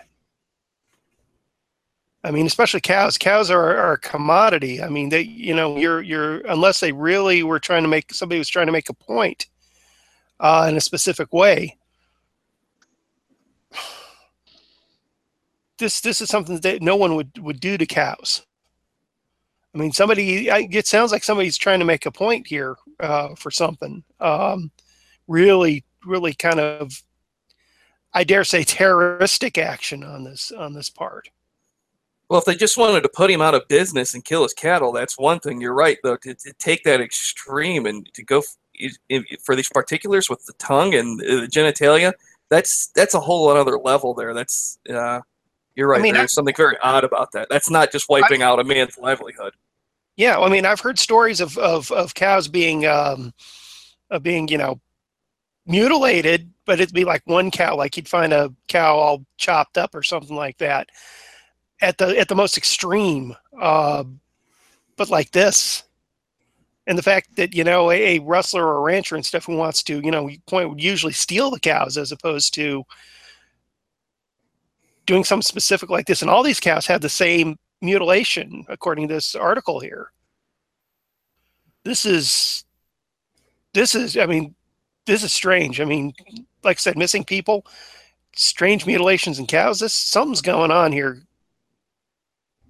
I 2.25 2.31
mean, 2.31 2.47
especially 2.47 2.81
cows. 2.81 3.19
Cows 3.19 3.51
are, 3.51 3.77
are 3.77 3.93
a 3.93 3.99
commodity. 3.99 4.83
I 4.83 4.89
mean, 4.89 5.11
they 5.11 5.21
you 5.23 5.55
know 5.55 5.77
you're 5.77 6.01
you're 6.03 6.39
unless 6.47 6.81
they 6.81 6.93
really 6.93 7.43
were 7.43 7.61
trying 7.61 7.83
to 7.83 7.89
make 7.89 8.13
somebody 8.13 8.39
was 8.39 8.49
trying 8.49 8.67
to 8.67 8.73
make 8.73 8.89
a 8.89 8.95
point 8.95 9.47
uh, 10.41 10.67
in 10.69 10.77
a 10.77 10.81
specific 10.81 11.33
way. 11.33 11.77
This 15.77 16.01
this 16.01 16.21
is 16.21 16.29
something 16.29 16.61
that 16.61 16.83
no 16.83 16.95
one 16.95 17.17
would 17.17 17.37
would 17.39 17.59
do 17.59 17.77
to 17.77 17.85
cows. 17.85 18.47
I 19.75 19.79
mean, 19.79 19.93
somebody. 19.93 20.51
I- 20.51 20.69
It 20.71 20.87
sounds 20.87 21.11
like 21.13 21.25
somebody's 21.25 21.59
trying 21.59 21.81
to 21.81 21.85
make 21.85 22.07
a 22.07 22.11
point 22.13 22.47
here 22.47 22.77
uh, 23.01 23.35
for 23.35 23.51
something. 23.51 24.05
Um, 24.21 24.71
really, 25.27 25.85
really 26.05 26.33
kind 26.35 26.61
of, 26.61 26.93
I 28.13 28.25
dare 28.25 28.45
say, 28.45 28.63
terroristic 28.65 29.59
action 29.59 30.05
on 30.05 30.25
this 30.25 30.53
on 30.53 30.73
this 30.75 30.91
part. 30.91 31.29
Well, 32.31 32.39
if 32.39 32.47
they 32.47 32.55
just 32.55 32.79
wanted 32.79 33.03
to 33.03 33.09
put 33.11 33.31
him 33.31 33.43
out 33.43 33.55
of 33.55 33.69
business 33.69 34.15
and 34.15 34.25
kill 34.25 34.45
his 34.45 34.55
cattle, 34.55 34.93
that's 34.93 35.19
one 35.19 35.41
thing. 35.41 35.61
You're 35.61 35.75
right, 35.75 35.99
though. 36.03 36.17
To, 36.17 36.35
to 36.35 36.53
take 36.59 36.83
that 36.85 37.01
extreme 37.01 37.85
and 37.87 38.09
to 38.15 38.23
go 38.25 38.39
f- 38.39 38.57
if- 38.75 38.97
if- 39.11 39.41
for 39.45 39.55
these 39.55 39.69
particulars 39.69 40.31
with 40.31 40.45
the 40.47 40.55
tongue 40.55 40.95
and 40.95 41.19
the 41.21 41.49
genitalia, 41.53 42.13
that's 42.49 42.89
that's 42.95 43.15
a 43.15 43.21
whole 43.21 43.49
other 43.49 43.79
level 43.79 44.15
there. 44.15 44.33
That's 44.35 44.79
uh, 44.89 45.21
you're 45.75 45.89
right. 45.89 46.01
mean, 46.01 46.15
I- 46.15 46.21
There's 46.21 46.33
something 46.35 46.55
very 46.57 46.79
odd 46.79 47.03
about 47.05 47.33
that. 47.33 47.49
That's 47.51 47.69
not 47.71 47.91
just 47.93 48.09
wiping 48.09 48.43
out 48.43 48.61
a 48.61 48.65
man's 48.65 48.97
livelihood. 48.99 49.53
Yeah, 50.17 50.39
I 50.39 50.49
mean, 50.49 50.65
I've 50.65 50.81
heard 50.81 50.99
stories 50.99 51.41
of 51.41 51.59
of, 51.59 51.91
of 51.91 52.15
cows 52.15 52.49
being 52.49 52.87
um, 52.87 53.33
of 54.11 54.23
being 54.23 54.49
you 54.49 54.59
know 54.59 54.81
mutilated, 55.67 56.51
but 56.67 56.81
it'd 56.81 56.95
be 56.95 57.05
like 57.05 57.23
one 57.27 57.51
cow, 57.51 57.77
like 57.77 57.97
you'd 57.97 58.09
find 58.09 58.33
a 58.33 58.53
cow 58.69 58.97
all 58.97 59.25
chopped 59.39 59.79
up 59.79 59.95
or 59.95 60.03
something 60.03 60.37
like 60.37 60.59
that. 60.59 60.89
At 61.81 61.99
the 61.99 62.19
at 62.19 62.29
the 62.29 62.37
most 62.37 62.57
extreme, 62.57 63.35
uh, 63.61 64.05
but 64.97 65.11
like 65.11 65.33
this, 65.33 65.85
and 66.87 66.97
the 66.99 67.03
fact 67.03 67.37
that 67.37 67.55
you 67.55 67.65
know 67.65 67.91
a, 67.91 68.17
a 68.17 68.21
rustler 68.21 68.67
or 68.67 68.79
a 68.79 68.81
rancher 68.83 69.17
and 69.17 69.27
stuff 69.27 69.47
who 69.47 69.57
wants 69.57 69.83
to 69.85 70.01
you 70.05 70.11
know 70.11 70.31
point 70.47 70.71
would 70.71 70.83
usually 70.83 71.13
steal 71.13 71.51
the 71.51 71.61
cows 71.61 71.99
as 71.99 72.13
opposed 72.13 72.55
to 72.55 72.85
doing 75.07 75.25
something 75.25 75.43
specific 75.43 75.91
like 75.91 76.07
this, 76.07 76.23
and 76.23 76.31
all 76.31 76.43
these 76.43 76.61
cows 76.61 76.87
have 76.87 77.01
the 77.01 77.09
same 77.09 77.57
mutilation 77.85 78.65
according 78.69 79.09
to 79.09 79.15
this 79.15 79.35
article 79.35 79.81
here. 79.81 80.11
This 81.85 82.05
is 82.05 82.65
this 83.73 83.95
is 83.95 84.17
I 84.17 84.27
mean 84.27 84.55
this 85.07 85.23
is 85.23 85.33
strange. 85.33 85.81
I 85.81 85.85
mean, 85.85 86.15
like 86.63 86.79
I 86.79 86.81
said, 86.81 86.97
missing 86.97 87.25
people, 87.25 87.67
strange 88.35 88.87
mutilations 88.87 89.39
in 89.39 89.47
cows. 89.47 89.81
This 89.81 89.93
something's 89.93 90.41
going 90.41 90.71
on 90.71 90.93
here. 90.93 91.23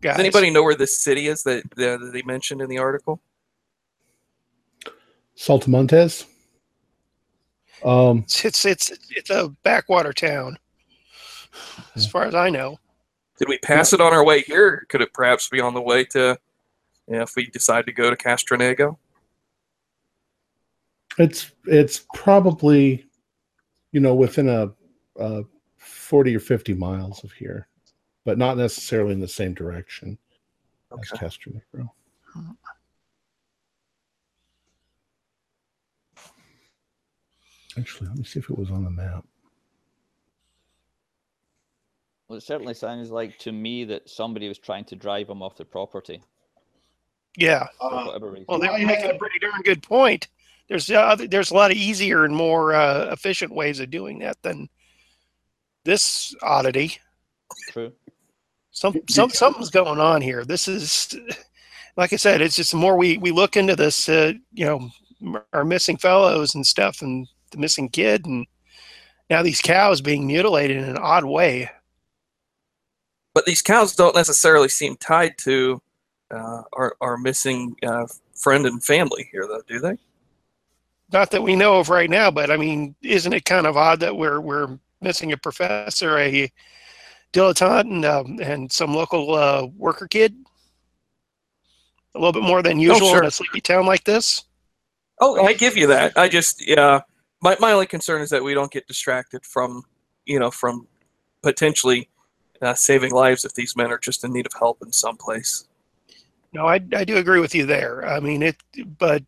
Guys. 0.01 0.17
Does 0.17 0.21
anybody 0.21 0.51
know 0.51 0.63
where 0.63 0.75
this 0.75 0.99
city 0.99 1.29
is 1.29 1.45
that, 1.45 1.63
that 1.77 2.11
they 2.13 2.23
mentioned 2.23 2.61
in 2.61 2.69
the 2.69 2.79
article? 2.79 3.21
Saltamontes. 5.37 6.27
Um, 7.85 8.25
It's 8.25 8.45
it's 8.45 8.65
it's, 8.65 8.91
it's 9.11 9.31
a 9.31 9.49
backwater 9.63 10.13
town, 10.13 10.59
as 11.95 12.07
far 12.07 12.25
as 12.25 12.35
I 12.35 12.51
know. 12.51 12.79
Did 13.39 13.49
we 13.49 13.59
pass 13.59 13.93
it 13.93 14.01
on 14.01 14.13
our 14.13 14.25
way 14.25 14.43
here? 14.43 14.87
Could 14.89 15.01
it 15.01 15.13
perhaps 15.13 15.49
be 15.49 15.61
on 15.61 15.75
the 15.75 15.83
way 15.83 16.05
to, 16.07 16.39
you 17.09 17.17
know, 17.17 17.23
if 17.23 17.35
we 17.37 17.47
decide 17.47 17.87
to 17.87 17.93
go 17.93 18.11
to 18.11 18.17
Castronegro? 18.17 18.97
it's 21.19 21.53
it's 21.67 22.07
probably, 22.15 23.07
you 23.93 24.01
know, 24.01 24.15
within 24.15 24.49
a, 24.49 24.71
a 25.17 25.45
forty 25.77 26.35
or 26.35 26.41
fifty 26.41 26.75
miles 26.75 27.23
of 27.25 27.33
here, 27.33 27.69
but 28.25 28.39
not 28.39 28.57
necessarily 28.57 29.13
in 29.13 29.21
the 29.21 29.29
same 29.29 29.55
direction 29.55 30.19
as 30.93 31.13
Okay. 31.13 31.27
Castronegro. 31.27 31.91
Actually, 37.77 38.09
let 38.09 38.19
me 38.19 38.25
see 38.25 38.39
if 38.39 38.51
it 38.51 38.59
was 38.59 38.71
on 38.71 38.85
the 38.85 38.91
map. 38.91 39.25
Well, 42.29 42.39
it 42.39 42.43
certainly 42.43 42.75
sounds 42.75 43.11
like 43.11 43.39
to 43.41 43.53
me 43.53 43.85
that 43.85 44.09
somebody 44.09 44.49
was 44.49 44.59
trying 44.59 44.85
to 44.87 44.97
drive 44.97 45.29
him 45.29 45.43
off 45.43 45.57
the 45.57 45.65
property 45.65 46.23
Yeah. 47.37 47.67
for 47.79 47.93
Uh, 47.93 48.07
whatever 48.07 48.31
reason. 48.31 48.47
Well, 48.49 48.59
they're 48.59 48.71
I 48.73 48.85
making 48.85 49.11
a 49.11 49.19
pretty 49.19 49.39
darn 49.39 49.61
good 49.63 49.83
point. 49.83 50.29
There's 50.69 50.91
uh, 50.91 50.95
other, 51.01 51.27
there's 51.27 51.51
a 51.51 51.55
lot 51.55 51.71
of 51.71 51.77
easier 51.77 52.25
and 52.25 52.35
more 52.35 52.73
uh, 52.75 53.11
efficient 53.13 53.53
ways 53.55 53.81
of 53.81 53.91
doing 53.91 54.19
that 54.21 54.41
than 54.43 54.69
this 55.85 56.35
oddity. 56.43 56.99
True. 57.69 57.93
Some 58.71 58.95
some 59.09 59.31
something's 59.31 59.71
going 59.71 60.01
on 60.01 60.23
here. 60.23 60.45
This 60.45 60.67
is, 60.67 61.15
like 61.97 62.13
I 62.13 62.17
said, 62.17 62.41
it's 62.41 62.57
just 62.57 62.71
the 62.73 62.79
more 62.79 62.97
we 62.97 63.19
we 63.19 63.31
look 63.31 63.57
into 63.57 63.77
this, 63.77 64.09
uh, 64.09 64.33
you 64.53 64.65
know, 64.65 64.91
our 65.53 65.65
missing 65.65 65.99
fellows 65.99 66.55
and 66.55 66.67
stuff, 66.67 67.03
and 67.03 67.29
the 67.51 67.59
missing 67.59 67.89
kid, 67.91 68.25
and 68.25 68.47
now 69.29 69.43
these 69.43 69.61
cows 69.61 70.01
being 70.01 70.27
mutilated 70.27 70.79
in 70.79 70.85
an 70.85 70.97
odd 70.99 71.25
way. 71.25 71.71
But 73.35 73.45
these 73.47 73.63
cows 73.63 73.95
don't 73.95 74.15
necessarily 74.15 74.69
seem 74.69 74.97
tied 74.97 75.37
to 75.39 75.83
uh, 76.31 76.63
our, 76.73 76.97
our 77.01 77.19
missing 77.19 77.77
uh, 77.83 78.07
friend 78.37 78.65
and 78.65 78.83
family 78.83 79.29
here, 79.33 79.47
though, 79.47 79.63
do 79.67 79.81
they? 79.81 79.99
Not 81.13 81.31
that 81.33 81.43
we 81.43 81.57
know 81.57 81.79
of 81.81 81.91
right 81.91 82.09
now, 82.09 82.31
but 82.31 82.51
I 82.51 82.57
mean, 82.57 82.95
isn't 83.03 83.33
it 83.33 83.45
kind 83.45 83.67
of 83.67 83.77
odd 83.77 84.01
that 84.01 84.17
we're 84.17 84.41
we're 84.41 84.79
missing 85.01 85.33
a 85.33 85.37
professor, 85.37 86.19
a 86.19 86.51
dilettante, 87.33 87.81
and 87.81 88.05
um, 88.05 88.39
and 88.41 88.73
some 88.73 88.95
local 88.95 89.35
uh, 89.35 89.67
worker 89.77 90.09
kid? 90.09 90.35
A 92.15 92.19
little 92.19 92.33
bit 92.33 92.43
more 92.43 92.63
than 92.63 92.79
usual 92.79 93.11
sure. 93.11 93.19
in 93.19 93.27
a 93.27 93.31
sleepy 93.31 93.61
town 93.61 93.87
like 93.87 94.05
this. 94.05 94.45
Oh, 95.21 95.45
I 95.45 95.53
give 95.53 95.77
you 95.77 95.89
that. 95.89 96.17
I 96.17 96.29
just, 96.29 96.67
yeah. 96.67 97.01
My, 97.43 97.57
my 97.61 97.73
only 97.73 97.87
concern 97.87 98.23
is 98.23 98.31
that 98.31 98.43
we 98.43 98.55
don't 98.55 98.71
get 98.71 98.87
distracted 98.87 99.45
from, 99.45 99.83
you 100.25 100.39
know, 100.39 100.51
from 100.51 100.87
potentially 101.43 102.09
uh, 102.65 102.75
saving 102.75 103.13
lives 103.13 103.45
if 103.45 103.55
these 103.55 103.77
men 103.77 103.91
are 103.93 103.99
just 103.99 104.25
in 104.25 104.33
need 104.33 104.47
of 104.47 104.53
help 104.59 104.83
in 104.83 104.93
some 104.93 105.17
place. 105.17 105.67
No, 106.53 106.67
I, 106.67 106.75
I 106.95 107.05
do 107.05 107.17
agree 107.17 107.41
with 107.41 107.55
you 107.55 107.67
there. 107.67 108.07
I 108.07 108.21
mean 108.21 108.43
it, 108.43 108.57
but 108.99 109.23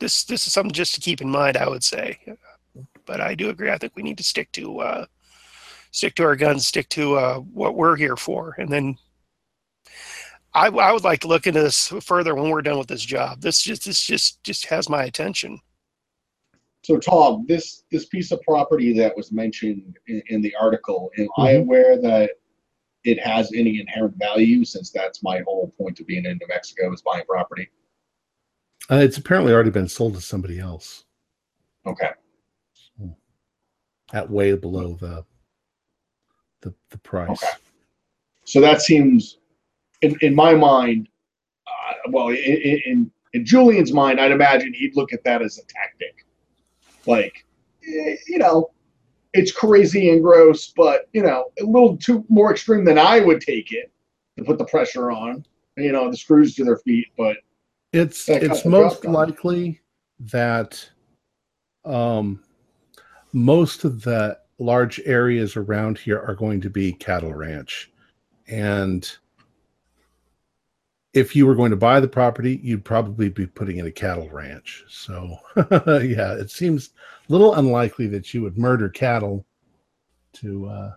this 0.00 0.24
this 0.24 0.46
is 0.46 0.52
something 0.52 0.72
just 0.72 0.94
to 0.94 1.00
keep 1.00 1.20
in 1.20 1.30
mind. 1.30 1.56
I 1.56 1.68
would 1.68 1.84
say, 1.84 2.18
but 3.06 3.20
I 3.20 3.34
do 3.34 3.50
agree. 3.50 3.70
I 3.70 3.78
think 3.78 3.92
we 3.94 4.02
need 4.02 4.18
to 4.18 4.24
stick 4.24 4.50
to 4.52 4.80
uh, 4.80 5.06
stick 5.90 6.14
to 6.16 6.24
our 6.24 6.36
guns, 6.36 6.66
stick 6.66 6.88
to 6.90 7.16
uh, 7.16 7.36
what 7.38 7.74
we're 7.76 7.96
here 7.96 8.16
for, 8.16 8.54
and 8.58 8.68
then 8.68 8.96
I, 10.54 10.68
I 10.68 10.92
would 10.92 11.04
like 11.04 11.20
to 11.20 11.28
look 11.28 11.46
into 11.46 11.60
this 11.62 11.88
further 12.02 12.34
when 12.34 12.50
we're 12.50 12.62
done 12.62 12.78
with 12.78 12.88
this 12.88 13.04
job. 13.04 13.40
This 13.40 13.62
just 13.62 13.84
this 13.84 14.02
just 14.02 14.42
just 14.42 14.66
has 14.66 14.88
my 14.88 15.04
attention. 15.04 15.60
So 16.84 16.98
Tom, 16.98 17.44
this 17.46 17.84
this 17.92 18.06
piece 18.06 18.32
of 18.32 18.40
property 18.42 18.92
that 18.98 19.16
was 19.16 19.30
mentioned 19.30 19.98
in, 20.08 20.22
in 20.28 20.42
the 20.42 20.54
article, 20.60 21.10
am 21.18 21.28
I 21.38 21.52
Mhm. 21.52 21.60
aware 21.60 21.96
that 22.00 22.30
it 23.04 23.18
has 23.20 23.50
any 23.54 23.80
inherent 23.80 24.16
value? 24.18 24.64
Since 24.64 24.90
that's 24.90 25.22
my 25.22 25.40
whole 25.46 25.72
point 25.78 26.00
of 26.00 26.06
being 26.06 26.24
in 26.24 26.38
New 26.38 26.48
Mexico 26.48 26.92
is 26.92 27.02
buying 27.02 27.24
property. 27.24 27.68
Uh, 28.90 28.96
it's 28.96 29.16
apparently 29.16 29.52
already 29.52 29.70
been 29.70 29.88
sold 29.88 30.14
to 30.14 30.20
somebody 30.20 30.58
else 30.58 31.04
Okay. 31.86 32.10
at 34.12 34.28
way 34.30 34.54
below 34.54 34.96
the 35.00 35.24
the, 36.62 36.74
the 36.90 36.98
price. 36.98 37.42
Okay. 37.42 37.52
So 38.44 38.60
that 38.60 38.80
seems, 38.82 39.38
in, 40.00 40.16
in 40.20 40.32
my 40.34 40.54
mind, 40.54 41.08
uh, 41.66 42.10
well, 42.10 42.28
in, 42.28 42.36
in 42.86 43.10
in 43.32 43.44
Julian's 43.44 43.92
mind, 43.92 44.20
I'd 44.20 44.30
imagine 44.30 44.72
he'd 44.74 44.94
look 44.94 45.12
at 45.12 45.24
that 45.24 45.42
as 45.42 45.58
a 45.58 45.62
tactic, 45.66 46.26
like, 47.06 47.44
eh, 47.88 48.16
you 48.28 48.38
know, 48.38 48.70
it's 49.34 49.52
crazy 49.52 50.10
and 50.10 50.22
gross, 50.22 50.72
but 50.76 51.08
you 51.12 51.22
know, 51.22 51.50
a 51.60 51.64
little 51.64 51.96
too 51.96 52.24
more 52.28 52.50
extreme 52.50 52.84
than 52.84 52.98
I 52.98 53.20
would 53.20 53.40
take 53.40 53.72
it 53.72 53.90
to 54.36 54.44
put 54.44 54.58
the 54.58 54.64
pressure 54.64 55.10
on, 55.10 55.44
you 55.76 55.92
know, 55.92 56.10
the 56.10 56.16
screws 56.16 56.54
to 56.56 56.64
their 56.64 56.78
feet. 56.78 57.08
But 57.16 57.38
It's 57.92 58.28
it's 58.28 58.64
most 58.64 59.04
likely 59.04 59.80
that 60.20 60.88
um, 61.84 62.42
most 63.32 63.84
of 63.84 64.02
the 64.02 64.38
large 64.58 65.00
areas 65.04 65.56
around 65.56 65.98
here 65.98 66.20
are 66.20 66.34
going 66.34 66.60
to 66.60 66.70
be 66.70 66.92
cattle 66.92 67.34
ranch, 67.34 67.90
and 68.46 69.10
if 71.14 71.36
you 71.36 71.46
were 71.46 71.54
going 71.54 71.70
to 71.70 71.76
buy 71.76 72.00
the 72.00 72.08
property, 72.08 72.58
you'd 72.62 72.84
probably 72.84 73.28
be 73.28 73.46
putting 73.46 73.78
in 73.78 73.86
a 73.86 73.90
cattle 73.90 74.28
ranch. 74.30 74.84
So 74.88 75.36
yeah, 75.56 76.34
it 76.34 76.50
seems 76.50 76.90
a 77.28 77.32
little 77.32 77.54
unlikely 77.54 78.06
that 78.08 78.32
you 78.32 78.42
would 78.42 78.56
murder 78.56 78.88
cattle 78.88 79.44
to 80.34 80.68
uh, 80.68 80.92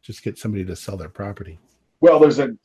just 0.00 0.22
get 0.22 0.38
somebody 0.38 0.64
to 0.64 0.74
sell 0.74 0.96
their 0.96 1.10
property. 1.10 1.58
well, 2.00 2.18
there's 2.18 2.38
a 2.38 2.56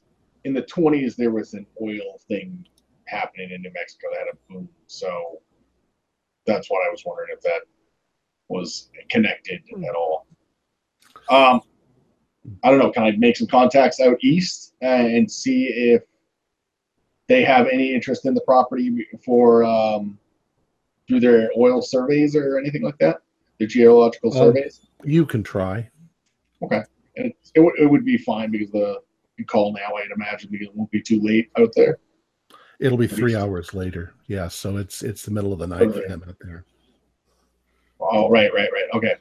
in 0.45 0.53
the 0.53 0.63
20s 0.63 1.15
there 1.17 1.31
was 1.31 1.53
an 1.53 1.65
oil 1.81 2.19
thing 2.27 2.65
happening 3.07 3.51
in 3.51 3.61
New 3.61 3.71
Mexico 3.73 4.07
that 4.13 4.19
had 4.19 4.27
a 4.33 4.53
boom, 4.53 4.69
so 4.85 5.41
that's 6.45 6.69
what 6.69 6.87
I 6.87 6.89
was 6.89 7.03
wondering 7.05 7.29
if 7.33 7.41
that 7.41 7.61
was 8.47 8.89
connected 9.09 9.61
at 9.71 9.95
all. 9.95 10.25
Um, 11.29 11.61
I 12.63 12.69
don't 12.69 12.79
know. 12.79 12.91
Can 12.91 13.03
I 13.03 13.11
make 13.11 13.35
some 13.35 13.47
contacts 13.47 13.99
out 13.99 14.17
east 14.23 14.73
and 14.81 15.29
see 15.29 15.65
if 15.65 16.03
they 17.27 17.43
have 17.43 17.67
any 17.67 17.93
interest 17.93 18.25
in 18.25 18.33
the 18.33 18.41
property 18.41 19.05
for 19.23 19.63
um, 19.63 20.17
through 21.07 21.19
their 21.19 21.49
oil 21.57 21.81
surveys 21.81 22.35
or 22.35 22.57
anything 22.57 22.81
like 22.83 22.97
that? 22.99 23.17
The 23.59 23.67
geological 23.67 24.31
Um, 24.31 24.37
surveys. 24.55 24.81
You 25.03 25.25
can 25.25 25.43
try. 25.43 25.89
Okay. 26.63 26.81
And 27.17 27.27
it, 27.27 27.35
it, 27.55 27.59
would- 27.59 27.77
it 27.79 27.85
would 27.85 28.05
be 28.05 28.17
fine 28.17 28.51
because 28.51 28.71
the 28.71 29.01
you 29.37 29.45
call 29.45 29.71
now. 29.73 29.93
I'd 29.95 30.09
imagine 30.15 30.49
because 30.51 30.67
it 30.67 30.75
won't 30.75 30.89
be 30.89 31.01
too 31.01 31.19
late 31.21 31.51
out 31.59 31.69
there. 31.75 31.99
It'll 32.79 32.97
be 32.97 33.07
three 33.07 33.35
hours 33.35 33.73
later. 33.75 34.13
Yeah, 34.27 34.47
so 34.47 34.77
it's 34.77 35.03
it's 35.03 35.23
the 35.23 35.31
middle 35.31 35.53
of 35.53 35.59
the 35.59 35.67
night 35.67 35.91
for 35.93 36.07
them 36.07 36.23
out 36.27 36.37
there. 36.41 36.65
Oh, 37.99 38.29
right, 38.29 38.51
right, 38.53 38.69
right. 38.73 38.83
Okay, 38.95 39.13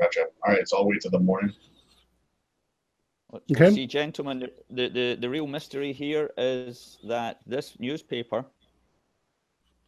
gotcha. 0.00 0.26
All 0.46 0.52
right, 0.54 0.66
so 0.68 0.78
I'll 0.78 0.86
wait 0.88 1.00
till 1.02 1.10
the 1.10 1.18
morning. 1.18 1.52
Okay. 3.34 3.70
See, 3.70 3.86
gentlemen, 3.86 4.40
the, 4.40 4.52
the, 4.70 4.88
the, 4.88 5.16
the 5.20 5.28
real 5.28 5.46
mystery 5.46 5.92
here 5.92 6.30
is 6.38 6.98
that 7.04 7.40
this 7.46 7.76
newspaper 7.78 8.44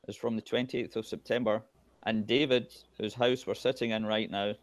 is 0.09 0.17
from 0.17 0.37
the 0.37 0.43
28th 0.43 0.97
of 0.97 1.07
September, 1.07 1.63
and 2.03 2.27
David, 2.27 2.75
whose 2.99 3.15
house 3.15 3.47
we're 3.47 3.55
sitting 3.55 3.91
in 3.91 4.05
right 4.05 4.31
now, 4.31 4.55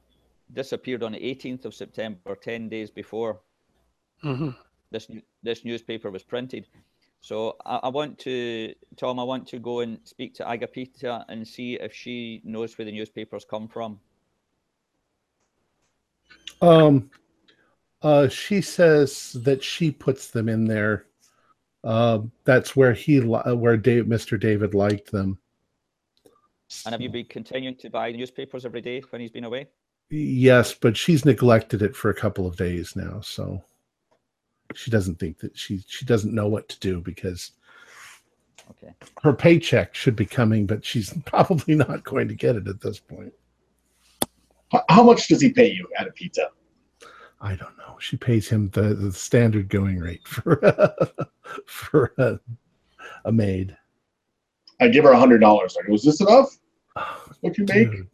disappeared 0.53 1.03
on 1.03 1.11
the 1.13 1.19
18th 1.19 1.65
of 1.65 1.73
September, 1.73 2.35
10 2.35 2.69
days 2.69 2.89
before 2.91 3.39
hmm 4.21 4.49
this 4.91 5.07
this 5.43 5.65
newspaper 5.65 6.09
was 6.09 6.23
printed. 6.23 6.67
So 7.21 7.57
I, 7.65 7.77
I 7.83 7.89
want 7.89 8.19
to, 8.19 8.73
Tom, 8.95 9.19
I 9.19 9.23
want 9.23 9.47
to 9.49 9.59
go 9.59 9.81
and 9.81 9.99
speak 10.03 10.33
to 10.35 10.43
Agapita 10.43 11.25
and 11.27 11.45
see 11.47 11.73
if 11.75 11.93
she 11.93 12.41
knows 12.43 12.77
where 12.77 12.85
the 12.85 12.91
newspapers 12.91 13.45
come 13.45 13.67
from. 13.67 13.99
Um, 16.61 17.09
uh, 18.07 18.29
she 18.29 18.61
says 18.61 19.33
that 19.43 19.61
she 19.61 19.91
puts 19.91 20.27
them 20.29 20.47
in 20.47 20.63
there. 20.63 21.07
Uh, 21.83 22.19
that's 22.45 22.73
where 22.73 22.93
he 22.93 23.19
li- 23.19 23.41
uh, 23.45 23.53
where 23.53 23.75
Dave, 23.75 24.05
Mr. 24.05 24.39
David 24.39 24.73
liked 24.73 25.11
them. 25.11 25.37
And 26.85 26.93
have 26.93 27.01
you 27.01 27.09
been 27.09 27.25
continuing 27.25 27.75
to 27.75 27.89
buy 27.89 28.13
newspapers 28.13 28.63
every 28.65 28.79
day 28.79 29.01
when 29.09 29.19
he's 29.19 29.31
been 29.31 29.43
away? 29.43 29.67
Yes, 30.09 30.73
but 30.73 30.95
she's 30.95 31.25
neglected 31.25 31.81
it 31.81 31.97
for 31.97 32.09
a 32.09 32.13
couple 32.13 32.47
of 32.47 32.55
days 32.55 32.95
now, 32.95 33.19
so 33.19 33.61
she 34.73 34.89
doesn't 34.89 35.19
think 35.19 35.39
that 35.39 35.57
she 35.57 35.83
she 35.85 36.05
doesn't 36.05 36.33
know 36.33 36.47
what 36.47 36.69
to 36.69 36.79
do 36.79 37.01
because 37.01 37.51
Okay. 38.71 38.93
her 39.21 39.33
paycheck 39.33 39.95
should 39.95 40.15
be 40.15 40.25
coming, 40.25 40.65
but 40.65 40.85
she's 40.85 41.13
probably 41.25 41.75
not 41.75 42.05
going 42.05 42.29
to 42.29 42.35
get 42.35 42.55
it 42.55 42.69
at 42.69 42.79
this 42.79 43.01
point. 43.01 43.33
How 44.87 45.03
much 45.03 45.27
does 45.27 45.41
he 45.41 45.51
pay 45.51 45.71
you 45.71 45.89
Agapita? 45.99 46.47
I 47.39 47.55
don't 47.55 47.77
know. 47.77 47.97
She 47.99 48.17
pays 48.17 48.47
him 48.47 48.69
the, 48.69 48.93
the 48.95 49.11
standard 49.11 49.69
going 49.69 49.99
rate 49.99 50.27
for 50.27 50.59
for 51.65 52.13
a, 52.17 52.39
a 53.25 53.31
maid. 53.31 53.77
I 54.81 54.87
give 54.87 55.03
her 55.03 55.11
a 55.11 55.19
hundred 55.19 55.39
dollars. 55.39 55.77
I 55.81 55.87
go, 55.87 55.93
is 55.93 56.03
this 56.03 56.21
enough? 56.21 56.57
What 57.41 57.55
you 57.57 57.65
make? 57.65 57.91
Dude. 57.91 58.07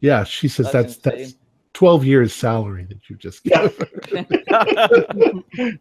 Yeah, 0.00 0.24
she 0.24 0.46
says 0.46 0.70
That's 0.70 0.96
that's 0.98 1.16
that's, 1.18 1.34
12 1.72 2.04
years 2.04 2.34
salary 2.34 2.84
that 2.84 3.08
you 3.08 3.16
just 3.16 3.40
Yeah. 3.44 3.68
gave 3.68 3.78
her. 3.78 3.88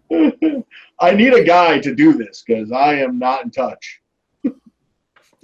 I 1.00 1.12
need 1.14 1.34
a 1.34 1.44
guy 1.44 1.80
to 1.80 1.94
do 1.94 2.14
this 2.14 2.44
because 2.48 2.72
I 2.72 2.96
am 2.96 3.20
not 3.20 3.44
in 3.44 3.52
touch. 3.52 4.02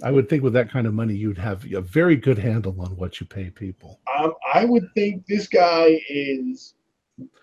I 0.04 0.10
would 0.10 0.28
think 0.28 0.42
with 0.42 0.52
that 0.52 0.70
kind 0.70 0.86
of 0.86 0.92
money, 0.94 1.14
you'd 1.14 1.38
have 1.38 1.64
a 1.72 1.80
very 1.80 2.14
good 2.14 2.38
handle 2.38 2.78
on 2.80 2.94
what 2.96 3.20
you 3.20 3.26
pay 3.26 3.48
people. 3.50 4.00
Um, 4.18 4.34
I 4.52 4.64
would 4.66 4.86
think 4.94 5.24
this 5.26 5.48
guy 5.48 5.98
is 6.08 6.74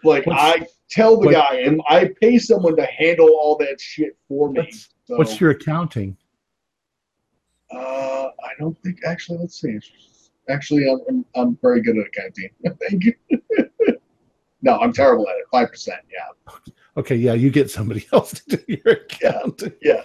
like 0.03 0.25
What's- 0.27 0.39
I 0.41 0.67
tell 0.89 1.19
the 1.19 1.25
what- 1.27 1.33
guy 1.33 1.55
and 1.61 1.81
I 1.89 2.11
pay 2.21 2.37
someone 2.37 2.75
to 2.77 2.85
handle 2.85 3.29
all 3.29 3.55
that 3.57 3.81
shit 3.81 4.15
for 4.27 4.51
me. 4.51 4.59
What's, 4.59 4.89
So, 5.05 5.17
what's 5.17 5.39
your 5.41 5.49
accounting? 5.51 6.15
Uh, 7.71 8.29
I 8.43 8.51
don't 8.59 8.77
think 8.83 8.99
actually. 9.05 9.39
Let's 9.39 9.59
see. 9.59 9.79
Actually, 10.49 10.89
I'm 10.89 10.99
I'm, 11.09 11.25
I'm 11.35 11.57
very 11.61 11.81
good 11.81 11.97
at 11.97 12.05
accounting. 12.07 12.49
Thank 12.89 13.05
you. 13.05 13.13
no, 14.61 14.77
I'm 14.77 14.91
terrible 14.93 15.27
at 15.29 15.37
it. 15.37 15.45
Five 15.51 15.69
percent. 15.69 16.01
Yeah. 16.11 16.53
Okay, 16.97 17.15
yeah, 17.15 17.33
you 17.33 17.49
get 17.49 17.69
somebody 17.71 18.05
else 18.13 18.33
to 18.33 18.57
do 18.57 18.63
your 18.67 18.93
accounting. 18.95 19.73
Yeah. 19.81 20.03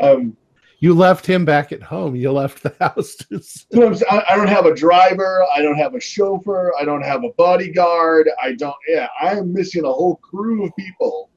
Um, 0.00 0.36
You 0.80 0.94
left 0.94 1.26
him 1.26 1.44
back 1.44 1.72
at 1.72 1.82
home. 1.82 2.14
You 2.14 2.30
left 2.30 2.62
the 2.62 2.74
house. 2.80 3.16
To, 3.16 3.40
so 3.42 3.86
I'm 3.86 3.92
s- 3.92 4.04
I, 4.08 4.22
I 4.30 4.36
don't 4.36 4.48
have 4.48 4.66
a 4.66 4.74
driver. 4.74 5.44
I 5.52 5.60
don't 5.60 5.76
have 5.76 5.94
a 5.94 6.00
chauffeur. 6.00 6.72
I 6.78 6.84
don't 6.84 7.02
have 7.02 7.24
a 7.24 7.30
bodyguard. 7.36 8.30
I 8.40 8.52
don't. 8.54 8.76
Yeah, 8.86 9.08
I 9.20 9.36
am 9.36 9.52
missing 9.52 9.84
a 9.84 9.92
whole 9.92 10.16
crew 10.16 10.64
of 10.64 10.76
people 10.76 11.30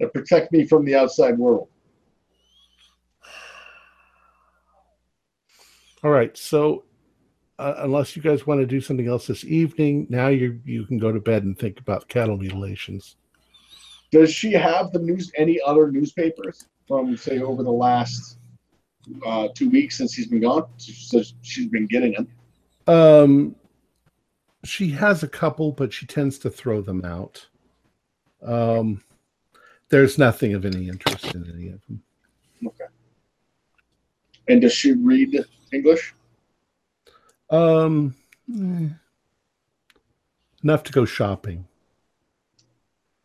that 0.00 0.12
protect 0.14 0.52
me 0.52 0.66
from 0.66 0.84
the 0.84 0.94
outside 0.94 1.36
world. 1.38 1.68
all 6.02 6.10
right, 6.10 6.36
so 6.36 6.84
uh, 7.58 7.74
unless 7.78 8.16
you 8.16 8.22
guys 8.22 8.46
want 8.46 8.60
to 8.60 8.66
do 8.66 8.80
something 8.80 9.06
else 9.06 9.26
this 9.26 9.44
evening, 9.44 10.06
now 10.08 10.28
you 10.28 10.60
you 10.64 10.86
can 10.86 10.98
go 10.98 11.12
to 11.12 11.20
bed 11.20 11.44
and 11.44 11.58
think 11.58 11.78
about 11.78 12.08
cattle 12.08 12.38
mutilations. 12.38 13.16
Does 14.10 14.32
she 14.32 14.52
have 14.52 14.92
the 14.92 14.98
news? 14.98 15.30
Any 15.36 15.60
other 15.60 15.90
newspapers 15.90 16.66
from 16.86 17.16
say 17.16 17.40
over 17.40 17.62
the 17.62 17.72
last 17.72 18.38
uh, 19.26 19.48
two 19.54 19.70
weeks 19.70 19.98
since 19.98 20.14
he's 20.14 20.28
been 20.28 20.40
gone? 20.40 20.64
She 20.78 20.92
says 20.92 21.34
she's 21.42 21.68
been 21.68 21.86
getting 21.86 22.12
them. 22.12 22.28
Um, 22.86 23.56
she 24.64 24.90
has 24.90 25.22
a 25.22 25.28
couple, 25.28 25.72
but 25.72 25.92
she 25.92 26.06
tends 26.06 26.38
to 26.40 26.50
throw 26.50 26.80
them 26.80 27.04
out. 27.04 27.46
Um, 28.42 29.02
there's 29.88 30.18
nothing 30.18 30.54
of 30.54 30.64
any 30.64 30.88
interest 30.88 31.34
in 31.34 31.48
any 31.52 31.68
of 31.68 31.80
them. 31.86 32.02
Okay. 32.66 32.84
And 34.48 34.60
does 34.60 34.72
she 34.72 34.92
read 34.92 35.44
English? 35.72 36.14
Um, 37.50 38.14
eh, 38.50 38.88
enough 40.62 40.82
to 40.84 40.92
go 40.92 41.04
shopping. 41.04 41.66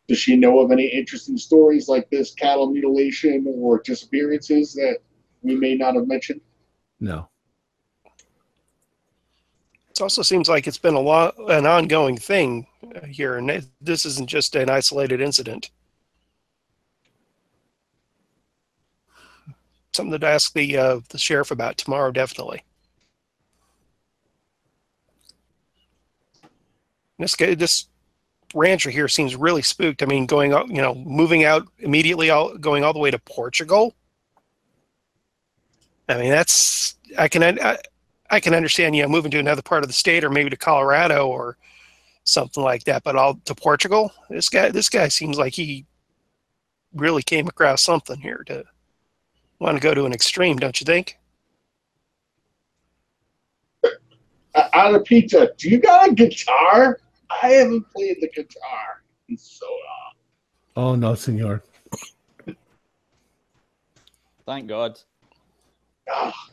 Does 0.08 0.18
she 0.18 0.36
know 0.36 0.58
of 0.60 0.72
any 0.72 0.86
interesting 0.86 1.36
stories 1.36 1.86
like 1.86 2.08
this 2.08 2.32
cattle 2.32 2.70
mutilation 2.70 3.44
or 3.46 3.80
disappearances 3.82 4.72
that 4.74 4.98
we 5.42 5.54
may 5.54 5.74
not 5.74 5.94
have 5.94 6.08
mentioned? 6.08 6.40
No. 6.98 7.28
It 9.90 10.00
also 10.00 10.22
seems 10.22 10.48
like 10.48 10.66
it's 10.66 10.78
been 10.78 10.94
a 10.94 11.00
lot, 11.00 11.34
an 11.50 11.66
ongoing 11.66 12.16
thing 12.16 12.66
uh, 12.94 13.04
here, 13.04 13.36
and 13.36 13.66
this 13.80 14.06
isn't 14.06 14.28
just 14.28 14.54
an 14.56 14.70
isolated 14.70 15.20
incident. 15.20 15.70
Something 19.92 20.18
to 20.18 20.26
ask 20.26 20.52
the 20.54 20.78
uh, 20.78 21.00
the 21.08 21.18
sheriff 21.18 21.50
about 21.50 21.76
tomorrow, 21.76 22.12
definitely. 22.12 22.62
This 27.18 27.34
guy, 27.34 27.54
this 27.56 27.87
rancher 28.54 28.90
here 28.90 29.08
seems 29.08 29.36
really 29.36 29.62
spooked. 29.62 30.02
I 30.02 30.06
mean, 30.06 30.26
going 30.26 30.52
out, 30.52 30.68
you 30.68 30.82
know, 30.82 30.94
moving 30.94 31.44
out 31.44 31.66
immediately, 31.78 32.30
all, 32.30 32.56
going 32.56 32.84
all 32.84 32.92
the 32.92 32.98
way 32.98 33.10
to 33.10 33.18
Portugal. 33.18 33.94
I 36.08 36.16
mean, 36.18 36.30
that's 36.30 36.96
I 37.18 37.28
can 37.28 37.42
I, 37.42 37.78
I 38.30 38.40
can 38.40 38.54
understand, 38.54 38.96
you 38.96 39.02
know, 39.02 39.08
moving 39.08 39.30
to 39.32 39.38
another 39.38 39.62
part 39.62 39.84
of 39.84 39.88
the 39.88 39.94
state 39.94 40.24
or 40.24 40.30
maybe 40.30 40.50
to 40.50 40.56
Colorado 40.56 41.28
or 41.28 41.56
something 42.24 42.62
like 42.62 42.84
that. 42.84 43.02
But 43.04 43.16
all 43.16 43.34
to 43.44 43.54
Portugal, 43.54 44.12
this 44.30 44.48
guy, 44.48 44.70
this 44.70 44.88
guy 44.88 45.08
seems 45.08 45.38
like 45.38 45.54
he 45.54 45.86
really 46.94 47.22
came 47.22 47.46
across 47.46 47.82
something 47.82 48.20
here 48.20 48.42
to 48.46 48.64
want 49.58 49.76
to 49.76 49.82
go 49.82 49.94
to 49.94 50.06
an 50.06 50.12
extreme, 50.12 50.56
don't 50.56 50.80
you 50.80 50.84
think? 50.84 51.18
Uh, 54.54 54.68
Agapita, 54.74 55.56
do 55.56 55.68
you 55.68 55.78
got 55.78 56.08
a 56.08 56.14
guitar? 56.14 57.00
I 57.30 57.48
haven't 57.50 57.84
played 57.94 58.16
the 58.20 58.28
guitar 58.28 59.02
in 59.28 59.36
so 59.36 59.66
long. 59.66 60.14
Oh 60.76 60.94
no, 60.94 61.14
senor. 61.14 61.62
Thank 64.46 64.68
God. 64.68 64.98
Ah, 66.10 66.48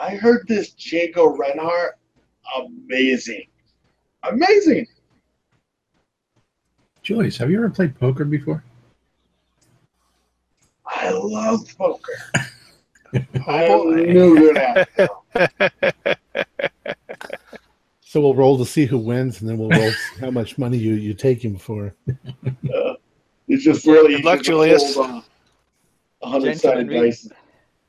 I 0.00 0.16
heard 0.16 0.46
this 0.48 0.70
Django 0.74 1.36
Reinhardt, 1.36 1.98
amazing, 2.56 3.46
amazing. 4.22 4.86
Julius, 7.02 7.36
have 7.36 7.50
you 7.50 7.58
ever 7.58 7.68
played 7.70 7.98
poker 7.98 8.24
before? 8.24 8.62
I 10.86 11.10
love 11.10 11.66
poker. 11.76 12.12
I 13.46 13.66
Oh, 13.66 13.84
boy. 13.84 14.04
knew 14.06 14.54
that. 14.54 16.18
So 18.10 18.20
we'll 18.20 18.34
roll 18.34 18.58
to 18.58 18.66
see 18.66 18.86
who 18.86 18.98
wins, 18.98 19.40
and 19.40 19.48
then 19.48 19.56
we'll 19.56 19.68
roll 19.68 19.78
to 19.88 19.92
see 19.92 20.20
how 20.20 20.32
much 20.32 20.58
money 20.58 20.76
you, 20.76 20.94
you 20.94 21.14
take 21.14 21.44
him 21.44 21.56
for. 21.56 21.94
Uh, 22.08 22.94
it's 23.46 23.62
just 23.62 23.86
really 23.86 24.16
Good 24.16 24.24
luck, 24.24 24.42
Julius. 24.42 24.96
uh, 24.98 25.20
A 26.20 26.28
hundred 26.28 26.58
sided 26.58 26.88
we- 26.88 26.94
dice. 26.98 27.28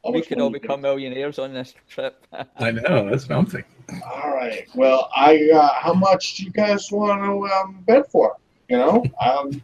We 0.05 0.19
much 0.19 0.27
could 0.27 0.39
all 0.39 0.51
become 0.51 0.79
millionaires 0.81 1.39
on 1.39 1.53
this 1.55 1.73
trip. 1.89 2.27
I 2.57 2.69
know, 2.69 3.09
that's 3.09 3.27
what 3.27 3.39
I'm 3.39 3.45
thinking. 3.47 3.71
All 4.05 4.29
right. 4.35 4.67
Well, 4.75 5.09
I 5.15 5.49
uh, 5.51 5.73
how 5.73 5.95
much 5.95 6.35
do 6.35 6.43
you 6.43 6.51
guys 6.51 6.91
want 6.91 7.23
to 7.23 7.55
um, 7.55 7.83
bet 7.87 8.11
for? 8.11 8.37
You 8.69 8.77
know, 8.77 9.03
um, 9.19 9.59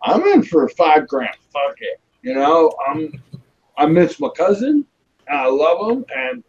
I'm 0.00 0.22
in 0.28 0.42
for 0.42 0.70
five 0.70 1.06
grand. 1.06 1.36
Fuck 1.52 1.76
it. 1.82 2.00
You 2.22 2.32
know, 2.32 2.72
I'm 2.88 3.22
I 3.76 3.84
miss 3.84 4.18
my 4.18 4.30
cousin. 4.34 4.86
And 5.28 5.38
I 5.38 5.46
love 5.48 5.90
him, 5.90 6.06
and 6.16 6.42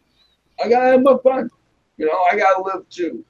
I 0.64 0.68
gotta 0.70 0.92
have 0.92 1.02
my 1.02 1.18
fun. 1.22 1.50
You 1.98 2.06
know, 2.06 2.18
I 2.32 2.38
gotta 2.38 2.62
live 2.62 2.88
too. 2.88 3.22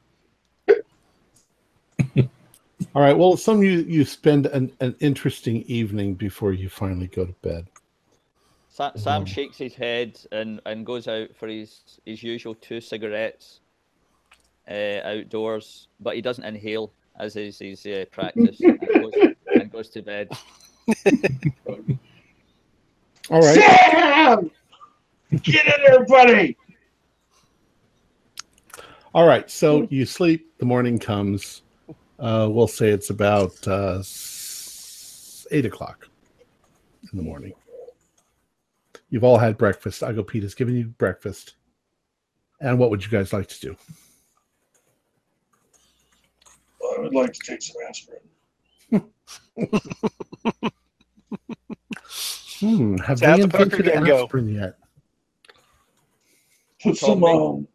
All 2.95 3.03
right. 3.03 3.17
Well, 3.17 3.37
some 3.37 3.59
of 3.59 3.65
you 3.65 3.81
you 3.89 4.05
spend 4.05 4.47
an, 4.47 4.71
an 4.81 4.95
interesting 5.01 5.63
evening 5.63 6.15
before 6.15 6.53
you 6.53 6.69
finally 6.69 7.09
go 7.09 7.25
to 7.27 7.33
bed. 7.43 7.67
Sa- 8.69 8.93
Sam 8.97 9.23
Wow. 9.23 9.27
shakes 9.27 9.59
his 9.59 9.75
head 9.75 10.19
and, 10.33 10.61
and 10.67 10.87
goes 10.87 11.07
out 11.09 11.29
for 11.37 11.49
his, 11.49 12.01
his 12.05 12.23
usual 12.23 12.55
two 12.57 12.81
cigarettes 12.81 13.61
uh, 14.69 15.01
outdoors, 15.05 15.89
but 16.01 16.15
he 16.17 16.23
doesn't 16.23 16.45
inhale 16.45 16.93
as 17.19 17.37
is 17.37 17.59
his 17.59 17.87
uh, 17.87 18.05
practice 18.11 18.61
and 18.61 18.79
goes, 18.81 19.13
and 19.61 19.71
goes 19.71 19.89
to 19.91 20.03
bed. 20.03 20.29
All 23.31 23.41
right. 23.41 23.61
Sam, 23.61 24.51
get 25.43 25.67
in 25.67 25.85
there, 25.87 26.05
buddy. 26.05 26.57
All 29.15 29.27
right. 29.27 29.49
So 29.51 29.87
you 29.91 30.05
sleep. 30.05 30.59
The 30.59 30.67
morning 30.67 30.99
comes. 30.99 31.63
Uh, 32.25 32.49
we'll 32.49 32.67
say 32.67 32.89
it's 32.89 33.11
about 33.11 33.53
uh, 33.69 34.03
eight 35.55 35.67
o'clock 35.67 36.09
in 37.13 37.19
the 37.19 37.23
morning. 37.23 37.53
You've 39.11 39.25
all 39.25 39.37
had 39.37 39.59
breakfast. 39.59 40.01
Agapita 40.01 40.45
has 40.45 40.55
given 40.55 40.75
you 40.75 40.87
breakfast. 40.87 41.57
And 42.63 42.79
what 42.79 42.89
would 42.89 43.05
you 43.05 43.11
guys 43.11 43.35
like 43.35 43.49
to 43.49 43.61
do? 43.61 43.77
I 46.97 47.01
would 47.01 47.15
like 47.15 47.35
to 47.35 47.41
take 47.45 47.61
some 47.61 47.77
aspirin. 47.87 48.21
Hmm. 52.59 52.97
Have 52.99 53.21
Tap 53.21 53.37
they 53.37 53.43
the 53.43 53.45
invented 53.45 53.85
game, 53.85 54.05
go. 54.05 54.25
aspirin 54.25 54.49
yet? 54.49 54.79
Put 56.83 56.97
some 56.97 57.21
Tom, 57.21 57.25
um, 57.25 57.69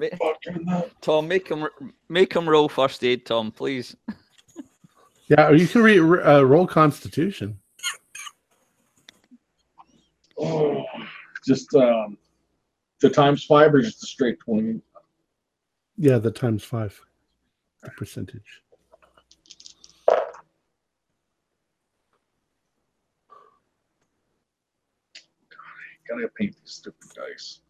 Ma- 0.00 0.06
vodka 0.18 0.50
in 0.50 0.64
that. 0.64 0.90
Tom, 1.02 1.28
make 1.28 1.48
him 1.48 1.68
make 2.08 2.32
him 2.32 2.48
roll 2.48 2.68
first 2.68 3.04
aid, 3.04 3.26
Tom, 3.26 3.52
please. 3.52 3.94
Yeah. 5.28 5.48
Or 5.48 5.54
you 5.54 5.68
can 5.68 5.82
re- 5.82 6.00
re- 6.00 6.22
uh, 6.22 6.40
roll 6.42 6.66
Constitution. 6.66 7.58
Oh, 10.38 10.84
just 11.46 11.74
um, 11.74 12.16
the 13.00 13.10
times 13.10 13.44
five 13.44 13.74
or 13.74 13.82
just 13.82 14.02
a 14.02 14.06
straight 14.06 14.38
twenty. 14.40 14.80
Yeah, 15.98 16.18
the 16.18 16.30
times 16.30 16.64
five. 16.64 16.98
The 17.82 17.90
percentage. 17.90 18.62
Gotta 26.08 26.28
paint 26.36 26.56
these 26.60 26.72
stupid 26.72 27.08
dice. 27.14 27.60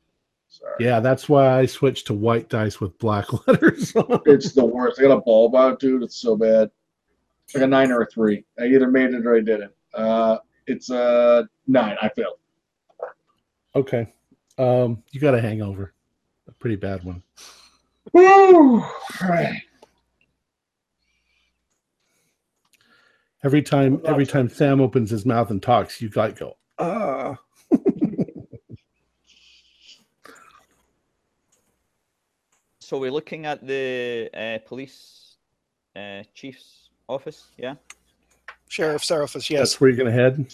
Sorry. 0.50 0.74
Yeah, 0.80 0.98
that's 1.00 1.28
why 1.28 1.48
I 1.60 1.64
switched 1.66 2.08
to 2.08 2.14
white 2.14 2.48
dice 2.48 2.80
with 2.80 2.98
black 2.98 3.26
letters. 3.46 3.92
It's 4.26 4.52
the 4.52 4.64
worst. 4.64 4.98
I 4.98 5.04
got 5.04 5.16
a 5.16 5.20
bulb 5.20 5.54
out, 5.54 5.78
dude. 5.78 6.02
It's 6.02 6.16
so 6.16 6.36
bad. 6.36 6.70
It's 7.44 7.54
like 7.54 7.64
a 7.64 7.68
nine 7.68 7.90
or 7.92 8.02
a 8.02 8.06
three. 8.06 8.44
I 8.58 8.64
either 8.66 8.90
made 8.90 9.14
it 9.14 9.24
or 9.24 9.36
I 9.36 9.40
didn't. 9.40 9.72
Uh, 9.94 10.38
it's 10.66 10.90
a 10.90 11.48
nine. 11.66 11.96
I 12.02 12.08
failed. 12.08 12.38
okay. 13.74 14.12
Um, 14.58 15.02
you 15.12 15.20
got 15.20 15.34
a 15.34 15.40
hangover. 15.40 15.94
A 16.48 16.52
pretty 16.52 16.76
bad 16.76 17.02
one. 17.04 17.22
Woo! 18.12 18.80
All 18.82 18.92
right. 19.22 19.62
Every 23.42 23.62
time 23.62 24.00
every 24.04 24.26
time 24.26 24.48
Sam 24.48 24.80
opens 24.80 25.10
his 25.10 25.24
mouth 25.24 25.50
and 25.50 25.62
talks, 25.62 26.02
you 26.02 26.10
like 26.14 26.38
go, 26.38 26.56
ah. 26.78 27.38
So 32.90 32.98
we're 32.98 33.12
looking 33.12 33.46
at 33.46 33.64
the 33.64 34.28
uh, 34.34 34.58
police 34.66 35.36
uh, 35.94 36.24
chief's 36.34 36.88
office, 37.08 37.46
yeah? 37.56 37.76
Sheriff's 38.66 39.12
office, 39.12 39.48
yes. 39.48 39.60
That's 39.60 39.80
where 39.80 39.90
you're 39.90 39.96
gonna 39.96 40.10
head. 40.10 40.52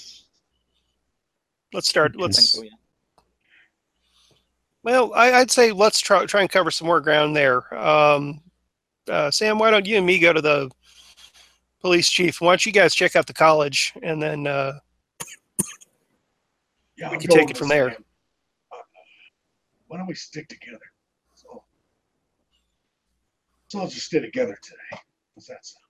Let's 1.72 1.88
start. 1.88 2.14
Let's. 2.14 2.50
so, 2.50 2.62
yeah. 2.62 2.68
Well, 4.82 5.14
I, 5.14 5.32
I'd 5.32 5.50
say 5.50 5.72
let's 5.72 5.98
try 5.98 6.26
try 6.26 6.42
and 6.42 6.50
cover 6.50 6.70
some 6.70 6.86
more 6.86 7.00
ground 7.00 7.34
there. 7.34 7.72
Um, 7.74 8.42
uh, 9.08 9.30
Sam, 9.30 9.58
why 9.58 9.70
don't 9.70 9.86
you 9.86 9.96
and 9.96 10.04
me 10.04 10.18
go 10.18 10.34
to 10.34 10.42
the 10.42 10.70
police 11.80 12.10
chief? 12.10 12.42
Why 12.42 12.52
don't 12.52 12.66
you 12.66 12.72
guys 12.72 12.94
check 12.94 13.16
out 13.16 13.26
the 13.26 13.32
college, 13.32 13.94
and 14.02 14.22
then 14.22 14.46
uh, 14.46 14.78
Yeah, 16.98 17.08
We 17.08 17.14
I'm 17.14 17.20
can 17.22 17.30
take 17.30 17.50
it 17.50 17.56
from 17.56 17.68
with 17.68 17.78
there. 17.78 17.92
Sam. 17.92 18.04
Uh, 18.70 18.76
Why 19.86 19.96
don't 19.96 20.06
we 20.06 20.14
stick 20.14 20.48
together? 20.48 20.80
So, 23.68 23.78
so 23.78 23.82
let's 23.82 23.94
just 23.94 24.06
stay 24.06 24.20
together 24.20 24.56
today. 24.62 25.02
What's 25.34 25.48
that 25.48 25.64
sound? 25.64 25.82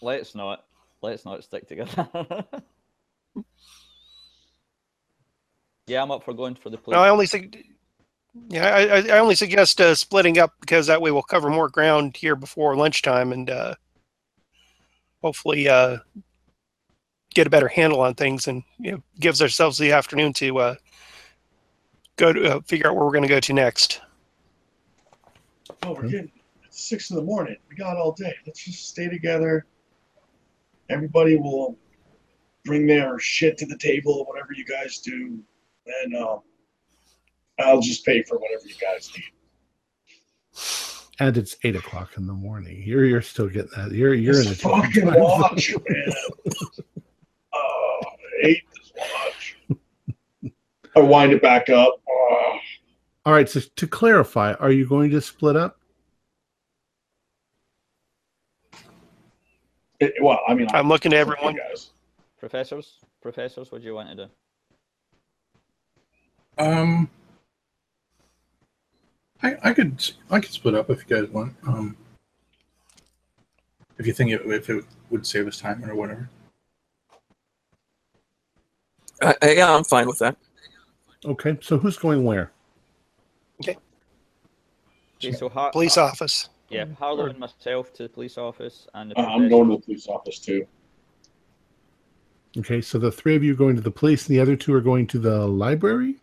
Let's 0.00 0.34
not. 0.34 0.64
Let's 1.00 1.24
not 1.24 1.42
stick 1.44 1.68
together. 1.68 2.08
yeah, 5.86 6.02
I'm 6.02 6.10
up 6.10 6.24
for 6.24 6.34
going 6.34 6.56
for 6.56 6.70
the 6.70 6.78
police. 6.78 6.96
no, 6.96 7.02
I 7.02 7.08
only 7.08 7.26
think. 7.26 7.64
Yeah, 8.48 8.66
I, 8.66 8.80
I, 8.80 8.98
I 9.16 9.18
only 9.18 9.34
suggest 9.34 9.80
uh, 9.80 9.94
splitting 9.94 10.38
up 10.38 10.54
because 10.60 10.86
that 10.86 11.02
way 11.02 11.10
we'll 11.10 11.22
cover 11.22 11.50
more 11.50 11.68
ground 11.68 12.16
here 12.16 12.34
before 12.34 12.74
lunchtime 12.74 13.30
and 13.32 13.50
uh, 13.50 13.74
hopefully 15.20 15.68
uh, 15.68 15.98
get 17.34 17.46
a 17.46 17.50
better 17.50 17.68
handle 17.68 18.00
on 18.00 18.14
things 18.14 18.48
and 18.48 18.62
you 18.78 18.92
know 18.92 19.02
gives 19.20 19.42
ourselves 19.42 19.76
the 19.76 19.92
afternoon 19.92 20.32
to 20.32 20.58
uh, 20.58 20.74
go 22.16 22.32
to 22.32 22.56
uh, 22.56 22.60
figure 22.62 22.88
out 22.88 22.96
where 22.96 23.04
we're 23.04 23.12
going 23.12 23.22
to 23.22 23.28
go 23.28 23.40
to 23.40 23.52
next. 23.52 24.00
Oh, 25.82 25.92
we're 25.92 26.08
getting 26.08 26.32
it's 26.36 26.41
six 26.82 27.10
in 27.10 27.16
the 27.16 27.22
morning. 27.22 27.56
We 27.68 27.76
got 27.76 27.96
all 27.96 28.12
day. 28.12 28.34
Let's 28.46 28.64
just 28.64 28.88
stay 28.88 29.08
together. 29.08 29.66
Everybody 30.88 31.36
will 31.36 31.78
bring 32.64 32.86
their 32.86 33.18
shit 33.18 33.56
to 33.58 33.66
the 33.66 33.78
table, 33.78 34.24
whatever 34.26 34.52
you 34.54 34.64
guys 34.64 34.98
do, 34.98 35.40
and 36.02 36.16
um, 36.16 36.40
I'll 37.58 37.80
just 37.80 38.04
pay 38.04 38.22
for 38.22 38.38
whatever 38.38 38.64
you 38.66 38.74
guys 38.80 39.10
need. 39.16 39.24
And 41.18 41.36
it's 41.36 41.56
eight 41.62 41.76
o'clock 41.76 42.16
in 42.16 42.26
the 42.26 42.32
morning. 42.32 42.82
You're 42.84 43.04
you're 43.04 43.22
still 43.22 43.48
getting 43.48 43.70
that. 43.76 43.92
You're 43.92 44.14
you're 44.14 44.40
in 44.40 44.46
a 44.46 44.50
This 44.50 44.58
different 44.58 44.94
fucking 44.94 45.14
watch, 45.20 45.74
man. 45.88 46.12
Oh, 47.54 48.00
I 48.04 48.46
hate 48.46 48.62
this 48.74 48.92
watch. 48.96 49.58
I 50.96 51.00
wind 51.00 51.32
it 51.32 51.42
back 51.42 51.68
up. 51.68 52.00
Oh, 52.08 52.58
All 53.26 53.32
right. 53.32 53.48
So 53.48 53.60
to 53.60 53.86
clarify, 53.86 54.54
are 54.54 54.72
you 54.72 54.88
going 54.88 55.10
to 55.10 55.20
split 55.20 55.54
up? 55.54 55.78
It- 60.02 60.14
well, 60.22 60.40
I 60.48 60.54
mean, 60.54 60.68
I'm 60.72 60.88
looking 60.88 61.10
to 61.12 61.16
you 61.16 61.20
everyone. 61.20 61.54
guys. 61.56 61.90
Professors? 62.38 62.98
Professors, 63.20 63.70
what 63.70 63.80
do 63.80 63.86
you 63.86 63.94
want 63.94 64.08
to 64.10 64.16
do? 64.26 64.30
Um, 66.58 67.08
I 69.42 69.56
I 69.62 69.72
could 69.72 70.12
I 70.30 70.40
could 70.40 70.50
split 70.52 70.74
up 70.74 70.90
if 70.90 71.08
you 71.08 71.16
guys 71.16 71.30
want. 71.32 71.54
Um, 71.66 71.96
if 73.98 74.06
you 74.06 74.12
think 74.12 74.30
it, 74.32 74.42
if 74.44 74.68
it 74.68 74.84
would 75.10 75.26
save 75.26 75.46
us 75.46 75.58
time 75.58 75.84
or 75.88 75.94
whatever. 75.94 76.28
Uh, 79.20 79.32
yeah, 79.42 79.72
I'm 79.74 79.84
fine 79.84 80.06
with 80.08 80.18
that. 80.18 80.36
Okay. 81.24 81.56
So 81.62 81.78
who's 81.78 81.96
going 81.96 82.24
where? 82.24 82.50
Okay, 83.62 83.76
okay 85.18 85.32
so 85.32 85.48
Har- 85.48 85.70
Police 85.70 85.94
Har- 85.94 86.10
office. 86.10 86.48
Yeah, 86.72 86.86
Harlow 86.98 87.26
and 87.26 87.38
myself 87.38 87.92
to 87.94 88.04
the 88.04 88.08
police 88.08 88.38
office, 88.38 88.88
and 88.94 89.10
the 89.10 89.18
Uh, 89.18 89.26
I'm 89.26 89.48
going 89.48 89.68
to 89.68 89.76
the 89.76 89.82
police 89.82 90.06
office 90.08 90.38
too. 90.38 90.66
Okay. 92.56 92.80
So 92.80 92.98
the 92.98 93.12
three 93.12 93.36
of 93.36 93.44
you 93.44 93.52
are 93.52 93.56
going 93.56 93.76
to 93.76 93.82
the 93.82 93.90
police, 93.90 94.26
and 94.26 94.34
the 94.36 94.40
other 94.40 94.56
two 94.56 94.72
are 94.74 94.80
going 94.80 95.06
to 95.08 95.18
the 95.18 95.46
library. 95.46 96.16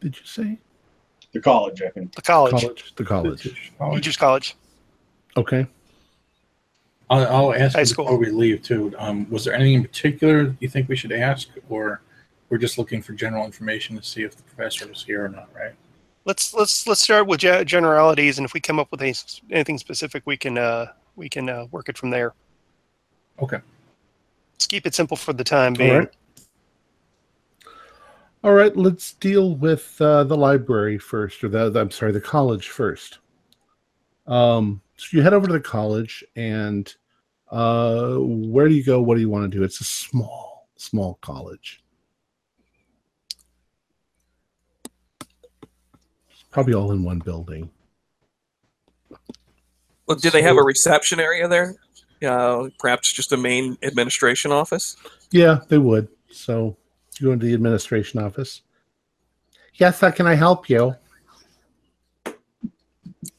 Did 0.00 0.18
you 0.18 0.24
say 0.24 0.58
The 1.32 1.40
college, 1.40 1.82
I 1.82 1.88
think. 1.90 2.14
The 2.14 2.22
college. 2.22 2.60
college? 2.60 2.94
The 2.96 3.04
college. 3.04 3.72
College. 3.78 3.96
Teachers 3.96 4.16
College. 4.16 4.56
Okay. 5.36 5.66
I'll, 7.08 7.26
I'll 7.26 7.54
ask 7.54 7.74
High 7.74 7.80
you 7.80 7.86
school. 7.86 8.04
before 8.06 8.18
we 8.18 8.30
leave 8.30 8.62
too. 8.62 8.92
Um, 8.98 9.28
was 9.30 9.44
there 9.44 9.54
anything 9.54 9.74
in 9.74 9.82
particular 9.82 10.56
you 10.60 10.68
think 10.68 10.88
we 10.88 10.96
should 10.96 11.12
ask, 11.12 11.48
or 11.68 12.02
we're 12.48 12.58
just 12.58 12.78
looking 12.78 13.02
for 13.02 13.12
general 13.12 13.44
information 13.44 13.96
to 13.96 14.02
see 14.02 14.22
if 14.22 14.34
the 14.36 14.42
professor 14.42 14.86
was 14.88 15.04
here 15.04 15.24
or 15.24 15.28
not? 15.28 15.48
Right. 15.54 15.74
Let's 16.30 16.54
let's 16.54 16.86
let's 16.86 17.00
start 17.00 17.26
with 17.26 17.40
ge- 17.40 17.66
generalities, 17.66 18.38
and 18.38 18.44
if 18.44 18.54
we 18.54 18.60
come 18.60 18.78
up 18.78 18.92
with 18.92 19.02
any, 19.02 19.14
anything 19.50 19.78
specific, 19.78 20.22
we 20.26 20.36
can 20.36 20.58
uh, 20.58 20.92
we 21.16 21.28
can 21.28 21.48
uh, 21.48 21.66
work 21.72 21.88
it 21.88 21.98
from 21.98 22.10
there. 22.10 22.34
Okay. 23.42 23.58
Let's 24.54 24.68
keep 24.68 24.86
it 24.86 24.94
simple 24.94 25.16
for 25.16 25.32
the 25.32 25.42
time 25.42 25.72
being. 25.72 25.92
right. 25.92 26.10
All 28.44 28.52
right. 28.52 28.76
Let's 28.76 29.14
deal 29.14 29.56
with 29.56 29.96
uh, 30.00 30.22
the 30.22 30.36
library 30.36 30.98
first, 30.98 31.42
or 31.42 31.48
the, 31.48 31.68
the 31.68 31.80
I'm 31.80 31.90
sorry, 31.90 32.12
the 32.12 32.20
college 32.20 32.68
first. 32.68 33.18
Um, 34.28 34.82
so 34.98 35.16
you 35.16 35.24
head 35.24 35.34
over 35.34 35.48
to 35.48 35.52
the 35.52 35.58
college, 35.58 36.22
and 36.36 36.94
uh, 37.50 38.14
where 38.18 38.68
do 38.68 38.74
you 38.74 38.84
go? 38.84 39.02
What 39.02 39.16
do 39.16 39.20
you 39.20 39.28
want 39.28 39.50
to 39.50 39.58
do? 39.58 39.64
It's 39.64 39.80
a 39.80 39.84
small, 39.84 40.68
small 40.76 41.18
college. 41.22 41.82
Probably 46.50 46.74
all 46.74 46.92
in 46.92 47.02
one 47.04 47.20
building. 47.20 47.70
Well, 50.06 50.18
do 50.18 50.30
they 50.30 50.42
have 50.42 50.56
a 50.56 50.62
reception 50.62 51.20
area 51.20 51.46
there? 51.46 51.76
Uh, 52.24 52.68
perhaps 52.78 53.12
just 53.12 53.32
a 53.32 53.36
main 53.36 53.78
administration 53.82 54.50
office. 54.50 54.96
Yeah, 55.30 55.60
they 55.68 55.78
would. 55.78 56.08
So 56.30 56.76
you 57.18 57.28
go 57.28 57.32
into 57.32 57.46
the 57.46 57.54
administration 57.54 58.20
office. 58.20 58.62
Yes, 59.74 60.00
how 60.00 60.10
can 60.10 60.26
I 60.26 60.34
help 60.34 60.68
you? 60.68 60.96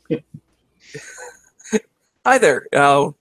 Hi 2.26 2.38
there. 2.38 2.68
Uh, 2.74 3.12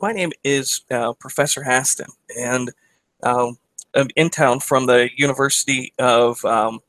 my 0.00 0.12
name 0.12 0.32
is 0.42 0.82
uh, 0.90 1.12
Professor 1.14 1.62
Haston, 1.62 2.08
and 2.38 2.72
um, 3.22 3.58
I'm 3.94 4.08
in 4.16 4.30
town 4.30 4.60
from 4.60 4.86
the 4.86 5.10
University 5.16 5.92
of 5.98 6.44
um, 6.44 6.80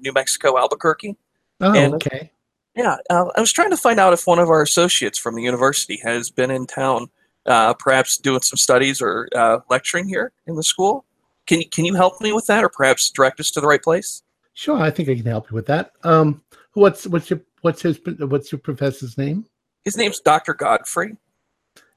New 0.00 0.12
Mexico, 0.12 0.58
Albuquerque. 0.58 1.16
Oh, 1.60 1.72
And- 1.74 1.94
okay. 1.94 2.32
Yeah, 2.76 2.96
uh, 3.10 3.24
I 3.36 3.40
was 3.40 3.50
trying 3.50 3.70
to 3.70 3.76
find 3.76 3.98
out 3.98 4.12
if 4.12 4.24
one 4.26 4.38
of 4.38 4.48
our 4.50 4.62
associates 4.62 5.18
from 5.18 5.34
the 5.34 5.42
university 5.42 5.98
has 6.04 6.30
been 6.30 6.48
in 6.50 6.64
town, 6.66 7.08
uh, 7.44 7.74
perhaps 7.74 8.16
doing 8.18 8.40
some 8.42 8.56
studies 8.56 9.02
or 9.02 9.28
uh, 9.34 9.58
lecturing 9.68 10.06
here 10.06 10.30
in 10.46 10.54
the 10.54 10.62
school. 10.62 11.04
Can 11.46 11.60
you 11.62 11.68
can 11.68 11.84
you 11.84 11.94
help 11.94 12.20
me 12.20 12.32
with 12.32 12.46
that, 12.46 12.62
or 12.62 12.68
perhaps 12.68 13.10
direct 13.10 13.40
us 13.40 13.50
to 13.52 13.60
the 13.60 13.66
right 13.66 13.82
place? 13.82 14.22
Sure, 14.54 14.76
I 14.78 14.90
think 14.90 15.08
I 15.08 15.16
can 15.16 15.24
help 15.26 15.50
you 15.50 15.56
with 15.56 15.66
that. 15.66 15.92
Um, 16.04 16.42
what's 16.74 17.04
what's 17.08 17.30
your 17.30 17.40
what's 17.62 17.82
his 17.82 17.98
what's 18.20 18.52
your 18.52 18.60
professor's 18.60 19.18
name? 19.18 19.46
His 19.84 19.96
name's 19.96 20.20
Dr. 20.20 20.54
Godfrey. 20.54 21.16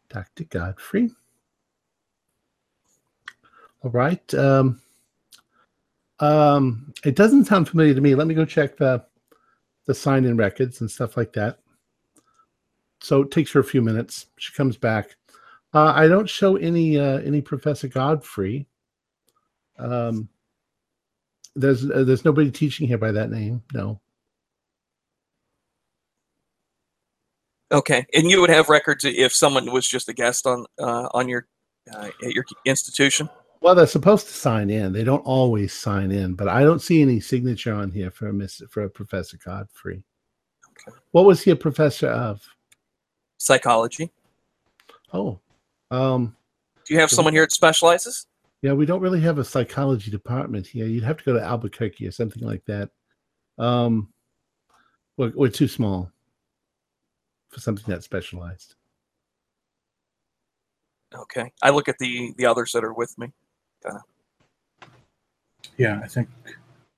Dr. 0.10 0.46
Godfrey. 0.46 1.12
All 3.84 3.92
right. 3.92 4.34
Um, 4.34 4.82
um, 6.22 6.94
it 7.04 7.16
doesn't 7.16 7.46
sound 7.46 7.68
familiar 7.68 7.96
to 7.96 8.02
me. 8.02 8.16
Let 8.16 8.28
me 8.28 8.36
go 8.36 8.46
check 8.46 8.78
the 8.78 9.04
the 9.88 9.96
sign 9.96 10.26
in 10.26 10.38
records 10.38 10.80
and 10.80 10.90
stuff 10.90 11.18
like 11.18 11.34
that. 11.34 11.60
So 13.02 13.22
it 13.22 13.32
takes 13.32 13.52
her 13.54 13.60
a 13.60 13.64
few 13.64 13.82
minutes. 13.82 14.28
She 14.38 14.54
comes 14.54 14.78
back. 14.78 15.16
Uh, 15.74 15.92
I 15.96 16.08
don't 16.08 16.30
show 16.30 16.56
any 16.56 17.00
uh, 17.00 17.20
any 17.20 17.42
Professor 17.42 17.88
Godfrey. 17.88 18.68
Um, 19.80 20.30
there's 21.56 21.90
uh, 21.90 22.04
there's 22.04 22.24
nobody 22.24 22.52
teaching 22.52 22.88
here 22.88 23.00
by 23.00 23.12
that 23.12 23.32
name. 23.32 23.64
No. 23.74 24.00
Okay, 27.72 28.06
and 28.14 28.30
you 28.30 28.42
would 28.42 28.50
have 28.50 28.70
records 28.70 29.06
if 29.06 29.34
someone 29.34 29.72
was 29.72 29.88
just 29.88 30.10
a 30.10 30.14
guest 30.14 30.46
on 30.46 30.66
uh, 30.78 31.08
on 31.14 31.28
your 31.28 31.48
uh, 31.92 32.10
at 32.24 32.34
your 32.34 32.46
institution. 32.66 33.30
Well, 33.62 33.76
they're 33.76 33.86
supposed 33.86 34.26
to 34.28 34.34
sign 34.34 34.72
in. 34.72 34.92
They 34.92 35.04
don't 35.04 35.26
always 35.26 35.72
sign 35.72 36.12
in, 36.12 36.34
but 36.34 36.48
I 36.48 36.64
don't 36.64 36.82
see 36.82 37.02
any 37.02 37.20
signature 37.20 37.74
on 37.74 37.92
here 37.92 38.10
for 38.10 38.34
Miss 38.34 38.62
for 38.70 38.90
Professor 38.90 39.38
Godfrey. 39.44 40.04
Okay. 40.70 40.98
What 41.12 41.26
was 41.26 41.44
he 41.44 41.52
a 41.52 41.56
professor 41.56 42.08
of? 42.08 42.42
Psychology. 43.38 44.12
Oh, 45.14 45.40
um, 45.92 46.36
Do 46.86 46.94
you 46.94 47.00
have 47.00 47.12
someone 47.12 47.34
here 47.34 47.44
that 47.44 47.52
specializes? 47.52 48.28
yeah, 48.62 48.74
we 48.74 48.86
don't 48.86 49.02
really 49.02 49.22
have 49.22 49.40
a 49.40 49.44
psychology 49.44 50.10
department 50.12 50.66
here. 50.68 50.86
You'd 50.86 51.04
have 51.04 51.18
to 51.18 51.24
go 51.24 51.34
to 51.34 51.44
Albuquerque 51.44 52.08
or 52.08 52.12
something 52.12 52.44
like 52.44 52.64
that. 52.66 52.90
Um, 53.58 54.10
we're, 55.18 55.34
we're 55.36 55.50
too 55.50 55.68
small 55.68 56.12
for 57.50 57.60
something 57.60 57.86
that 57.88 58.04
specialized. 58.04 58.76
Okay, 61.14 61.52
I 61.62 61.72
look 61.72 61.90
at 61.90 61.98
the 62.00 62.34
the 62.38 62.46
others 62.46 62.72
that 62.72 62.84
are 62.86 62.94
with 62.94 63.18
me. 63.18 63.34
Yeah, 65.78 66.00
I 66.04 66.08
think 66.08 66.30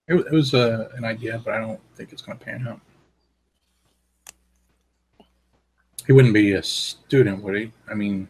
it, 0.08 0.16
it 0.16 0.32
was 0.32 0.54
uh, 0.54 0.90
an 0.96 1.06
idea, 1.06 1.42
but 1.44 1.54
I 1.54 1.60
don't 1.60 1.80
think 1.96 2.12
it's 2.12 2.22
going 2.22 2.38
to 2.38 2.44
pan 2.44 2.68
out. 2.68 2.82
He 6.06 6.12
wouldn't 6.12 6.34
be 6.34 6.54
a 6.54 6.64
student, 6.64 7.42
would 7.44 7.56
he? 7.56 7.72
I 7.90 7.94
mean, 7.94 8.28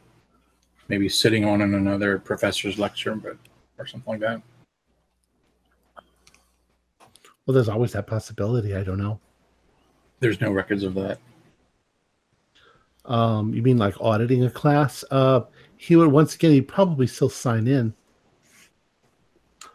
maybe 0.89 1.09
sitting 1.09 1.43
on 1.43 1.61
in 1.61 1.73
another 1.73 2.19
professor's 2.19 2.77
lecture, 2.77 3.15
but 3.15 3.37
or 3.79 3.87
something 3.87 4.11
like 4.11 4.19
that. 4.19 4.41
Well, 7.45 7.53
there's 7.53 7.69
always 7.69 7.93
that 7.93 8.07
possibility. 8.07 8.75
I 8.75 8.83
don't 8.83 8.99
know. 8.99 9.19
There's 10.19 10.39
no 10.39 10.51
records 10.51 10.83
of 10.83 10.93
that. 10.93 11.19
Um, 13.05 13.53
you 13.53 13.61
mean 13.61 13.77
like 13.77 13.99
auditing 13.99 14.45
a 14.45 14.49
class? 14.49 15.03
Uh, 15.11 15.41
he 15.75 15.95
would 15.95 16.11
once 16.11 16.35
again. 16.35 16.51
He'd 16.51 16.67
probably 16.67 17.07
still 17.07 17.27
sign 17.27 17.67
in. 17.67 17.93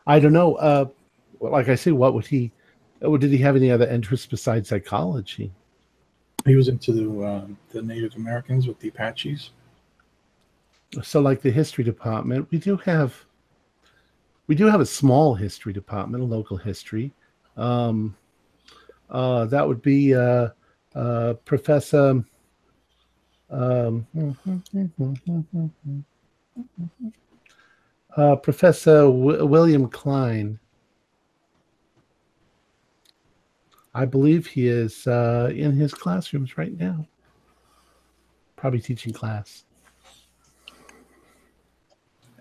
I 0.08 0.18
don't 0.18 0.32
know. 0.32 0.54
Uh, 0.54 0.86
like 1.38 1.68
I 1.68 1.74
say, 1.74 1.92
what 1.92 2.14
would 2.14 2.26
he? 2.26 2.50
uh, 3.04 3.16
Did 3.16 3.30
he 3.30 3.38
have 3.38 3.54
any 3.54 3.70
other 3.70 3.86
interests 3.86 4.26
besides 4.26 4.70
psychology? 4.70 5.52
He 6.46 6.56
was 6.56 6.68
into 6.68 6.92
the, 6.92 7.26
um, 7.26 7.58
the 7.70 7.82
Native 7.82 8.16
Americans 8.16 8.66
with 8.66 8.80
the 8.80 8.88
Apaches. 8.88 9.50
So, 11.02 11.20
like 11.20 11.42
the 11.42 11.50
history 11.50 11.84
department, 11.84 12.48
we 12.50 12.58
do 12.58 12.76
have. 12.78 13.14
We 14.46 14.54
do 14.54 14.64
have 14.64 14.80
a 14.80 14.86
small 14.86 15.34
history 15.34 15.74
department, 15.74 16.22
a 16.22 16.26
local 16.26 16.56
history. 16.56 17.12
Um, 17.58 18.16
uh, 19.10 19.44
that 19.44 19.68
would 19.68 19.82
be 19.82 20.14
uh, 20.14 20.48
uh, 20.94 21.34
Professor. 21.44 22.24
Um, 23.50 24.06
uh, 28.18 28.36
Professor 28.36 29.02
w- 29.02 29.44
William 29.46 29.88
Klein. 29.88 30.58
I 33.94 34.04
believe 34.04 34.46
he 34.46 34.68
is 34.68 35.06
uh, 35.06 35.50
in 35.54 35.72
his 35.72 35.94
classrooms 35.94 36.58
right 36.58 36.76
now. 36.78 37.06
Probably 38.56 38.80
teaching 38.80 39.12
class. 39.12 39.64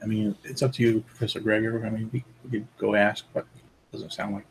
I 0.02 0.06
mean, 0.06 0.36
it's 0.44 0.62
up 0.62 0.74
to 0.74 0.84
you, 0.84 1.02
Professor 1.02 1.40
Gregor. 1.40 1.86
I 1.86 1.90
mean, 1.90 2.10
we, 2.12 2.24
we 2.44 2.60
could 2.60 2.68
go 2.78 2.96
ask, 2.96 3.26
but 3.34 3.46
it 3.56 3.92
doesn't 3.92 4.14
sound 4.14 4.36
like 4.36 4.46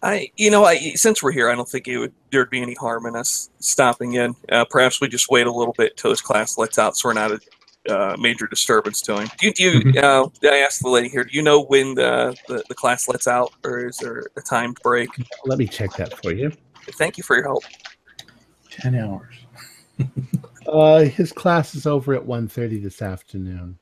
I, 0.00 0.30
you 0.36 0.50
know, 0.50 0.64
I 0.64 0.92
since 0.94 1.24
we're 1.24 1.32
here, 1.32 1.50
I 1.50 1.56
don't 1.56 1.68
think 1.68 1.88
it 1.88 1.98
would 1.98 2.12
there'd 2.30 2.50
be 2.50 2.62
any 2.62 2.74
harm 2.74 3.06
in 3.06 3.16
us 3.16 3.50
stopping 3.58 4.12
in. 4.12 4.36
Uh, 4.48 4.64
perhaps 4.64 5.00
we 5.00 5.08
just 5.08 5.28
wait 5.28 5.48
a 5.48 5.52
little 5.52 5.74
bit 5.76 5.96
till 5.96 6.10
his 6.10 6.20
class 6.20 6.56
lets 6.56 6.78
out, 6.78 6.96
so 6.96 7.08
we're 7.08 7.14
not 7.14 7.32
a 7.32 7.40
uh, 7.88 8.16
major 8.18 8.46
disturbance 8.46 9.00
to 9.02 9.18
him. 9.18 9.28
Do 9.38 9.46
you? 9.46 9.52
Do 9.52 9.90
you 9.90 10.00
uh, 10.00 10.28
I 10.44 10.58
asked 10.58 10.82
the 10.82 10.88
lady 10.88 11.08
here. 11.08 11.24
Do 11.24 11.36
you 11.36 11.42
know 11.42 11.64
when 11.64 11.94
the, 11.94 12.36
the 12.48 12.62
the 12.68 12.74
class 12.74 13.08
lets 13.08 13.26
out, 13.26 13.52
or 13.64 13.86
is 13.86 13.96
there 13.98 14.26
a 14.36 14.40
timed 14.40 14.78
break? 14.82 15.08
Let 15.44 15.58
me 15.58 15.66
check 15.66 15.92
that 15.94 16.22
for 16.22 16.32
you. 16.32 16.52
Thank 16.92 17.18
you 17.18 17.24
for 17.24 17.36
your 17.36 17.44
help. 17.44 17.64
10 18.70 18.94
hours. 18.94 19.34
Uh, 20.68 21.04
his 21.04 21.32
class 21.32 21.74
is 21.74 21.86
over 21.86 22.12
at 22.12 22.22
1.30 22.26 22.82
this 22.82 23.00
afternoon. 23.00 23.78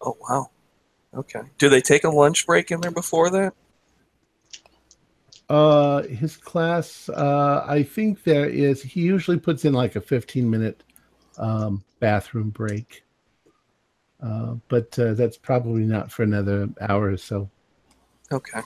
Oh 0.00 0.16
wow. 0.28 0.50
Okay. 1.14 1.42
Do 1.58 1.68
they 1.68 1.80
take 1.80 2.02
a 2.02 2.08
lunch 2.08 2.44
break 2.44 2.72
in 2.72 2.80
there 2.80 2.90
before 2.90 3.30
that? 3.30 3.54
Uh, 5.48 6.02
his 6.02 6.36
class, 6.36 7.08
uh, 7.08 7.64
I 7.66 7.84
think 7.84 8.24
there 8.24 8.48
is. 8.48 8.82
He 8.82 9.02
usually 9.02 9.38
puts 9.38 9.64
in 9.64 9.72
like 9.72 9.94
a 9.94 10.00
15 10.00 10.50
minute 10.50 10.82
um, 11.38 11.84
bathroom 12.00 12.50
break, 12.50 13.04
uh, 14.22 14.54
but 14.68 14.98
uh, 14.98 15.14
that's 15.14 15.36
probably 15.36 15.84
not 15.84 16.10
for 16.10 16.22
another 16.22 16.68
hour 16.80 17.10
or 17.10 17.16
so. 17.16 17.48
Okay. 18.32 18.60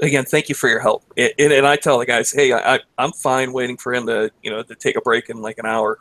Again, 0.00 0.24
thank 0.24 0.48
you 0.48 0.54
for 0.54 0.68
your 0.68 0.78
help. 0.78 1.02
It, 1.16 1.34
and, 1.40 1.52
and 1.52 1.66
I 1.66 1.74
tell 1.76 1.98
the 1.98 2.06
guys, 2.06 2.30
hey, 2.30 2.52
I, 2.52 2.76
I- 2.76 2.80
I'm 2.98 3.12
fine 3.12 3.52
waiting 3.52 3.76
for 3.76 3.92
him 3.92 4.06
to, 4.06 4.30
you 4.42 4.50
know, 4.50 4.62
to 4.62 4.74
take 4.76 4.96
a 4.96 5.00
break 5.00 5.28
in 5.28 5.42
like 5.42 5.58
an 5.58 5.66
hour, 5.66 5.98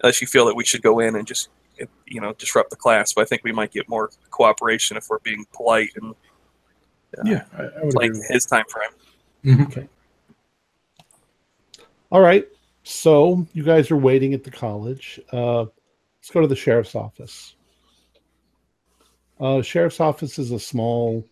unless 0.00 0.20
you 0.20 0.26
feel 0.28 0.46
that 0.46 0.54
we 0.54 0.64
should 0.64 0.82
go 0.82 1.00
in 1.00 1.16
and 1.16 1.26
just, 1.26 1.48
you 2.06 2.20
know, 2.20 2.32
disrupt 2.34 2.70
the 2.70 2.76
class. 2.76 3.12
But 3.14 3.22
I 3.22 3.24
think 3.24 3.42
we 3.42 3.50
might 3.52 3.72
get 3.72 3.88
more 3.88 4.10
cooperation 4.30 4.96
if 4.96 5.08
we're 5.10 5.18
being 5.20 5.44
polite 5.52 5.90
and 6.00 6.14
uh, 7.18 7.22
Yeah, 7.24 7.44
I, 7.58 7.62
I 7.62 7.84
would 7.84 7.94
playing 7.94 8.22
his 8.28 8.46
time 8.46 8.64
frame. 8.68 8.90
Mhm. 9.58 9.88
All 12.10 12.20
right. 12.20 12.46
So 12.88 13.44
you 13.52 13.64
guys 13.64 13.90
are 13.90 13.96
waiting 13.96 14.32
at 14.32 14.44
the 14.44 14.50
college. 14.52 15.18
Uh, 15.32 15.62
let's 15.62 16.30
go 16.32 16.40
to 16.40 16.46
the 16.46 16.54
sheriff's 16.54 16.94
office. 16.94 17.56
Uh, 19.40 19.60
sheriff's 19.60 19.98
office 19.98 20.38
is 20.38 20.52
a 20.52 20.60
small, 20.60 21.26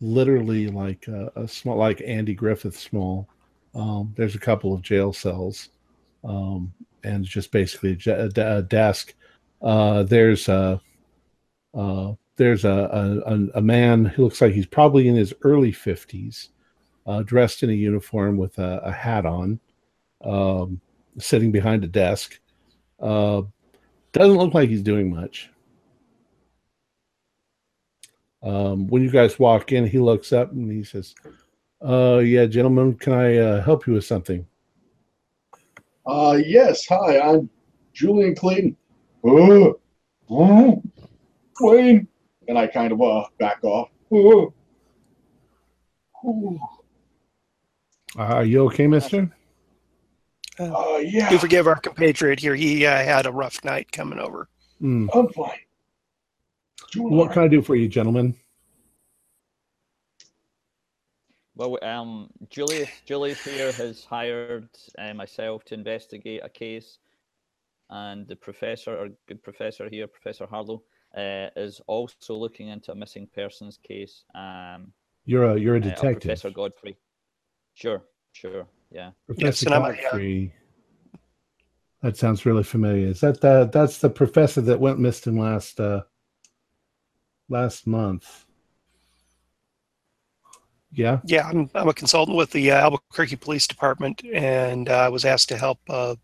literally 0.00 0.68
like 0.68 1.08
a, 1.08 1.32
a 1.34 1.48
small, 1.48 1.76
like 1.76 2.00
Andy 2.06 2.32
Griffith 2.32 2.78
small. 2.78 3.28
Um, 3.74 4.14
there's 4.16 4.36
a 4.36 4.38
couple 4.38 4.72
of 4.72 4.82
jail 4.82 5.12
cells, 5.12 5.70
um, 6.22 6.72
and 7.02 7.24
just 7.24 7.50
basically 7.50 7.98
a, 8.06 8.62
desk. 8.62 9.14
Uh, 9.60 10.04
there's 10.04 10.48
a 10.48 10.80
uh, 11.74 12.12
there's 12.36 12.64
a, 12.64 13.50
a 13.56 13.60
man 13.60 14.04
who 14.04 14.22
looks 14.22 14.40
like 14.40 14.54
he's 14.54 14.64
probably 14.64 15.08
in 15.08 15.16
his 15.16 15.34
early 15.42 15.72
fifties, 15.72 16.50
uh, 17.04 17.24
dressed 17.24 17.64
in 17.64 17.70
a 17.70 17.72
uniform 17.72 18.36
with 18.36 18.56
a 18.60 18.92
hat 18.92 19.26
on 19.26 19.58
um, 20.24 20.80
sitting 21.18 21.52
behind 21.52 21.84
a 21.84 21.86
desk. 21.86 22.38
Uh, 23.00 23.42
doesn't 24.12 24.36
look 24.36 24.54
like 24.54 24.68
he's 24.68 24.82
doing 24.82 25.14
much. 25.14 25.50
Um, 28.42 28.86
when 28.86 29.02
you 29.02 29.10
guys 29.10 29.38
walk 29.38 29.72
in, 29.72 29.86
he 29.86 29.98
looks 29.98 30.32
up 30.32 30.52
and 30.52 30.70
he 30.70 30.84
says, 30.84 31.14
uh, 31.84 32.18
"Yeah, 32.18 32.46
gentlemen, 32.46 32.94
can 32.94 33.12
I 33.12 33.36
uh, 33.36 33.62
help 33.62 33.86
you 33.86 33.94
with 33.94 34.04
something?" 34.04 34.46
Uh, 36.06 36.38
yes. 36.44 36.86
Hi, 36.88 37.20
I'm 37.20 37.50
Julian 37.92 38.34
Clayton. 38.34 38.76
Uh, 39.24 39.70
uh, 40.30 40.76
Wayne. 41.60 42.08
And 42.46 42.58
I 42.58 42.66
kind 42.66 42.92
of 42.92 43.02
uh 43.02 43.24
back 43.38 43.62
off. 43.62 43.90
Uh, 44.10 44.46
uh, 46.26 46.54
Are 48.16 48.44
you 48.44 48.64
okay, 48.66 48.86
Mister? 48.86 49.30
Uh, 50.60 50.98
yeah, 50.98 51.30
Do 51.30 51.38
forgive 51.38 51.66
our 51.66 51.80
compatriot 51.80 52.40
here. 52.40 52.54
He 52.54 52.86
uh, 52.86 52.96
had 52.96 53.26
a 53.26 53.32
rough 53.32 53.62
night 53.64 53.90
coming 53.92 54.18
over. 54.18 54.48
Mm. 54.82 55.08
I'm 55.14 55.28
fine. 55.28 55.58
Doing 56.92 57.14
What 57.14 57.28
all 57.28 57.34
can 57.34 57.42
I 57.42 57.48
do 57.48 57.62
for 57.62 57.76
you, 57.76 57.88
gentlemen? 57.88 58.34
Well, 61.54 61.76
um, 61.82 62.30
Julius 62.50 62.88
Julius 63.04 63.44
here 63.44 63.72
has 63.72 64.04
hired 64.04 64.68
uh, 64.96 65.12
myself 65.12 65.64
to 65.64 65.74
investigate 65.74 66.40
a 66.44 66.48
case, 66.48 66.98
and 67.90 68.28
the 68.28 68.36
professor, 68.36 68.96
our 68.96 69.08
good 69.26 69.42
professor 69.42 69.88
here, 69.88 70.06
Professor 70.06 70.46
Harlow, 70.46 70.84
uh, 71.16 71.48
is 71.56 71.80
also 71.88 72.34
looking 72.34 72.68
into 72.68 72.92
a 72.92 72.94
missing 72.94 73.28
persons 73.34 73.76
case. 73.76 74.24
Um, 74.36 74.92
You're 75.24 75.50
a 75.50 75.58
you're 75.58 75.74
a 75.74 75.80
uh, 75.80 75.82
of 75.82 75.94
detective, 75.94 76.22
Professor 76.22 76.50
Godfrey. 76.50 76.96
Sure, 77.74 78.04
sure, 78.32 78.68
yeah. 78.90 79.10
Professor 79.26 79.66
and 79.66 79.74
I'm 79.74 79.82
a, 79.82 79.88
uh, 79.88 80.02
Godfrey. 80.02 80.52
That 82.02 82.16
sounds 82.16 82.46
really 82.46 82.62
familiar. 82.62 83.08
Is 83.08 83.20
that 83.20 83.40
the 83.40 83.68
that's 83.72 83.98
the 83.98 84.10
professor 84.10 84.60
that 84.62 84.80
went 84.80 84.98
missing 84.98 85.38
last 85.38 85.80
uh 85.80 86.02
last 87.48 87.86
month? 87.86 88.46
Yeah. 90.92 91.20
Yeah, 91.24 91.48
I'm, 91.48 91.70
I'm 91.74 91.88
a 91.88 91.94
consultant 91.94 92.36
with 92.36 92.50
the 92.50 92.70
uh, 92.70 92.76
Albuquerque 92.76 93.36
Police 93.36 93.66
Department, 93.66 94.22
and 94.32 94.88
uh, 94.88 94.94
I 94.94 95.08
was 95.08 95.24
asked 95.24 95.48
to 95.50 95.58
help 95.58 95.78
uh, 95.88 96.16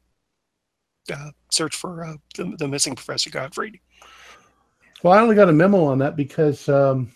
uh, 1.13 1.31
search 1.51 1.77
for 1.77 2.05
uh, 2.05 2.15
the, 2.35 2.55
the 2.59 2.69
missing 2.69 2.95
Professor 2.95 3.31
Godfrey. 3.31 3.81
Well, 5.03 5.13
I 5.13 5.21
only 5.21 5.35
got 5.37 5.51
a 5.51 5.53
memo 5.53 5.85
on 5.85 5.99
that 5.99 6.17
because 6.17 6.67
um, 6.69 7.13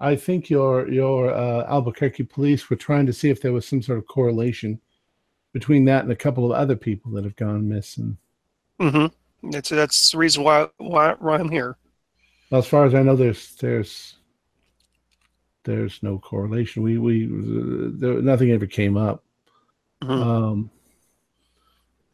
I 0.00 0.16
think 0.16 0.48
your 0.48 0.88
your 0.88 1.32
uh, 1.32 1.66
Albuquerque 1.66 2.24
police 2.24 2.68
were 2.70 2.76
trying 2.76 3.06
to 3.06 3.12
see 3.12 3.30
if 3.30 3.40
there 3.40 3.52
was 3.52 3.66
some 3.66 3.82
sort 3.82 3.98
of 3.98 4.06
correlation 4.06 4.80
between 5.52 5.84
that 5.86 6.02
and 6.04 6.12
a 6.12 6.16
couple 6.16 6.44
of 6.44 6.52
other 6.52 6.76
people 6.76 7.12
that 7.12 7.24
have 7.24 7.36
gone 7.36 7.68
missing. 7.68 8.16
Mm-hmm. 8.80 9.50
That's 9.50 9.68
that's 9.68 10.10
the 10.10 10.18
reason 10.18 10.42
why 10.42 10.68
why, 10.78 11.14
why 11.18 11.38
I'm 11.38 11.50
here. 11.50 11.76
Well, 12.50 12.60
As 12.60 12.66
far 12.66 12.84
as 12.84 12.94
I 12.94 13.02
know, 13.02 13.16
there's 13.16 13.54
there's 13.56 14.16
there's 15.64 16.02
no 16.02 16.18
correlation. 16.18 16.82
We 16.82 16.98
we 16.98 17.28
there, 17.30 18.20
nothing 18.22 18.50
ever 18.50 18.66
came 18.66 18.96
up. 18.96 19.22
Mhm. 20.02 20.10
Um, 20.10 20.70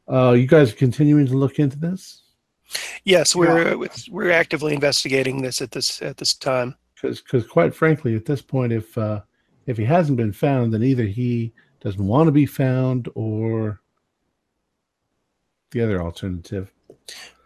uh, 0.09 0.33
you 0.33 0.47
guys 0.47 0.73
are 0.73 0.77
continuing 0.77 1.27
to 1.27 1.37
look 1.37 1.59
into 1.59 1.79
this 1.79 2.23
Yes, 3.05 3.37
we're 3.37 3.77
we're 4.11 4.31
actively 4.31 4.75
investigating 4.75 5.43
this 5.43 5.63
at 5.63 5.71
this 5.71 6.03
at 6.03 6.17
this 6.17 6.35
time. 6.35 6.75
Because 6.97 7.21
because 7.21 7.47
quite 7.47 7.75
frankly, 7.75 8.17
at 8.17 8.25
this 8.25 8.43
point, 8.43 8.73
if 8.73 8.97
uh, 8.99 9.21
if 9.67 9.77
he 9.77 9.85
hasn't 9.85 10.17
been 10.17 10.33
found, 10.33 10.73
then 10.73 10.83
either 10.83 11.05
he 11.05 11.53
doesn't 11.81 12.07
want 12.07 12.27
to 12.27 12.33
be 12.33 12.47
found 12.47 13.09
or 13.15 13.81
the 15.71 15.83
other 15.83 16.01
alternative. 16.01 16.73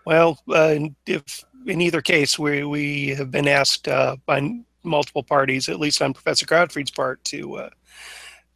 Well, 0.06 0.38
uh, 0.48 0.78
if 1.06 1.44
in 1.66 1.80
either 1.80 2.00
case, 2.00 2.38
we 2.38 2.64
we 2.64 3.08
have 3.08 3.30
been 3.30 3.48
asked 3.48 3.88
uh, 3.88 4.16
by 4.26 4.50
multiple 4.82 5.22
parties, 5.22 5.68
at 5.68 5.80
least 5.80 6.00
on 6.00 6.14
Professor 6.14 6.46
Godfrey's 6.46 6.90
part, 6.90 7.22
to 7.24 7.56
uh, 7.56 7.70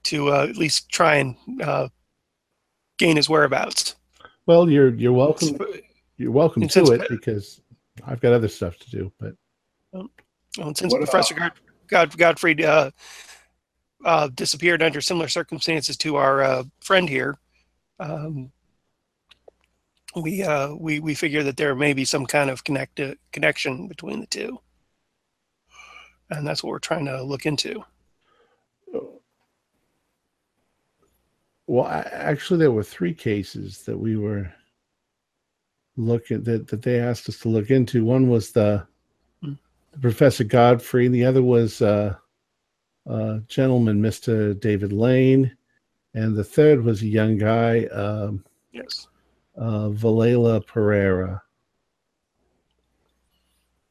to 0.05 0.33
uh, 0.33 0.47
at 0.49 0.57
least 0.57 0.89
try 0.91 1.17
and 1.17 1.37
uh, 1.61 1.89
gain 2.99 3.17
his 3.17 3.29
whereabouts. 3.29 3.97
Well, 4.47 4.71
you're 4.71 4.95
you're 4.95 5.13
welcome. 5.13 5.59
You're 6.17 6.31
welcome 6.31 6.63
And 6.63 6.71
to 6.71 6.93
it 6.93 7.09
because 7.09 7.61
I've 8.07 8.21
got 8.21 8.33
other 8.33 8.49
stuff 8.49 8.79
to 8.79 8.91
do. 8.91 9.13
But 9.19 9.35
Well, 10.59 10.69
and 10.69 10.77
since 10.77 10.93
What 10.93 11.01
Professor 11.01 11.35
God, 11.35 11.53
God, 11.89 12.17
Godfrey 12.17 12.65
uh, 12.65 12.91
uh, 14.05 14.29
disappeared 14.29 14.83
under 14.83 15.01
similar 15.01 15.29
circumstances 15.29 15.97
to 15.99 16.17
our 16.17 16.43
uh, 16.43 16.65
friend 16.81 17.09
here, 17.09 17.39
um, 17.99 18.53
we 20.15 20.43
uh, 20.43 20.75
we 20.75 21.01
we 21.01 21.15
figure 21.15 21.43
that 21.43 21.57
there 21.57 21.75
may 21.75 21.93
be 21.93 22.05
some 22.05 22.27
kind 22.27 22.51
of 22.51 22.63
connect 22.63 23.01
connection 23.33 23.89
between 23.89 24.21
the 24.21 24.27
two, 24.27 24.61
and 26.31 26.47
that's 26.47 26.63
what 26.63 26.71
we're 26.71 26.79
trying 26.79 27.07
to 27.07 27.23
look 27.23 27.47
into. 27.47 27.85
Well, 31.67 31.87
a- 31.87 32.15
actually, 32.15 32.59
there 32.59 32.71
were 32.71 32.85
three 32.85 33.15
cases 33.15 33.83
that 33.85 33.99
we 33.99 34.17
were 34.17 34.53
looking 35.97 36.43
that 36.45 36.69
that 36.69 36.83
they 36.83 37.01
asked 37.01 37.29
us 37.29 37.41
to 37.41 37.49
look 37.49 37.71
into. 37.71 38.05
One 38.05 38.29
was 38.29 38.53
the. 38.53 38.87
Professor 40.01 40.45
Godfrey. 40.45 41.09
The 41.09 41.25
other 41.25 41.43
was 41.43 41.83
uh, 41.83 42.15
uh, 43.09 43.39
gentleman, 43.49 44.01
Mister 44.01 44.55
David 44.55 44.93
Lane, 44.93 45.57
and 46.15 46.37
the 46.37 46.45
third 46.45 46.83
was 46.83 47.03
a 47.03 47.07
young 47.07 47.39
guy, 47.39 47.85
um, 47.87 48.45
Yes. 48.73 49.09
uh, 49.57 49.89
Valela 49.91 50.65
Pereira. 50.67 51.43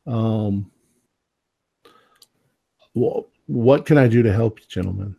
Um, 0.05 0.69
what 2.93 3.25
what 3.47 3.85
can 3.85 3.97
I 3.97 4.07
do 4.07 4.21
to 4.23 4.33
help 4.33 4.59
you, 4.59 4.65
gentlemen? 4.67 5.15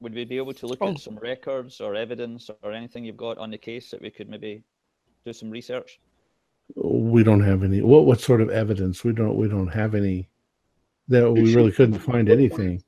Would 0.00 0.14
we 0.14 0.24
be 0.24 0.36
able 0.36 0.54
to 0.54 0.66
look 0.66 0.78
Oh. 0.80 0.90
at 0.90 1.00
some 1.00 1.16
records 1.18 1.80
or 1.80 1.96
evidence 1.96 2.50
or 2.62 2.72
anything 2.72 3.04
you've 3.04 3.16
got 3.16 3.38
on 3.38 3.50
the 3.50 3.58
case 3.58 3.90
that 3.90 4.00
we 4.00 4.10
could 4.10 4.28
maybe 4.28 4.62
do 5.24 5.32
some 5.32 5.50
research? 5.50 6.00
We 6.76 7.22
don't 7.22 7.42
have 7.42 7.62
any 7.62 7.80
what 7.82 8.04
what 8.04 8.20
sort 8.20 8.40
of 8.40 8.50
evidence 8.50 9.02
we 9.04 9.12
don't 9.12 9.36
we 9.36 9.48
don't 9.48 9.68
have 9.68 9.94
any 9.94 10.28
that 11.08 11.30
we 11.30 11.54
really 11.54 11.72
couldn't 11.72 11.98
find 11.98 12.28
anything 12.28 12.82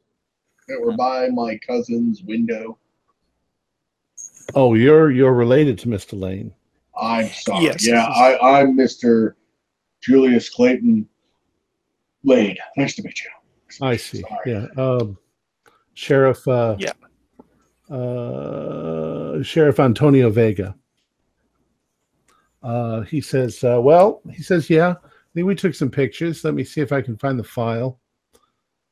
That 0.69 0.81
were 0.81 0.93
by 0.93 1.29
my 1.31 1.59
cousin's 1.67 2.23
window. 2.23 2.79
oh 4.55 4.75
you're 4.75 5.11
you're 5.11 5.33
related 5.33 5.79
to 5.81 5.89
mr 5.89 6.19
lane 6.19 6.53
I'm 7.01 7.29
sorry. 7.29 7.65
Yes, 7.65 7.87
yeah, 7.87 8.05
I, 8.05 8.61
I'm 8.61 8.77
Mr. 8.77 9.33
Julius 10.03 10.51
Clayton 10.51 11.09
lane 12.25 12.57
Nice 12.77 12.97
to 12.97 13.03
meet 13.03 13.19
you. 13.25 13.31
i 13.81 13.97
see 13.97 14.21
Sorry. 14.21 14.39
yeah 14.53 14.67
um 14.77 15.17
sheriff 15.95 16.47
uh 16.47 16.77
Yeah. 16.79 16.93
uh 17.91 19.43
sheriff 19.43 19.81
antonio 19.81 20.29
vega 20.31 20.75
uh 22.63 23.01
he 23.03 23.21
says 23.21 23.63
uh 23.65 23.81
well 23.81 24.21
he 24.31 24.43
says 24.43 24.69
yeah 24.69 24.95
I 25.03 25.33
think 25.33 25.47
we 25.47 25.55
took 25.55 25.75
some 25.75 25.91
pictures. 25.91 26.43
Let 26.43 26.55
me 26.55 26.65
see 26.65 26.81
if 26.81 26.93
i 26.93 27.01
can 27.01 27.17
find 27.17 27.39
the 27.39 27.45
file. 27.45 28.01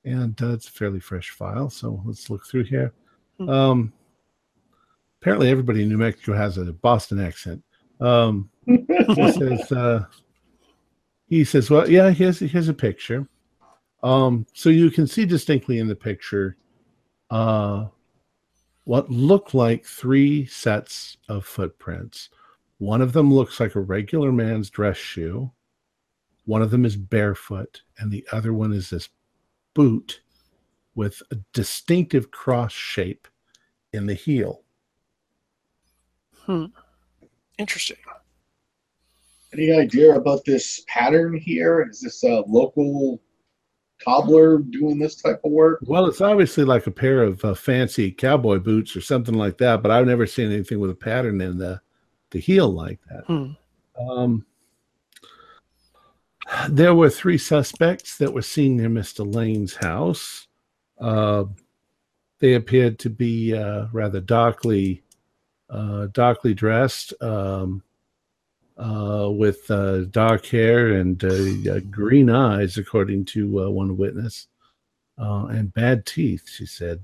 And 0.04 0.40
uh, 0.40 0.52
it's 0.52 0.68
a 0.68 0.72
fairly 0.72 1.00
fresh 1.00 1.30
file 1.30 1.68
so 1.68 2.02
let's 2.04 2.30
look 2.30 2.46
through 2.46 2.64
here. 2.64 2.92
Hmm. 3.38 3.48
um 3.48 3.92
apparently 5.20 5.50
everybody 5.50 5.82
in 5.82 5.88
new 5.88 5.98
mexico 5.98 6.34
has 6.34 6.58
a 6.58 6.72
boston 6.72 7.20
accent. 7.20 7.62
Um 8.00 8.50
he 8.66 8.86
says 9.32 9.72
uh 9.72 10.04
he 11.26 11.44
says 11.44 11.70
well 11.70 11.90
yeah 11.90 12.10
here's 12.10 12.38
here's 12.38 12.68
a 12.68 12.74
picture. 12.74 13.28
Um 14.02 14.46
so 14.54 14.70
you 14.70 14.90
can 14.90 15.06
see 15.06 15.26
distinctly 15.26 15.78
in 15.78 15.88
the 15.88 15.96
picture 15.96 16.56
uh 17.30 17.86
what 18.84 19.10
look 19.10 19.52
like 19.52 19.84
three 19.84 20.46
sets 20.46 21.18
of 21.28 21.44
footprints 21.44 22.30
one 22.78 23.02
of 23.02 23.12
them 23.12 23.32
looks 23.32 23.60
like 23.60 23.74
a 23.74 23.80
regular 23.80 24.32
man's 24.32 24.70
dress 24.70 24.96
shoe 24.96 25.50
one 26.44 26.62
of 26.62 26.70
them 26.70 26.84
is 26.84 26.96
barefoot 26.96 27.82
and 27.98 28.10
the 28.10 28.26
other 28.32 28.52
one 28.52 28.72
is 28.72 28.90
this 28.90 29.08
boot 29.74 30.20
with 30.94 31.22
a 31.30 31.36
distinctive 31.52 32.30
cross 32.30 32.72
shape 32.72 33.28
in 33.92 34.06
the 34.06 34.14
heel 34.14 34.62
Hmm. 36.48 36.64
Interesting. 37.58 37.98
Any 39.52 39.70
idea 39.70 40.14
about 40.14 40.46
this 40.46 40.82
pattern 40.88 41.36
here? 41.36 41.86
Is 41.90 42.00
this 42.00 42.24
a 42.24 42.42
local 42.48 43.20
cobbler 44.02 44.58
doing 44.58 44.98
this 44.98 45.16
type 45.20 45.40
of 45.44 45.52
work? 45.52 45.80
Well, 45.82 46.06
it's 46.06 46.22
obviously 46.22 46.64
like 46.64 46.86
a 46.86 46.90
pair 46.90 47.22
of 47.22 47.44
uh, 47.44 47.54
fancy 47.54 48.10
cowboy 48.10 48.60
boots 48.60 48.96
or 48.96 49.02
something 49.02 49.34
like 49.34 49.58
that, 49.58 49.82
but 49.82 49.90
I've 49.90 50.06
never 50.06 50.26
seen 50.26 50.50
anything 50.50 50.80
with 50.80 50.90
a 50.90 50.94
pattern 50.94 51.42
in 51.42 51.58
the 51.58 51.82
the 52.30 52.40
heal 52.40 52.68
like 52.68 52.98
that. 53.10 53.24
Hmm. 53.26 53.52
Um, 53.98 54.46
there 56.68 56.94
were 56.94 57.10
three 57.10 57.38
suspects 57.38 58.16
that 58.18 58.32
were 58.32 58.42
seen 58.42 58.76
near 58.76 58.88
Mr. 58.88 59.32
Lane's 59.32 59.74
house. 59.74 60.46
Uh, 60.98 61.44
they 62.40 62.54
appeared 62.54 62.98
to 63.00 63.10
be 63.10 63.54
uh, 63.54 63.86
rather 63.92 64.20
darkly, 64.20 65.02
uh, 65.70 66.06
darkly 66.12 66.54
dressed, 66.54 67.12
um, 67.20 67.82
uh, 68.76 69.28
with 69.30 69.68
uh, 69.70 70.04
dark 70.04 70.46
hair 70.46 70.94
and 70.94 71.24
uh, 71.24 71.72
uh, 71.72 71.80
green 71.90 72.30
eyes, 72.30 72.78
according 72.78 73.24
to 73.24 73.64
uh, 73.64 73.68
one 73.68 73.96
witness, 73.96 74.46
uh, 75.18 75.46
and 75.46 75.74
bad 75.74 76.06
teeth. 76.06 76.48
She 76.48 76.66
said. 76.66 77.02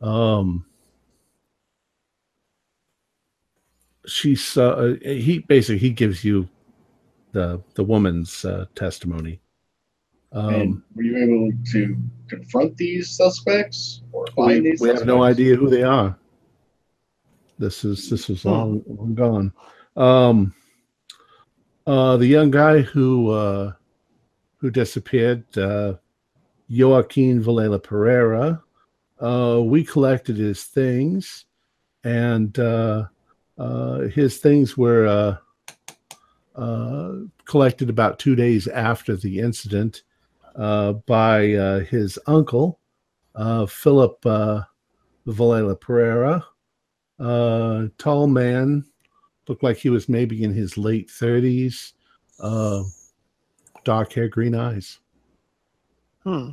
Um, 0.00 0.64
she's 4.06 4.56
uh, 4.56 4.96
he 5.02 5.40
basically 5.40 5.78
he 5.78 5.90
gives 5.90 6.24
you 6.24 6.48
the 7.32 7.62
the 7.74 7.84
woman's 7.84 8.44
uh, 8.44 8.66
testimony. 8.74 9.40
Um, 10.32 10.84
were 10.94 11.02
you 11.02 11.16
able 11.16 11.50
to 11.72 11.96
confront 12.28 12.76
these 12.76 13.10
suspects 13.10 14.02
or 14.12 14.24
we, 14.24 14.32
find 14.32 14.66
these? 14.66 14.80
we 14.80 14.88
have 14.88 15.04
no 15.04 15.22
idea 15.22 15.56
who 15.56 15.68
they 15.68 15.82
are. 15.82 16.16
This 17.58 17.84
is 17.84 18.08
this 18.08 18.30
is 18.30 18.42
Hmm. 18.42 18.50
long 18.50 18.82
long 18.86 19.14
gone. 19.14 19.52
Um, 19.96 20.54
uh, 21.86 22.16
the 22.16 22.26
young 22.26 22.50
guy 22.50 22.80
who 22.80 23.30
uh, 23.30 23.72
who 24.58 24.70
disappeared, 24.70 25.44
uh, 25.58 25.94
Joaquin 26.68 27.42
Valela 27.42 27.82
Pereira. 27.82 28.62
Uh, 29.18 29.60
we 29.62 29.84
collected 29.84 30.38
his 30.38 30.64
things, 30.64 31.44
and 32.04 32.58
uh, 32.58 33.04
uh, 33.60 34.08
his 34.08 34.38
things 34.38 34.76
were 34.76 35.06
uh, 35.06 35.36
uh, 36.58 37.12
collected 37.44 37.90
about 37.90 38.18
two 38.18 38.34
days 38.34 38.66
after 38.68 39.16
the 39.16 39.38
incident 39.38 40.02
uh, 40.56 40.94
by 40.94 41.52
uh, 41.52 41.80
his 41.80 42.18
uncle, 42.26 42.80
uh, 43.34 43.66
Philip 43.66 44.24
uh, 44.24 44.62
Valela 45.26 45.78
Pereira. 45.78 46.42
Uh, 47.18 47.88
tall 47.98 48.26
man, 48.26 48.82
looked 49.46 49.62
like 49.62 49.76
he 49.76 49.90
was 49.90 50.08
maybe 50.08 50.42
in 50.42 50.54
his 50.54 50.78
late 50.78 51.08
30s, 51.08 51.92
uh, 52.40 52.82
dark 53.84 54.14
hair, 54.14 54.28
green 54.28 54.54
eyes. 54.54 55.00
Hmm. 56.24 56.50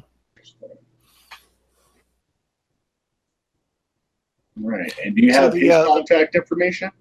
Right. 4.60 4.94
And 5.04 5.16
do 5.16 5.24
you 5.24 5.34
So 5.34 5.42
have 5.42 5.54
the, 5.54 5.60
his 5.60 5.72
uh, 5.72 5.86
contact 5.86 6.36
information? 6.36 6.92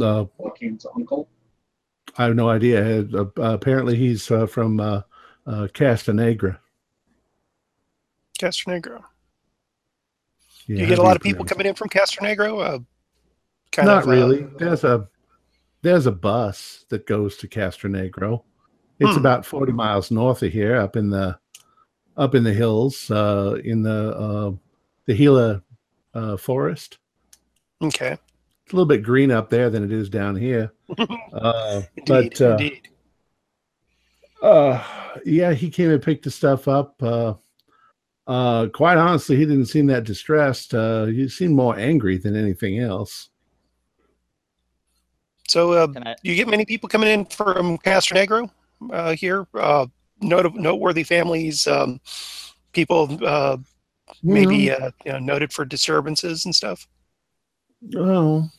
Uh, 0.00 0.24
Joaquin's 0.38 0.86
uncle? 0.94 1.28
I 2.16 2.24
have 2.24 2.36
no 2.36 2.48
idea. 2.48 3.02
Uh, 3.02 3.26
apparently, 3.36 3.96
he's 3.96 4.30
uh, 4.30 4.46
from 4.46 4.80
uh, 4.80 5.02
uh, 5.46 5.68
Castanegra. 5.72 6.58
Castronegro. 8.38 9.02
Yeah, 10.66 10.80
you 10.80 10.86
get 10.86 10.98
a 10.98 11.02
lot 11.02 11.16
of 11.16 11.22
people 11.22 11.44
coming 11.44 11.66
in 11.66 11.74
from 11.74 11.88
Castronegro. 11.88 12.64
Uh, 12.64 12.78
kind 13.72 13.86
Not 13.86 14.02
of, 14.04 14.08
uh, 14.08 14.12
really. 14.12 14.46
There's 14.58 14.84
a 14.84 15.08
there's 15.82 16.06
a 16.06 16.12
bus 16.12 16.84
that 16.88 17.06
goes 17.06 17.36
to 17.38 17.48
Castronegro. 17.48 18.42
It's 18.98 19.12
Hmm. 19.12 19.18
about 19.18 19.46
40 19.46 19.72
miles 19.72 20.10
north 20.10 20.42
of 20.42 20.52
here, 20.52 20.76
up 20.76 20.96
in 20.96 21.10
the 21.10 21.38
up 22.16 22.34
in 22.34 22.44
the 22.44 22.52
hills, 22.52 23.10
uh, 23.10 23.58
in 23.64 23.82
the 23.82 24.16
uh, 24.16 24.52
the 25.06 25.16
Gila 25.16 25.62
uh, 26.14 26.36
forest. 26.36 26.98
okay. 27.82 28.16
It's 28.64 28.72
a 28.72 28.76
little 28.76 28.86
bit 28.86 29.02
green 29.02 29.30
up 29.32 29.50
there 29.50 29.68
than 29.70 29.82
it 29.84 29.92
is 29.92 30.08
down 30.08 30.36
here. 30.36 30.72
Uh, 31.32 31.82
Indeed. 31.96 32.06
but 32.06 32.40
uh, 32.40 32.50
indeed. 32.52 32.88
uh, 34.42 34.84
yeah, 35.24 35.52
he 35.52 35.70
came 35.70 35.90
and 35.90 36.02
picked 36.02 36.24
the 36.24 36.30
stuff 36.30 36.66
up. 36.68 37.00
Uh, 37.02 37.34
uh, 38.26 38.66
quite 38.68 38.96
honestly, 38.98 39.36
he 39.36 39.44
didn't 39.44 39.66
seem 39.66 39.86
that 39.86 40.04
distressed. 40.04 40.74
Uh, 40.74 41.06
he 41.06 41.28
seemed 41.28 41.54
more 41.54 41.78
angry 41.78 42.18
than 42.18 42.36
anything 42.36 42.78
else. 42.80 43.28
So, 45.48 45.72
uh, 45.72 45.88
I, 46.04 46.14
you 46.22 46.34
get 46.34 46.48
many 46.48 46.64
people 46.64 46.88
coming 46.88 47.08
in 47.08 47.24
from 47.24 47.78
Castronegro 47.78 48.50
uh, 48.92 49.14
here. 49.14 49.46
Uh, 49.54 49.86
not- 50.20 50.54
noteworthy 50.54 51.02
families, 51.02 51.66
um, 51.66 52.00
people 52.72 53.18
uh, 53.24 53.56
maybe 54.22 54.70
uh, 54.70 54.90
you 55.04 55.12
know, 55.12 55.18
noted 55.18 55.52
for 55.52 55.64
disturbances 55.64 56.44
and 56.44 56.54
stuff. 56.54 56.86
Well, 57.82 58.50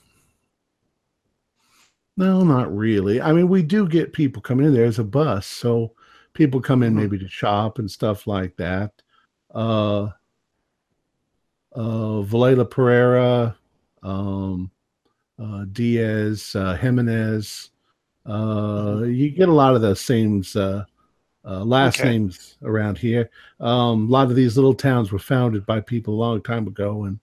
no, 2.18 2.44
not 2.44 2.76
really. 2.76 3.22
I 3.22 3.32
mean, 3.32 3.48
we 3.48 3.64
do 3.64 3.88
get 3.88 4.14
people 4.14 4.42
coming 4.42 4.66
in. 4.66 4.74
There. 4.74 4.84
There's 4.84 5.00
a 5.00 5.04
bus, 5.04 5.46
so 5.48 5.94
people 6.34 6.62
come 6.62 6.84
in 6.84 6.94
Mhm. 6.94 6.98
maybe 6.98 7.20
to 7.20 7.28
shop 7.28 7.80
and 7.80 7.90
stuff 7.90 8.28
like 8.28 8.56
that. 8.58 8.92
Uh, 9.54 10.10
uh, 11.74 12.22
Valera 12.22 12.66
Pereira, 12.66 13.56
um, 14.04 14.72
uh, 15.40 15.66
Diaz, 15.72 16.56
uh, 16.56 16.76
Jimenez. 16.76 17.70
Uh, 18.26 19.04
you 19.06 19.32
get 19.32 19.50
a 19.50 19.54
lot 19.54 19.76
of 19.76 19.82
the 19.82 19.96
same 19.96 20.44
uh, 20.56 20.84
uh, 21.46 21.64
last 21.64 22.00
Okay. 22.00 22.10
names 22.10 22.58
around 22.64 22.98
here. 22.98 23.30
Um, 23.60 24.08
a 24.08 24.12
lot 24.12 24.30
of 24.30 24.36
these 24.36 24.56
little 24.58 24.74
towns 24.76 25.12
were 25.12 25.20
founded 25.20 25.66
by 25.66 25.80
people 25.82 26.14
a 26.14 26.22
long 26.24 26.42
time 26.42 26.68
ago, 26.68 27.04
and 27.06 27.20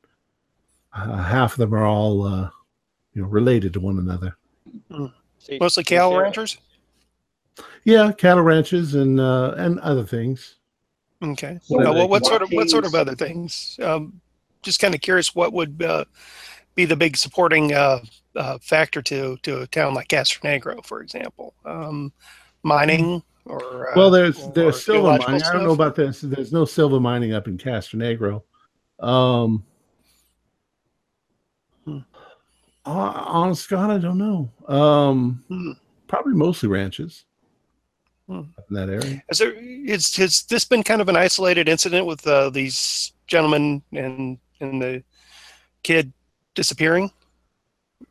uh, 0.92 1.22
half 1.22 1.52
of 1.52 1.58
them 1.58 1.74
are 1.74 1.84
all 1.86 2.26
uh, 2.26 2.50
you 3.14 3.22
know 3.22 3.28
related 3.28 3.72
to 3.74 3.80
one 3.80 3.98
another. 3.98 4.36
see- 5.38 5.58
Mostly 5.60 5.84
cattle 5.84 6.10
Sarah, 6.12 6.22
ranchers. 6.24 6.58
Yeah, 7.84 8.12
cattle 8.12 8.42
ranches 8.42 8.94
and 8.94 9.18
uh, 9.20 9.54
and 9.56 9.78
other 9.80 10.04
things. 10.04 10.56
Okay. 11.22 11.58
So, 11.62 11.80
Uh, 11.80 11.92
well, 11.92 12.08
what 12.08 12.24
sort 12.26 12.42
of 12.42 12.50
what 12.52 12.70
sort 12.70 12.84
of 12.86 12.94
other 12.94 13.14
things? 13.14 13.78
Um, 13.82 14.20
just 14.62 14.80
kind 14.80 14.94
of 14.94 15.00
curious, 15.00 15.34
what 15.34 15.52
would 15.52 15.82
uh, 15.82 16.04
be 16.74 16.84
the 16.84 16.96
big 16.96 17.16
supporting 17.16 17.72
uh, 17.72 18.00
uh, 18.36 18.58
factor 18.60 19.02
to 19.02 19.36
to 19.42 19.62
a 19.62 19.66
town 19.68 19.94
like 19.94 20.08
Castronegro, 20.08 20.84
for 20.84 21.00
example? 21.02 21.54
Um, 21.64 22.12
mining 22.62 23.22
or 23.48 23.90
uh, 23.90 23.96
Well, 23.96 24.10
there's 24.10 24.46
there's 24.48 24.84
silver 24.84 25.18
mining. 25.18 25.42
I 25.42 25.52
don't 25.52 25.64
know 25.64 25.72
about 25.72 25.94
this. 25.94 26.20
There's 26.20 26.52
no 26.52 26.64
silver 26.64 27.00
mining 27.00 27.32
up 27.32 27.48
in 27.48 27.58
Castronegro. 27.58 28.42
Um, 29.00 29.64
Hmm. 31.84 31.98
uh, 32.84 32.90
honest 32.90 33.68
God, 33.68 33.90
I 33.90 33.98
don't 33.98 34.18
know. 34.18 34.50
Um, 34.68 35.44
Hmm. 35.48 35.72
probably 36.06 36.34
mostly 36.34 36.68
ranches 36.68 37.24
Hmm. 38.28 38.42
in 38.68 38.74
that 38.74 38.88
area. 38.90 39.22
Is 39.30 39.38
there 39.38 39.52
is 39.54 40.16
has 40.16 40.42
this 40.44 40.64
been 40.64 40.82
kind 40.82 41.00
of 41.00 41.08
an 41.08 41.16
isolated 41.16 41.68
incident 41.68 42.06
with 42.06 42.26
uh, 42.26 42.50
these 42.50 43.12
gentlemen 43.26 43.82
and 43.92 44.38
and 44.60 44.82
the 44.82 45.02
kid 45.82 46.12
disappearing? 46.54 47.10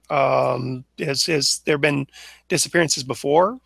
Um, 0.10 0.86
has 1.00 1.26
has 1.26 1.60
there 1.66 1.78
been 1.78 2.08
disappearances 2.48 3.04
before 3.04 3.60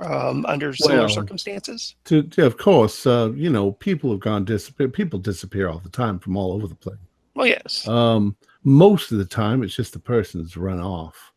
um, 0.00 0.46
under 0.46 0.72
similar 0.74 1.00
Well, 1.00 1.08
circumstances? 1.08 1.94
To, 2.04 2.22
to- 2.22 2.46
of 2.46 2.56
course, 2.56 3.06
uh, 3.06 3.32
you 3.34 3.50
know, 3.50 3.72
people 3.72 4.10
have 4.10 4.20
gone 4.20 4.44
disappear. 4.44 4.88
People 4.88 5.18
disappear 5.18 5.68
all 5.68 5.78
the 5.78 5.90
time 5.90 6.18
from 6.18 6.36
all 6.36 6.52
over 6.52 6.66
the 6.66 6.74
place. 6.74 6.96
Well, 7.34 7.46
yes. 7.46 7.86
Um, 7.88 8.36
most 8.64 9.12
of 9.12 9.18
the 9.18 9.24
time, 9.24 9.62
it's 9.62 9.74
just 9.74 9.92
the 9.92 9.98
person's 9.98 10.56
run 10.56 10.80
off. 10.80 11.32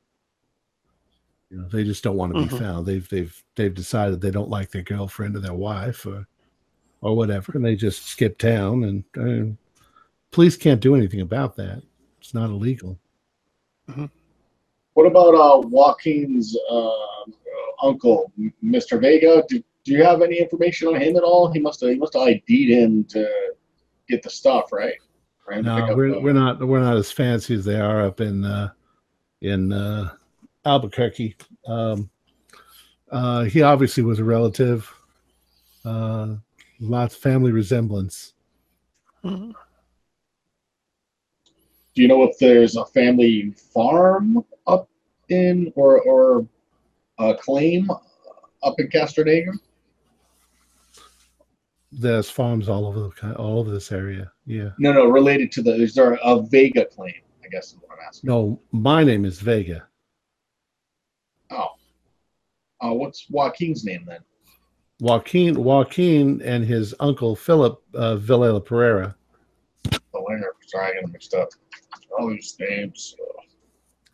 You 1.50 1.58
know, 1.60 1.68
they 1.68 1.84
just 1.84 2.04
don't 2.04 2.18
want 2.18 2.34
to 2.34 2.42
be 2.44 2.48
Mhm. 2.50 2.60
found. 2.60 2.86
They've 2.86 3.08
they've 3.08 3.44
they've 3.56 3.74
decided 3.74 4.20
they 4.20 4.32
don't 4.32 4.50
like 4.50 4.72
their 4.72 4.82
girlfriend 4.82 5.36
or 5.36 5.40
their 5.40 5.54
wife 5.54 6.06
or 6.06 6.28
or 7.02 7.16
whatever, 7.16 7.52
and 7.54 7.64
they 7.64 7.76
just 7.76 8.06
skip 8.08 8.38
town. 8.38 8.84
And 8.84 9.04
uh, 9.18 9.56
police 10.32 10.58
can't 10.58 10.82
do 10.82 10.96
anything 10.96 11.22
about 11.22 11.56
that. 11.58 11.84
It's 12.20 12.34
not 12.34 12.50
illegal. 12.50 12.98
What 14.94 15.06
about 15.06 15.36
uh, 15.36 15.68
Joaquin's 15.68 16.58
uh, 16.70 16.92
uncle, 17.86 18.32
Mr. 18.64 19.00
Vega? 19.00 19.44
Do, 19.48 19.64
do 19.84 19.92
you 19.92 20.04
have 20.04 20.22
any 20.22 20.40
information 20.40 20.88
on 20.88 21.00
him 21.00 21.16
at 21.16 21.24
all? 21.24 21.52
He 21.52 21.60
must 21.60 21.82
have 21.82 21.92
he 21.92 21.96
must 21.96 22.14
have 22.14 22.24
ID'd 22.24 22.70
him 22.70 23.04
to 23.06 23.30
get 24.10 24.24
the 24.24 24.30
stuff, 24.30 24.72
right? 24.72 24.96
No, 25.48 25.94
we're 25.96 26.16
uh, 26.16 26.20
we're 26.20 26.34
not 26.34 26.66
we're 26.66 26.80
not 26.80 26.98
as 26.98 27.12
fancy 27.12 27.54
as 27.54 27.66
they 27.66 27.80
are 27.80 28.02
up 28.02 28.20
in 28.20 28.44
uh, 28.44 28.70
in 29.42 29.72
uh, 29.72 30.10
Albuquerque. 30.66 31.36
Um, 31.68 32.10
uh, 33.12 33.44
he 33.44 33.62
obviously 33.62 34.04
was 34.04 34.20
a 34.20 34.24
relative. 34.24 34.92
Uh, 35.84 36.36
lots 36.80 37.16
of 37.16 37.22
family 37.22 37.52
resemblance. 37.52 38.34
Do 39.24 39.54
you 41.96 42.08
know 42.08 42.24
if 42.24 42.38
there's 42.40 42.76
a 42.76 42.86
family 42.86 43.52
farm 43.74 44.44
up 44.68 44.90
in 45.30 45.72
or 45.76 46.02
or 46.02 46.48
a 47.18 47.36
claim 47.36 47.90
up 48.64 48.80
in 48.80 48.88
Castronegro? 48.90 49.54
There's 51.92 52.30
farms 52.30 52.68
all 52.68 52.86
over 52.86 53.00
the 53.00 53.36
all 53.36 53.60
over 53.60 53.72
this 53.72 53.92
area. 53.92 54.32
Yeah. 54.46 54.70
No, 54.78 54.92
no, 54.92 55.06
related 55.06 55.52
to 55.54 55.62
the 55.62 55.74
is 55.74 55.94
there 55.94 56.20
a 56.24 56.42
Vega 56.42 56.86
claim? 56.86 57.14
I 57.44 57.48
guess 57.48 57.68
is 57.68 57.78
what 57.80 57.98
I'm 57.98 58.06
asking. 58.08 58.28
No, 58.28 58.60
my 58.72 59.04
name 59.04 59.24
is 59.24 59.40
Vega. 59.40 59.88
Oh, 61.52 61.70
uh, 62.82 62.94
what's 62.94 63.30
Joaquin's 63.30 63.86
name 63.86 64.04
then? 64.06 64.20
Joaquin 65.00 65.62
Joaquin 65.64 66.42
and 66.42 66.66
his 66.66 66.94
uncle 67.00 67.36
Philip 67.36 67.82
uh, 67.94 68.16
Villela 68.16 68.64
Pereira. 68.64 69.16
Oh, 70.14 70.26
sorry, 70.66 70.98
I 70.98 71.02
got 71.02 71.12
mixed 71.12 71.34
up. 71.34 71.50
All 72.18 72.30
these 72.30 72.56
names. 72.60 73.16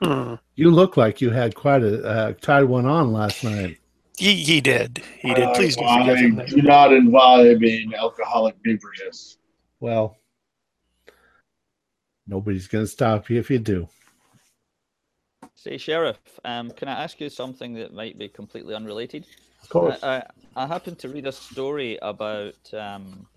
Hmm. 0.01 0.35
You 0.55 0.71
look 0.71 0.97
like 0.97 1.21
you 1.21 1.29
had 1.29 1.55
quite 1.55 1.83
a 1.83 2.03
uh, 2.03 2.33
tied 2.41 2.63
one 2.63 2.85
on 2.85 3.11
last 3.11 3.43
night. 3.43 3.77
He, 4.17 4.35
he 4.35 4.61
did. 4.61 5.01
He 5.19 5.33
did. 5.33 5.53
Please 5.53 5.75
do 5.75 5.83
I, 5.83 5.99
forgive 5.99 6.17
him. 6.17 6.45
Do 6.47 6.61
not 6.61 6.93
imbibe 6.93 7.63
in 7.63 7.93
alcoholic 7.93 8.55
beverages. 8.63 9.37
Well, 9.79 10.17
nobody's 12.27 12.67
going 12.67 12.85
to 12.85 12.91
stop 12.91 13.29
you 13.29 13.39
if 13.39 13.49
you 13.49 13.59
do. 13.59 13.87
Say, 15.55 15.77
Sheriff, 15.77 16.19
um, 16.43 16.71
can 16.71 16.87
I 16.87 17.03
ask 17.03 17.19
you 17.19 17.29
something 17.29 17.73
that 17.75 17.93
might 17.93 18.17
be 18.17 18.27
completely 18.27 18.73
unrelated? 18.73 19.25
Of 19.71 20.03
I, 20.03 20.17
I, 20.17 20.23
I 20.55 20.67
happened 20.67 20.97
to 20.99 21.09
read 21.09 21.27
a 21.27 21.31
story 21.31 21.99
about 22.01 22.55
um, 22.73 23.27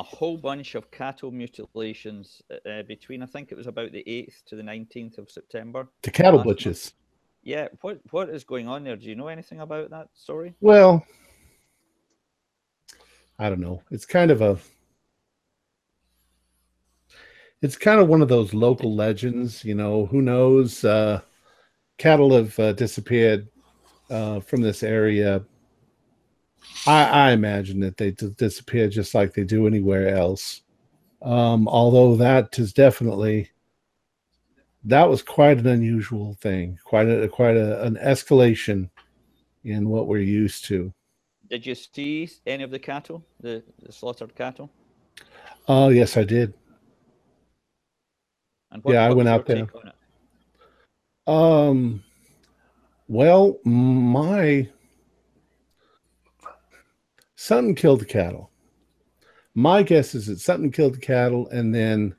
a 0.00 0.02
whole 0.02 0.38
bunch 0.38 0.74
of 0.76 0.90
cattle 0.90 1.30
mutilations 1.30 2.40
uh, 2.50 2.82
between, 2.84 3.22
I 3.22 3.26
think 3.26 3.52
it 3.52 3.58
was 3.58 3.66
about 3.66 3.92
the 3.92 4.02
8th 4.06 4.44
to 4.46 4.56
the 4.56 4.62
19th 4.62 5.18
of 5.18 5.30
September. 5.30 5.88
The 6.00 6.10
cattle 6.10 6.38
month. 6.38 6.48
butchers. 6.48 6.94
Yeah, 7.42 7.68
what 7.82 8.00
what 8.10 8.28
is 8.28 8.44
going 8.44 8.66
on 8.66 8.82
there? 8.84 8.96
Do 8.96 9.06
you 9.06 9.14
know 9.14 9.28
anything 9.28 9.60
about 9.60 9.90
that 9.90 10.08
story? 10.14 10.54
Well, 10.60 11.06
I 13.38 13.48
don't 13.48 13.60
know. 13.60 13.82
It's 13.90 14.04
kind 14.04 14.30
of 14.30 14.42
a 14.42 14.58
it's 17.62 17.76
kind 17.76 17.98
of 17.98 18.08
one 18.08 18.20
of 18.20 18.28
those 18.28 18.52
local 18.52 18.94
legends, 18.94 19.64
you 19.64 19.74
know, 19.74 20.04
who 20.06 20.20
knows 20.20 20.84
uh 20.84 21.20
cattle 21.96 22.34
have 22.34 22.58
uh, 22.58 22.72
disappeared 22.74 23.48
uh 24.10 24.40
from 24.40 24.60
this 24.60 24.82
area. 24.82 25.42
I 26.86 27.04
I 27.04 27.32
imagine 27.32 27.80
that 27.80 27.96
they 27.96 28.12
d- 28.12 28.34
disappear 28.36 28.88
just 28.88 29.14
like 29.14 29.34
they 29.34 29.44
do 29.44 29.66
anywhere 29.66 30.08
else. 30.16 30.62
Um 31.22 31.68
although 31.68 32.16
that 32.16 32.58
is 32.58 32.72
definitely 32.72 33.50
that 34.84 35.08
was 35.08 35.22
quite 35.22 35.58
an 35.58 35.66
unusual 35.66 36.34
thing, 36.34 36.78
quite 36.84 37.08
a 37.08 37.28
quite 37.28 37.56
a, 37.56 37.82
an 37.84 37.96
escalation 37.96 38.88
in 39.64 39.88
what 39.88 40.06
we're 40.06 40.18
used 40.18 40.64
to. 40.66 40.92
Did 41.48 41.66
you 41.66 41.74
see 41.74 42.30
any 42.46 42.62
of 42.62 42.70
the 42.70 42.78
cattle, 42.78 43.24
the, 43.40 43.62
the 43.82 43.92
slaughtered 43.92 44.34
cattle? 44.36 44.70
Oh, 45.68 45.88
yes, 45.88 46.16
I 46.16 46.22
did. 46.24 46.54
And 48.70 48.82
Yeah, 48.86 49.04
I 49.04 49.10
went 49.10 49.28
out 49.28 49.46
there. 49.46 49.66
take 49.66 49.74
on 49.74 49.88
it? 49.88 49.94
Um, 51.26 52.02
well, 53.08 53.58
my 53.64 54.68
son 57.40 57.74
killed 57.74 58.00
the 58.00 58.04
cattle, 58.04 58.50
My 59.54 59.82
guess 59.82 60.14
is 60.14 60.26
that 60.26 60.40
something 60.40 60.70
killed 60.70 60.94
the 60.94 61.00
cattle, 61.00 61.48
and 61.48 61.74
then, 61.74 62.14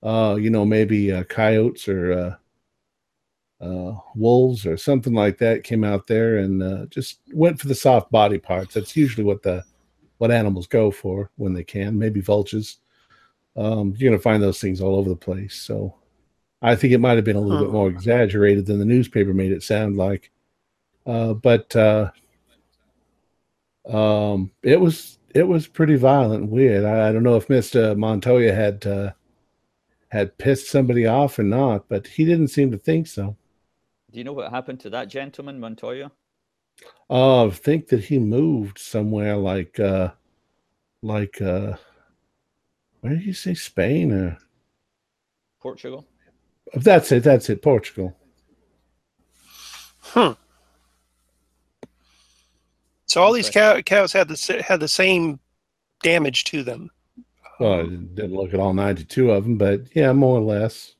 uh, 0.00 0.36
you 0.40 0.48
know, 0.48 0.64
maybe 0.64 1.10
uh, 1.10 1.24
coyotes 1.24 1.88
or 1.88 2.38
uh, 3.60 3.64
uh, 3.64 3.98
wolves 4.14 4.64
or 4.64 4.76
something 4.76 5.12
like 5.12 5.38
that 5.38 5.64
came 5.64 5.82
out 5.82 6.06
there 6.06 6.38
and 6.38 6.62
uh, 6.62 6.86
just 6.86 7.18
went 7.32 7.58
for 7.58 7.66
the 7.66 7.74
soft 7.74 8.12
body 8.12 8.38
parts. 8.38 8.74
That's 8.74 8.96
usually 8.96 9.24
what 9.24 9.42
the 9.42 9.64
what 10.18 10.30
animals 10.30 10.68
go 10.68 10.92
for 10.92 11.30
when 11.34 11.52
they 11.52 11.64
can. 11.64 11.98
Maybe 11.98 12.20
vultures. 12.20 12.78
Um, 13.56 13.94
you're 13.96 14.10
gonna 14.10 14.22
find 14.22 14.40
those 14.40 14.60
things 14.60 14.80
all 14.80 14.94
over 14.94 15.08
the 15.08 15.16
place. 15.16 15.56
So, 15.56 15.96
I 16.62 16.76
think 16.76 16.92
it 16.92 16.98
might 16.98 17.16
have 17.16 17.24
been 17.24 17.34
a 17.36 17.40
little 17.40 17.64
bit 17.64 17.72
more 17.72 17.88
exaggerated 17.88 18.66
than 18.66 18.78
the 18.78 18.84
newspaper 18.84 19.34
made 19.34 19.50
it 19.50 19.64
sound 19.64 19.96
like. 19.96 20.30
Uh, 21.06 21.34
but 21.34 21.74
uh, 21.74 22.12
um, 23.88 24.50
it 24.62 24.80
was 24.80 25.18
it 25.34 25.46
was 25.46 25.66
pretty 25.66 25.96
violent 25.96 26.42
and 26.42 26.50
weird. 26.50 26.84
I, 26.84 27.08
I 27.08 27.12
don't 27.12 27.22
know 27.22 27.36
if 27.36 27.50
Mister 27.50 27.94
Montoya 27.94 28.54
had 28.54 28.86
uh, 28.86 29.12
had 30.08 30.38
pissed 30.38 30.70
somebody 30.70 31.06
off 31.06 31.38
or 31.38 31.42
not, 31.42 31.88
but 31.88 32.06
he 32.06 32.24
didn't 32.24 32.48
seem 32.48 32.70
to 32.70 32.78
think 32.78 33.06
so. 33.06 33.36
Do 34.10 34.18
you 34.18 34.24
know 34.24 34.32
what 34.32 34.50
happened 34.50 34.80
to 34.80 34.90
that 34.90 35.08
gentleman, 35.08 35.58
Montoya? 35.58 36.12
Uh, 37.10 37.46
I 37.46 37.50
think 37.50 37.88
that 37.88 38.04
he 38.04 38.18
moved 38.18 38.78
somewhere 38.78 39.36
like 39.36 39.78
uh, 39.80 40.10
like 41.02 41.40
uh, 41.42 41.76
where 43.00 43.14
did 43.14 43.24
you 43.24 43.32
say 43.32 43.54
Spain 43.54 44.12
or 44.12 44.38
Portugal? 45.60 46.06
That's 46.74 47.12
it. 47.12 47.24
That's 47.24 47.50
it. 47.50 47.60
Portugal. 47.62 48.16
Hmm. 50.00 50.32
So 53.14 53.22
all 53.22 53.32
these 53.32 53.48
cow, 53.48 53.80
cows 53.80 54.12
had 54.12 54.26
the 54.26 54.64
had 54.66 54.80
the 54.80 54.88
same 54.88 55.38
damage 56.02 56.42
to 56.46 56.64
them. 56.64 56.90
Well, 57.60 57.74
I 57.74 57.82
didn't 57.84 58.34
look 58.34 58.52
at 58.52 58.58
all 58.58 58.74
92 58.74 59.30
of 59.30 59.44
them, 59.44 59.56
but 59.56 59.82
yeah, 59.94 60.12
more 60.12 60.36
or 60.36 60.40
less. 60.40 60.96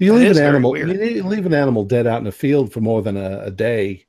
You 0.00 0.14
That 0.14 0.18
leave 0.18 0.36
an 0.36 0.42
animal, 0.42 0.76
you 0.76 0.86
leave 1.22 1.46
an 1.46 1.54
animal 1.54 1.84
dead 1.84 2.08
out 2.08 2.20
in 2.20 2.26
a 2.26 2.32
field 2.32 2.72
for 2.72 2.80
more 2.80 3.02
than 3.02 3.16
a, 3.16 3.42
a 3.42 3.52
day, 3.52 4.06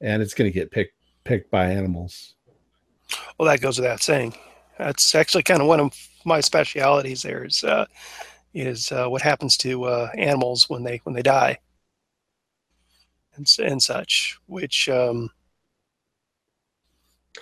and 0.00 0.20
it's 0.20 0.34
going 0.34 0.50
to 0.50 0.52
get 0.52 0.72
picked 0.72 0.96
picked 1.22 1.52
by 1.52 1.66
animals. 1.66 2.34
Well, 3.38 3.48
that 3.48 3.60
goes 3.60 3.78
without 3.78 4.02
saying. 4.02 4.34
That's 4.76 5.14
actually 5.14 5.44
kind 5.44 5.62
of 5.62 5.68
one 5.68 5.78
of 5.78 5.96
my 6.24 6.40
specialities. 6.40 7.22
There 7.22 7.44
is 7.44 7.62
uh, 7.62 7.86
is 8.54 8.90
uh, 8.90 9.06
what 9.06 9.22
happens 9.22 9.56
to 9.58 9.84
uh, 9.84 10.10
animals 10.18 10.68
when 10.68 10.82
they 10.82 11.00
when 11.04 11.14
they 11.14 11.22
die, 11.22 11.60
and 13.36 13.48
and 13.60 13.82
such. 13.82 14.38
Which 14.46 14.88
um, 14.88 15.30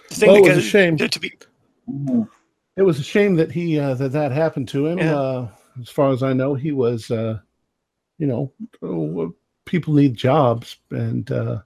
the 0.09 0.15
thing 0.15 0.29
Well, 0.29 0.45
it 0.45 0.49
was 0.49 0.59
a 0.59 0.63
shame. 0.63 0.97
to, 0.99 1.09
to 1.09 1.21
be 1.21 1.33
It 2.77 2.83
was 2.83 2.99
a 2.99 3.03
shame 3.03 3.35
that 3.37 3.53
he 3.53 3.79
uh, 3.79 3.95
that 3.95 4.13
that 4.13 4.33
happened 4.33 4.69
to 4.69 4.87
him. 4.87 4.99
Yeah. 4.99 5.15
Uh, 5.19 5.49
as 5.81 5.89
far 5.89 6.11
as 6.11 6.23
I 6.23 6.33
know, 6.35 6.55
he 6.55 6.71
was, 6.73 7.11
uh, 7.11 7.39
you 8.19 8.27
know, 8.27 8.53
uh, 8.83 9.31
people 9.65 9.95
need 9.95 10.15
jobs, 10.15 10.77
and 10.91 11.31
uh, 11.31 11.63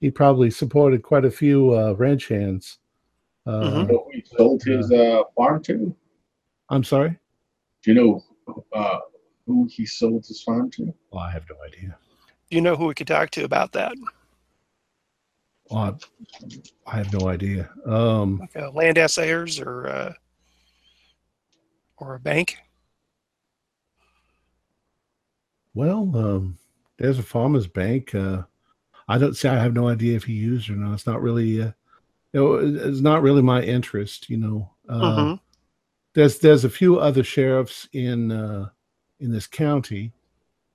he 0.00 0.10
probably 0.10 0.50
supported 0.50 1.02
quite 1.02 1.24
a 1.24 1.30
few 1.30 1.74
uh, 1.74 1.92
ranch 1.94 2.28
hands. 2.28 2.78
Uh, 3.46 3.50
Mhm. 3.62 3.80
you 3.80 3.86
know 3.88 4.04
who 4.04 4.10
he 4.12 4.22
sold 4.36 4.62
his 4.62 4.92
uh, 4.92 5.22
farm 5.36 5.62
to? 5.64 5.94
I'm 6.68 6.84
sorry. 6.84 7.18
Do 7.82 7.92
you 7.92 7.94
know 7.94 8.24
uh, 8.72 9.00
who 9.46 9.68
he 9.70 9.84
sold 9.84 10.24
his 10.26 10.42
farm 10.42 10.70
to? 10.72 10.94
Well, 11.10 11.24
I 11.24 11.30
have 11.32 11.44
no 11.50 11.56
idea. 11.66 11.98
You 12.52 12.60
know 12.60 12.76
who 12.76 12.86
we 12.86 12.94
could 12.94 13.06
talk 13.06 13.30
to 13.30 13.44
about 13.44 13.72
that, 13.72 13.94
Well, 15.70 15.98
I, 16.86 16.92
I 16.92 16.96
have 16.98 17.12
no 17.12 17.28
idea. 17.28 17.70
Um, 17.86 18.38
like 18.40 18.56
uh, 18.56 18.70
land 18.70 18.96
assayers 18.98 19.64
or 19.64 19.86
uh, 19.88 20.12
or 21.98 22.14
a 22.14 22.20
bank. 22.20 22.58
well, 25.74 26.10
um, 26.14 26.58
there's 26.98 27.18
a 27.18 27.22
farmers 27.22 27.66
bank. 27.66 28.14
Uh, 28.14 28.42
I 29.08 29.18
don't 29.18 29.36
say 29.36 29.48
I 29.48 29.62
have 29.62 29.74
no 29.74 29.88
idea 29.88 30.16
if 30.16 30.24
he 30.24 30.34
used 30.34 30.68
or 30.70 30.74
not. 30.76 30.94
It's 30.94 31.06
not 31.06 31.22
really, 31.22 31.62
uh, 31.62 31.72
you 32.32 32.40
know, 32.40 32.54
it's 32.54 33.00
not 33.00 33.22
really 33.22 33.42
my 33.42 33.62
interest. 33.62 34.28
You 34.28 34.36
know, 34.38 34.70
uh, 34.88 35.00
Mhm. 35.00 35.40
there's 36.14 36.38
there's 36.38 36.64
a 36.64 36.70
few 36.70 36.98
other 36.98 37.24
sheriffs 37.24 37.88
in 37.92 38.30
uh, 38.30 38.68
in 39.20 39.32
this 39.32 39.46
county 39.46 40.12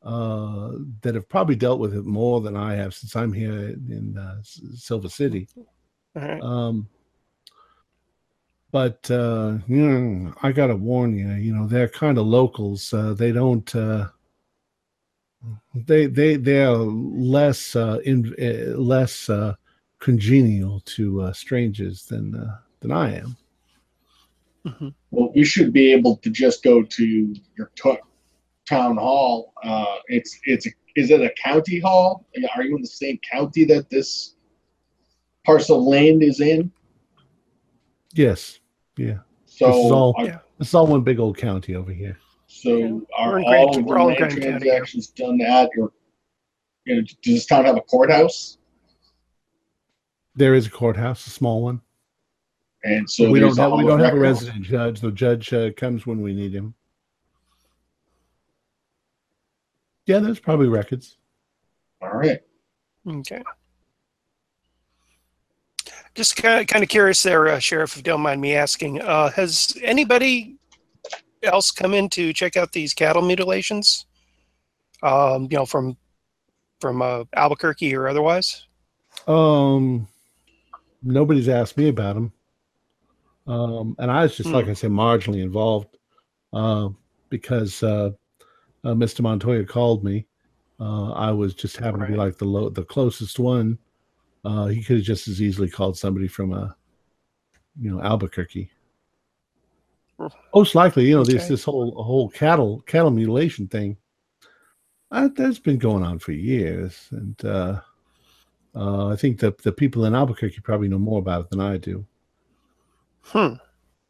uh, 0.03 0.71
that 1.01 1.15
have 1.15 1.27
probably 1.29 1.55
dealt 1.55 1.79
with 1.79 1.95
it 1.95 2.05
more 2.05 2.41
than 2.41 2.55
I 2.55 2.75
have 2.75 2.93
since 2.93 3.15
I'm 3.15 3.33
here 3.33 3.69
in 3.69 4.17
uh, 4.17 4.37
Silver 4.43 5.09
City. 5.09 5.47
All 6.15 6.21
right. 6.21 6.41
Um, 6.41 6.87
but 8.71 9.09
uh, 9.09 9.57
you 9.67 9.87
know, 9.87 10.33
I 10.43 10.51
gotta 10.51 10.75
warn 10.75 11.17
you, 11.17 11.29
you 11.31 11.53
know, 11.55 11.67
they're 11.67 11.87
kind 11.87 12.17
of 12.17 12.27
locals. 12.27 12.93
Uh, 12.93 13.13
they 13.13 13.31
don't. 13.31 13.73
Uh, 13.75 14.09
they 15.73 16.07
they 16.07 16.35
they 16.35 16.63
are 16.63 16.75
less 16.75 17.75
uh, 17.75 17.99
in 18.03 18.33
uh, 18.41 18.77
less 18.77 19.29
uh, 19.29 19.55
congenial 19.99 20.81
to 20.81 21.21
uh, 21.21 21.33
strangers 21.33 22.05
than 22.05 22.35
uh, 22.35 22.57
than 22.81 22.91
I 22.91 23.15
am. 23.15 23.37
Mhm. 24.65 24.93
Well, 25.11 25.31
you 25.33 25.45
should 25.45 25.71
be 25.71 25.93
able 25.93 26.17
to 26.17 26.29
just 26.29 26.63
go 26.63 26.83
to 26.83 27.35
your 27.57 27.71
t- 27.75 27.97
town 28.67 28.97
hall. 28.97 29.53
Uh, 29.63 29.95
it's 30.07 30.39
it's 30.45 30.67
is 30.95 31.11
it 31.11 31.21
a 31.21 31.31
county 31.41 31.79
hall? 31.79 32.25
Are 32.55 32.63
you 32.63 32.75
in 32.75 32.81
the 32.81 32.87
same 32.87 33.19
county 33.31 33.65
that 33.65 33.89
this 33.89 34.35
parcel 35.45 35.79
of 35.79 35.83
land 35.85 36.23
is 36.23 36.39
in? 36.41 36.71
Yes, 38.13 38.59
yeah. 38.97 39.19
So, 39.45 39.67
This 39.67 39.85
is 39.85 39.91
all- 39.91 40.13
are- 40.17 40.25
Yeah. 40.25 40.39
It's 40.59 40.73
all 40.73 40.87
one 40.87 41.01
big 41.03 41.19
old 41.19 41.37
county 41.37 41.75
over 41.75 41.91
here. 41.93 42.17
so 42.47 42.77
Yeah, 42.77 42.85
are 43.15 43.31
we're 43.33 43.39
in 43.39 43.45
all 43.45 43.73
Grand- 43.73 43.85
we're 43.85 43.97
all 43.99 44.07
land 44.07 44.31
transactions 44.31 45.07
done 45.07 45.39
at 45.41 45.69
your? 45.75 45.91
You 46.85 46.95
know, 46.95 47.01
does 47.01 47.15
this 47.35 47.45
town 47.45 47.65
have 47.65 47.77
a 47.77 47.81
courthouse? 47.81 48.57
There 50.35 50.55
is 50.55 50.65
a 50.67 50.71
courthouse, 50.71 51.27
a 51.27 51.29
small 51.29 51.61
one. 51.61 51.81
And 52.83 53.09
so 53.09 53.29
we 53.29 53.39
don't 53.39 53.57
have 53.57 53.71
we 53.73 53.83
don't 53.85 53.99
have 53.99 54.13
a 54.13 54.19
resident 54.19 54.63
judge. 54.63 54.99
The 55.01 55.11
judge 55.11 55.51
uh, 55.53 55.71
comes 55.73 56.07
when 56.07 56.21
we 56.21 56.33
need 56.33 56.53
him. 56.53 56.73
Yeah, 60.07 60.19
there's 60.19 60.39
probably 60.39 60.69
records. 60.69 61.17
All 62.01 62.09
right. 62.09 62.41
Okay. 63.07 63.43
Just 66.15 66.35
kind 66.37 66.61
of, 66.61 66.67
kind 66.67 66.81
of 66.81 66.89
curious 66.89 67.21
there, 67.21 67.47
uh, 67.47 67.59
Sheriff, 67.59 67.91
if 67.91 67.97
you 67.97 68.03
don't 68.03 68.21
mind 68.21 68.41
me 68.41 68.55
asking. 68.55 69.01
Uh, 69.01 69.29
has 69.31 69.77
anybody 69.83 70.55
else 71.43 71.69
come 71.71 71.93
in 71.93 72.09
to 72.09 72.33
check 72.33 72.57
out 72.57 72.71
these 72.71 72.93
cattle 72.93 73.21
mutilations? 73.21 74.05
Um, 75.03 75.43
you 75.51 75.57
know, 75.57 75.65
from 75.65 75.95
from 76.79 77.01
uh, 77.01 77.25
Albuquerque 77.35 77.93
or 77.95 78.07
otherwise? 78.07 78.65
Um, 79.27 80.07
nobody's 81.03 81.49
asked 81.49 81.77
me 81.77 81.89
about 81.89 82.15
them. 82.15 82.33
Um, 83.45 83.95
and 83.99 84.09
I 84.09 84.23
was 84.23 84.37
just 84.37 84.49
Hmm. 84.49 84.55
like 84.55 84.67
I 84.67 84.73
said, 84.73 84.91
marginally 84.91 85.41
involved, 85.41 85.97
uh, 86.53 86.89
because 87.29 87.83
uh, 87.83 88.11
uh, 88.83 88.93
Mr. 88.93 89.21
Montoya 89.21 89.65
called 89.65 90.03
me. 90.03 90.25
Uh, 90.79 91.11
I 91.11 91.31
was 91.31 91.55
just 91.55 91.77
happened 91.77 92.03
to 92.03 92.11
be 92.11 92.17
like 92.17 92.37
the 92.37 92.45
low, 92.45 92.69
the 92.69 92.83
closest 92.83 93.39
one. 93.39 93.77
Uh, 94.45 94.67
he 94.67 94.83
could 94.83 94.97
have 94.97 95.05
just 95.05 95.27
as 95.27 95.41
easily 95.41 95.69
called 95.69 95.97
somebody 95.97 96.27
from 96.27 96.53
a, 96.53 96.75
you 97.79 97.91
know, 97.91 98.01
Albuquerque. 98.01 98.69
Most 100.53 100.75
likely, 100.75 101.07
you 101.07 101.15
know, 101.15 101.23
this 101.23 101.43
Okay. 101.43 101.49
this 101.49 101.63
whole 101.63 101.91
whole 102.03 102.29
cattle 102.29 102.81
cattle 102.87 103.11
mutilation 103.11 103.67
thing. 103.67 103.97
Uh, 105.11 105.29
that's 105.35 105.59
been 105.59 105.77
going 105.77 106.03
on 106.03 106.19
for 106.19 106.31
years, 106.31 107.07
and 107.11 107.45
uh, 107.45 107.79
uh, 108.75 109.07
I 109.07 109.15
think 109.15 109.39
that 109.39 109.59
the 109.59 109.71
people 109.71 110.05
in 110.05 110.15
Albuquerque 110.15 110.61
probably 110.61 110.87
know 110.87 110.99
more 110.99 111.19
about 111.19 111.41
it 111.41 111.49
than 111.49 111.61
I 111.61 111.77
do. 111.77 112.05
Hmm. 113.21 113.53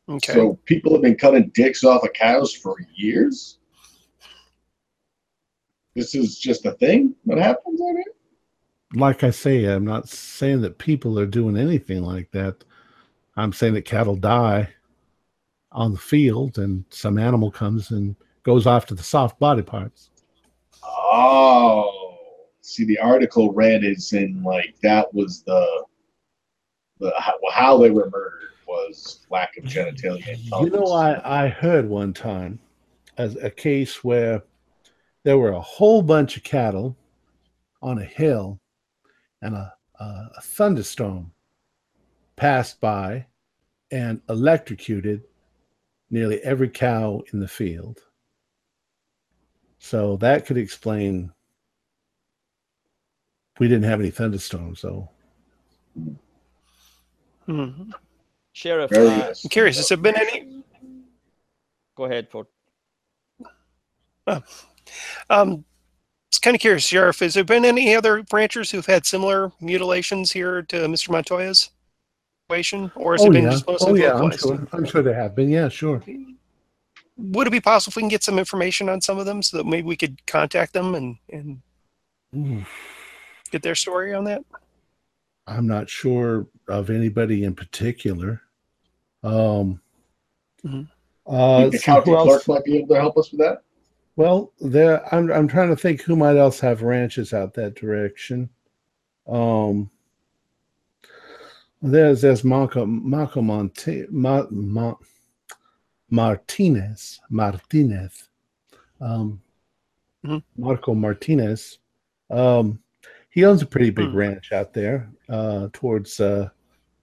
Okay. 0.09 0.33
So 0.33 0.57
people 0.65 0.93
have 0.93 1.01
been 1.01 1.17
cutting 1.17 1.49
dicks 1.53 1.83
off 1.83 2.03
of 2.03 2.13
cows 2.13 2.53
for 2.53 2.75
years. 2.95 3.57
This 5.97 6.13
is 6.13 6.37
just 6.37 6.67
a 6.67 6.73
thing 6.73 7.15
that 7.25 7.39
happens 7.39 7.81
on 7.81 7.97
it. 7.97 8.15
Like 8.93 9.23
I 9.23 9.31
say, 9.31 9.65
I'm 9.65 9.83
not 9.83 10.07
saying 10.07 10.61
that 10.61 10.77
people 10.77 11.17
are 11.17 11.25
doing 11.25 11.57
anything 11.57 12.03
like 12.03 12.29
that. 12.33 12.63
I'm 13.35 13.51
saying 13.51 13.73
that 13.73 13.85
cattle 13.85 14.15
die 14.15 14.69
on 15.71 15.93
the 15.93 15.97
field, 15.97 16.59
and 16.59 16.85
some 16.91 17.17
animal 17.17 17.49
comes 17.49 17.89
and 17.89 18.15
goes 18.43 18.67
after 18.67 18.93
the 18.93 19.01
soft 19.01 19.39
body 19.39 19.63
parts. 19.63 20.11
Oh, 20.83 22.19
see, 22.61 22.85
the 22.85 22.99
article 22.99 23.51
read 23.51 23.83
is 23.83 24.13
in 24.13 24.43
like 24.43 24.75
that 24.83 25.11
was 25.15 25.41
the 25.41 25.83
the 26.99 27.11
how, 27.17 27.39
how 27.51 27.77
they 27.79 27.89
were 27.89 28.11
murdered 28.11 28.49
was 28.67 29.25
lack 29.31 29.57
of 29.57 29.63
genitalia. 29.63 30.37
You 30.61 30.69
know, 30.69 30.91
I, 30.91 31.45
I 31.45 31.47
heard 31.47 31.89
one 31.89 32.13
time 32.13 32.59
as 33.17 33.35
a 33.37 33.49
case 33.49 34.03
where 34.03 34.43
there 35.27 35.37
were 35.37 35.51
a 35.51 35.59
whole 35.59 36.01
bunch 36.01 36.37
of 36.37 36.43
cattle 36.43 36.95
on 37.81 37.99
a 37.99 38.05
hill 38.05 38.61
and 39.41 39.55
a, 39.55 39.73
a, 39.99 40.05
a 40.37 40.41
thunderstorm 40.41 41.33
passed 42.37 42.79
by 42.79 43.25
and 43.91 44.21
electrocuted 44.29 45.21
nearly 46.09 46.39
every 46.43 46.69
cow 46.69 47.21
in 47.33 47.41
the 47.41 47.47
field. 47.47 47.99
So 49.79 50.15
that 50.15 50.45
could 50.45 50.57
explain 50.57 51.33
we 53.59 53.67
didn't 53.67 53.83
have 53.83 53.99
any 53.99 54.11
thunderstorms, 54.11 54.81
though. 54.81 55.09
Mhm. 57.49 57.91
Sheriff, 58.53 58.93
uh. 58.93 59.33
I'm 59.43 59.49
curious. 59.49 59.75
Has 59.75 59.89
there 59.89 59.97
been 59.97 60.17
any? 60.17 60.63
go 61.97 62.05
ahead, 62.05 62.29
Ford. 62.29 62.47
Um, 65.29 65.63
it's 66.29 66.39
kind 66.39 66.55
of 66.55 66.61
curious, 66.61 66.85
Sheriff. 66.85 67.19
Has 67.19 67.33
there 67.33 67.43
been 67.43 67.65
any 67.65 67.95
other 67.95 68.23
ranchers 68.31 68.69
who've 68.69 68.85
had 68.85 69.05
similar 69.05 69.51
mutilations 69.61 70.31
here 70.31 70.61
to 70.63 70.77
Mr. 70.87 71.09
Montoya's 71.09 71.71
situation, 72.49 72.91
or 72.95 73.13
has 73.13 73.21
oh 73.21 73.27
it 73.27 73.33
been 73.33 73.43
yeah, 73.45 73.49
just 73.51 73.67
mostly 73.67 73.91
oh 73.91 73.95
yeah, 73.95 74.13
I'm 74.15 74.31
sure. 74.37 74.67
I'm 74.73 74.85
sure 74.85 75.01
there 75.01 75.13
have 75.13 75.35
been. 75.35 75.49
Yeah, 75.49 75.69
sure. 75.69 76.01
Would 77.17 77.47
it 77.47 77.51
be 77.51 77.61
possible 77.61 77.91
if 77.91 77.95
we 77.95 78.01
can 78.03 78.09
get 78.09 78.23
some 78.23 78.37
information 78.37 78.89
on 78.89 79.01
some 79.01 79.17
of 79.17 79.25
them 79.25 79.41
so 79.41 79.57
that 79.57 79.65
maybe 79.65 79.87
we 79.87 79.95
could 79.95 80.25
contact 80.27 80.73
them 80.73 80.95
and 80.95 81.17
and 81.31 81.61
Ooh, 82.35 82.65
get 83.51 83.63
their 83.63 83.75
story 83.75 84.13
on 84.13 84.25
that? 84.25 84.43
I'm 85.47 85.65
not 85.65 85.89
sure 85.89 86.47
of 86.67 86.89
anybody 86.89 87.45
in 87.45 87.55
particular. 87.55 88.41
Um, 89.23 89.81
Mhm. 90.65 90.89
uh, 91.25 91.57
Think 91.61 91.71
the 91.71 91.79
county 91.79 92.11
who 92.11 92.17
clerk 92.17 92.47
might 92.47 92.65
be 92.65 92.77
able 92.77 92.89
to 92.95 92.99
help 92.99 93.17
us 93.17 93.31
with 93.31 93.39
that. 93.39 93.63
Well, 94.17 94.51
there 94.59 95.13
I'm 95.13 95.31
I'm 95.31 95.47
trying 95.47 95.69
to 95.69 95.75
think 95.75 96.01
who 96.01 96.15
might 96.15 96.35
else 96.37 96.59
have 96.59 96.81
ranches 96.81 97.33
out 97.33 97.53
that 97.53 97.75
direction. 97.75 98.49
Um 99.27 99.89
there's 101.83 102.21
there's 102.21 102.43
Marco 102.43 102.85
Marco 102.87 103.41
Monte, 103.41 104.07
Ma, 104.09 104.45
Ma, 104.49 104.95
Martinez 106.09 107.19
Martinez. 107.29 108.27
Um 108.99 109.39
Mhm. 110.25 110.43
Marco 110.57 110.95
Martinez. 110.95 111.77
Um 112.31 112.79
he 113.29 113.45
owns 113.45 113.61
a 113.61 113.67
pretty 113.67 113.91
big 113.91 114.09
Hmm. 114.09 114.17
ranch 114.17 114.51
out 114.51 114.73
there 114.73 115.07
uh 115.29 115.69
towards 115.73 116.19
uh 116.19 116.49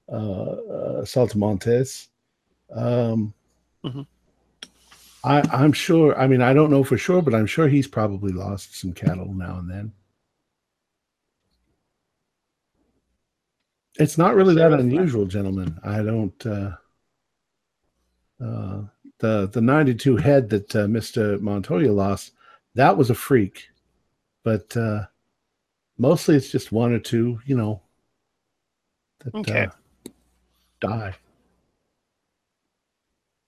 uh, 0.08 0.12
uh 0.12 1.04
Saltamontes. 1.04 2.08
Um 2.72 3.32
Mhm. 3.84 4.04
I, 5.24 5.40
I'm 5.52 5.72
sure. 5.72 6.18
I 6.18 6.26
mean, 6.26 6.42
I 6.42 6.52
don't 6.52 6.70
know 6.70 6.84
for 6.84 6.98
sure, 6.98 7.22
but 7.22 7.34
I'm 7.34 7.46
sure 7.46 7.66
he's 7.66 7.88
probably 7.88 8.32
lost 8.32 8.78
some 8.78 8.92
cattle 8.92 9.32
now 9.32 9.58
and 9.58 9.70
then. 9.70 9.92
It's 13.98 14.18
not 14.18 14.34
really 14.34 14.54
that 14.56 14.72
unusual, 14.72 15.24
gentlemen. 15.24 15.78
I 15.82 16.02
don't. 16.02 16.46
Uh, 16.46 16.72
uh, 18.44 18.82
the 19.20 19.48
the 19.52 19.60
92 19.60 20.16
head 20.16 20.50
that 20.50 20.76
uh, 20.76 20.86
Mr. 20.86 21.40
Montoya 21.40 21.92
lost, 21.92 22.32
that 22.74 22.96
was 22.96 23.08
a 23.08 23.14
freak, 23.14 23.68
but 24.42 24.76
uh, 24.76 25.06
mostly 25.96 26.36
it's 26.36 26.50
just 26.50 26.72
one 26.72 26.92
or 26.92 26.98
two, 26.98 27.40
you 27.46 27.56
know, 27.56 27.80
that 29.20 29.34
Okay. 29.34 29.66
uh, 29.66 30.10
die. 30.80 31.14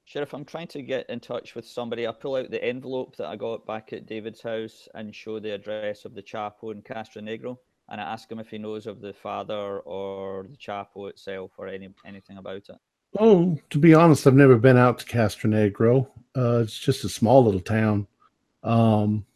Sheriff, 0.07 0.35
I'm 0.35 0.45
trying 0.45 0.69
to 0.69 0.83
get 0.83 1.11
in 1.11 1.19
touch 1.19 1.57
with 1.57 1.66
somebody. 1.66 2.07
I 2.07 2.12
pull 2.12 2.37
out 2.37 2.49
the 2.49 2.62
envelope 2.62 3.16
that 3.16 3.27
I 3.27 3.35
got 3.35 3.66
back 3.66 3.93
at 3.93 4.07
David's 4.07 4.41
house 4.41 4.89
and 4.95 5.12
show 5.12 5.41
the 5.41 5.55
address 5.55 6.05
of 6.05 6.15
the 6.15 6.23
chapel 6.23 6.70
in 6.70 6.81
Castronegro, 6.83 7.59
and 7.89 8.01
I 8.01 8.05
ask 8.05 8.31
him 8.31 8.39
if 8.39 8.49
he 8.49 8.57
knows 8.57 8.87
of 8.87 9.01
the 9.01 9.12
father 9.12 9.81
or 9.81 10.47
the 10.49 10.57
chapel 10.57 11.09
itself 11.09 11.51
or 11.59 11.66
any 11.66 11.89
anything 12.07 12.39
about 12.39 12.69
it. 12.69 12.77
Oh, 13.19 13.59
to 13.70 13.78
be 13.81 13.95
honest, 13.95 14.28
I've 14.28 14.35
never 14.35 14.57
been 14.57 14.77
out 14.77 15.01
to 15.01 15.07
Castronegro. 15.07 16.07
Uh, 16.37 16.61
it's 16.62 16.78
just 16.78 17.03
a 17.03 17.09
small 17.09 17.43
little 17.43 17.61
town. 17.61 18.07
Um, 18.62 19.27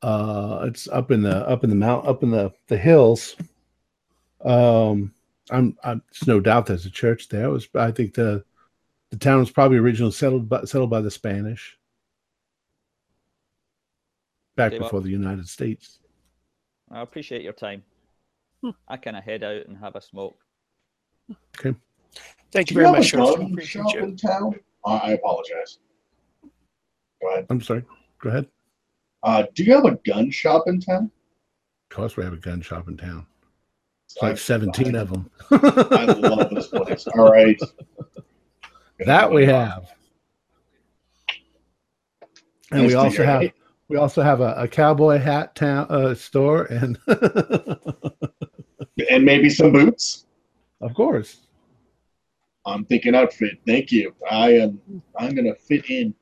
uh, 0.00 0.60
it's 0.68 0.86
up 0.86 1.10
in 1.10 1.22
the 1.22 1.48
up 1.48 1.64
in 1.64 1.70
the 1.70 1.76
mount 1.76 2.06
up 2.06 2.22
in 2.22 2.30
the 2.30 2.52
the 2.68 2.78
hills. 2.78 3.34
Um, 4.44 5.12
I'm, 5.50 5.76
I'm 5.82 6.02
there's 6.12 6.28
no 6.28 6.38
doubt 6.38 6.66
there's 6.66 6.86
a 6.86 6.90
church 6.90 7.30
there. 7.30 7.46
It 7.46 7.50
was 7.50 7.68
I 7.74 7.90
think 7.90 8.14
the 8.14 8.44
the 9.10 9.16
town 9.16 9.40
was 9.40 9.50
probably 9.50 9.78
originally 9.78 10.12
settled 10.12 10.48
by, 10.48 10.64
settled 10.64 10.90
by 10.90 11.00
the 11.00 11.10
Spanish 11.10 11.78
back 14.56 14.72
Okay, 14.72 14.78
well- 14.80 14.88
before 14.88 15.00
the 15.00 15.10
United 15.10 15.48
States. 15.48 15.98
I 16.90 17.02
appreciate 17.02 17.42
your 17.42 17.52
time. 17.52 17.82
I 18.88 18.96
kind 18.96 19.16
of 19.16 19.22
head 19.22 19.44
out 19.44 19.66
and 19.66 19.76
have 19.76 19.94
a 19.94 20.00
smoke. 20.00 20.38
Okay. 21.58 21.76
Thank 22.50 22.68
Do 22.68 22.74
you 22.74 22.80
you 22.80 22.86
very 22.86 22.86
have 22.86 22.96
much, 23.04 23.12
a 23.12 23.16
gun 23.18 23.52
Appreciate 23.52 23.82
shop 23.82 23.94
you. 23.94 24.00
in 24.04 24.16
town? 24.16 24.54
I 24.86 24.96
I 24.96 25.10
apologize. 25.12 25.78
Go 27.20 27.30
ahead. 27.30 27.46
I'm 27.50 27.60
sorry. 27.60 27.84
Go 28.20 28.30
ahead. 28.30 28.46
Uh, 29.22 29.44
do 29.54 29.64
you 29.64 29.74
have 29.74 29.84
a 29.84 29.96
gun 30.06 30.30
shop 30.30 30.64
in 30.66 30.80
town? 30.80 31.10
Of 31.90 31.96
course, 31.96 32.16
we 32.16 32.24
have 32.24 32.32
a 32.32 32.36
gun 32.38 32.62
shop 32.62 32.88
in 32.88 32.96
town. 32.96 33.26
It's 34.06 34.16
I- 34.22 34.28
like 34.30 34.38
17 34.38 34.94
of 34.94 35.10
them. 35.10 35.30
I 35.50 36.04
love 36.06 36.50
this 36.50 36.68
place. 36.68 37.06
All 37.08 37.30
right. 37.30 37.60
That 39.06 39.30
we 39.30 39.46
have. 39.46 39.92
And 42.70 42.86
we 42.86 42.94
also 42.94 43.24
have 43.24 43.50
we 43.88 43.96
also 43.96 44.22
have 44.22 44.40
a, 44.40 44.54
a 44.56 44.68
cowboy 44.68 45.18
hat 45.18 45.54
town 45.54 45.86
uh, 45.88 46.14
store 46.14 46.64
and 46.64 46.98
And 49.08 49.24
maybe 49.24 49.48
some 49.48 49.72
boots. 49.72 50.26
of 50.80 50.92
course. 50.94 51.38
I'm 52.66 52.84
thinking 52.84 53.14
outfit. 53.14 53.58
Thank 53.66 53.92
you. 53.92 54.14
I 54.30 54.54
am. 54.54 54.80
I'm 55.18 55.34
gonna 55.34 55.54
fit 55.54 55.88
in. 55.88 56.14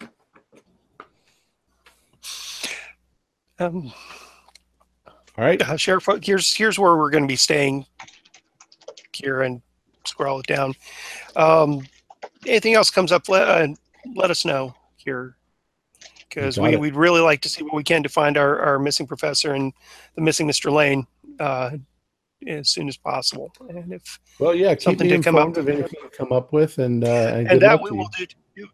Um, 3.58 3.92
All 5.38 5.44
right. 5.44 5.60
uh, 5.62 5.76
Sheriff, 5.76 6.06
here's 6.22 6.54
here's 6.54 6.78
where 6.78 6.96
we're 6.96 7.10
going 7.10 7.24
to 7.24 7.28
be 7.28 7.36
staying 7.36 7.86
here 9.12 9.40
and 9.40 9.62
scroll 10.04 10.40
it 10.40 10.46
down. 10.46 10.74
Um, 11.36 11.86
anything 12.46 12.74
else 12.74 12.90
comes 12.90 13.12
up, 13.12 13.28
let, 13.28 13.48
uh, 13.48 13.68
let 14.14 14.30
us 14.30 14.44
know 14.44 14.74
here 14.96 15.36
because 16.28 16.58
we, 16.58 16.74
it. 16.74 16.80
we'd 16.80 16.94
really 16.94 17.20
like 17.20 17.40
to 17.42 17.48
see 17.48 17.62
what 17.62 17.74
we 17.74 17.84
can 17.84 18.02
to 18.02 18.08
find 18.08 18.36
our, 18.36 18.58
our 18.60 18.78
missing 18.78 19.06
professor 19.06 19.54
and 19.54 19.72
the 20.14 20.20
missing 20.20 20.46
Mr. 20.48 20.72
Lane 20.72 21.06
uh, 21.40 21.70
as 22.46 22.68
soon 22.68 22.88
as 22.88 22.96
possible. 22.96 23.52
And 23.68 23.92
if 23.92 24.18
Well, 24.38 24.54
yeah, 24.54 24.74
keep 24.74 24.82
Something 24.82 25.08
me 25.08 25.16
to 25.16 25.22
come 25.22 25.36
up 25.36 25.56
of 25.56 25.66
with. 25.66 25.74
anything 25.74 26.00
you 26.02 26.10
come 26.10 26.32
up 26.32 26.52
with 26.52 26.78
and 26.78 27.04
uh, 27.04 27.32
and, 27.34 27.48
and 27.48 27.62
that 27.62 27.80
we 27.82 27.90
will 27.90 28.08
do, 28.16 28.26
do 28.26 28.68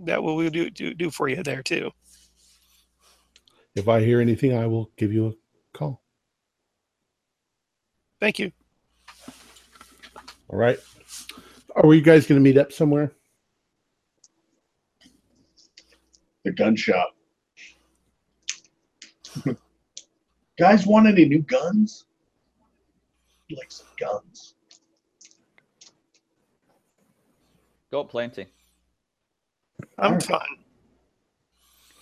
that 0.00 0.22
will 0.22 0.36
we 0.36 0.50
do, 0.50 0.70
do 0.70 0.94
do 0.94 1.10
for 1.10 1.28
you 1.28 1.42
there 1.42 1.62
too. 1.62 1.90
If 3.74 3.88
I 3.88 4.00
hear 4.00 4.20
anything, 4.20 4.56
I 4.56 4.66
will 4.66 4.90
give 4.96 5.12
you 5.12 5.26
a 5.28 5.32
call. 5.76 6.02
Thank 8.20 8.38
you. 8.38 8.52
All 10.48 10.58
right. 10.58 10.78
Are 11.76 11.92
you 11.94 12.00
guys 12.00 12.26
going 12.26 12.42
to 12.42 12.42
meet 12.42 12.56
up 12.58 12.72
somewhere? 12.72 13.12
The 16.44 16.52
gun 16.52 16.74
shop. 16.76 17.14
Guys, 20.58 20.86
want 20.86 21.06
any 21.06 21.26
new 21.26 21.40
guns? 21.42 22.06
I'd 23.50 23.58
Like 23.58 23.70
some 23.70 23.86
guns. 24.00 24.54
Got 27.90 28.08
plenty. 28.08 28.46
I'm 29.98 30.12
Alright. 30.12 30.22
fine. 30.22 30.40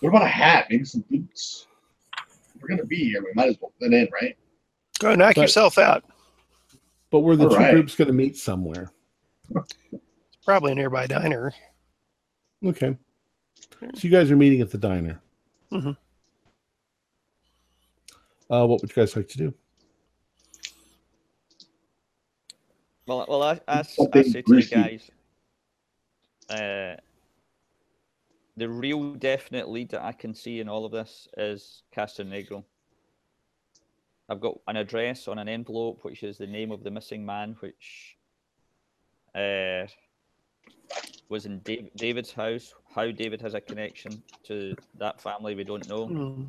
What 0.01 0.11
about 0.11 0.23
a 0.23 0.29
hat? 0.29 0.67
Maybe 0.71 0.85
some 0.85 1.05
boots. 1.11 1.67
If 2.55 2.63
we're 2.63 2.69
gonna 2.69 2.85
be 2.85 2.97
here. 3.11 3.23
We 3.25 3.33
might 3.35 3.49
as 3.49 3.57
well 3.61 3.73
fit 3.81 3.93
in, 3.93 4.07
right? 4.13 4.37
Go 5.01 5.15
knock 5.17 5.35
But- 5.35 5.41
yourself 5.43 5.79
out. 5.79 6.05
But 7.11 7.21
were 7.21 7.35
the 7.37 7.45
All 7.45 7.51
two 7.51 7.57
right. 7.57 7.73
groups 7.75 7.95
going 7.97 8.09
to 8.09 8.15
meet 8.15 8.37
somewhere? 8.37 8.91
Probably 10.45 10.73
a 10.73 10.75
nearby 10.75 11.07
diner. 11.07 11.53
Okay. 12.65 12.97
So 13.95 14.01
you 14.03 14.11
guys 14.11 14.31
are 14.31 14.37
meeting 14.37 14.61
at 14.61 14.71
the 14.71 14.79
diner. 14.79 15.21
Mhm. 15.73 15.97
Uh, 18.51 18.67
what 18.67 18.81
would 18.81 18.91
you 18.91 18.95
guys 18.95 19.17
like 19.17 19.29
to 19.29 19.39
do? 19.39 19.55
Well, 23.07 23.27
well, 23.29 23.43
I, 23.43 23.61
I, 23.69 23.81
s- 23.81 23.99
I 23.99 24.03
Something 24.05 24.25
say 24.25 24.43
to 24.43 24.55
you 24.57 24.63
guys, 24.63 25.11
uh, 26.49 26.97
the 28.57 28.69
real 28.69 29.15
definite 29.15 29.69
lead 29.69 29.91
that 29.91 30.03
I 30.03 30.13
can 30.13 30.35
see 30.35 30.61
in 30.61 30.69
all 30.69 30.85
of 30.87 30.93
this 30.93 31.29
is 31.37 31.83
Castronegro. 31.95 32.65
I've 34.29 34.41
got 34.41 34.59
an 34.69 34.77
address 34.77 35.29
on 35.29 35.39
an 35.39 35.49
envelope, 35.49 36.03
which 36.03 36.23
is 36.23 36.39
the 36.39 36.47
name 36.47 36.71
of 36.71 36.83
the 36.83 36.91
missing 36.91 37.27
man, 37.27 37.57
which 37.61 38.14
uh, 39.35 39.87
was 41.29 41.47
in 41.47 41.61
Dav- 41.65 41.91
David's 41.97 42.33
house. 42.33 42.75
How 42.95 43.11
David 43.11 43.41
has 43.41 43.55
a 43.55 43.61
connection 43.61 44.23
to 44.45 44.77
that 44.99 45.21
family, 45.21 45.55
we 45.55 45.65
don't 45.65 45.89
know. 45.89 46.07
Mm. 46.07 46.47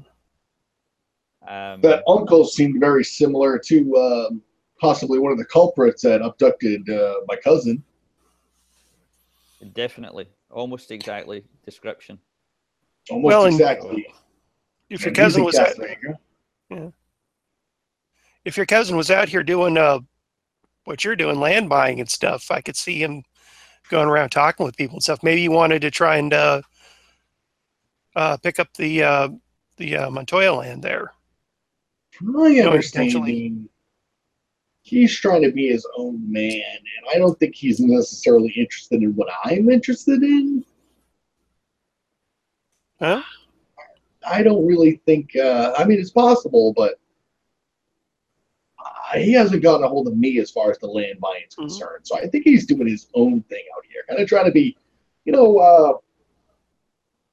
Um, 1.48 1.82
That 1.82 2.04
uncle 2.08 2.46
seemed 2.46 2.80
very 2.80 3.04
similar 3.04 3.60
to 3.60 3.96
um, 3.96 4.42
possibly 4.80 5.20
one 5.20 5.32
of 5.32 5.38
the 5.38 5.46
culprits 5.46 6.02
that 6.04 6.22
abducted 6.22 6.90
uh, 6.90 7.16
my 7.28 7.36
cousin. 7.38 7.84
Definitely, 9.74 10.28
almost 10.52 10.92
exactly 10.92 11.44
description. 11.64 12.20
Almost 13.10 13.26
Well, 13.26 13.46
exactly. 13.46 14.06
If 14.90 15.04
your 15.04 15.14
cousin 15.14 15.44
was 15.44 15.56
out, 15.56 15.76
Cassandra. 15.76 16.94
if 18.44 18.58
your 18.58 18.66
cousin 18.68 18.96
was 18.96 19.10
out 19.10 19.28
here 19.28 19.42
doing 19.44 19.78
uh, 19.78 20.00
what 20.86 21.04
you're 21.04 21.16
doing, 21.16 21.40
land 21.40 21.70
buying 21.70 22.00
and 22.00 22.10
stuff, 22.10 22.50
I 22.50 22.62
could 22.62 22.78
see 22.78 23.02
him 23.02 23.24
going 23.90 24.08
around 24.08 24.30
talking 24.30 24.66
with 24.66 24.78
people 24.78 24.96
and 24.96 25.04
stuff. 25.04 25.24
Maybe 25.24 25.42
he 25.42 25.50
wanted 25.50 25.82
to 25.82 25.92
try 25.92 26.18
and 26.18 26.34
uh, 26.34 26.62
uh, 28.16 28.38
pick 28.38 28.60
up 28.60 28.70
the 28.76 29.04
uh, 29.04 29.30
the 29.78 29.98
uh, 29.98 30.10
Montoya 30.10 30.54
land 30.54 30.84
there. 30.84 31.12
My 32.22 32.50
No, 32.50 32.72
understanding, 32.72 33.68
he's 34.84 35.14
trying 35.20 35.42
to 35.42 35.52
be 35.52 35.68
his 35.68 35.86
own 35.98 36.32
man, 36.32 36.52
and 36.54 37.06
I 37.14 37.18
don't 37.18 37.38
think 37.40 37.56
he's 37.56 37.80
necessarily 37.80 38.54
interested 38.56 39.02
in 39.04 39.16
what 39.16 39.28
I'm 39.44 39.70
interested 39.70 40.24
in. 40.24 40.64
Huh? 43.00 43.22
I 44.28 44.42
don't 44.42 44.66
really 44.66 45.02
think. 45.06 45.36
Uh, 45.36 45.74
I 45.78 45.84
mean, 45.84 46.00
it's 46.00 46.12
possible, 46.12 46.74
but 46.74 47.00
he 49.20 49.34
hasn't 49.34 49.62
gotten 49.64 49.84
a 49.84 49.88
hold 49.88 50.08
of 50.08 50.18
me 50.18 50.40
as 50.40 50.52
far 50.52 50.72
as 50.72 50.78
the 50.80 50.88
land 50.88 51.20
buying 51.20 51.44
is 51.48 51.56
Mhm. 51.56 51.60
concerned. 51.68 52.06
So 52.08 52.18
I 52.18 52.28
think 52.28 52.44
he's 52.44 52.66
doing 52.66 52.88
his 52.88 53.08
own 53.14 53.42
thing 53.44 53.64
out 53.78 53.84
here, 53.86 54.04
kind 54.08 54.20
of 54.22 54.28
trying 54.28 54.46
to 54.46 54.52
be, 54.52 54.78
you 55.26 55.32
know, 55.34 55.58
uh, 55.58 55.98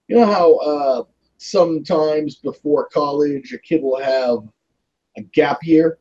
you 0.09 0.17
know 0.17 0.27
how 0.27 0.55
uh, 0.57 1.05
sometimes 1.39 2.37
before 2.37 2.89
college 2.89 3.53
a 3.53 3.59
kid 3.59 3.83
will 3.83 3.99
have 4.01 4.39
a 5.17 5.23
gap 5.23 5.59
year. 5.63 5.99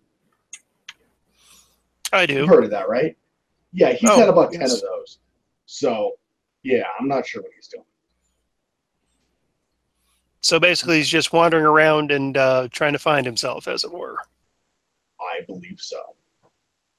I 2.13 2.25
do. 2.25 2.33
You've 2.35 2.49
heard 2.49 2.63
of 2.65 2.71
that, 2.71 2.89
right? 2.89 3.15
Yeah, 3.73 3.93
he's 3.93 4.09
Oh, 4.09 4.17
had 4.19 4.27
about 4.29 4.51
ten 4.51 4.63
of 4.63 4.81
those. 4.81 5.19
So, 5.65 6.17
yeah, 6.63 6.83
I'm 6.99 7.07
not 7.07 7.25
sure 7.25 7.41
what 7.41 7.51
he's 7.55 7.67
doing. 7.69 7.85
So 10.41 10.59
basically, 10.59 10.97
he's 10.97 11.07
just 11.07 11.31
wandering 11.31 11.65
around 11.65 12.11
and 12.11 12.35
uh, 12.35 12.67
trying 12.71 12.93
to 12.93 12.99
find 12.99 13.25
himself, 13.25 13.67
as 13.67 13.83
it 13.83 13.91
were. 13.91 14.17
I 15.41 15.45
believe 15.45 15.79
so. 15.79 15.99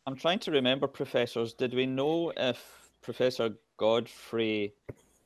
I'm 0.06 0.16
trying 0.16 0.40
to 0.40 0.50
remember, 0.50 0.86
professors. 0.88 1.54
Did 1.54 1.74
we 1.74 1.86
know 1.86 2.32
if 2.36 2.90
Professor 3.02 3.50
Godfrey 3.76 4.74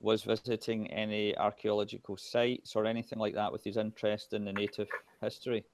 was 0.00 0.22
visiting 0.22 0.90
any 0.92 1.36
archaeological 1.36 2.16
sites 2.16 2.76
or 2.76 2.84
anything 2.84 3.18
like 3.18 3.34
that 3.34 3.50
with 3.50 3.64
his 3.64 3.78
interest 3.78 4.34
in 4.34 4.44
the 4.44 4.52
native 4.52 4.88
history? 5.22 5.64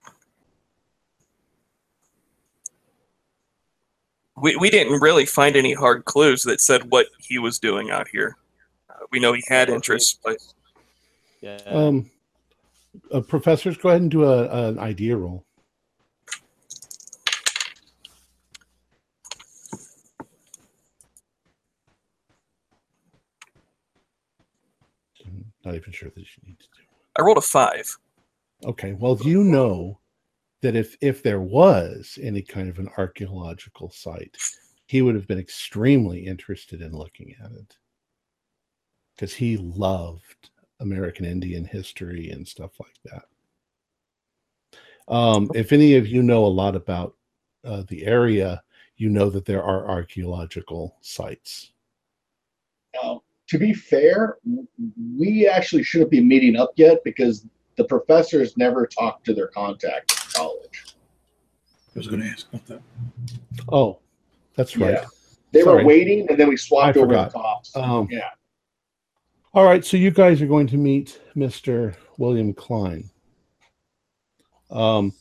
We, 4.41 4.57
we 4.57 4.71
didn't 4.71 5.01
really 5.01 5.27
find 5.27 5.57
any 5.57 5.75
hard 5.75 6.05
clues 6.05 6.43
that 6.45 6.61
said 6.61 6.91
what 6.91 7.07
he 7.19 7.39
was 7.39 7.59
doing 7.59 7.91
out 7.91 8.09
here. 8.09 8.37
Uh, 8.89 9.05
we 9.11 9.19
know 9.19 9.33
he 9.33 9.43
had 9.49 9.69
Okay. 9.69 9.75
interests, 9.75 10.19
but 10.25 10.39
Yeah. 11.41 11.59
Um, 11.67 12.11
uh, 13.13 13.21
professors, 13.21 13.77
go 13.77 13.89
ahead 13.89 14.03
and 14.03 14.11
do 14.11 14.25
a, 14.25 14.69
an 14.69 14.79
idea 14.79 15.17
roll. 15.17 15.45
Not 25.65 25.75
even 25.75 25.93
sure 25.93 26.11
that 26.11 26.21
you 26.21 26.43
need 26.45 26.59
to 26.59 26.67
do. 26.77 26.83
I 27.19 27.23
rolled 27.23 27.39
a 27.39 27.43
five. 27.43 27.97
Okay, 28.65 28.93
well, 28.93 29.19
you 29.23 29.43
know 29.43 29.99
that 30.63 30.77
if 30.77 30.97
if 31.01 31.23
there 31.23 31.41
was 31.41 32.19
any 32.23 32.43
kind 32.43 32.69
of 32.69 32.79
an 32.79 32.89
archaeological 32.97 33.91
site, 33.91 34.37
he 34.87 35.03
would 35.03 35.15
have 35.15 35.27
been 35.27 35.39
extremely 35.39 36.27
interested 36.27 36.81
in 36.81 36.93
looking 36.93 37.35
at 37.45 37.51
it 37.53 37.77
because 39.15 39.35
he 39.35 39.57
loved 39.57 40.51
American 40.81 41.25
Indian 41.25 41.65
history 41.65 42.31
and 42.31 42.47
stuff 42.47 42.73
like 42.81 42.97
that. 43.05 43.25
Um, 45.09 45.51
if 45.55 45.73
any 45.73 45.97
of 45.97 46.07
you 46.07 46.23
know 46.23 46.45
a 46.45 46.47
lot 46.47 46.77
about 46.77 47.17
uh, 47.65 47.83
the 47.89 48.07
area, 48.07 48.63
you 48.97 49.09
know 49.09 49.31
that 49.31 49.45
there 49.45 49.63
are 49.63 49.89
archaeological 49.89 50.97
sites. 51.01 51.73
Now, 52.95 53.23
to 53.53 53.59
be 53.59 53.75
fair, 53.75 54.39
we 55.19 55.47
actually 55.47 55.83
shouldn't 55.83 56.11
be 56.11 56.23
meeting 56.23 56.57
up 56.57 56.71
yet 56.77 57.05
because 57.05 57.45
the 57.77 57.85
professors 57.85 58.57
never 58.57 58.87
talked 58.87 59.27
to 59.27 59.35
their 59.35 59.49
contact 59.49 60.11
at 60.13 60.33
college. 60.33 60.97
I 61.95 61.99
was 61.99 62.07
going 62.07 62.23
to 62.23 62.29
ask 62.29 62.47
about 62.51 62.67
that. 62.69 62.81
Oh, 63.71 63.99
that's 64.57 64.75
right. 64.79 64.95
Yeah. 64.95 65.05
They 65.53 65.61
Sorry. 65.61 65.83
were 65.83 65.87
waiting, 65.87 66.27
and 66.31 66.41
then 66.41 66.49
we 66.49 66.57
swapped 66.57 66.97
I 66.97 67.01
over 67.01 67.13
the 67.13 67.25
forgot. 67.27 67.33
tops. 67.35 67.77
Um, 67.77 68.09
Yeah. 68.11 68.31
All 69.53 69.67
right, 69.67 69.85
so 69.85 69.99
you 69.99 70.11
guys 70.11 70.41
are 70.41 70.47
going 70.47 70.67
to 70.69 70.79
meet 70.79 71.21
Mr. 71.37 71.95
William 72.17 72.55
Klein. 72.55 73.11
Um, 74.71 75.13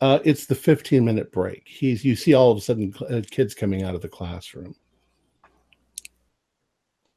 uh, 0.00 0.20
it's 0.24 0.46
the 0.46 0.54
15 0.54 1.04
minute 1.04 1.30
break. 1.30 1.64
He's 1.66 2.02
you 2.02 2.16
see 2.16 2.32
all 2.32 2.50
of 2.50 2.56
a 2.56 2.60
sudden 2.62 2.94
uh, 3.10 3.20
kids 3.30 3.54
coming 3.54 3.82
out 3.82 3.94
of 3.94 4.00
the 4.00 4.08
classroom, 4.08 4.74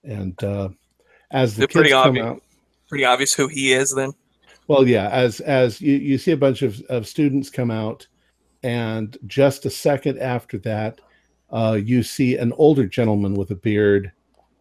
and 0.03 0.41
uh, 0.43 0.69
as 1.31 1.55
the 1.55 1.63
kids 1.67 1.73
pretty 1.73 1.89
come 1.91 2.07
obvious. 2.09 2.25
out, 2.25 2.41
Pretty 2.89 3.05
obvious 3.05 3.33
who 3.33 3.47
he 3.47 3.73
is 3.73 3.93
then. 3.93 4.11
well, 4.67 4.87
yeah, 4.87 5.09
as 5.09 5.39
as 5.41 5.81
you, 5.81 5.95
you 5.95 6.17
see 6.17 6.31
a 6.31 6.37
bunch 6.37 6.61
of, 6.61 6.81
of 6.89 7.07
students 7.07 7.49
come 7.49 7.69
out, 7.71 8.07
and 8.63 9.17
just 9.27 9.65
a 9.65 9.69
second 9.69 10.19
after 10.19 10.57
that, 10.59 10.99
uh, 11.51 11.77
you 11.81 12.01
see 12.03 12.37
an 12.37 12.53
older 12.53 12.85
gentleman 12.85 13.33
with 13.33 13.51
a 13.51 13.55
beard 13.55 14.11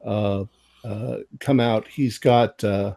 uh, 0.05 0.45
uh, 0.85 1.19
come 1.41 1.61
out. 1.61 1.87
He's 1.87 2.19
got 2.19 2.63
uh, 2.65 2.95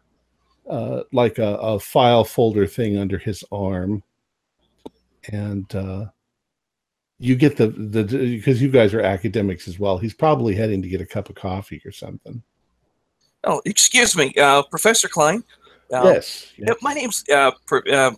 uh, 0.70 1.04
like 1.12 1.38
a, 1.38 1.56
a 1.58 1.80
file 1.80 2.24
folder 2.24 2.66
thing 2.68 2.98
under 2.98 3.18
his 3.20 3.44
arm, 3.52 4.02
and 5.32 5.74
uh, 5.76 6.06
you 7.20 7.36
get 7.36 7.58
the 7.58 7.68
the 7.68 8.04
because 8.04 8.62
you 8.62 8.70
guys 8.70 8.94
are 8.94 9.02
academics 9.02 9.68
as 9.68 9.78
well. 9.78 9.98
He's 9.98 10.14
probably 10.14 10.56
heading 10.56 10.82
to 10.82 10.88
get 10.88 11.02
a 11.02 11.06
cup 11.06 11.30
of 11.30 11.36
coffee 11.36 11.82
or 11.86 11.92
something. 11.92 12.42
Oh, 13.44 13.62
excuse 13.66 14.16
me, 14.16 14.34
uh, 14.40 14.64
Professor 14.64 15.08
Klein. 15.08 15.44
Uh, 15.94 16.04
yes, 16.06 16.52
yeah, 16.58 16.74
My 16.82 16.94
name's 16.94 17.24
uh, 17.30 17.52
pro- 17.66 17.82
uh, 17.92 18.12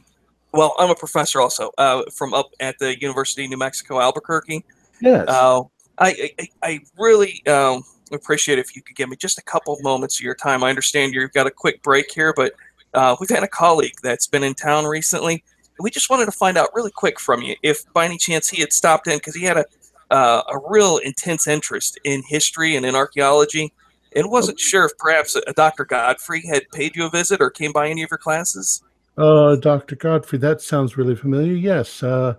well, 0.54 0.76
I'm 0.78 0.90
a 0.90 0.96
professor 0.96 1.42
also 1.42 1.72
uh, 1.78 2.04
from 2.14 2.34
up 2.34 2.52
at 2.60 2.78
the 2.80 3.00
University 3.00 3.46
of 3.46 3.50
New 3.50 3.58
Mexico, 3.58 4.00
Albuquerque. 4.00 4.64
yes. 5.02 5.26
Uh, 5.28 5.64
I, 5.98 6.32
I 6.40 6.50
I 6.64 6.80
really 6.98 7.46
um, 7.48 7.84
appreciate 8.12 8.60
if 8.60 8.76
you 8.76 8.82
could 8.82 8.96
give 8.96 9.10
me 9.10 9.16
just 9.16 9.38
a 9.38 9.44
couple 9.44 9.78
moments 9.82 10.20
of 10.20 10.24
your 10.24 10.36
time. 10.36 10.64
I 10.64 10.70
understand 10.70 11.14
you've 11.14 11.34
got 11.34 11.48
a 11.48 11.52
quick 11.52 11.82
break 11.82 12.12
here, 12.12 12.34
but 12.36 12.54
uh, 12.94 13.16
we've 13.20 13.30
had 13.30 13.44
a 13.44 13.48
colleague 13.48 13.96
that's 14.04 14.28
been 14.28 14.44
in 14.44 14.54
town 14.54 14.86
recently. 14.86 15.44
And 15.82 15.84
We 15.84 15.90
just 15.90 16.10
wanted 16.12 16.26
to 16.26 16.32
find 16.32 16.58
out 16.58 16.70
really 16.76 16.92
quick 16.92 17.20
from 17.20 17.42
you 17.42 17.56
if, 17.64 17.92
by 17.92 18.06
any 18.06 18.18
chance, 18.18 18.48
he 18.48 18.62
had 18.62 18.72
stopped 18.72 19.08
in 19.08 19.18
because 19.18 19.36
he 19.36 19.44
had 19.44 19.58
a 19.58 19.66
uh, 20.12 20.44
a 20.50 20.60
real 20.68 20.98
intense 20.98 21.48
interest 21.48 21.98
in 22.04 22.22
history 22.28 22.76
and 22.76 22.86
in 22.86 22.96
archaeology, 22.96 23.72
and 24.14 24.30
wasn't 24.30 24.60
sure 24.60 24.84
if 24.84 24.92
perhaps 24.98 25.38
a, 25.38 25.54
Dr. 25.54 25.86
Godfrey 25.86 26.46
had 26.46 26.70
paid 26.74 26.98
you 26.98 27.06
a 27.06 27.10
visit 27.10 27.42
or 27.42 27.50
came 27.50 27.72
by 27.72 27.90
any 27.90 28.04
of 28.04 28.12
your 28.12 28.18
classes. 28.18 28.84
Uh, 29.18 29.56
Dr. 29.56 29.96
Godfrey, 29.96 30.38
that 30.40 30.62
sounds 30.62 30.98
really 30.98 31.16
familiar. 31.16 31.54
Yes. 31.54 32.04
Uh, 32.04 32.36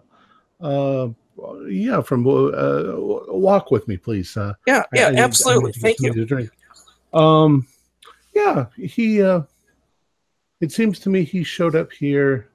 uh, 0.60 1.08
yeah, 1.66 2.02
from 2.02 2.26
uh, 2.26 2.92
walk 2.98 3.70
with 3.70 3.88
me, 3.88 3.96
please. 3.96 4.36
Uh, 4.36 4.52
Yeah, 4.66 4.82
yeah, 4.92 5.08
I 5.08 5.12
I 5.12 5.24
absolutely. 5.24 5.72
get 5.72 5.80
Thank 5.80 6.00
you. 6.00 7.18
Um, 7.18 7.66
yeah, 8.34 8.66
he. 8.76 9.22
Uh, 9.22 9.42
it 10.60 10.70
seems 10.70 11.00
to 11.00 11.10
me 11.10 11.24
he 11.24 11.42
showed 11.42 11.74
up 11.74 11.90
here, 11.90 12.48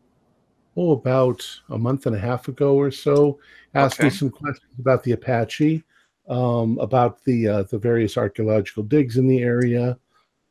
oh, 0.78 0.92
about 0.92 1.46
a 1.70 1.78
month 1.78 2.06
and 2.06 2.16
a 2.16 2.20
half 2.20 2.48
ago 2.48 2.76
or 2.76 2.92
so. 2.92 3.40
Asked 3.74 4.02
me 4.02 4.10
some 4.10 4.30
questions 4.30 4.72
about 4.80 5.04
the 5.04 5.12
Apache, 5.12 5.84
um, 6.30 6.78
about 6.80 7.24
the 7.26 7.48
uh, 7.48 7.64
the 7.64 7.78
various 7.78 8.18
archaeological 8.18 8.84
digs 8.84 9.18
in 9.18 9.28
the 9.28 9.42
area, 9.42 9.98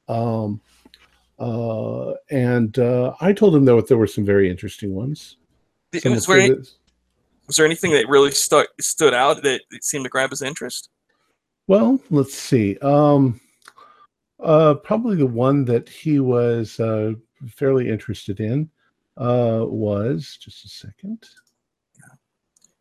um, 0.09 0.61
uh, 1.39 2.13
and 2.31 2.79
uh, 2.79 3.15
I 3.21 3.33
told 3.33 3.55
him 3.55 3.65
that 3.65 3.89
there 3.89 3.99
were 3.99 4.07
some 4.07 4.25
very 4.25 4.51
interesting 4.51 4.95
ones. 4.95 5.37
Some 5.99 6.13
Was 6.13 6.27
there, 6.27 6.39
any, 6.39 6.55
was 7.47 7.57
there 7.57 7.67
anything 7.67 7.93
that 7.93 8.09
really 8.09 8.31
stuck 8.31 8.69
stood 8.81 9.15
out 9.15 9.43
that 9.43 9.63
seemed 9.81 10.05
to 10.05 10.11
grab 10.11 10.31
his 10.31 10.43
interest? 10.43 10.91
Well, 11.69 12.01
let's 12.11 12.35
see. 12.35 12.77
Um, 12.79 13.41
uh, 14.41 14.75
probably 14.75 15.17
the 15.17 15.27
one 15.27 15.65
that 15.65 15.89
he 15.89 16.21
was 16.21 16.79
uh, 16.79 17.15
fairly 17.49 17.89
interested 17.89 18.41
in 18.41 18.71
uh, 19.17 19.65
was 19.65 20.39
just 20.41 20.65
a 20.65 20.69
second. 20.69 21.25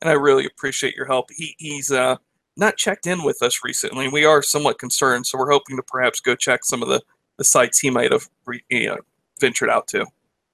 and 0.01 0.09
I 0.09 0.13
really 0.13 0.45
appreciate 0.45 0.95
your 0.95 1.05
help. 1.05 1.29
He, 1.35 1.55
he's 1.57 1.91
uh, 1.91 2.17
not 2.57 2.77
checked 2.77 3.07
in 3.07 3.23
with 3.23 3.41
us 3.41 3.61
recently. 3.63 4.07
We 4.09 4.25
are 4.25 4.41
somewhat 4.41 4.79
concerned, 4.79 5.25
so 5.27 5.37
we're 5.37 5.51
hoping 5.51 5.77
to 5.77 5.83
perhaps 5.83 6.19
go 6.19 6.35
check 6.35 6.63
some 6.63 6.81
of 6.81 6.89
the, 6.89 7.01
the 7.37 7.43
sites 7.43 7.79
he 7.79 7.89
might 7.89 8.11
have 8.11 8.27
re, 8.45 8.63
you 8.69 8.87
know, 8.87 8.97
ventured 9.39 9.69
out 9.69 9.87
to. 9.89 10.05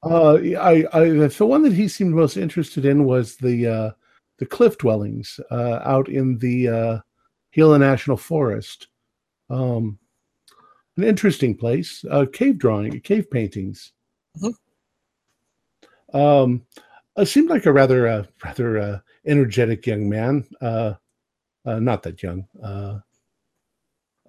Uh, 0.03 0.33
I, 0.59 0.85
I, 0.93 1.09
the 1.09 1.45
one 1.45 1.61
that 1.63 1.73
he 1.73 1.87
seemed 1.87 2.15
most 2.15 2.35
interested 2.37 2.85
in 2.85 3.05
was 3.05 3.35
the 3.35 3.67
uh, 3.67 3.91
the 4.39 4.47
cliff 4.47 4.79
dwellings 4.79 5.39
uh, 5.51 5.79
out 5.83 6.09
in 6.09 6.39
the 6.39 6.67
uh, 6.67 6.99
Gila 7.53 7.77
National 7.77 8.17
Forest. 8.17 8.87
Um, 9.51 9.99
an 10.97 11.03
interesting 11.03 11.55
place. 11.55 12.03
Uh, 12.09 12.25
cave 12.31 12.57
drawing, 12.57 12.99
cave 13.01 13.29
paintings. 13.29 13.93
Mhm. 14.41 14.53
Um, 16.13 16.65
uh, 17.15 17.25
seemed 17.25 17.49
like 17.49 17.65
a 17.65 17.73
rather, 17.73 18.07
uh, 18.07 18.23
rather 18.43 18.79
uh, 18.79 18.99
energetic 19.25 19.85
young 19.85 20.09
man. 20.09 20.47
Uh, 20.61 20.93
uh, 21.65 21.79
not 21.79 22.03
that 22.03 22.23
young, 22.23 22.47
uh, 22.63 22.99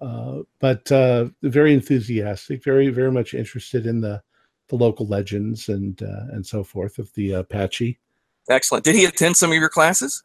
uh, 0.01 0.41
but 0.59 0.91
uh, 0.91 1.27
very 1.41 1.73
enthusiastic. 1.73 2.63
Very, 2.63 2.89
very 2.89 3.11
much 3.11 3.33
interested 3.33 3.85
in 3.85 4.01
the 4.01 4.21
the 4.69 4.75
local 4.75 5.05
legends 5.07 5.69
and 5.69 6.01
uh, 6.03 6.33
and 6.33 6.45
so 6.45 6.63
forth 6.63 6.97
of 6.99 7.11
the 7.13 7.33
Apache. 7.33 7.99
Excellent. 8.49 8.83
Did 8.83 8.95
he 8.95 9.05
attend 9.05 9.37
some 9.37 9.51
of 9.51 9.57
your 9.57 9.69
classes? 9.69 10.23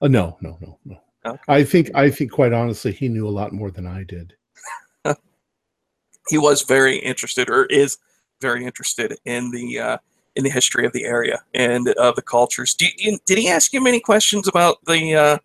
Uh, 0.00 0.08
no, 0.08 0.36
no, 0.40 0.58
no, 0.60 0.78
no. 0.84 1.00
Okay. 1.24 1.38
I 1.48 1.64
think 1.64 1.90
I 1.94 2.10
think 2.10 2.32
quite 2.32 2.52
honestly, 2.52 2.92
he 2.92 3.08
knew 3.08 3.26
a 3.26 3.30
lot 3.30 3.52
more 3.52 3.70
than 3.70 3.86
I 3.86 4.04
did. 4.04 4.34
He 6.28 6.38
was 6.38 6.62
very 6.62 6.98
interested, 6.98 7.50
or 7.50 7.64
is 7.64 7.98
very 8.40 8.64
interested 8.64 9.18
in 9.24 9.50
the 9.50 9.78
uh, 9.78 9.98
in 10.36 10.44
the 10.44 10.50
history 10.50 10.86
of 10.86 10.92
the 10.92 11.04
area 11.04 11.42
and 11.54 11.88
of 11.88 12.16
the 12.16 12.22
cultures. 12.22 12.74
Do 12.74 12.86
you, 12.96 13.18
did 13.26 13.38
he 13.38 13.48
ask 13.48 13.72
you 13.72 13.82
many 13.82 14.00
questions 14.00 14.48
about 14.48 14.84
the 14.86 15.14
uh, 15.14 15.38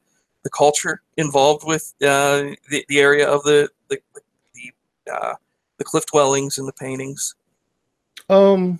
the 0.43 0.49
culture 0.49 1.01
involved 1.17 1.65
with 1.65 1.93
uh, 2.01 2.55
the, 2.69 2.85
the 2.87 2.99
area 2.99 3.27
of 3.27 3.43
the 3.43 3.69
the 3.89 3.99
the, 4.55 5.11
uh, 5.13 5.33
the 5.77 5.83
cliff 5.83 6.05
dwellings 6.05 6.57
and 6.57 6.67
the 6.67 6.73
paintings? 6.73 7.35
Um, 8.29 8.79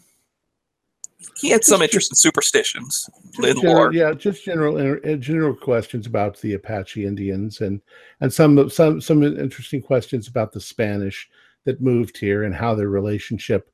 He 1.35 1.49
had 1.49 1.63
some 1.63 1.81
interest 1.81 2.11
in 2.11 2.15
superstitions 2.15 3.09
and 3.37 3.61
general- 3.61 3.93
yeah, 3.93 4.13
just 4.13 4.45
general 4.45 4.77
uh, 4.77 5.15
general 5.15 5.55
questions 5.55 6.07
about 6.07 6.39
the 6.41 6.53
Apache 6.53 7.05
Indians 7.05 7.61
and 7.61 7.81
and 8.21 8.31
some 8.31 8.69
some 8.69 9.01
some 9.01 9.23
interesting 9.23 9.81
questions 9.81 10.27
about 10.27 10.51
the 10.51 10.61
Spanish 10.61 11.29
that 11.65 11.81
moved 11.81 12.17
here 12.17 12.43
and 12.43 12.55
how 12.55 12.73
their 12.73 12.89
relationship 12.89 13.69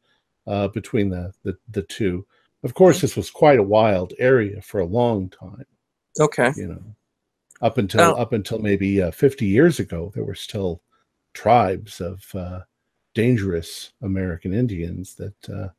uh, 0.48 0.68
between 0.70 1.10
the, 1.10 1.32
the 1.44 1.58
the 1.72 1.84
two. 1.84 2.26
Of 2.64 2.74
course, 2.74 3.02
this 3.02 3.16
was 3.18 3.30
quite 3.30 3.60
a 3.60 3.64
wild 3.64 4.14
area 4.20 4.62
for 4.62 4.80
a 4.80 4.86
long 4.86 5.30
time. 5.30 5.66
Okay. 6.20 6.52
You 6.56 6.68
know, 6.68 6.84
up 7.62 7.78
until 7.78 8.02
Oh. 8.02 8.14
up 8.14 8.34
until 8.34 8.60
maybe 8.60 9.02
uh, 9.02 9.12
fifty 9.12 9.46
years 9.46 9.80
ago, 9.80 10.12
there 10.16 10.24
were 10.24 10.36
still 10.36 10.82
tribes 11.34 12.00
of 12.02 12.24
uh, 12.36 12.62
dangerous 13.14 13.92
American 14.02 14.54
Indians 14.54 15.16
that 15.16 15.50
uh, 15.50 15.70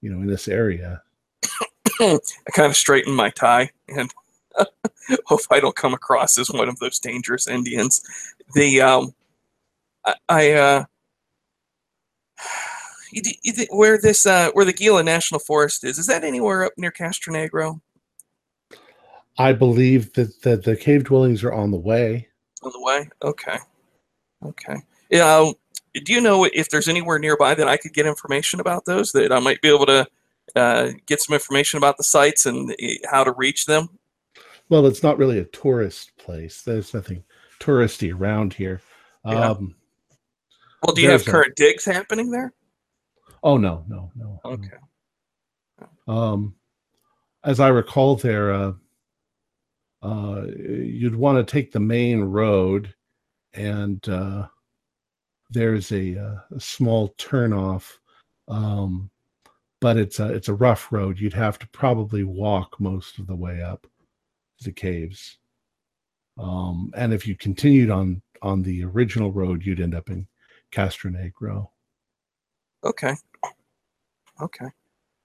you 0.00 0.10
know 0.10 0.20
in 0.20 0.26
this 0.26 0.48
area. 0.48 1.02
I 2.00 2.18
kind 2.52 2.70
of 2.70 2.76
straighten 2.76 3.14
my 3.14 3.30
tie 3.30 3.70
and 3.88 4.10
hope 5.26 5.40
I 5.50 5.58
don't 5.60 5.74
come 5.76 5.94
across 5.94 6.38
as 6.38 6.50
one 6.50 6.68
of 6.68 6.78
those 6.78 6.98
dangerous 6.98 7.46
Indians. 7.48 8.02
The 8.54 8.80
um, 8.80 9.14
I, 10.04 10.14
I 10.28 10.50
uh, 10.52 10.84
you, 12.38 12.44
d- 12.44 12.44
you, 12.44 12.44
d- 12.44 12.77
where 13.70 13.98
this 14.00 14.26
uh, 14.26 14.50
where 14.52 14.64
the 14.64 14.72
Gila 14.72 15.02
National 15.02 15.38
Forest 15.40 15.84
is, 15.84 15.98
is 15.98 16.06
that 16.06 16.24
anywhere 16.24 16.64
up 16.64 16.72
near 16.76 16.92
Castronegro 16.92 17.80
I 19.38 19.52
believe 19.52 20.12
that 20.14 20.42
the, 20.42 20.56
the 20.56 20.76
cave 20.76 21.04
dwellings 21.04 21.44
are 21.44 21.52
on 21.52 21.70
the 21.70 21.78
way. 21.78 22.26
on 22.62 22.72
the 22.72 22.80
way? 22.82 23.08
Okay, 23.22 23.56
okay. 24.44 24.76
Yeah. 25.10 25.36
um, 25.36 25.54
do 26.04 26.12
you 26.12 26.20
know 26.20 26.44
if 26.52 26.68
there's 26.70 26.88
anywhere 26.88 27.18
nearby 27.20 27.54
that 27.54 27.68
I 27.68 27.76
could 27.76 27.92
get 27.92 28.04
information 28.06 28.58
about 28.60 28.84
those 28.84 29.12
that 29.12 29.32
I 29.32 29.38
might 29.38 29.62
be 29.62 29.68
able 29.68 29.86
to 29.86 30.06
uh, 30.56 30.90
get 31.06 31.20
some 31.20 31.34
information 31.34 31.78
about 31.78 31.96
the 31.98 32.02
sites 32.04 32.46
and 32.46 32.72
uh, 32.72 32.74
how 33.10 33.22
to 33.22 33.32
reach 33.32 33.66
them? 33.66 33.88
Well, 34.68 34.86
it's 34.86 35.02
not 35.04 35.18
really 35.18 35.38
a 35.38 35.44
tourist 35.44 36.10
place. 36.18 36.62
There's 36.62 36.92
nothing 36.92 37.22
touristy 37.60 38.12
around 38.12 38.54
here. 38.54 38.82
Yeah. 39.24 39.50
Um, 39.50 39.74
Well, 40.82 40.94
do 40.94 41.00
you 41.00 41.10
have 41.10 41.20
There's 41.20 41.28
a- 41.28 41.30
current 41.30 41.56
digs 41.56 41.84
happening 41.84 42.30
there? 42.32 42.52
Oh 43.42 43.56
no, 43.56 43.84
no, 43.88 44.10
no. 44.16 44.40
no. 44.44 44.50
Okay. 44.52 44.76
Um, 46.06 46.54
as 47.44 47.60
I 47.60 47.68
recall, 47.68 48.16
there, 48.16 48.52
uh, 48.52 48.72
uh, 50.02 50.46
you'd 50.56 51.14
want 51.14 51.38
to 51.38 51.50
take 51.50 51.72
the 51.72 51.80
main 51.80 52.22
road, 52.22 52.94
and 53.54 54.06
uh, 54.08 54.46
there's 55.50 55.92
a, 55.92 56.18
uh, 56.18 56.56
a 56.56 56.60
small 56.60 57.14
turnoff, 57.18 57.92
um, 58.48 59.10
but 59.80 59.96
it's 59.96 60.18
a 60.20 60.32
it's 60.32 60.48
a 60.48 60.54
rough 60.54 60.90
road. 60.92 61.18
You'd 61.18 61.32
have 61.34 61.58
to 61.60 61.68
probably 61.68 62.24
walk 62.24 62.80
most 62.80 63.18
of 63.18 63.26
the 63.26 63.36
way 63.36 63.62
up 63.62 63.86
the 64.62 64.72
caves. 64.72 65.38
Um, 66.38 66.92
and 66.96 67.12
if 67.12 67.26
you 67.26 67.36
continued 67.36 67.90
on 67.90 68.22
on 68.42 68.62
the 68.62 68.84
original 68.84 69.32
road, 69.32 69.64
you'd 69.64 69.80
end 69.80 69.94
up 69.94 70.10
in 70.10 70.26
Castronegro. 70.72 71.68
Okay. 72.88 73.14
Okay. 74.40 74.66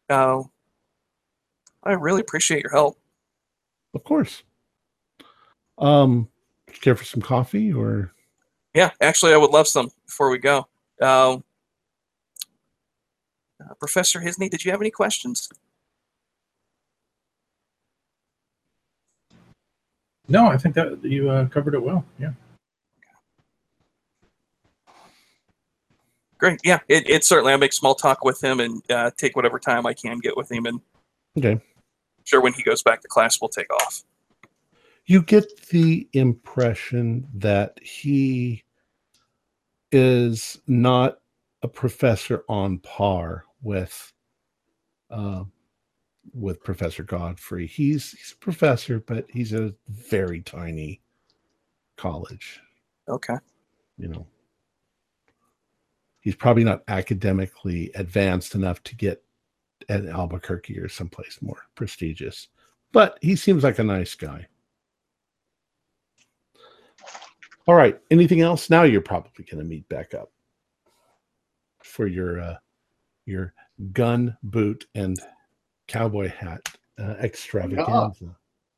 Uh, 0.10 0.44
I 1.84 1.94
really 1.94 2.19
appreciate 2.19 2.61
your 2.61 2.72
help. 2.72 2.99
Of 3.94 4.03
course. 4.03 4.44
Um, 5.77 6.27
care 6.81 6.95
for 6.95 7.06
some 7.06 7.22
coffee 7.22 7.72
or? 7.72 8.11
Yeah, 8.73 8.91
actually, 8.99 9.34
I 9.34 9.38
would 9.38 9.52
love 9.52 9.68
some 9.68 9.91
before 10.06 10.30
we 10.30 10.40
go. 10.40 10.68
Um, 11.02 11.44
uh, 13.61 13.73
Professor 13.80 14.19
Hisney, 14.19 14.49
did 14.49 14.65
you 14.65 14.72
have 14.72 14.81
any 14.81 14.91
questions? 14.91 15.48
No, 20.27 20.48
I 20.48 20.57
think 20.57 20.76
that 20.76 21.03
you 21.03 21.30
uh, 21.30 21.48
covered 21.48 21.76
it 21.76 21.84
well. 21.84 22.03
Yeah. 22.19 22.31
Great. 26.38 26.60
Yeah, 26.64 26.80
it, 26.90 27.10
it 27.10 27.24
certainly. 27.26 27.54
I 27.54 27.58
make 27.58 27.74
small 27.74 27.96
talk 27.96 28.24
with 28.24 28.44
him 28.44 28.60
and 28.60 28.82
uh, 28.92 29.12
take 29.18 29.36
whatever 29.36 29.60
time 29.60 29.86
I 29.86 29.94
can 29.94 30.20
get 30.20 30.36
with 30.36 30.52
him, 30.52 30.66
and 30.66 30.82
Okay. 31.38 31.60
sure 32.26 32.42
when 32.42 32.54
he 32.54 32.64
goes 32.64 32.84
back 32.84 33.02
to 33.02 33.08
class, 33.08 33.40
we'll 33.42 33.50
take 33.50 33.72
off. 33.74 34.04
You 35.06 35.22
get 35.22 35.68
the 35.68 36.08
impression 36.14 37.28
that 37.36 37.80
he 37.82 38.64
is 39.92 40.60
not 40.68 41.20
a 41.62 41.68
professor 41.68 42.44
on 42.50 42.80
par 42.80 43.46
with 43.62 44.12
uh, 45.10 45.44
with 46.34 46.64
Professor 46.64 47.04
Godfrey. 47.04 47.68
He's 47.68 48.12
he's 48.12 48.34
a 48.34 48.38
professor, 48.44 49.00
but 49.00 49.26
he's 49.30 49.54
a 49.54 49.74
very 49.88 50.42
tiny 50.42 51.02
college. 51.98 52.60
Okay. 53.08 53.36
you 53.98 54.08
know 54.08 54.26
he's 56.24 56.36
probably 56.36 56.64
not 56.64 56.84
academically 56.88 57.91
advanced 57.95 58.56
enough 58.56 58.82
to 58.84 58.95
get 58.95 59.24
at 59.90 60.06
albuquerque 60.06 60.80
or 60.80 60.90
someplace 60.90 61.38
more 61.41 61.68
prestigious 61.76 62.48
but 62.94 63.18
he 63.22 63.36
seems 63.36 63.64
like 63.64 63.80
a 63.80 63.84
nice 63.84 64.16
guy. 64.16 64.48
All 67.68 67.76
right 67.76 68.00
anything 68.12 68.41
else? 68.41 68.70
Now 68.70 68.84
you're 68.84 69.02
probably 69.02 69.44
going 69.45 69.62
to 69.62 69.68
meet 69.68 69.90
back 69.90 70.14
up 70.14 70.32
for 71.84 72.08
your 72.08 72.40
uh 72.40 72.56
your 73.26 73.54
gun 73.91 74.38
boot 74.44 74.86
and 74.95 75.18
cowboy 75.88 76.30
hat 76.30 76.62
uh, 77.00 77.16
extravaganza. 77.20 78.36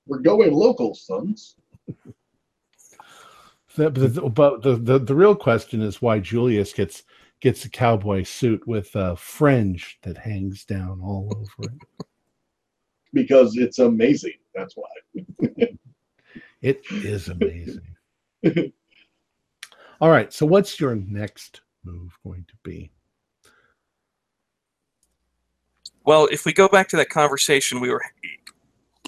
We're 0.08 0.20
going 0.20 0.54
local, 0.54 0.96
sons. 0.96 1.56
The- 3.76 3.90
but 3.90 4.14
the, 4.14 4.22
but 4.30 4.62
the, 4.62 4.76
the, 4.78 5.00
the 5.00 5.16
real 5.16 5.36
question 5.36 5.82
is 5.82 6.02
why 6.02 6.20
Julius 6.20 6.72
gets 6.72 7.04
gets 7.46 7.64
a 7.64 7.70
cowboy 7.70 8.24
suit 8.24 8.68
with 8.68 8.90
a 8.96 9.16
fringe 9.16 10.00
that 10.02 10.18
hangs 10.18 10.66
down 10.66 11.00
all 11.00 11.32
over 11.32 11.70
it. 11.72 12.08
because 13.14 13.56
it's 13.56 13.78
amazing. 13.78 14.34
That's 14.56 14.76
why. 14.76 15.48
It 16.62 16.82
is 16.90 17.28
amazing. 17.28 17.86
all 20.02 20.10
right, 20.10 20.34
so 20.34 20.48
what's 20.48 20.80
your 20.80 20.96
next 20.96 21.62
move 21.84 22.18
going 22.24 22.44
to 22.48 22.56
be? 22.64 22.92
Well, 26.06 26.28
if 26.32 26.44
we 26.44 26.54
go 26.54 26.68
back 26.68 26.88
to 26.90 26.98
that 26.98 27.10
conversation 27.12 27.80
we 27.80 27.92
were 27.92 28.02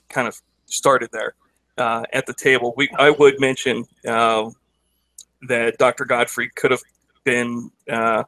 kind 0.09 0.27
of 0.27 0.39
started 0.68 1.09
there 1.11 1.34
uh, 1.80 2.03
at 2.14 2.27
the 2.27 2.34
table, 2.35 2.76
we 2.77 2.89
I 2.99 3.09
would 3.09 3.39
mention 3.39 3.85
uh, 4.07 4.51
that 5.47 5.80
Dr. 5.80 6.05
Godfrey 6.05 6.51
could 6.55 6.69
have 6.69 6.84
been 7.27 7.69
uh, 7.91 8.23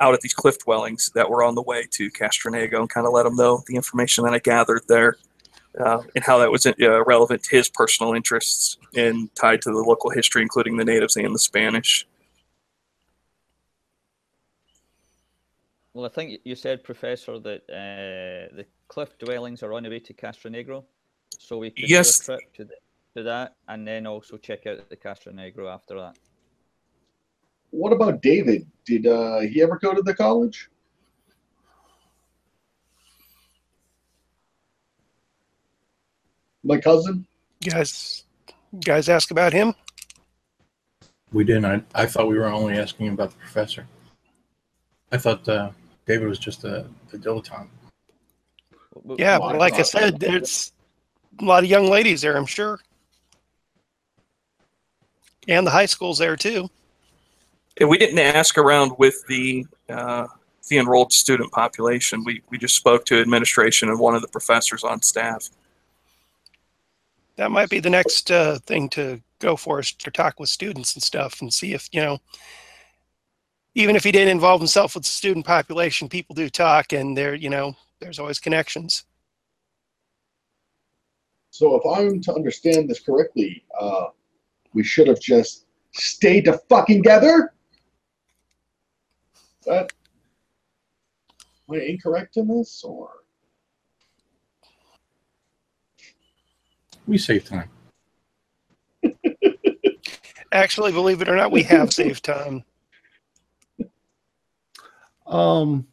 out 0.00 0.14
at 0.14 0.20
these 0.22 0.32
cliff 0.32 0.58
dwellings 0.64 1.10
that 1.14 1.28
were 1.28 1.42
on 1.44 1.54
the 1.54 1.62
way 1.62 1.86
to 1.90 2.10
Castronegro 2.10 2.80
and 2.80 2.88
kind 2.88 3.06
of 3.06 3.12
let 3.12 3.26
him 3.26 3.36
know 3.36 3.62
the 3.66 3.76
information 3.76 4.24
that 4.24 4.32
I 4.32 4.38
gathered 4.38 4.84
there 4.88 5.18
uh, 5.78 6.00
and 6.14 6.24
how 6.24 6.38
that 6.38 6.50
was 6.50 6.66
uh, 6.66 7.04
relevant 7.04 7.42
to 7.44 7.56
his 7.56 7.68
personal 7.68 8.14
interests 8.14 8.78
and 8.96 9.32
tied 9.34 9.60
to 9.62 9.70
the 9.70 9.84
local 9.92 10.08
history, 10.10 10.40
including 10.40 10.78
the 10.78 10.84
natives 10.84 11.16
and 11.16 11.34
the 11.34 11.38
Spanish. 11.38 12.06
Well, 15.92 16.06
I 16.06 16.08
think 16.08 16.40
you 16.44 16.54
said, 16.54 16.82
Professor, 16.82 17.38
that 17.38 17.62
uh, 17.68 18.56
the 18.56 18.64
cliff 18.88 19.18
dwellings 19.18 19.62
are 19.62 19.74
on 19.74 19.82
the 19.82 19.90
way 19.90 20.00
to 20.00 20.14
Castronegro, 20.14 20.84
so 21.38 21.58
we 21.58 21.70
could 21.70 21.90
Yes. 21.90 22.26
do 22.26 22.32
a 22.32 22.36
trip 22.38 22.54
to, 22.54 22.64
the, 22.64 22.76
to 23.14 23.22
that, 23.24 23.56
and 23.68 23.86
then 23.86 24.06
also 24.06 24.38
check 24.38 24.66
out 24.66 24.88
the 24.88 24.96
Castronegro 24.96 25.70
after 25.70 26.00
that. 26.00 26.16
What 27.72 27.92
about 27.92 28.22
David? 28.22 28.66
Did 28.84 29.06
uh, 29.06 29.40
he 29.40 29.60
ever 29.62 29.78
go 29.78 29.92
to 29.92 30.02
the 30.02 30.14
college? 30.14 30.68
My 36.62 36.78
cousin. 36.78 37.26
You 37.64 37.70
guys, 37.72 38.24
you 38.72 38.80
guys 38.80 39.08
ask 39.08 39.30
about 39.30 39.52
him. 39.52 39.74
We 41.32 41.44
didn't. 41.44 41.64
I, 41.64 42.02
I 42.02 42.06
thought 42.06 42.28
we 42.28 42.38
were 42.38 42.46
only 42.46 42.78
asking 42.78 43.08
about 43.08 43.30
the 43.30 43.36
professor. 43.38 43.86
I 45.10 45.18
thought 45.18 45.48
uh, 45.48 45.70
David 46.06 46.28
was 46.28 46.38
just 46.38 46.64
a, 46.64 46.86
a 47.12 47.16
dilettante. 47.16 47.68
Yeah, 49.18 49.38
Well, 49.38 49.50
but 49.50 49.58
like 49.58 49.74
I 49.74 49.78
thought- 49.78 49.86
said, 49.86 50.20
there's 50.20 50.72
a 51.40 51.44
lot 51.44 51.64
of 51.64 51.70
young 51.70 51.86
ladies 51.86 52.20
there, 52.20 52.36
I'm 52.36 52.46
sure. 52.46 52.78
And 55.48 55.66
the 55.66 55.70
high 55.70 55.86
school's 55.86 56.18
there 56.18 56.36
too. 56.36 56.70
And 57.80 57.88
we 57.88 57.98
didn't 57.98 58.18
ask 58.18 58.58
around 58.58 58.92
with 58.98 59.24
the 59.28 59.66
uh, 59.88 60.26
the 60.68 60.78
enrolled 60.78 61.12
student 61.12 61.50
population. 61.52 62.24
We 62.24 62.42
we 62.50 62.58
just 62.58 62.76
spoke 62.76 63.04
to 63.06 63.20
administration 63.20 63.88
and 63.88 63.98
one 63.98 64.14
of 64.14 64.22
the 64.22 64.28
professors 64.28 64.84
on 64.84 65.02
staff. 65.02 65.48
That 67.36 67.50
might 67.50 67.70
be 67.70 67.80
the 67.80 67.90
next 67.90 68.30
uh, 68.30 68.58
thing 68.66 68.88
to 68.90 69.20
go 69.38 69.56
for 69.56 69.80
is 69.80 69.92
to 69.92 70.10
talk 70.10 70.38
with 70.38 70.48
students 70.48 70.94
and 70.94 71.02
stuff 71.02 71.40
and 71.40 71.52
see 71.52 71.72
if, 71.72 71.88
you 71.92 72.00
know, 72.00 72.18
even 73.74 73.96
if 73.96 74.04
he 74.04 74.12
didn't 74.12 74.28
involve 74.28 74.60
himself 74.60 74.94
with 74.94 75.04
the 75.04 75.10
student 75.10 75.46
population, 75.46 76.08
people 76.08 76.34
do 76.34 76.48
talk 76.48 76.92
and 76.92 77.16
there, 77.16 77.34
you 77.34 77.48
know, 77.48 77.74
there's 78.00 78.18
always 78.18 78.38
connections. 78.38 79.04
So 81.50 81.74
if 81.76 81.82
I'm 81.86 82.20
to 82.22 82.34
understand 82.34 82.88
this 82.88 83.00
correctly, 83.00 83.64
uh, 83.78 84.08
we 84.74 84.84
should 84.84 85.08
have 85.08 85.20
just 85.20 85.66
stayed 85.92 86.44
to 86.44 86.58
fucking 86.68 87.02
together. 87.02 87.52
That 89.66 89.92
am 91.68 91.76
I 91.76 91.78
incorrect 91.80 92.36
in 92.36 92.48
this, 92.48 92.82
or 92.84 93.10
We 97.06 97.18
save 97.18 97.44
time. 97.44 97.68
Actually, 100.52 100.92
believe 100.92 101.20
it 101.20 101.28
or 101.28 101.36
not, 101.36 101.52
we 101.52 101.62
have 101.64 101.92
saved 101.92 102.24
time. 102.24 102.64
Um, 105.26 105.88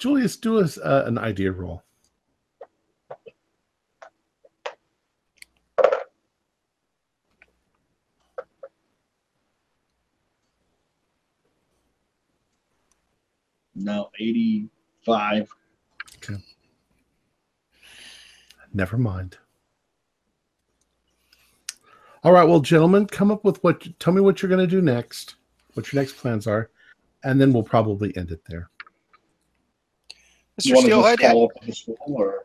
Julius, 0.00 0.36
do 0.36 0.58
us 0.58 0.78
uh, 0.78 1.04
an 1.06 1.18
idea 1.18 1.52
roll. 1.52 1.83
No, 13.74 14.10
eighty-five. 14.18 15.48
Okay. 16.16 16.40
Never 18.72 18.96
mind. 18.96 19.38
All 22.22 22.32
right, 22.32 22.44
well, 22.44 22.60
gentlemen, 22.60 23.06
come 23.06 23.30
up 23.30 23.44
with 23.44 23.62
what. 23.62 23.86
Tell 23.98 24.12
me 24.12 24.20
what 24.20 24.40
you're 24.40 24.48
going 24.48 24.60
to 24.60 24.66
do 24.66 24.80
next. 24.80 25.36
What 25.74 25.92
your 25.92 26.00
next 26.00 26.16
plans 26.16 26.46
are, 26.46 26.70
and 27.24 27.40
then 27.40 27.52
we'll 27.52 27.62
probably 27.62 28.16
end 28.16 28.30
it 28.30 28.42
there. 28.46 28.70
Mr. 30.60 30.74
want 30.74 30.86
to 30.86 30.92
Steelhead, 30.92 31.18
just 31.18 31.32
call 31.32 31.44
up 31.44 31.50
the 31.64 31.72
school, 31.72 32.44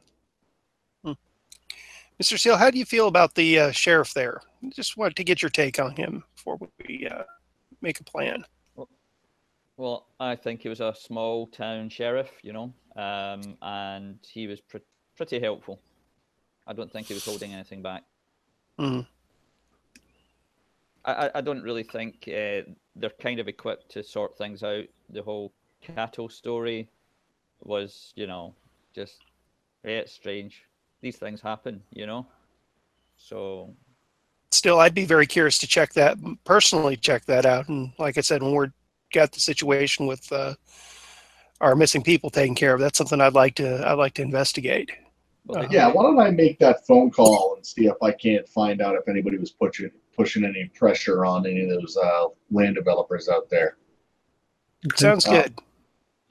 Mr. 2.22 2.38
Steel, 2.38 2.57
how 2.57 2.69
do 2.69 2.77
you 2.77 2.85
feel 2.85 3.07
about 3.07 3.34
the 3.35 3.60
uh, 3.60 3.72
sheriff 3.72 4.14
there? 4.14 4.41
Just 4.69 4.97
wanted 4.97 5.15
to 5.15 5.23
get 5.23 5.41
your 5.41 5.49
take 5.49 5.80
on 5.80 5.95
him 5.95 6.23
before 6.35 6.60
we 6.85 7.07
uh, 7.10 7.23
make 7.81 7.99
a 8.01 8.03
plan. 8.03 8.43
Well, 9.80 10.07
I 10.19 10.35
think 10.35 10.61
he 10.61 10.68
was 10.68 10.81
a 10.81 10.93
small 10.93 11.47
town 11.47 11.88
sheriff, 11.88 12.30
you 12.43 12.51
know, 12.51 12.73
um, 12.97 13.57
and 13.61 14.19
he 14.30 14.45
was 14.45 14.60
pr- 14.60 14.80
pretty 15.15 15.39
helpful. 15.39 15.80
I 16.68 16.73
don't 16.73 16.91
think 16.91 17.07
he 17.07 17.14
was 17.14 17.23
holding 17.23 17.53
anything 17.53 17.81
back. 17.81 18.03
Mm. 18.77 19.07
I, 21.06 21.14
I- 21.14 21.31
I 21.35 21.41
don't 21.41 21.64
really 21.64 21.84
think 21.84 22.15
uh, 22.27 22.68
they're 22.97 23.10
kind 23.22 23.39
of 23.39 23.47
equipped 23.47 23.89
to 23.91 24.03
sort 24.03 24.38
things 24.38 24.64
out. 24.64 24.84
The 25.11 25.22
whole 25.23 25.53
cattle 25.81 26.27
story 26.27 26.89
was, 27.64 28.11
you 28.18 28.27
know, 28.27 28.53
just 28.93 29.22
yeah, 29.85 29.99
it's 29.99 30.11
strange. 30.11 30.65
These 30.99 31.15
things 31.15 31.39
happen, 31.39 31.81
you 31.93 32.06
know. 32.06 32.27
So 33.15 33.73
Still, 34.51 34.81
I'd 34.81 34.93
be 34.93 35.06
very 35.06 35.26
curious 35.26 35.57
to 35.60 35.68
check 35.68 35.93
that 35.93 36.18
personally, 36.43 36.97
check 36.97 37.23
that 37.27 37.45
out. 37.45 37.69
And 37.69 37.93
like 37.97 38.18
I 38.18 38.22
said, 38.22 38.43
when 38.43 38.51
we're 38.51 38.72
got 39.11 39.31
the 39.31 39.40
situation 39.40 40.06
with 40.07 40.31
uh, 40.31 40.56
our 41.61 41.76
missing 41.76 42.03
people 42.03 42.30
taken 42.30 42.56
care 42.56 42.73
of, 42.73 42.80
that's 42.80 42.98
something 42.98 43.19
I'd 43.22 43.34
like 43.34 43.56
to 43.56 43.88
I'd 43.88 43.94
like 43.94 44.14
to 44.15 44.22
investigate. 44.22 44.91
well, 45.45 45.68
they- 45.68 45.76
yeah, 45.76 45.88
why 45.91 46.03
don't 46.03 46.19
I 46.19 46.31
make 46.31 46.60
that 46.60 46.86
phone 46.88 47.10
call 47.11 47.56
and 47.56 47.65
see 47.65 47.86
if 47.88 47.95
I 48.02 48.11
can't 48.11 48.48
find 48.48 48.81
out 48.81 48.95
if 48.95 49.07
anybody 49.07 49.38
was 49.38 49.52
pushing 49.52 49.90
pushing 50.15 50.44
any 50.44 50.69
pressure 50.76 51.26
on 51.26 51.45
any 51.45 51.61
of 51.64 51.69
those 51.69 51.95
uh, 51.98 52.26
land 52.52 52.76
developers 52.76 53.30
out 53.30 53.49
there. 53.49 53.77
Sounds 54.95 55.26
Uh, 55.26 55.44
good. 55.44 55.53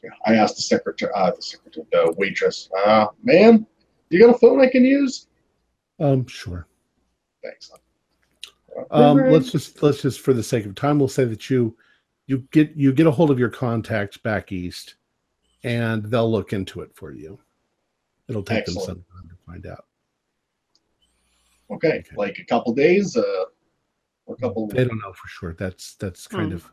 Yeah, 0.04 0.10
I 0.26 0.34
asked 0.34 0.56
the 0.56 0.62
secretary, 0.62 1.10
uh, 1.14 1.30
the 1.32 1.42
secretary, 1.42 1.86
the 1.90 2.14
waitress, 2.18 2.68
uh, 2.84 3.06
ma'am, 3.24 3.66
you 4.10 4.20
got 4.20 4.34
a 4.34 4.38
phone 4.38 4.60
I 4.60 4.68
can 4.68 4.84
use? 4.84 5.26
Um, 5.98 6.26
sure. 6.26 6.66
Thanks. 7.42 7.70
Um, 8.90 9.16
let's 9.30 9.50
just 9.50 9.82
let's 9.82 10.02
just 10.02 10.20
for 10.20 10.32
the 10.32 10.42
sake 10.42 10.64
of 10.66 10.74
time, 10.76 10.98
we'll 11.00 11.08
say 11.08 11.24
that 11.24 11.50
you 11.50 11.76
you 12.28 12.46
get 12.52 12.76
you 12.76 12.92
get 12.92 13.06
a 13.08 13.10
hold 13.10 13.30
of 13.32 13.38
your 13.40 13.48
contacts 13.48 14.16
back 14.16 14.52
east, 14.52 14.94
and 15.64 16.04
they'll 16.04 16.30
look 16.30 16.52
into 16.52 16.82
it 16.82 16.94
for 16.94 17.10
you. 17.10 17.40
It'll 18.28 18.42
take 18.44 18.66
them 18.66 18.74
some 18.74 19.04
time 19.12 19.28
to 19.30 19.36
find 19.46 19.66
out. 19.66 19.86
Okay, 21.70 21.98
Okay. 21.98 22.16
like 22.16 22.38
a 22.38 22.44
couple 22.44 22.72
days, 22.74 23.16
uh, 23.16 23.44
or 24.26 24.34
a 24.34 24.38
couple. 24.38 24.68
They 24.68 24.84
don't 24.84 24.98
know 25.00 25.12
for 25.12 25.28
sure. 25.28 25.54
That's 25.54 25.94
that's 25.96 26.26
kind 26.26 26.50
Hmm. 26.50 26.56
of 26.56 26.70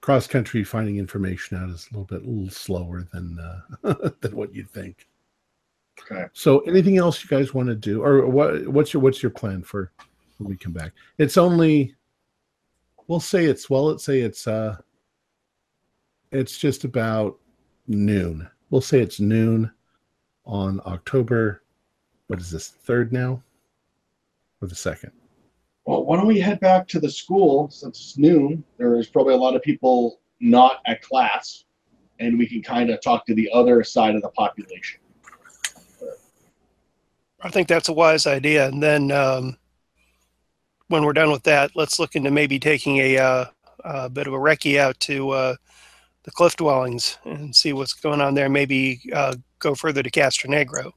cross 0.00 0.26
country 0.26 0.64
finding 0.64 0.96
information 0.98 1.56
out 1.56 1.68
is 1.70 1.86
a 1.90 1.94
little 1.96 2.04
bit 2.06 2.26
a 2.26 2.30
little 2.30 2.50
slower 2.50 3.06
than 3.12 3.38
uh, 3.38 4.10
than 4.20 4.36
what 4.36 4.54
you'd 4.54 4.70
think. 4.70 5.06
Okay. 6.02 6.24
So, 6.32 6.60
anything 6.60 6.96
else 6.96 7.22
you 7.22 7.28
guys 7.28 7.52
want 7.54 7.68
to 7.68 7.74
do, 7.74 8.02
or 8.02 8.26
what? 8.26 8.66
What's 8.68 8.92
your 8.92 9.02
what's 9.02 9.22
your 9.22 9.30
plan 9.30 9.62
for 9.62 9.92
when 10.38 10.48
we 10.48 10.56
come 10.56 10.72
back? 10.72 10.92
It's 11.18 11.36
only, 11.36 11.94
we'll 13.10 13.20
say 13.20 13.44
it's 13.44 13.68
well. 13.68 13.86
Let's 13.86 14.04
say 14.04 14.20
it's 14.20 14.46
uh, 14.46 14.76
it's 16.30 16.56
just 16.56 16.84
about 16.84 17.38
noon. 17.88 18.48
We'll 18.70 18.80
say 18.80 19.00
it's 19.00 19.18
noon 19.18 19.70
on 20.46 20.80
October. 20.86 21.64
What 22.28 22.38
is 22.38 22.50
this 22.50 22.68
third 22.68 23.12
now, 23.12 23.42
or 24.62 24.68
the 24.68 24.76
second? 24.76 25.10
Well, 25.84 26.04
why 26.04 26.16
don't 26.16 26.28
we 26.28 26.38
head 26.38 26.60
back 26.60 26.86
to 26.88 27.00
the 27.00 27.10
school 27.10 27.68
since 27.70 27.98
it's 27.98 28.18
noon? 28.18 28.62
There 28.78 28.96
is 28.96 29.08
probably 29.08 29.34
a 29.34 29.38
lot 29.38 29.56
of 29.56 29.62
people 29.62 30.20
not 30.38 30.80
at 30.86 31.02
class, 31.02 31.64
and 32.20 32.38
we 32.38 32.46
can 32.46 32.62
kind 32.62 32.90
of 32.90 33.00
talk 33.00 33.26
to 33.26 33.34
the 33.34 33.50
other 33.52 33.82
side 33.82 34.14
of 34.14 34.22
the 34.22 34.28
population. 34.28 35.00
I 37.42 37.48
think 37.48 37.66
that's 37.66 37.88
a 37.88 37.92
wise 37.92 38.26
idea. 38.26 38.68
And 38.68 38.80
then 38.80 39.10
um, 39.10 39.56
when 40.90 41.04
we're 41.04 41.12
done 41.12 41.30
with 41.30 41.44
that, 41.44 41.70
let's 41.76 42.00
look 42.00 42.16
into 42.16 42.32
maybe 42.32 42.58
taking 42.58 42.98
a, 42.98 43.16
uh, 43.16 43.44
a 43.84 44.10
bit 44.10 44.26
of 44.26 44.34
a 44.34 44.36
recce 44.36 44.76
out 44.76 44.98
to 45.00 45.30
uh, 45.30 45.54
the 46.24 46.32
cliff 46.32 46.56
dwellings 46.56 47.16
and 47.24 47.54
see 47.54 47.72
what's 47.72 47.92
going 47.92 48.20
on 48.20 48.34
there. 48.34 48.48
Maybe 48.48 49.00
uh, 49.14 49.36
go 49.60 49.76
further 49.76 50.02
to 50.02 50.10
Castronegro 50.10 50.90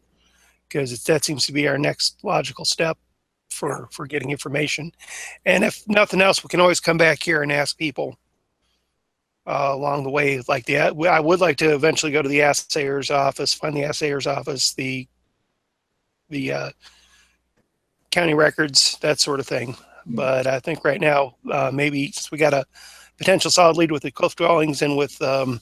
because 0.67 1.03
that 1.03 1.23
seems 1.23 1.45
to 1.45 1.53
be 1.53 1.67
our 1.67 1.77
next 1.77 2.23
logical 2.23 2.65
step 2.65 2.97
for 3.51 3.87
for 3.91 4.07
getting 4.07 4.31
information. 4.31 4.91
And 5.45 5.63
if 5.63 5.87
nothing 5.87 6.21
else, 6.21 6.43
we 6.43 6.47
can 6.47 6.59
always 6.59 6.79
come 6.79 6.97
back 6.97 7.21
here 7.21 7.43
and 7.43 7.51
ask 7.51 7.77
people. 7.77 8.17
Uh, 9.45 9.71
along 9.73 10.05
the 10.05 10.09
way, 10.09 10.41
like 10.47 10.63
the, 10.63 10.77
I 10.77 11.19
would 11.19 11.41
like 11.41 11.57
to 11.57 11.75
eventually 11.75 12.13
go 12.13 12.21
to 12.21 12.29
the 12.29 12.39
assayer's 12.39 13.11
office, 13.11 13.53
find 13.53 13.75
the 13.75 13.83
assayer's 13.83 14.25
office, 14.25 14.73
the 14.73 15.05
the 16.29 16.53
uh, 16.53 16.69
county 18.13 18.33
records, 18.33 18.97
that 19.01 19.19
sort 19.19 19.39
of 19.39 19.47
thing. 19.47 19.75
But 20.05 20.47
I 20.47 20.59
think 20.59 20.85
right 20.85 21.01
now, 21.01 21.35
uh, 21.51 21.71
maybe 21.73 22.11
since 22.11 22.31
we 22.31 22.37
got 22.37 22.53
a 22.53 22.65
potential 23.17 23.49
solid 23.49 23.77
lead 23.77 23.91
with 23.91 24.03
the 24.03 24.11
cliff 24.11 24.35
dwellings 24.35 24.81
and 24.81 24.97
with 24.97 25.19
um, 25.21 25.61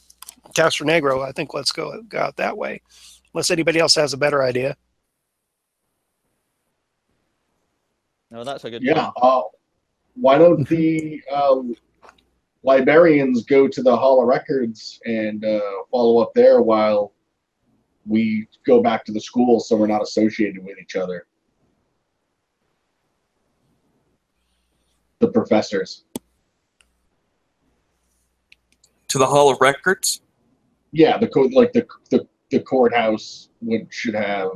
Castronegro, 0.54 1.26
I 1.28 1.32
think 1.32 1.54
let's 1.54 1.72
go, 1.72 2.02
go 2.04 2.20
out 2.20 2.36
that 2.38 2.58
way. 2.58 2.82
Unless 3.34 3.52
anybody 3.52 3.80
else 3.80 3.96
has 3.96 4.14
a 4.14 4.18
better 4.18 4.44
idea. 4.44 4.76
no, 8.32 8.44
that's 8.44 8.64
a 8.64 8.70
good. 8.70 8.84
Yeah. 8.84 9.12
Uh, 9.22 9.44
why 10.16 10.38
don't 10.38 10.68
the 10.68 11.22
uh, 11.34 11.62
librarians 12.64 13.44
go 13.44 13.68
to 13.68 13.82
the 13.82 13.96
Hall 13.96 14.22
of 14.22 14.28
Records 14.28 15.00
and 15.06 15.46
uh, 15.46 15.60
follow 15.90 16.20
up 16.20 16.34
there 16.34 16.62
while 16.62 17.14
we 18.06 18.48
go 18.66 18.82
back 18.82 19.06
to 19.06 19.12
the 19.12 19.22
school 19.22 19.60
so 19.60 19.78
we're 19.78 19.88
not 19.88 20.02
associated 20.02 20.64
with 20.64 20.78
each 20.80 20.96
other? 20.96 21.28
The 25.22 25.30
professors. 25.30 26.04
to 29.12 29.18
the 29.18 29.28
Hall 29.28 29.52
of 29.52 29.58
Records. 29.60 30.22
Yeah, 30.94 31.18
the 31.18 31.28
code 31.28 31.52
like 31.54 31.74
the 31.74 31.86
the, 32.10 32.28
the 32.50 32.62
courthouse 32.62 33.50
would 33.62 33.88
should 33.94 34.16
have 34.16 34.52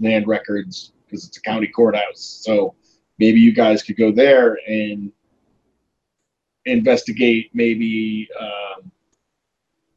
land 0.00 0.26
records 0.26 0.92
because 1.04 1.26
it's 1.26 1.36
a 1.36 1.42
county 1.42 1.66
courthouse. 1.66 2.40
So 2.42 2.74
maybe 3.18 3.38
you 3.38 3.52
guys 3.52 3.82
could 3.82 3.98
go 3.98 4.10
there 4.10 4.58
and 4.66 5.12
investigate. 6.64 7.50
Maybe 7.52 8.28
um, 8.40 8.90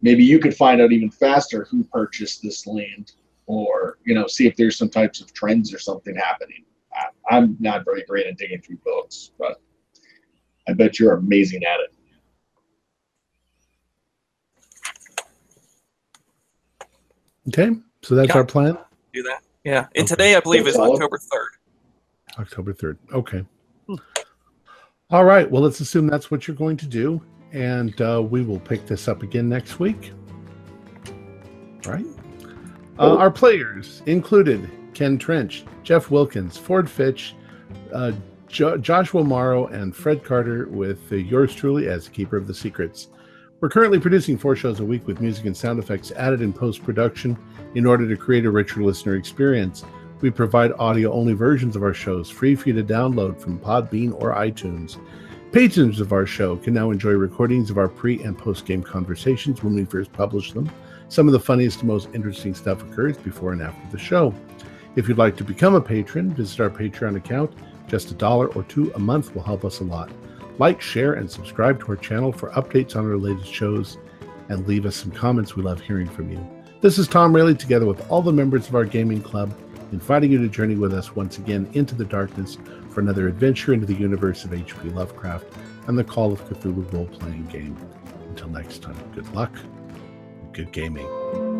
maybe 0.02 0.26
you 0.26 0.40
could 0.40 0.56
find 0.56 0.82
out 0.82 0.92
even 0.92 1.10
faster 1.10 1.66
who 1.72 1.86
purchased 1.86 2.44
this 2.44 2.68
land, 2.68 3.14
or 3.46 3.98
you 4.04 4.14
know, 4.14 4.28
see 4.28 4.46
if 4.46 4.58
there's 4.58 4.78
some 4.78 4.90
types 4.90 5.22
of 5.22 5.34
trends 5.34 5.74
or 5.74 5.80
something 5.80 6.16
happening. 6.16 6.66
I, 6.94 7.06
I'm 7.34 7.56
not 7.62 7.86
very 7.86 8.04
great 8.04 8.28
at 8.28 8.38
digging 8.38 8.62
through 8.62 8.80
books, 8.84 9.32
but 9.40 9.62
I 10.68 10.74
bet 10.74 11.00
you're 11.00 11.14
amazing 11.14 11.64
at 11.64 11.80
it. 11.80 11.94
Okay, 17.48 17.76
so 18.02 18.16
that's 18.16 18.30
Yeah. 18.30 18.38
our 18.38 18.44
plan. 18.46 18.78
Do 19.14 19.24
that. 19.24 19.42
Yeah. 19.64 19.88
And 19.96 20.04
Okay. 20.04 20.06
today, 20.06 20.36
I 20.36 20.40
believe, 20.40 20.68
is 20.68 20.76
October 20.78 21.18
3rd. 21.18 21.50
October 22.40 22.74
3rd. 22.74 22.98
Okay. 23.14 23.46
All 25.10 25.26
right. 25.26 25.50
Well, 25.50 25.62
let's 25.62 25.80
assume 25.82 26.08
that's 26.08 26.32
what 26.32 26.48
you're 26.48 26.56
going 26.56 26.78
to 26.78 26.88
do. 26.88 27.22
And 27.52 28.00
uh, 28.02 28.24
we 28.28 28.42
will 28.44 28.60
pick 28.60 28.86
this 28.86 29.08
up 29.10 29.24
again 29.24 29.50
next 29.50 29.80
week. 29.80 30.14
All 31.86 31.92
right. 31.92 32.06
Uh, 32.98 33.18
our 33.18 33.30
players 33.32 34.02
included 34.06 34.70
Ken 34.94 35.18
Trench, 35.18 35.66
Jeff 35.84 36.10
Wilkins, 36.12 36.58
Ford 36.58 36.90
Fitch, 36.90 37.36
uh, 37.92 38.14
jo- 38.52 38.78
Joshua 38.78 39.24
Morrow, 39.24 39.68
and 39.68 39.96
Fred 39.96 40.24
Carter, 40.24 40.68
with 40.68 41.12
uh, 41.12 41.16
yours 41.16 41.56
truly 41.56 41.88
as 41.88 42.08
Keeper 42.08 42.38
of 42.38 42.48
the 42.48 42.54
Secrets. 42.54 43.08
We're 43.62 43.70
currently 43.70 44.00
producing 44.00 44.38
four 44.38 44.56
shows 44.56 44.80
a 44.80 44.86
week 44.86 45.06
with 45.08 45.22
music 45.22 45.46
and 45.46 45.56
sound 45.56 45.80
effects 45.80 46.12
added 46.12 46.42
in 46.42 46.52
post 46.52 46.84
production 46.84 47.38
in 47.76 47.86
order 47.86 48.08
to 48.08 48.18
create 48.18 48.46
a 48.46 48.52
richer 48.52 48.84
listener 48.84 49.16
experience. 49.16 49.86
We 50.20 50.30
provide 50.30 50.74
audio 50.74 51.12
only 51.12 51.34
versions 51.34 51.76
of 51.76 51.84
our 51.84 51.94
shows 51.94 52.30
free 52.30 52.56
for 52.56 52.70
you 52.70 52.76
to 52.76 52.84
download 52.84 53.40
from 53.40 53.60
Podbean 53.60 54.14
or 54.22 54.36
iTunes. 54.36 55.00
Patrons 55.52 56.00
of 56.00 56.12
our 56.12 56.26
show 56.26 56.58
can 56.58 56.74
now 56.74 56.92
enjoy 56.92 57.12
recordings 57.12 57.70
of 57.70 57.78
our 57.78 57.88
pre 57.88 58.24
and 58.24 58.38
post 58.38 58.66
game 58.66 58.84
conversations 58.84 59.64
when 59.64 59.76
we 59.76 59.86
first 59.86 60.12
publish 60.12 60.54
them. 60.54 60.70
Some 61.10 61.28
of 61.28 61.34
the 61.34 61.40
funniest 61.40 61.80
and 61.80 61.90
most 61.90 62.10
interesting 62.14 62.54
stuff 62.54 62.82
occurs 62.82 63.18
before 63.18 63.52
and 63.52 63.62
after 63.62 63.92
the 63.92 64.02
show. 64.02 64.34
If 64.96 65.08
you'd 65.08 65.18
like 65.18 65.38
to 65.38 65.44
become 65.44 65.76
a 65.76 65.82
patron, 65.82 66.34
visit 66.34 66.60
our 66.62 66.70
Patreon 66.70 67.16
account. 67.16 67.54
Just 67.92 68.10
a 68.10 68.14
dollar 68.14 68.48
or 68.54 68.64
two 68.64 68.90
a 68.96 69.00
month 69.00 69.36
will 69.36 69.44
help 69.44 69.66
us 69.66 69.82
a 69.82 69.84
lot. 69.84 70.10
Like, 70.60 70.80
share, 70.80 71.16
and 71.16 71.30
subscribe 71.30 71.78
to 71.82 71.88
our 71.88 71.98
channel 71.98 72.32
for 72.32 72.50
updates 72.52 72.96
on 72.96 73.06
our 73.06 73.18
latest 73.18 73.54
shows, 73.54 73.98
and 74.48 74.66
leave 74.66 74.86
us 74.86 74.96
some 74.96 75.12
comments. 75.12 75.58
We 75.58 75.64
love 75.64 75.82
hearing 75.82 76.08
from 76.08 76.32
you. 76.32 76.40
This 76.80 76.98
is 76.98 77.10
Tom 77.10 77.36
Rayleigh, 77.36 77.56
together 77.56 77.86
with 77.86 78.10
all 78.10 78.22
the 78.22 78.32
members 78.32 78.70
of 78.70 78.76
our 78.76 78.86
gaming 78.86 79.22
club, 79.22 79.54
inviting 79.92 80.32
you 80.32 80.38
to 80.42 80.48
journey 80.48 80.76
with 80.76 80.94
us 80.94 81.18
once 81.18 81.38
again 81.38 81.70
into 81.74 81.94
the 81.94 82.06
darkness 82.06 82.58
for 82.90 83.02
another 83.02 83.28
adventure 83.28 83.74
into 83.74 83.86
the 83.86 83.94
universe 83.94 84.46
of 84.46 84.54
H.P. 84.54 84.88
Lovecraft 84.92 85.48
and 85.88 86.00
the 86.00 86.04
Call 86.06 86.32
of 86.32 86.42
Cthulhu 86.48 86.94
role 86.94 87.08
playing 87.08 87.46
game. 87.48 87.76
Until 88.30 88.48
next 88.48 88.82
time, 88.82 88.96
good 89.14 89.30
luck, 89.34 89.54
good 90.54 90.72
gaming. 90.72 91.51